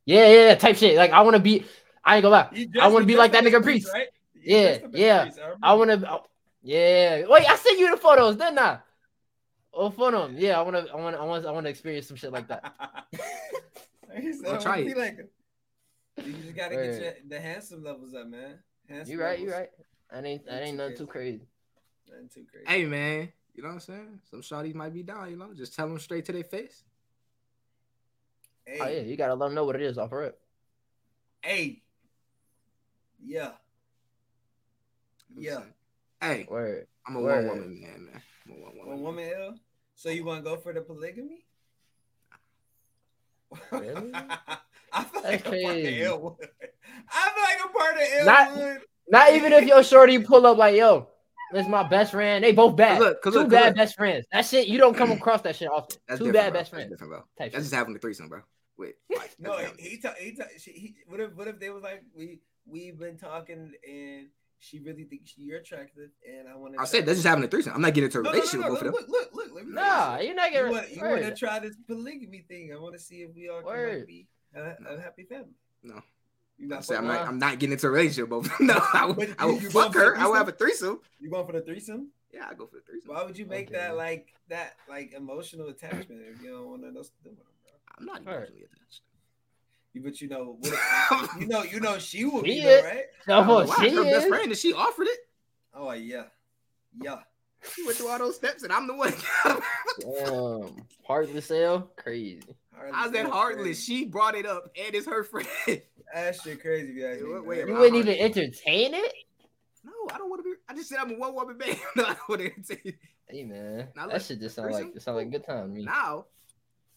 [0.07, 0.97] Yeah, yeah, yeah, type shit.
[0.97, 1.65] Like I want to be.
[2.05, 2.49] I ain't gonna lie.
[2.53, 3.93] You I wanna be like that nigga as Priest.
[3.93, 4.09] right?
[4.35, 5.23] Yeah, dressed up as yeah.
[5.23, 5.77] Priest, I remember.
[5.77, 6.13] want to.
[6.13, 6.27] Oh,
[6.63, 7.23] yeah.
[7.29, 8.79] Wait, I sent you the photos, didn't I?
[9.73, 10.35] Oh, for them.
[10.37, 10.93] Yeah, I want to.
[10.93, 11.17] I want.
[11.17, 11.47] I want.
[11.47, 12.73] I want to experience some shit like that.
[14.21, 14.99] he said, I'll I try wanna be it.
[14.99, 15.29] like him.
[16.25, 16.93] You just gotta Word.
[16.93, 18.59] get your, the handsome levels up, man.
[18.89, 19.39] Handsome You right.
[19.39, 19.69] You right.
[20.11, 20.45] That ain't.
[20.47, 21.43] That ain't nothing too crazy.
[22.11, 22.67] Nothing too crazy.
[22.67, 24.21] Hey man, you know what I'm saying?
[24.31, 25.55] Some shawties might be down, you know.
[25.55, 26.83] Just tell them straight to their face.
[28.67, 30.39] hey, Oh yeah, you gotta let them know what it is off of it.
[31.43, 31.83] hey.
[33.25, 33.51] Yeah.
[35.37, 35.61] Yeah.
[36.21, 36.87] Hey, Word.
[37.07, 37.47] I'm a Word.
[37.47, 38.23] one woman man, man.
[38.47, 38.87] I'm a one woman.
[38.89, 39.55] One woman ill.
[39.95, 41.45] So you want to go for the polygamy?
[43.71, 44.13] Really?
[44.93, 46.03] I feel That's like a part of crazy.
[46.03, 46.37] I feel
[47.45, 48.79] like a part of ill Not-
[49.09, 51.09] Not even if your shorty pull up like, yo,
[51.53, 52.45] this is my best friend.
[52.45, 53.01] They both bad.
[53.01, 53.77] Look, 'cause Two look, 'cause bad look.
[53.77, 54.25] best friends.
[54.33, 55.99] That shit, you don't come across that shit often.
[56.09, 56.41] That's Two bad bro.
[56.43, 56.91] best That's friends.
[56.91, 57.19] different, bro.
[57.39, 58.41] Type That's just having a threesome, bro.
[58.79, 61.69] Wait, like, No, he he, ta- he, ta- she, he what if what if they
[61.71, 64.29] was like we we've been talking and
[64.59, 66.81] she really thinks you're attractive and I want to.
[66.81, 67.73] I said that's just having a threesome.
[67.75, 69.31] I'm not getting into a no, no, relationship no, no, with both of look, them.
[69.33, 70.71] look, look, let me Nah, you're not You getting.
[70.73, 72.73] want, you want to try this polygamy thing?
[72.75, 73.99] I want to see if we all can Word.
[74.01, 74.61] like, be a,
[74.97, 75.55] a happy family.
[75.83, 75.95] No.
[75.97, 76.03] I
[76.59, 77.27] not said I'm not.
[77.27, 78.53] I'm not getting into a relationship with both.
[78.53, 78.67] of them.
[78.77, 79.17] No, I would.
[79.17, 80.13] But I you- would fuck her.
[80.13, 81.01] a I would have a threesome.
[81.19, 82.11] You going for the threesome?
[82.35, 83.15] Yeah, I go for the threesome.
[83.15, 83.79] Why would you make Okay.
[83.79, 87.31] that like that like emotional attachment if you don't want to know what to do
[87.31, 87.73] with them, bro?
[87.99, 88.35] I'm not Word.
[88.51, 89.01] emotionally attached.
[89.93, 92.85] You, but you know, what, you know, you know, she would be She though, is.
[92.85, 93.05] right?
[93.29, 93.89] I Oh, why.
[93.89, 95.19] she Her best friend, and she offered it.
[95.75, 96.25] Oh yeah,
[97.01, 97.19] yeah.
[97.75, 99.13] She went through all those steps, and I'm the one.
[99.99, 102.43] Damn, heartless sale, crazy.
[102.93, 103.83] How's that heartless?
[103.85, 105.47] She brought it up, and it's her friend.
[106.15, 106.91] That shit crazy.
[106.91, 107.49] If you ask Yeah, me, what- man.
[107.49, 109.13] wait, You wouldn't even entertain it.
[109.85, 110.55] No, I don't want to be.
[110.69, 111.79] I just said I'm a one woman band.
[111.97, 112.95] no, I don't want to entertain.
[113.29, 114.87] Hey man, Now that look, shit just sound threesome?
[114.89, 115.85] like it sound like a good time to me.
[115.85, 116.27] Now,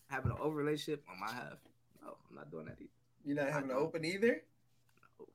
[0.09, 1.57] having an open relationship on my half.
[2.03, 2.89] No, I'm not doing that either.
[3.25, 4.41] You're not having to open either.
[5.19, 5.27] No.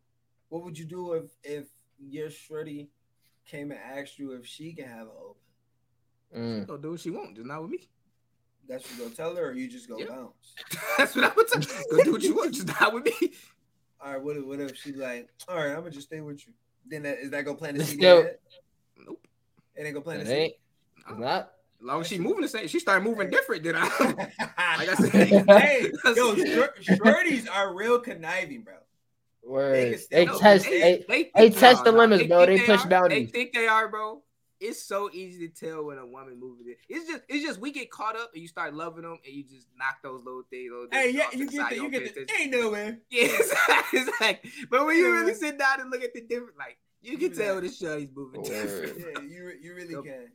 [0.50, 1.64] What would you do if if
[1.98, 2.90] your shorty
[3.46, 6.62] came and asked you if she can have an open?
[6.62, 6.66] Mm.
[6.66, 7.88] Go do what she want, just not with me.
[8.68, 10.06] That's what you go tell her, or you just go Yeah.
[10.08, 10.54] bounce.
[10.98, 11.62] That's what I would tell.
[11.90, 13.32] Go do what you want, just not with me.
[14.00, 16.46] All right, what if, what if she like, all right, I'm gonna just stay with
[16.46, 16.52] you.
[16.86, 18.38] Then that, is that gonna plant a It's seed still- in your head?
[19.06, 19.26] Nope.
[19.74, 20.36] It ain't gonna plant a It seed.
[20.36, 20.54] ain't.
[21.08, 21.52] It's not.
[21.80, 23.82] As long as she moving the same, she started moving different than I.
[24.78, 25.10] like I said,
[25.48, 25.82] hey,
[26.16, 28.74] yo, shorties are real conniving, bro.
[29.44, 29.92] Word.
[29.92, 30.64] can They test.
[30.64, 32.46] they- They, they, they test the limits, bro.
[32.46, 32.88] think They push are.
[32.88, 33.26] boundaries.
[33.30, 34.22] They think they are, bro.
[34.60, 36.78] It's so easy to tell when a woman moves it.
[36.88, 39.44] It's just, it's just we get caught up and you start loving them and you
[39.44, 40.72] just knock those little things.
[40.72, 42.96] Little Hey, yeah, you get the, you get the, ain't no way.
[43.08, 43.28] Yeah,
[43.92, 44.50] exactly.
[44.68, 47.36] But when you really sit down and look at the different, like you can be
[47.36, 48.98] tell like- the shorty's moving different.
[48.98, 50.02] Yeah, you you really Yep.
[50.04, 50.28] can.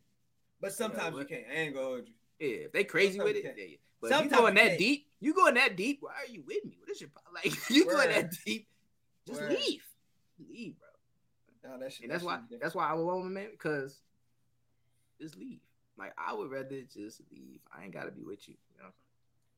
[0.63, 1.43] But sometimes you can't.
[1.51, 2.13] I ain't gonna hold you.
[2.39, 3.51] Yeah, if they crazy with it, yeah.
[4.01, 4.79] But if you Sometimes going you that can't.
[4.79, 5.97] deep, you going that deep.
[6.01, 6.77] Why are you with me?
[6.79, 7.09] What is your?
[7.33, 8.67] Like you going that deep?
[9.27, 9.51] Just Word.
[9.51, 9.83] leave,
[10.49, 11.71] leave, bro.
[11.71, 12.61] No, that shit, And that's that why different.
[12.61, 13.47] that's why I'm a woman, man.
[13.51, 14.01] Because
[15.21, 15.59] just leave.
[15.97, 17.59] Like I would rather just leave.
[17.77, 18.55] I ain't gotta be with you.
[18.75, 18.89] You know.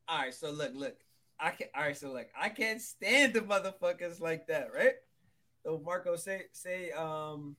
[0.07, 0.97] All right, so look, look.
[1.39, 4.93] I can all right, so look, I can't stand the motherfuckers like that, right?
[5.63, 7.55] So Marco, say say um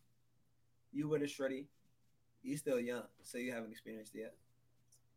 [0.92, 1.66] you with a shorty,
[2.46, 4.34] you still young, so you haven't experienced it yet.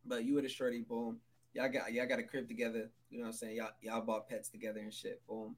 [0.05, 1.19] But you with a shorty, boom.
[1.53, 3.55] Y'all got y'all got a crib together, you know what I'm saying?
[3.57, 5.55] Y'all y'all bought pets together and shit, boom.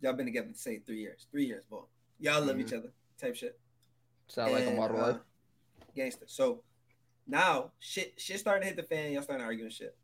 [0.00, 1.26] Y'all been together say three years.
[1.30, 1.84] Three years, boom.
[2.18, 2.60] Y'all love Mhm.
[2.60, 3.58] each other, type shit.
[4.28, 5.20] Sound like a And, model uh, life.
[5.94, 6.26] Gangster.
[6.28, 6.62] So
[7.26, 9.96] now shit shit starting to hit the fan, y'all starting arguing shit.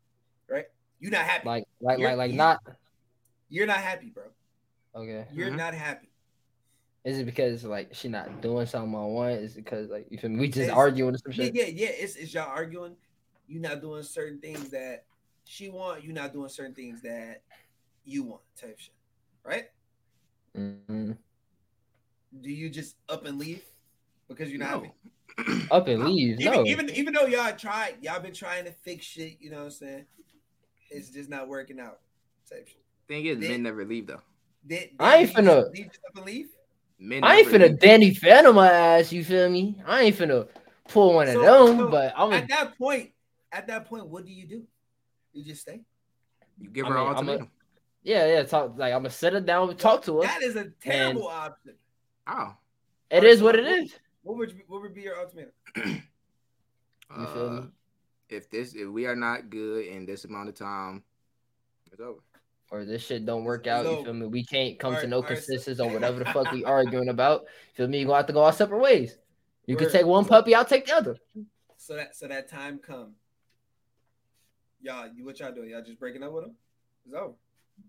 [0.47, 0.65] Right?
[0.99, 1.47] You're not happy.
[1.47, 2.59] Like, like, you're- like, like you- not.
[3.49, 4.25] You're not happy, bro.
[4.95, 5.27] Okay.
[5.33, 5.57] You're Mhm.
[5.57, 6.10] not happy.
[7.03, 9.31] Is it because like she not doing something I want?
[9.39, 10.39] Is it because like you feel me?
[10.39, 11.55] We just It's- arguing or some Yeah, shit?
[11.55, 11.87] yeah, yeah.
[11.89, 12.95] It's, it's y'all arguing.
[13.47, 15.05] You not doing certain things that
[15.43, 16.03] she want.
[16.03, 17.41] You not doing certain things that
[18.05, 18.41] you want.
[18.55, 18.93] Type shit.
[19.43, 19.69] right?
[20.55, 21.17] Mhm.
[22.41, 23.63] Do you just up and leave
[24.27, 24.93] because you're not No.
[25.37, 25.67] happy?
[25.71, 26.39] Up and leave.
[26.41, 26.65] Even, No.
[26.65, 29.37] even even though y'all tried, y'all been trying to fix shit.
[29.41, 30.05] You know what I'm saying?
[30.91, 31.99] It's just not working out.
[32.49, 32.83] Type shit.
[33.07, 34.21] Thing is, Then- men never leave though.
[34.67, 36.49] Did, I ain't did finna- just- just up and leave.
[37.03, 37.79] Men I ain't finna leave.
[37.79, 39.11] Danny Phantom my ass.
[39.11, 39.81] You feel me?
[39.87, 40.47] I ain't finna
[40.87, 41.43] pull one of them.
[41.43, 43.09] so but I'm At a, that point,
[43.51, 44.63] at that point, what do you do?
[45.33, 45.81] You just stay.
[46.59, 47.51] You give I her mean, an I'm a- ultimatum.
[48.03, 48.43] yeah, yeah.
[48.43, 50.27] Talk like I'm gonna sit her down, and talk to her.
[50.27, 51.73] That is a terrible option.
[52.27, 52.53] Oh,
[53.09, 53.95] It is what it is.
[54.21, 55.53] What would you, what would be your ultimatum?
[57.17, 57.67] You feel uh, me?
[58.29, 61.03] if this if we are not good in this amount of time,
[61.91, 62.19] it's over.
[62.71, 63.83] Or this shit don't work out.
[63.85, 64.27] So- you feel me?
[64.27, 67.43] We can't come to no alright, so- consensus on whatever the fuck we arguing about.
[67.75, 67.99] Feel me?
[67.99, 69.17] You gonna have to go our separate ways.
[69.67, 71.17] You can take one puppy, I'll take the other.
[71.77, 73.13] So that so that time come.
[74.81, 75.69] Y'all, you what y'all doing?
[75.69, 76.55] Y'all just breaking up with him?
[77.05, 77.33] It's over.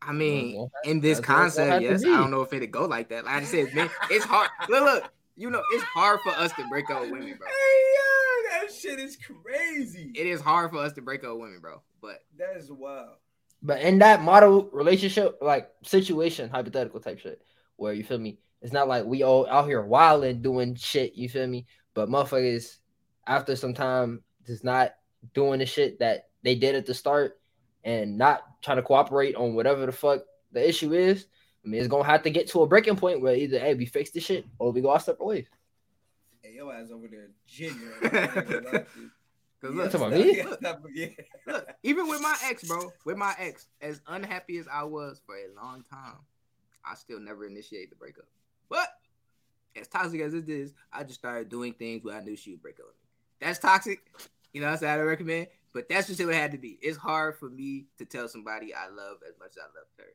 [0.00, 2.12] I mean, mm, Well, in this that's what it's gonna have concept, yes.
[2.14, 3.24] I don't know if it'd go like that.
[3.24, 4.48] Like I said, man, it's hard.
[4.68, 7.46] Look, look, you know, it's hard for us to break up with women, bro.
[7.48, 10.12] Hey, yo, that shit is crazy.
[10.14, 11.82] It is hard for us to break up with women, bro.
[12.00, 13.16] But that is wild.
[13.62, 17.42] But in that model relationship, like situation, hypothetical type shit,
[17.76, 21.28] where you feel me, it's not like we all out here wilding doing shit, you
[21.28, 21.66] feel me?
[21.94, 22.78] But motherfuckers,
[23.26, 24.94] after some time, just not
[25.34, 27.38] doing the shit that they did at the start
[27.84, 30.22] and not trying to cooperate on whatever the fuck
[30.52, 31.26] the issue is.
[31.64, 33.86] I mean, it's gonna have to get to a breaking point where either hey, we
[33.86, 35.46] fix this shit or we go our separate ways.
[36.40, 38.86] Hey, your ass over there genuine.
[39.64, 39.92] I ain't gonna lie to you.
[39.92, 40.36] cause look, about me?
[40.36, 41.06] yeah, stop- yeah.
[41.46, 45.36] look, even with my ex, bro, with my ex, as unhappy as I was for
[45.36, 46.16] a long time,
[46.84, 48.26] I still never initiated the breakup.
[48.68, 48.88] But
[49.76, 52.62] as toxic as it is, I just started doing things where I knew she would
[52.62, 53.46] break up with me.
[53.46, 54.00] That's toxic.
[54.52, 55.48] You know, that's what I don't recommend.
[55.72, 56.78] But that's just what it had to be.
[56.82, 60.14] It's hard for me to tell somebody I love as much as I loved her.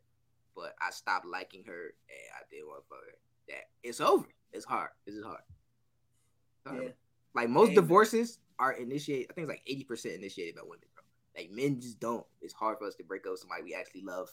[0.56, 3.18] But I stopped liking her and I didn't want for her.
[3.48, 4.28] That it's over.
[4.52, 4.90] It's hard.
[5.06, 5.42] This is hard.
[6.58, 6.84] It's hard.
[6.84, 6.90] Yeah.
[7.34, 7.76] Like most Amen.
[7.76, 9.28] divorces are initiated.
[9.30, 11.04] I think it's like eighty percent initiated by women, bro.
[11.36, 12.26] Like men just don't.
[12.42, 14.30] It's hard for us to break up with somebody we actually love.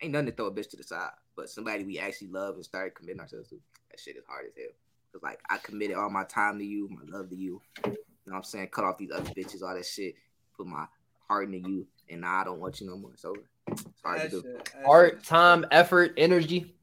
[0.00, 2.64] Ain't nothing to throw a bitch to the side, but somebody we actually love and
[2.64, 3.60] started committing ourselves to.
[3.90, 4.72] That shit is hard as hell.
[5.12, 7.62] Cause like I committed all my time to you, my love to you.
[7.84, 7.94] You know
[8.24, 8.68] what I'm saying?
[8.68, 10.14] Cut off these other bitches, all that shit.
[10.56, 10.86] Put my
[11.28, 13.12] heart into you, and now I don't want you no more.
[13.12, 13.40] It's over.
[13.68, 14.42] It's hard That to do.
[14.42, 16.74] shit- that Art, shit- time, effort, energy,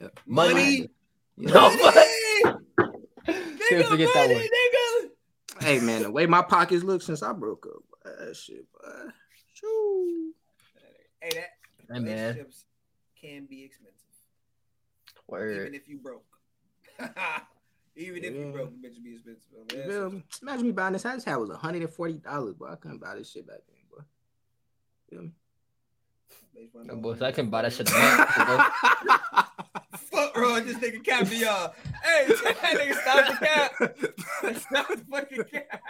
[0.00, 0.08] Yeah.
[0.26, 0.76] money.
[0.80, 0.86] Yeah.
[1.36, 1.80] No, Money!
[3.26, 4.44] Can't Nigga, forget that money, one.
[5.56, 5.62] Nigga.
[5.62, 9.10] Hey man, the way my pockets look since I broke up, boy, that shit, boy.
[9.54, 10.32] Shoo.
[11.20, 11.50] Hey, that
[11.92, 12.46] Hey, man.
[13.20, 13.94] can be expensive,
[15.28, 15.56] Word.
[15.60, 16.24] even if you broke.
[17.96, 19.48] even if you broke, the bitch would be expensive.
[19.54, 20.24] I mean, You that's feel just- me?
[20.42, 21.14] Imagine me buying this house.
[21.16, 23.76] This house was hundred and forty dollars, but I couldn't buy this shit back then,
[23.90, 24.02] boy.
[25.10, 25.32] Feel me?
[26.56, 27.88] bitch wanna No, know boys, I can buy that shit.
[30.34, 30.60] the- Fuck, bro.
[30.60, 31.74] This nigga cap to y'all.
[32.02, 33.72] Hey, that nigga stop the cap.
[34.60, 35.82] Stop the fucking cap.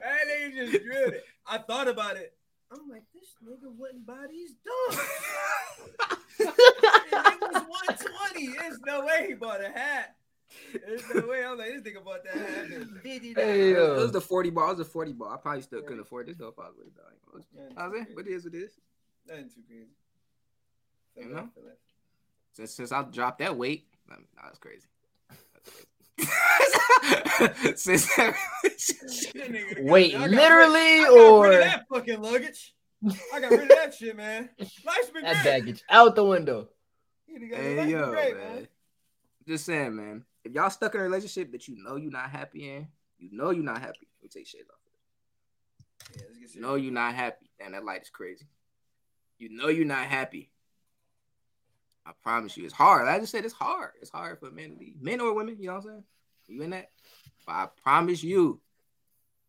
[0.00, 1.24] that nigga just drilled it.
[1.46, 2.34] I thought about it.
[2.72, 5.00] I'm like, this nigga wouldn't buy these dogs.
[6.40, 8.46] nigga was 120.
[8.58, 10.16] There's no way he bought a hat.
[10.86, 11.44] There's no way.
[11.44, 14.66] I'm like, this nigga bought that hat for fifty it was the forty ball.
[14.70, 15.28] It was a forty ball.
[15.32, 17.02] I probably still couldn't afford this though if I was with it, though.
[17.82, 18.72] I was like, what is what it is?
[19.26, 19.88] Nothing too crazy.
[21.14, 21.48] So You I know?
[22.56, 24.86] Feel like- Since since I dropped that weight, I mean, nah, that's crazy.
[26.16, 26.30] That's
[27.60, 27.76] crazy.
[27.76, 28.34] since that
[29.34, 32.74] That nigga got- Wait, I literally rid- I got rid or of that fucking luggage.
[33.34, 34.48] I got rid of that shit, man.
[34.58, 35.44] Life's been that great.
[35.44, 36.68] baggage out the window.
[37.26, 38.68] You nigga, Hey life's yo, great, man.
[39.46, 40.24] Just saying, man.
[40.44, 42.86] If y'all stuck in a relationship that you know you're not happy in,
[43.18, 44.06] you know you're not happy.
[44.20, 46.16] Let me take shit off.
[46.16, 47.50] Yeah, let's you know you're not happy.
[47.58, 48.46] Damn, that light is crazy.
[49.38, 50.50] You know you're not happy.
[52.06, 53.08] I promise you, it's hard.
[53.08, 53.92] I just said it's hard.
[54.00, 55.56] It's hard for men to be men or women.
[55.58, 56.04] You know what I'm saying?
[56.48, 56.90] You in that?
[57.46, 58.60] But I promise you,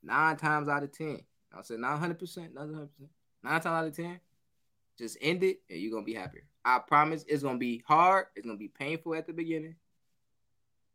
[0.01, 1.19] nine times out of ten,
[1.53, 3.09] I said not 100 percent, not 100 percent,
[3.43, 4.19] nine times out of ten,
[4.97, 6.43] just end it and you're gonna be happier.
[6.63, 8.27] I promise it's gonna be hard.
[8.35, 9.75] It's gonna be painful at the beginning,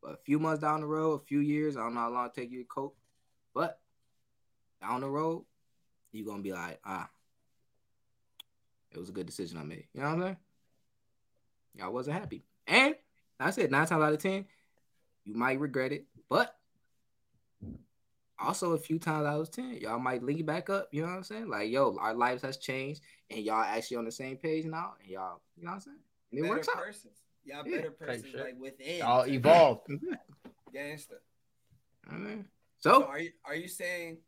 [0.03, 2.27] but a few months down the road, a few years, I don't know how long
[2.27, 2.97] it take you to cope,
[3.55, 3.81] but
[4.81, 5.45] down the road,
[6.13, 7.09] you're gonna be like, ah,
[8.91, 9.87] it was a good decision I made.
[9.93, 10.37] You know what I'm saying?
[11.75, 12.45] Y'all wasn't happy.
[12.67, 12.95] And
[13.39, 14.45] like I said nine times out of ten,
[15.25, 16.55] you might regret it, but
[18.39, 20.89] also a few times out of ten, y'all might link back up.
[20.93, 21.49] You know what I'm saying?
[21.49, 25.11] Like, yo, our lives has changed, and y'all actually on the same page now, and
[25.11, 25.97] y'all, you know what I'm saying?
[26.33, 26.77] And it better works out.
[26.77, 27.15] persons.
[27.45, 28.41] Y'all Yeah, better type persons shit.
[28.41, 28.99] like within.
[28.99, 29.89] Y'all evolved.
[30.73, 31.21] Gangster.
[32.11, 32.45] I mean,
[32.79, 34.19] So so are you are you saying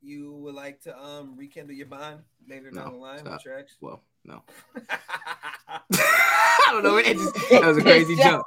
[0.00, 3.32] you would like to um rekindle your bond later No, down the line stop.
[3.34, 3.76] with your ex?
[3.80, 4.42] Well, no.
[4.90, 6.96] I don't know.
[6.96, 8.44] It just, that was a crazy jump.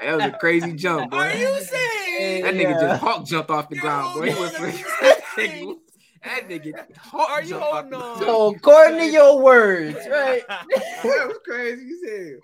[0.00, 1.18] That was a crazy jump, boy.
[1.18, 2.42] Are you saying?
[2.44, 2.88] That nigga Yeah.
[2.88, 4.28] just hawk jumped off the Yo, ground, boy.
[4.28, 5.76] He was on,
[6.24, 8.18] that nigga, hawk Are you jumped off holding the on?
[8.18, 8.20] ground.
[8.20, 10.42] So according to your words, right?
[10.48, 12.40] That was crazy You said.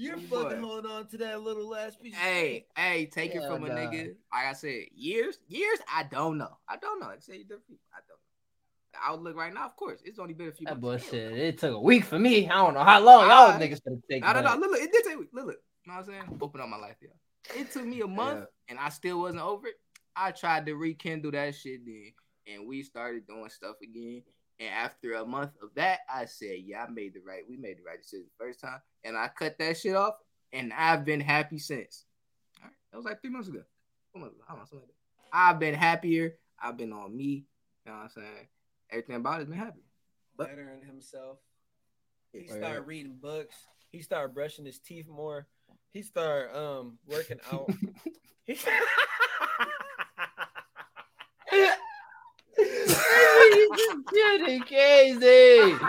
[0.00, 0.44] You're Boy.
[0.44, 2.14] fucking holding on to that little last piece.
[2.14, 3.74] of Hey, hey, take it Yeah, from a nah.
[3.74, 4.14] nigga.
[4.32, 5.80] Like I said, years, years.
[5.92, 6.56] I don't know.
[6.68, 7.06] I don't know.
[7.08, 7.82] Like I say, different people.
[7.92, 8.27] I don't know.
[9.04, 10.66] Outlook right now, of course, it's only been a few.
[10.66, 11.04] That months.
[11.10, 11.32] bullshit.
[11.32, 12.48] It took a week for me.
[12.48, 13.58] I don't know how long y'all Ah.
[13.58, 14.22] niggas gonna take.
[14.22, 14.56] No, no, no.
[14.56, 15.16] Look, look, it did take.
[15.32, 15.56] Look, look.
[15.84, 16.38] You know what I'm saying?
[16.40, 17.60] Open up my life, yeah.
[17.60, 19.74] It took me a month, and I still wasn't over it.
[20.14, 22.12] I tried to rekindle that shit then,
[22.46, 24.22] and we started doing stuff again.
[24.60, 27.44] And after a month of that, I said, "Yeah, I made the right.
[27.48, 30.14] We made the right decision the first time." And I cut that shit off,
[30.52, 32.04] and I've been happy since.
[32.60, 33.62] All right, that was like three months ago.
[34.14, 34.44] Months ago.
[34.48, 34.88] Know, like.
[35.32, 36.36] I've been happier.
[36.60, 37.46] I've been on me.
[37.86, 38.48] You know what I'm saying?
[38.90, 39.82] Everything about it's been happy.
[40.36, 41.38] but- bettering himself.
[42.32, 42.56] He Yeah.
[42.56, 43.54] started reading books.
[43.90, 45.46] He started brushing his teeth more.
[45.92, 47.68] He started um working out.
[48.46, 48.56] He-
[54.12, 55.76] Getting crazy.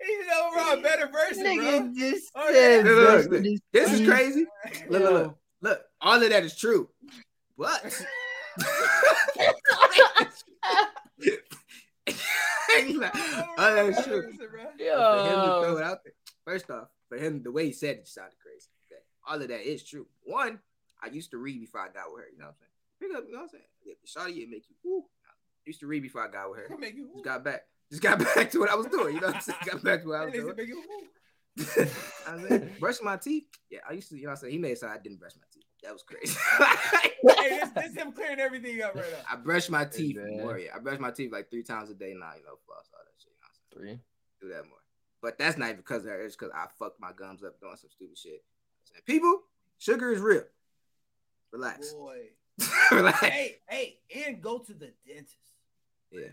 [0.00, 1.54] He's an overall better person, bro.
[1.54, 2.92] Nigga just Oh, said yeah.
[2.92, 4.46] Look, look, This is crazy.
[4.88, 5.80] Look, look, look, look.
[6.00, 6.88] All of that is true,
[7.56, 8.04] but He's
[12.98, 14.22] like, oh, all that is true.
[14.22, 14.64] Person, bro.
[14.64, 15.76] For him to throw Yo.
[15.76, 16.12] it out there.
[16.44, 18.68] First off, for him, the way he said it sounded crazy.
[18.90, 19.00] Okay.
[19.26, 20.06] All of that is true.
[20.22, 20.58] One,
[21.02, 22.28] I used to read before I got with her.
[22.32, 22.70] You know what I'm saying?
[23.00, 23.64] Pick up, you know what I'm saying?
[23.84, 25.04] Yeah, Shawty, it make you woo.
[25.66, 26.76] Used to read before I got with her.
[26.78, 27.62] Make you Just got back.
[27.90, 29.14] Just got back to what I was doing.
[29.14, 29.58] You know what I'm saying?
[29.64, 30.56] Got back to what I was doing.
[30.56, 31.86] Make you woo.
[32.26, 33.44] I mean, brushing my teeth.
[33.70, 34.16] Yeah, I used to.
[34.16, 34.52] You know what I'm saying?
[34.52, 35.63] He made it so I didn't brush my teeth.
[35.84, 36.36] That was crazy.
[37.38, 39.18] hey, this, this him clearing everything up right now.
[39.30, 40.38] I brush my teeth man.
[40.38, 40.58] more.
[40.58, 42.32] Yeah, I brush my teeth like three times a day now.
[42.36, 43.32] You know, floss all that shit.
[43.32, 43.48] You know
[43.92, 44.00] what Three.
[44.40, 44.78] do that more.
[45.20, 46.20] But that's not because of her.
[46.22, 48.42] It's because I fucked my gums up doing some stupid shit.
[48.84, 49.42] Saying, People,
[49.78, 50.44] sugar is real.
[51.52, 51.92] Relax.
[51.94, 52.18] Boy.
[52.90, 53.20] Relax.
[53.20, 55.36] Hey, hey, and go to the dentist.
[56.10, 56.28] Yeah,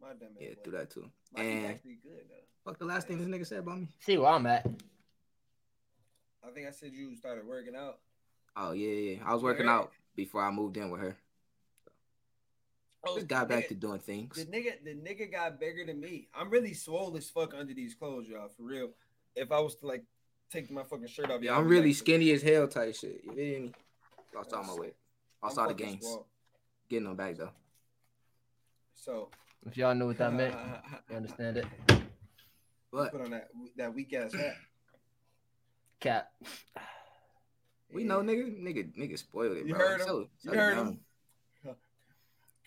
[0.00, 0.54] My dumb yeah, boy.
[0.64, 1.10] do that too.
[1.34, 2.70] My And actually good though.
[2.70, 3.88] fuck the last thing this nigga said about me.
[4.00, 4.66] See where I'm at.
[6.46, 8.00] I think I said you started working out.
[8.56, 9.22] Oh yeah, yeah.
[9.24, 9.74] I was working Yeah.
[9.76, 11.16] out before I moved in with her.
[13.06, 14.36] Oh, Just got back nigga- to doing things.
[14.36, 16.28] The nigga, the nigga got bigger than me.
[16.34, 18.48] I'm really swole as fuck under these clothes, y'all.
[18.48, 18.90] For real.
[19.34, 20.04] If I was to like
[20.50, 23.22] take my fucking shirt off, Yeah, I'm really like, skinny as hell type shit.
[23.24, 23.72] You feel me?
[24.34, 24.94] Lost all my I'm weight.
[25.42, 26.02] Lost I'm all the fucking gains.
[26.06, 26.26] swole.
[26.88, 27.50] Getting them back though.
[28.94, 29.30] So
[29.66, 30.54] If y'all knew what that meant,
[31.10, 31.66] you understand it.
[32.90, 34.56] But Put on that that weak ass hat.
[36.00, 36.32] Cap.
[37.92, 39.86] we know nigga, nigga, nigga spoiled it, You bro.
[39.86, 40.06] heard him?
[40.06, 40.86] So- You so heard young.
[40.88, 41.00] him?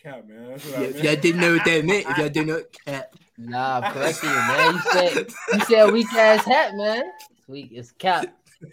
[0.03, 0.49] Cap, man.
[0.49, 2.61] That's what Yeah, I if y'all didn't know what that meant, if y'all didn't know,
[2.85, 3.13] cap.
[3.37, 4.73] Nah, I'm correcting you, man.
[4.75, 7.03] You said you said weak ass hat, man.
[7.37, 7.69] It's weak.
[7.73, 8.25] It's cap.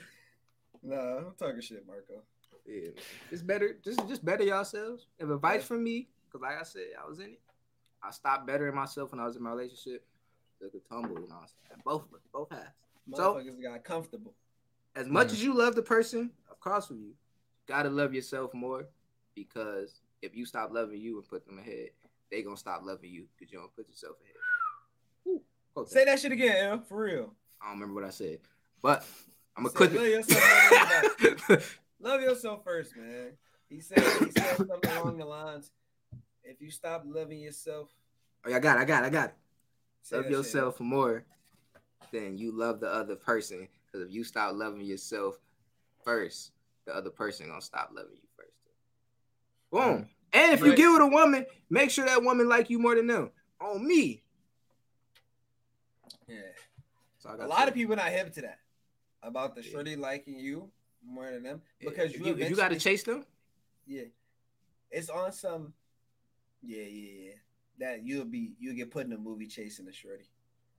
[0.86, 2.22] Nah, I'm talking shit, Marco.
[2.66, 2.90] Yeah,
[3.30, 5.06] just better, just just better yourselves.
[5.18, 7.40] If advice from me, because like I said, I was in it.
[8.02, 10.04] I stopped bettering myself when I was in my relationship.
[10.60, 11.36] Took a tumble, you know.
[11.36, 11.80] what I'm saying?
[11.86, 12.04] Both
[12.34, 12.66] both halves.
[13.14, 14.34] So- got comfortable.
[14.96, 15.32] As much Mm.
[15.32, 17.14] as you love the person across from you, you
[17.66, 18.86] gotta love yourself more
[19.34, 21.90] because if you stop loving you and put them ahead,
[22.30, 25.40] they gonna stop loving you because you don't put yourself ahead.
[25.72, 26.20] Quote Say that.
[26.20, 27.34] shit again, L, for real.
[27.60, 28.38] I don't remember what I said,
[28.80, 29.04] but
[29.56, 30.10] I'm gonna clip love it.
[30.10, 33.32] yourself, Love yourself first, man.
[33.68, 35.70] He said he said something along the lines.
[36.44, 37.88] If you stop loving yourself,
[38.44, 39.34] oh, yeah, I got, it, I got, it, I got it.
[40.02, 40.36] say love that shit.
[40.36, 41.24] yourself more
[42.12, 43.66] than you love the other person.
[43.94, 45.38] Because if you stop loving yourself
[46.04, 46.50] first,
[46.84, 48.50] the other person gonna stop loving you first.
[49.70, 49.80] Boom.
[50.02, 50.08] Mm.
[50.32, 50.76] And if you Right.
[50.76, 53.30] get with a woman, make sure that woman like you more than them.
[53.60, 54.24] On me.
[56.26, 56.40] Yeah.
[57.18, 58.58] So I A got lot to- of people not hip to that
[59.22, 59.70] about the Yeah.
[59.70, 63.24] shorty liking you more than them yeah, because if you, you, you gotta chase them,
[63.86, 64.04] Yeah,
[64.90, 65.72] it's on some.
[66.62, 67.34] Yeah, yeah, yeah.
[67.78, 70.24] That you'll be you'll get put in a movie chasing the shorty.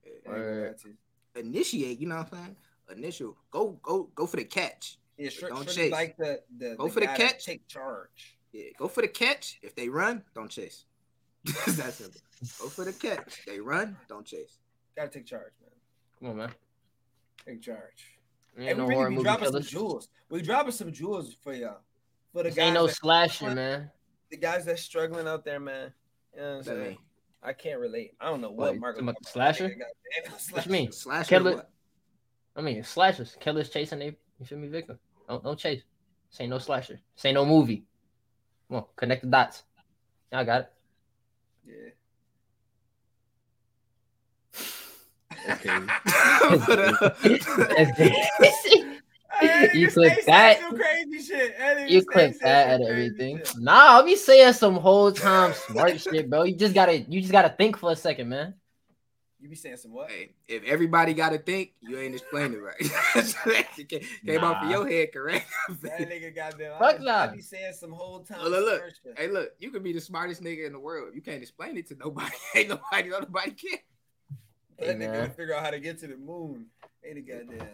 [0.03, 0.77] I ain't gonna lie Word.
[0.79, 0.97] to you.
[1.35, 1.99] initiate.
[1.99, 2.57] You know what I'm saying?
[2.91, 3.37] Initial.
[3.51, 4.97] Go, go, go for the catch.
[5.17, 5.91] Yeah, short, Don't shorty chase.
[5.91, 7.45] like the the Go for the catch.
[7.45, 8.37] Take charge.
[8.51, 9.59] Yeah, go for the catch.
[9.61, 10.85] If they run, don't chase.
[11.45, 12.21] That's simple.
[12.59, 13.45] Go for the catch.
[13.45, 14.57] They run, don't chase.
[14.95, 15.71] Gotta take charge, man.
[16.19, 16.55] Come on, man.
[17.45, 18.17] Take charge.
[18.57, 20.07] Ain't And no we horror really be dropping some jewels.
[20.29, 21.79] We dropping some jewels for y'all.
[22.33, 23.91] For the This guys, ain't no that, slasher, man.
[24.31, 25.93] the guys that's struggling out there, man.
[26.33, 26.97] You know what I'm saying?
[27.43, 28.13] I can't relate.
[28.19, 28.99] I don't know What, what you Marco.
[29.01, 29.55] talking about the talking about.
[29.55, 29.69] slasher?
[29.75, 29.79] Nigga,
[30.25, 30.69] goddamn, What slasher.
[30.69, 30.91] you mean?
[30.91, 31.29] Slasher.
[31.29, 31.55] Kill it.
[31.57, 31.69] what?
[32.55, 34.97] I mean, slashers, killers chasing they, you feel me, victim.
[35.27, 35.81] Don't, don't chase.
[36.31, 36.99] This ain't no slasher.
[37.15, 37.83] This ain't no movie.
[38.69, 39.63] Come on, connect the dots.
[40.31, 40.71] Yeah, I got it.
[41.67, 41.89] Yeah.
[45.53, 45.79] Okay.
[46.67, 47.75] But,
[49.39, 50.59] Hey, You nigga clip that.
[50.59, 51.89] some crazy shit.
[51.89, 53.37] You clip that some and everything.
[53.39, 53.57] shit.
[53.59, 56.43] Nah, I'll be saying some whole time smart shit, bro.
[56.43, 58.53] You just gotta you just gotta think for a second, man.
[59.45, 60.09] You be saying some what?
[60.09, 62.73] Hey, if everybody got to think, you ain't explaining right.
[62.79, 65.45] It came came off of your head, correct?
[65.83, 66.79] That nigga goddamn.
[66.79, 67.17] Fuck I, nah.
[67.25, 68.39] I be saying some whole time.
[68.41, 69.19] Look, look, look.
[69.19, 71.09] hey, look, you could be the smartest nigga in the world.
[71.13, 72.31] You can't explain it to nobody.
[72.55, 73.77] Ain't nobody, nobody can.
[74.79, 75.29] Hey, That nigga man.
[75.29, 76.65] to figure out how to get to the moon.
[77.07, 77.67] Ain't a goddamn.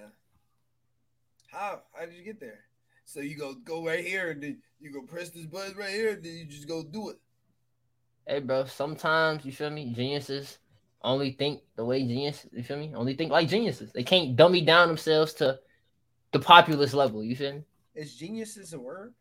[1.48, 1.84] How?
[1.94, 2.66] How did you get there?
[3.06, 6.10] So you go go right here and then you go press this button right here
[6.16, 7.16] and then you just go do it.
[8.28, 8.66] Hey, bro.
[8.66, 9.94] Sometimes you feel me.
[9.94, 10.58] Geniuses
[11.04, 12.46] only think the way genius.
[12.52, 12.92] You feel me?
[12.96, 13.92] Only think like geniuses.
[13.92, 15.60] They can't dummy down themselves to
[16.32, 17.24] the populist level.
[17.24, 17.64] You feel me?
[17.96, 19.14] Is genius is a word?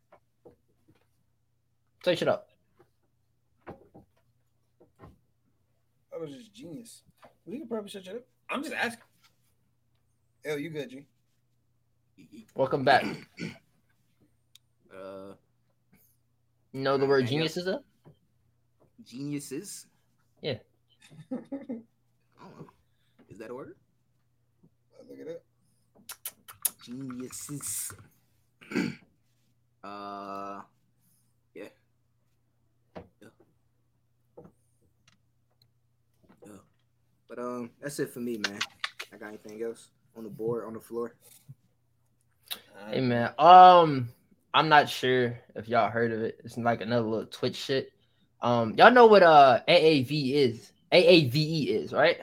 [2.04, 2.48] Say shit up.
[6.14, 7.02] I was just genius.
[7.46, 8.22] We can probably shut you up.
[8.50, 9.04] I'm just asking.
[10.44, 11.04] Hell, you good, G?
[12.54, 13.04] Welcome back.
[14.94, 15.32] Uh,
[16.72, 17.66] You know the word geniuses?
[17.66, 17.82] up.
[19.04, 19.86] genius is a?
[19.86, 19.86] geniuses.
[20.40, 20.58] Yeah.
[21.32, 22.46] I.
[23.28, 23.76] Is that a word?
[25.08, 25.42] Look at it.
[26.84, 27.92] Geniuses.
[29.84, 30.60] uh,
[31.54, 31.64] yeah.
[32.94, 33.28] Yeah.
[36.44, 36.52] Yeah.
[37.28, 38.58] But um, that's it for me, man.
[39.12, 41.14] I got anything else on the board on the floor?
[42.88, 44.08] Hey man, um,
[44.52, 46.40] I'm not sure if y'all heard of it.
[46.44, 47.92] It's like another little Twitch shit.
[48.42, 50.72] Um, y'all know what uh AAV is?
[50.92, 52.18] AAVE is right.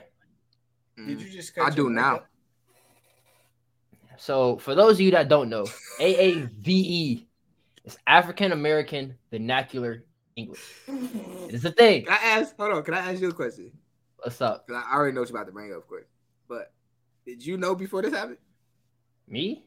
[0.96, 1.20] Did Mm.
[1.20, 1.58] you just?
[1.58, 2.16] I do now.
[2.16, 2.28] up?
[4.16, 5.64] So for those of you that don't know,
[6.00, 7.26] AAVE
[7.84, 10.04] is African American Vernacular
[10.36, 10.60] English.
[10.88, 12.04] It is a thing.
[12.04, 12.56] Can I ask?
[12.56, 12.82] Hold on.
[12.82, 13.72] Can I ask you a question?
[14.16, 14.66] What's up?
[14.66, 16.06] 'Cause I already know what you're about to bring up, of course.
[16.48, 16.72] But
[17.24, 18.38] did you know before this happened?
[19.28, 19.64] Me?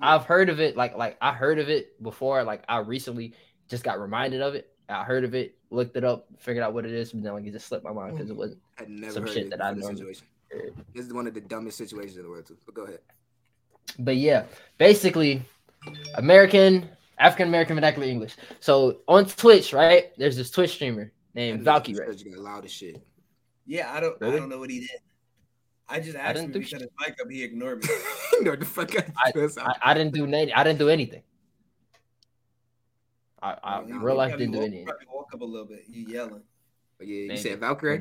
[0.00, 0.76] I've heard of it.
[0.76, 2.42] Like like I heard of it before.
[2.44, 3.34] Like I recently
[3.68, 4.72] just got reminded of it.
[4.90, 7.46] I heard of it, looked it up, figured out what it is, but then like
[7.46, 8.60] it just slipped my mind because it wasn't.
[8.78, 10.84] I never Some heard shit it that I before this normally situation.
[10.94, 12.56] This is one of the dumbest situations in the world, too.
[12.66, 12.98] But go ahead.
[13.98, 14.44] But yeah,
[14.78, 15.42] basically,
[16.14, 16.88] American
[17.18, 18.36] African American vernacular English.
[18.60, 20.10] So on Twitch, right?
[20.16, 22.24] There's this Twitch streamer named That nigga Valkyrae.
[22.24, 23.02] You loud as shit.
[23.66, 24.20] Yeah, I don't.
[24.22, 24.90] I don't know what he did.
[25.88, 27.30] I just asked didn't him do if he cut his mic up.
[27.30, 27.88] He ignored me.
[28.42, 31.22] no, the fuck out I- of I, I didn't do any, I didn't do anything.
[33.42, 34.86] I, I He- in real life didn't do woke- anything.
[34.86, 35.84] Probably woke up a little bit.
[35.88, 36.42] You yelling.
[36.98, 37.40] But yeah, you Maybe.
[37.40, 38.00] said Valkyrie?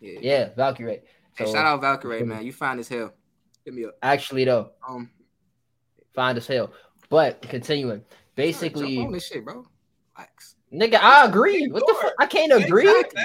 [0.00, 0.18] Yeah.
[0.20, 1.00] Yeah, Valkyrae.
[1.36, 2.44] Hey, shout out Valkyrie, man.
[2.44, 3.12] You fine as hell.
[3.64, 3.96] Hit me up.
[4.02, 5.10] actually though, Um,
[6.14, 6.72] fine as hell.
[7.10, 9.64] But continuing, jump basically, on this shit, bro.
[10.16, 10.56] Relax.
[10.72, 11.66] nigga, I agree.
[11.68, 12.12] What the fuck?
[12.18, 12.88] I can't agree.
[12.88, 13.22] Exactly.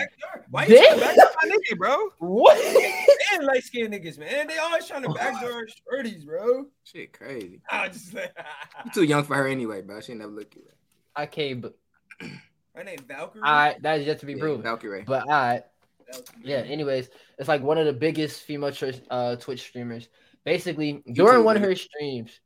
[0.49, 2.09] Why you trying to backdoor my nigga, bro?
[2.19, 2.57] What?
[3.33, 4.47] And light skinned niggas, man.
[4.47, 6.67] They always trying to backdoor shorties, bro.
[6.83, 7.61] Shit, crazy.
[7.69, 8.31] I just like,
[8.85, 9.99] You too young for her anyway, bro.
[10.01, 10.63] She never looked you.
[10.69, 10.73] I
[11.25, 11.61] can't.
[11.61, 11.75] But
[12.75, 13.41] my name Valkyrie.
[13.43, 14.63] all right, that is yet to be Yeah, proven.
[14.63, 15.03] Valkyrie.
[15.05, 15.63] But all right.
[16.11, 16.41] Valkyrie.
[16.43, 16.57] Yeah.
[16.57, 20.09] Anyways, it's like one of the biggest female tr- uh, Twitch streamers.
[20.43, 22.39] Basically, during one of her streams,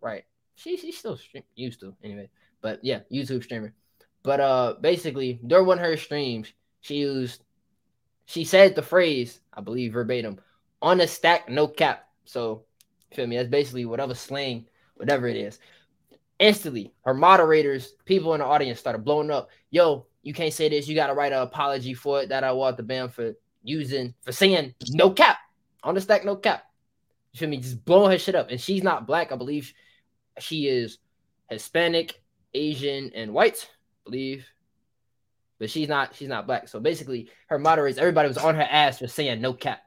[0.00, 0.24] right?
[0.54, 2.30] She she still stream used to anyway.
[2.62, 3.74] But yeah, YouTube streamer.
[4.22, 7.42] But uh, basically, during one of her streams, she used,
[8.24, 10.40] she said the phrase, I believe verbatim,
[10.80, 12.08] on a stack, no cap.
[12.24, 12.64] So,
[13.12, 13.36] feel me?
[13.36, 15.58] That's basically whatever slang, whatever it is.
[16.44, 19.48] Instantly, her moderators, people in the audience started blowing up.
[19.70, 20.86] Yo, you can't say this.
[20.86, 22.28] You got to write an apology for it.
[22.28, 23.32] That I want the band for
[23.62, 25.38] using for saying no cap
[25.82, 26.64] on the stack, no cap.
[27.32, 27.56] You feel me?
[27.56, 28.50] Just blowing her shit up.
[28.50, 29.32] And she's not black.
[29.32, 29.72] I believe
[30.38, 30.98] she is
[31.48, 32.20] Hispanic,
[32.52, 33.66] Asian, and white.
[34.06, 34.46] I believe,
[35.58, 36.14] but she's not.
[36.14, 36.68] She's not black.
[36.68, 39.80] So basically, her moderators, everybody was on her ass for saying no cap.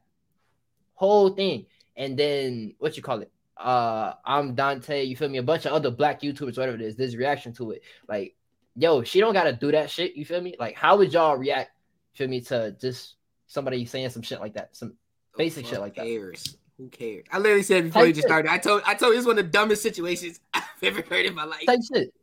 [0.95, 1.68] Whole thing.
[1.95, 3.32] And then what you call it?
[3.60, 5.03] Uh, I'm Dante.
[5.03, 5.40] You feel me?
[5.40, 6.95] A bunch of other black YouTubers, whatever it is.
[6.95, 8.36] This reaction to it, like,
[8.76, 10.16] yo, she don't gotta do that shit.
[10.16, 10.56] You feel me?
[10.60, 11.72] Like, how would y'all react?
[12.14, 13.16] You feel me to just
[13.48, 14.76] somebody saying some shit like that?
[14.76, 14.90] Some
[15.34, 16.06] The basic shit fuck like that.
[16.06, 16.58] Cares?
[16.77, 17.26] Who cares?
[17.32, 18.52] I literally said before Type you just started.
[18.52, 21.34] I told I told you it's one of the dumbest situations I've ever heard in
[21.34, 21.66] my life.
[21.66, 22.14] type shit.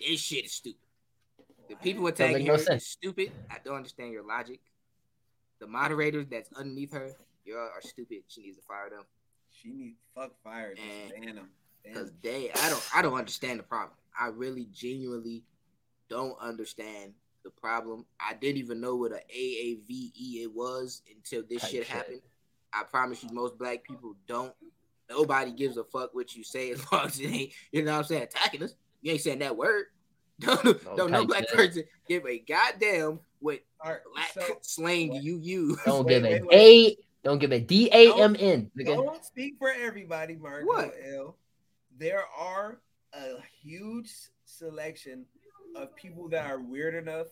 [0.00, 0.80] This shit is stupid.
[1.68, 2.82] The people attacking no her sense.
[2.82, 3.32] is stupid.
[3.50, 4.60] I don't understand your logic.
[5.60, 7.10] The moderators that's underneath her,
[7.44, 8.18] y'all are stupid.
[8.28, 9.04] She needs to fire them
[9.66, 10.74] She need fuck fire.
[10.74, 10.86] Just
[11.16, 11.48] And- ban them.
[11.84, 12.50] because they.
[12.52, 12.88] I don't.
[12.94, 13.96] I don't understand the problem.
[14.18, 15.42] I really genuinely
[16.08, 17.12] don't understand
[17.44, 18.06] the problem.
[18.20, 21.96] I didn't even know what a AAVE it was until this Type shit shit.
[21.96, 22.20] happened.
[22.72, 24.52] I promise you, most black people don't.
[25.10, 27.98] nobody gives a fuck what you say as long as it ain't, you know what
[27.98, 28.74] I'm saying, attacking us.
[29.02, 29.86] You ain't saying that word.
[30.40, 30.62] Don't,
[30.96, 31.56] don't no black shit.
[31.56, 35.78] person give a goddamn what All right, black so slang you use.
[35.86, 36.98] Don't give a wait, wait.
[36.98, 37.05] A.
[37.26, 38.70] Don't give a D A M N.
[38.78, 38.94] nigga.
[38.94, 40.94] don't speak for everybody, Marco What?
[41.12, 41.36] L.
[41.98, 42.78] There are
[43.12, 44.12] a huge
[44.44, 45.26] selection
[45.74, 47.26] of people that are weird enough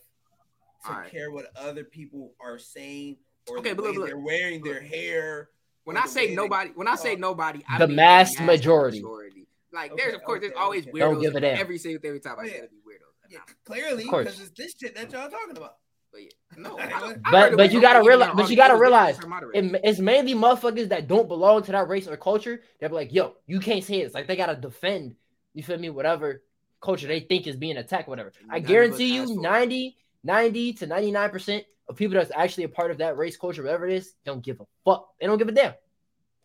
[0.83, 1.09] to All right.
[1.09, 3.15] care what other people are saying
[3.47, 4.07] or Okay, the but way look, look.
[4.07, 5.47] they're wearing their hair.
[5.85, 8.99] When I say nobody, when I say nobody, I The mean mass majority.
[8.99, 9.47] majority.
[9.71, 10.91] Like Okay, there's of course there's always okay.
[10.91, 10.99] weirdos.
[10.99, 11.57] Don't give a damn.
[11.57, 12.61] Every single every time I say yeah.
[12.63, 13.31] to be weirdos.
[13.31, 15.77] Yeah, clearly, because it's this shit that y'all talking about.
[16.15, 16.29] But yeah.
[16.57, 19.19] No, But- I- I But but you gotta realize, but you gotta realize,
[19.53, 22.61] it, it's mainly motherfuckers that don't belong to that race or culture.
[22.79, 24.05] They're like, yo, you can't say it.
[24.05, 25.15] It's like they gotta defend.
[25.53, 25.89] You feel me?
[25.89, 26.43] Whatever
[26.81, 28.31] culture they think is being attacked, whatever.
[28.49, 32.15] I None of us guarantee you, for 90, 90 to ninety nine percent of people
[32.15, 35.09] that's actually a part of that race culture, whatever it is, don't give a fuck.
[35.19, 35.73] They don't give a damn.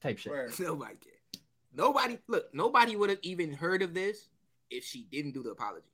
[0.03, 0.33] Type shit.
[0.33, 0.53] Word.
[0.59, 1.45] Nobody cares.
[1.73, 2.53] Nobody look.
[2.53, 4.29] Nobody would have even heard of this
[4.71, 5.87] if she didn't do the apology.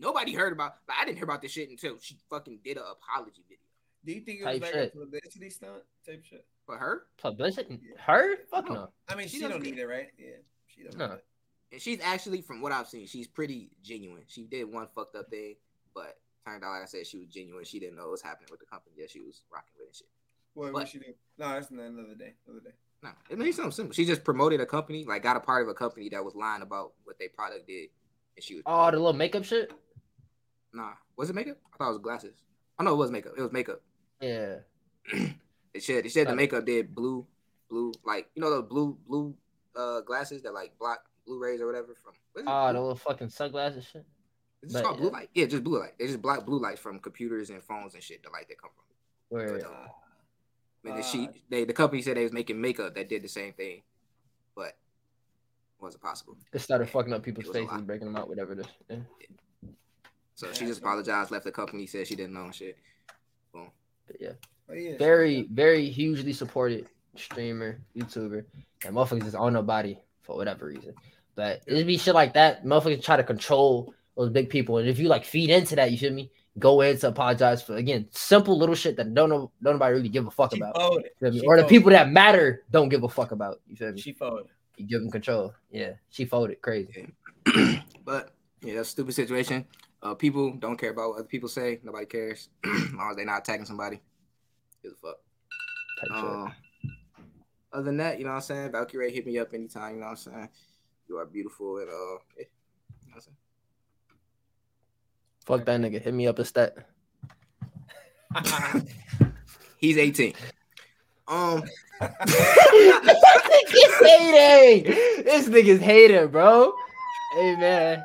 [0.00, 0.76] Nobody heard about.
[0.88, 3.58] Like, I didn't hear about this shit until she fucking did an apology video
[4.04, 4.94] Do you think it was Type like shit.
[4.94, 6.44] a publicity stunt type shit?
[6.66, 7.80] for her, Publicity?
[7.82, 8.00] Yeah.
[8.02, 8.36] Her?
[8.50, 8.74] Fuck No.
[8.74, 8.88] no.
[9.08, 10.08] I mean, She she, don't need it, right?
[10.18, 10.26] Yeah,
[10.66, 10.96] she don't.
[10.96, 11.06] No.
[11.08, 11.24] need it.
[11.72, 14.22] and she's actually, from what I've seen, she's pretty genuine.
[14.28, 15.56] She did one fucked up thing,
[15.94, 17.64] but turned out, like I said, she was genuine.
[17.64, 19.94] She didn't know what was happening with the company that she was rocking with and
[19.96, 20.06] shit.
[20.54, 20.72] What, What?
[20.74, 21.06] what she do?
[21.38, 22.32] No, that's not another day.
[22.46, 22.74] Another day.
[23.02, 23.94] No, it made something simple.
[23.94, 26.62] She just promoted a company, like got a part of a company that was lying
[26.62, 27.88] about what their product did,
[28.36, 28.62] and she was.
[28.66, 29.72] Oh, the little makeup shit?
[30.72, 31.58] Nah, was it makeup?
[31.72, 32.34] I thought it was glasses.
[32.78, 33.32] Oh know it was makeup.
[33.36, 33.80] It was makeup.
[34.20, 34.56] Yeah.
[35.72, 37.24] It said it said the Uh, makeup did blue,
[37.68, 39.34] blue like you know those blue blue
[39.76, 42.12] uh glasses that like block blue rays or whatever from.
[42.32, 42.50] what is it?
[42.50, 44.04] Oh, the Blue- little fucking sunglasses shit.
[44.62, 45.12] Is it but, called blue yeah.
[45.12, 45.30] light?
[45.32, 45.94] Yeah, just blue light.
[45.96, 48.20] They just block blue lights from computers and phones and shit.
[48.24, 48.84] The light that come from.
[49.28, 49.88] Where But, Uh,
[50.84, 53.28] And then Uh, she they the company said they was making makeup that did the
[53.28, 53.82] same thing,
[54.56, 54.76] but
[55.78, 56.36] wasn't possible.
[56.52, 57.86] it started fucking up people's It was a faces, lot.
[57.86, 58.66] breaking them out, whatever it is.
[58.88, 58.96] Yeah.
[60.40, 62.78] So she just apologized, left the company, said she didn't know shit.
[63.52, 63.70] Boom.
[64.06, 64.32] But yeah.
[64.66, 68.46] but yeah, Very, very hugely supported streamer, YouTuber.
[68.86, 70.94] And motherfuckers just on nobody for whatever reason.
[71.34, 72.64] But it'd be shit like that.
[72.64, 74.78] Motherfuckers try to control those big people.
[74.78, 76.30] And if you like feed into that, you feel me?
[76.58, 80.08] Go in to apologize for again simple little shit that don't know don't nobody really
[80.08, 80.74] give a fuck she about.
[80.74, 81.04] folded.
[81.04, 81.40] You feel me?
[81.40, 81.74] She Or the folded.
[81.74, 83.60] people that matter don't give a fuck about.
[83.68, 84.00] You feel me?
[84.00, 84.46] She folded.
[84.78, 85.52] You give them control.
[85.70, 85.92] Yeah.
[86.08, 87.12] She folded crazy.
[88.06, 89.66] but yeah, that's a stupid situation.
[90.02, 91.78] Uh, people don't care about what other people say.
[91.82, 94.00] Nobody cares as long as they're not attacking somebody.
[94.82, 95.18] Give a fuck.
[96.00, 96.24] Type.
[96.24, 96.54] Um,
[97.72, 98.72] other than that, you know what I'm saying?
[98.72, 99.94] Valkyrie, hit me up anytime.
[99.94, 100.48] You know what I'm saying?
[101.08, 102.44] You are beautiful and uh, yeah.
[103.02, 103.36] You know what I'm saying?
[105.44, 106.00] Fuck that nigga.
[106.00, 106.76] Hit me up a stat.
[109.78, 110.34] He's 18.
[111.28, 111.62] Um,
[112.00, 112.34] this
[113.66, 114.84] nigga's hating.
[115.24, 116.72] This nigga's hating, bro.
[117.34, 118.02] Hey man.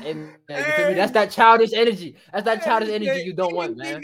[0.00, 0.94] Hey man, uh, you feel me?
[0.94, 2.16] That's that childish energy.
[2.32, 4.02] That's that childish energy you don't want, man.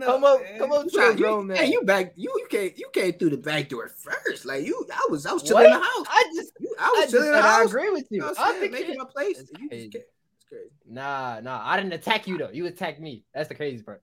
[0.00, 1.56] Come up, come up you to try- a grown you, man.
[1.58, 2.12] hey, you back?
[2.16, 4.44] You you came you came through the back door first.
[4.46, 5.72] Like you, I was I was chilling What?
[5.74, 6.06] in the house.
[6.08, 8.18] I just, You, I I was just chilling said in the I agree with You
[8.18, 8.22] you.
[8.24, 8.60] know I I'm saying?
[8.60, 9.38] think Making it- my place.
[9.40, 9.86] It's You crazy.
[9.94, 10.70] It's crazy.
[10.86, 11.60] Nah, nah.
[11.62, 12.50] I didn't attack you though.
[12.50, 13.24] You attacked me.
[13.34, 14.02] That's the crazy part.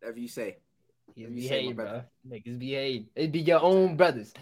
[0.00, 0.58] Whatever you say.
[1.14, 2.02] You Let me be say, my bro.
[2.28, 3.06] Niggas be hating.
[3.16, 4.32] It be your own brothers.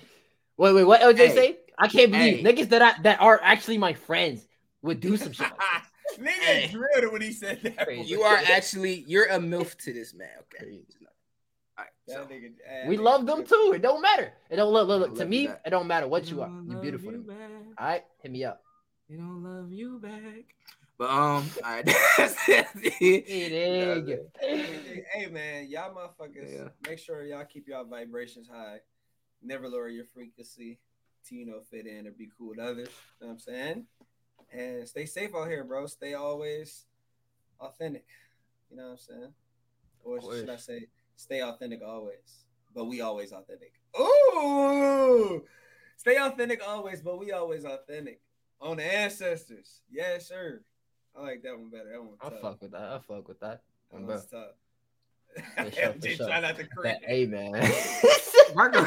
[0.57, 0.85] Wait, wait.
[0.85, 1.35] What LJ Hey.
[1.35, 1.59] say?
[1.79, 2.45] I can't believe Hey.
[2.45, 4.47] niggas that I, that are actually my friends
[4.85, 5.51] would do some shit.
[5.51, 5.83] Like.
[6.19, 6.69] Nigga Hey.
[6.71, 8.07] drilled it when he said that.
[8.07, 10.29] You are actually you're a milf to this man.
[10.43, 10.65] Okay.
[10.65, 10.85] Crazy.
[11.77, 11.89] All right.
[12.07, 12.27] So.
[12.27, 13.73] nigga- that We love them too.
[13.75, 14.33] It don't matter.
[14.51, 15.49] It don't look, look, look to me.
[15.49, 16.49] It don't matter what you are.
[16.49, 17.11] You love beautiful.
[17.13, 17.25] you
[17.79, 18.63] All right, hit me up.
[19.09, 20.45] They don't love you back.
[20.97, 21.85] But um, all right.
[22.17, 22.35] That's.
[22.47, 23.21] Hey.
[24.41, 26.69] Hey, hey, man, y'all motherfuckers, Yeah.
[26.89, 28.79] make sure y'all keep y'all vibrations high.
[29.43, 30.79] Never lower your frequency
[31.29, 32.89] to you know fit in or be cool with others.
[33.21, 33.87] You know what I'm saying?
[34.57, 35.87] And stay safe out here, bro.
[35.87, 36.85] Stay always
[37.61, 38.07] authentic.
[38.71, 39.33] You know what I'm saying?
[40.05, 43.73] Or should I say, stay authentic always, but we always authentic.
[43.99, 45.43] Ooh,
[45.97, 48.21] stay authentic always, but we always authentic.
[48.61, 50.63] On the ancestors, Yeah, sure.
[51.17, 51.91] I like that one better.
[51.93, 52.17] That one.
[52.21, 52.41] I tough.
[52.41, 52.83] fuck with that.
[52.83, 53.63] I fuck with that.
[53.93, 54.15] That bro.
[54.15, 54.47] one's tough.
[55.57, 56.27] For sure, for sure.
[56.29, 56.99] try not to That- cringe.
[57.07, 57.53] hey man.
[58.55, 58.85] Marco.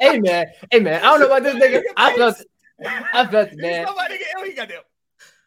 [0.00, 0.46] hey man.
[0.70, 1.00] Hey man.
[1.00, 1.82] I don't know about this nigga.
[1.96, 2.46] I felt it.
[2.84, 3.86] I felt it, man.
[3.86, 4.82] Somebody get, he got them.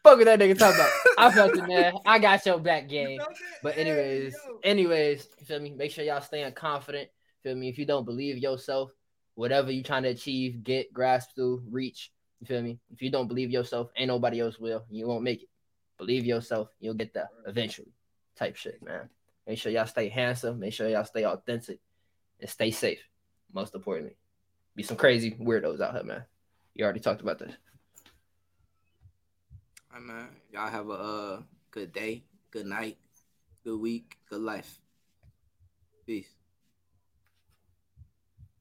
[0.02, 0.90] Fuck with that nigga talking about.
[1.16, 1.94] I felt it, man.
[2.04, 3.20] I got your back game.
[3.62, 5.70] But anyways, anyways, you feel me?
[5.70, 7.08] Make sure y'all staying confident.
[7.42, 7.68] Feel me?
[7.68, 8.90] If you don't believe yourself,
[9.34, 12.10] whatever you trying to achieve, get, grasp through, reach.
[12.40, 12.80] You feel me?
[12.92, 14.84] If you don't believe yourself, ain't nobody else will.
[14.90, 15.48] You won't make it.
[15.98, 17.92] Believe yourself, you'll get there eventually.
[18.36, 19.08] Type shit, man.
[19.46, 20.58] Make sure y'all stay handsome.
[20.58, 21.78] Make sure y'all stay authentic
[22.40, 23.02] and stay safe.
[23.52, 24.16] Most importantly.
[24.74, 26.24] Be some crazy weirdos out here, man.
[26.74, 27.52] You already talked about this.
[29.92, 30.28] All right, man.
[30.52, 32.96] Y'all have a uh, good day, good night,
[33.64, 34.80] good week, good life.
[36.06, 36.28] Peace.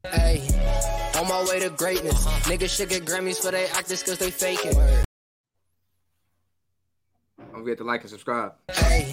[0.03, 0.41] Hey,
[1.17, 2.25] on my way to greatness.
[2.45, 4.73] Niggas should get Grammys for they actors cause they faking.
[7.37, 8.53] Don't forget to like and subscribe.
[8.71, 9.11] Hey,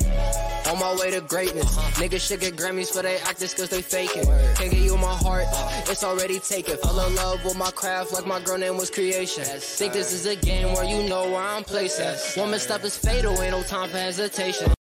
[0.68, 1.76] on my way to greatness.
[1.98, 4.24] Niggas should get Grammys for they actors cause they faking.
[4.56, 5.46] Can't get you my heart,
[5.88, 6.76] it's already taken.
[6.78, 9.44] Fell in love with my craft like my girl name was creation.
[9.44, 12.40] Think this is a game where you know where I'm placing.
[12.40, 14.77] One misstep is fatal, ain't no time for hesitation.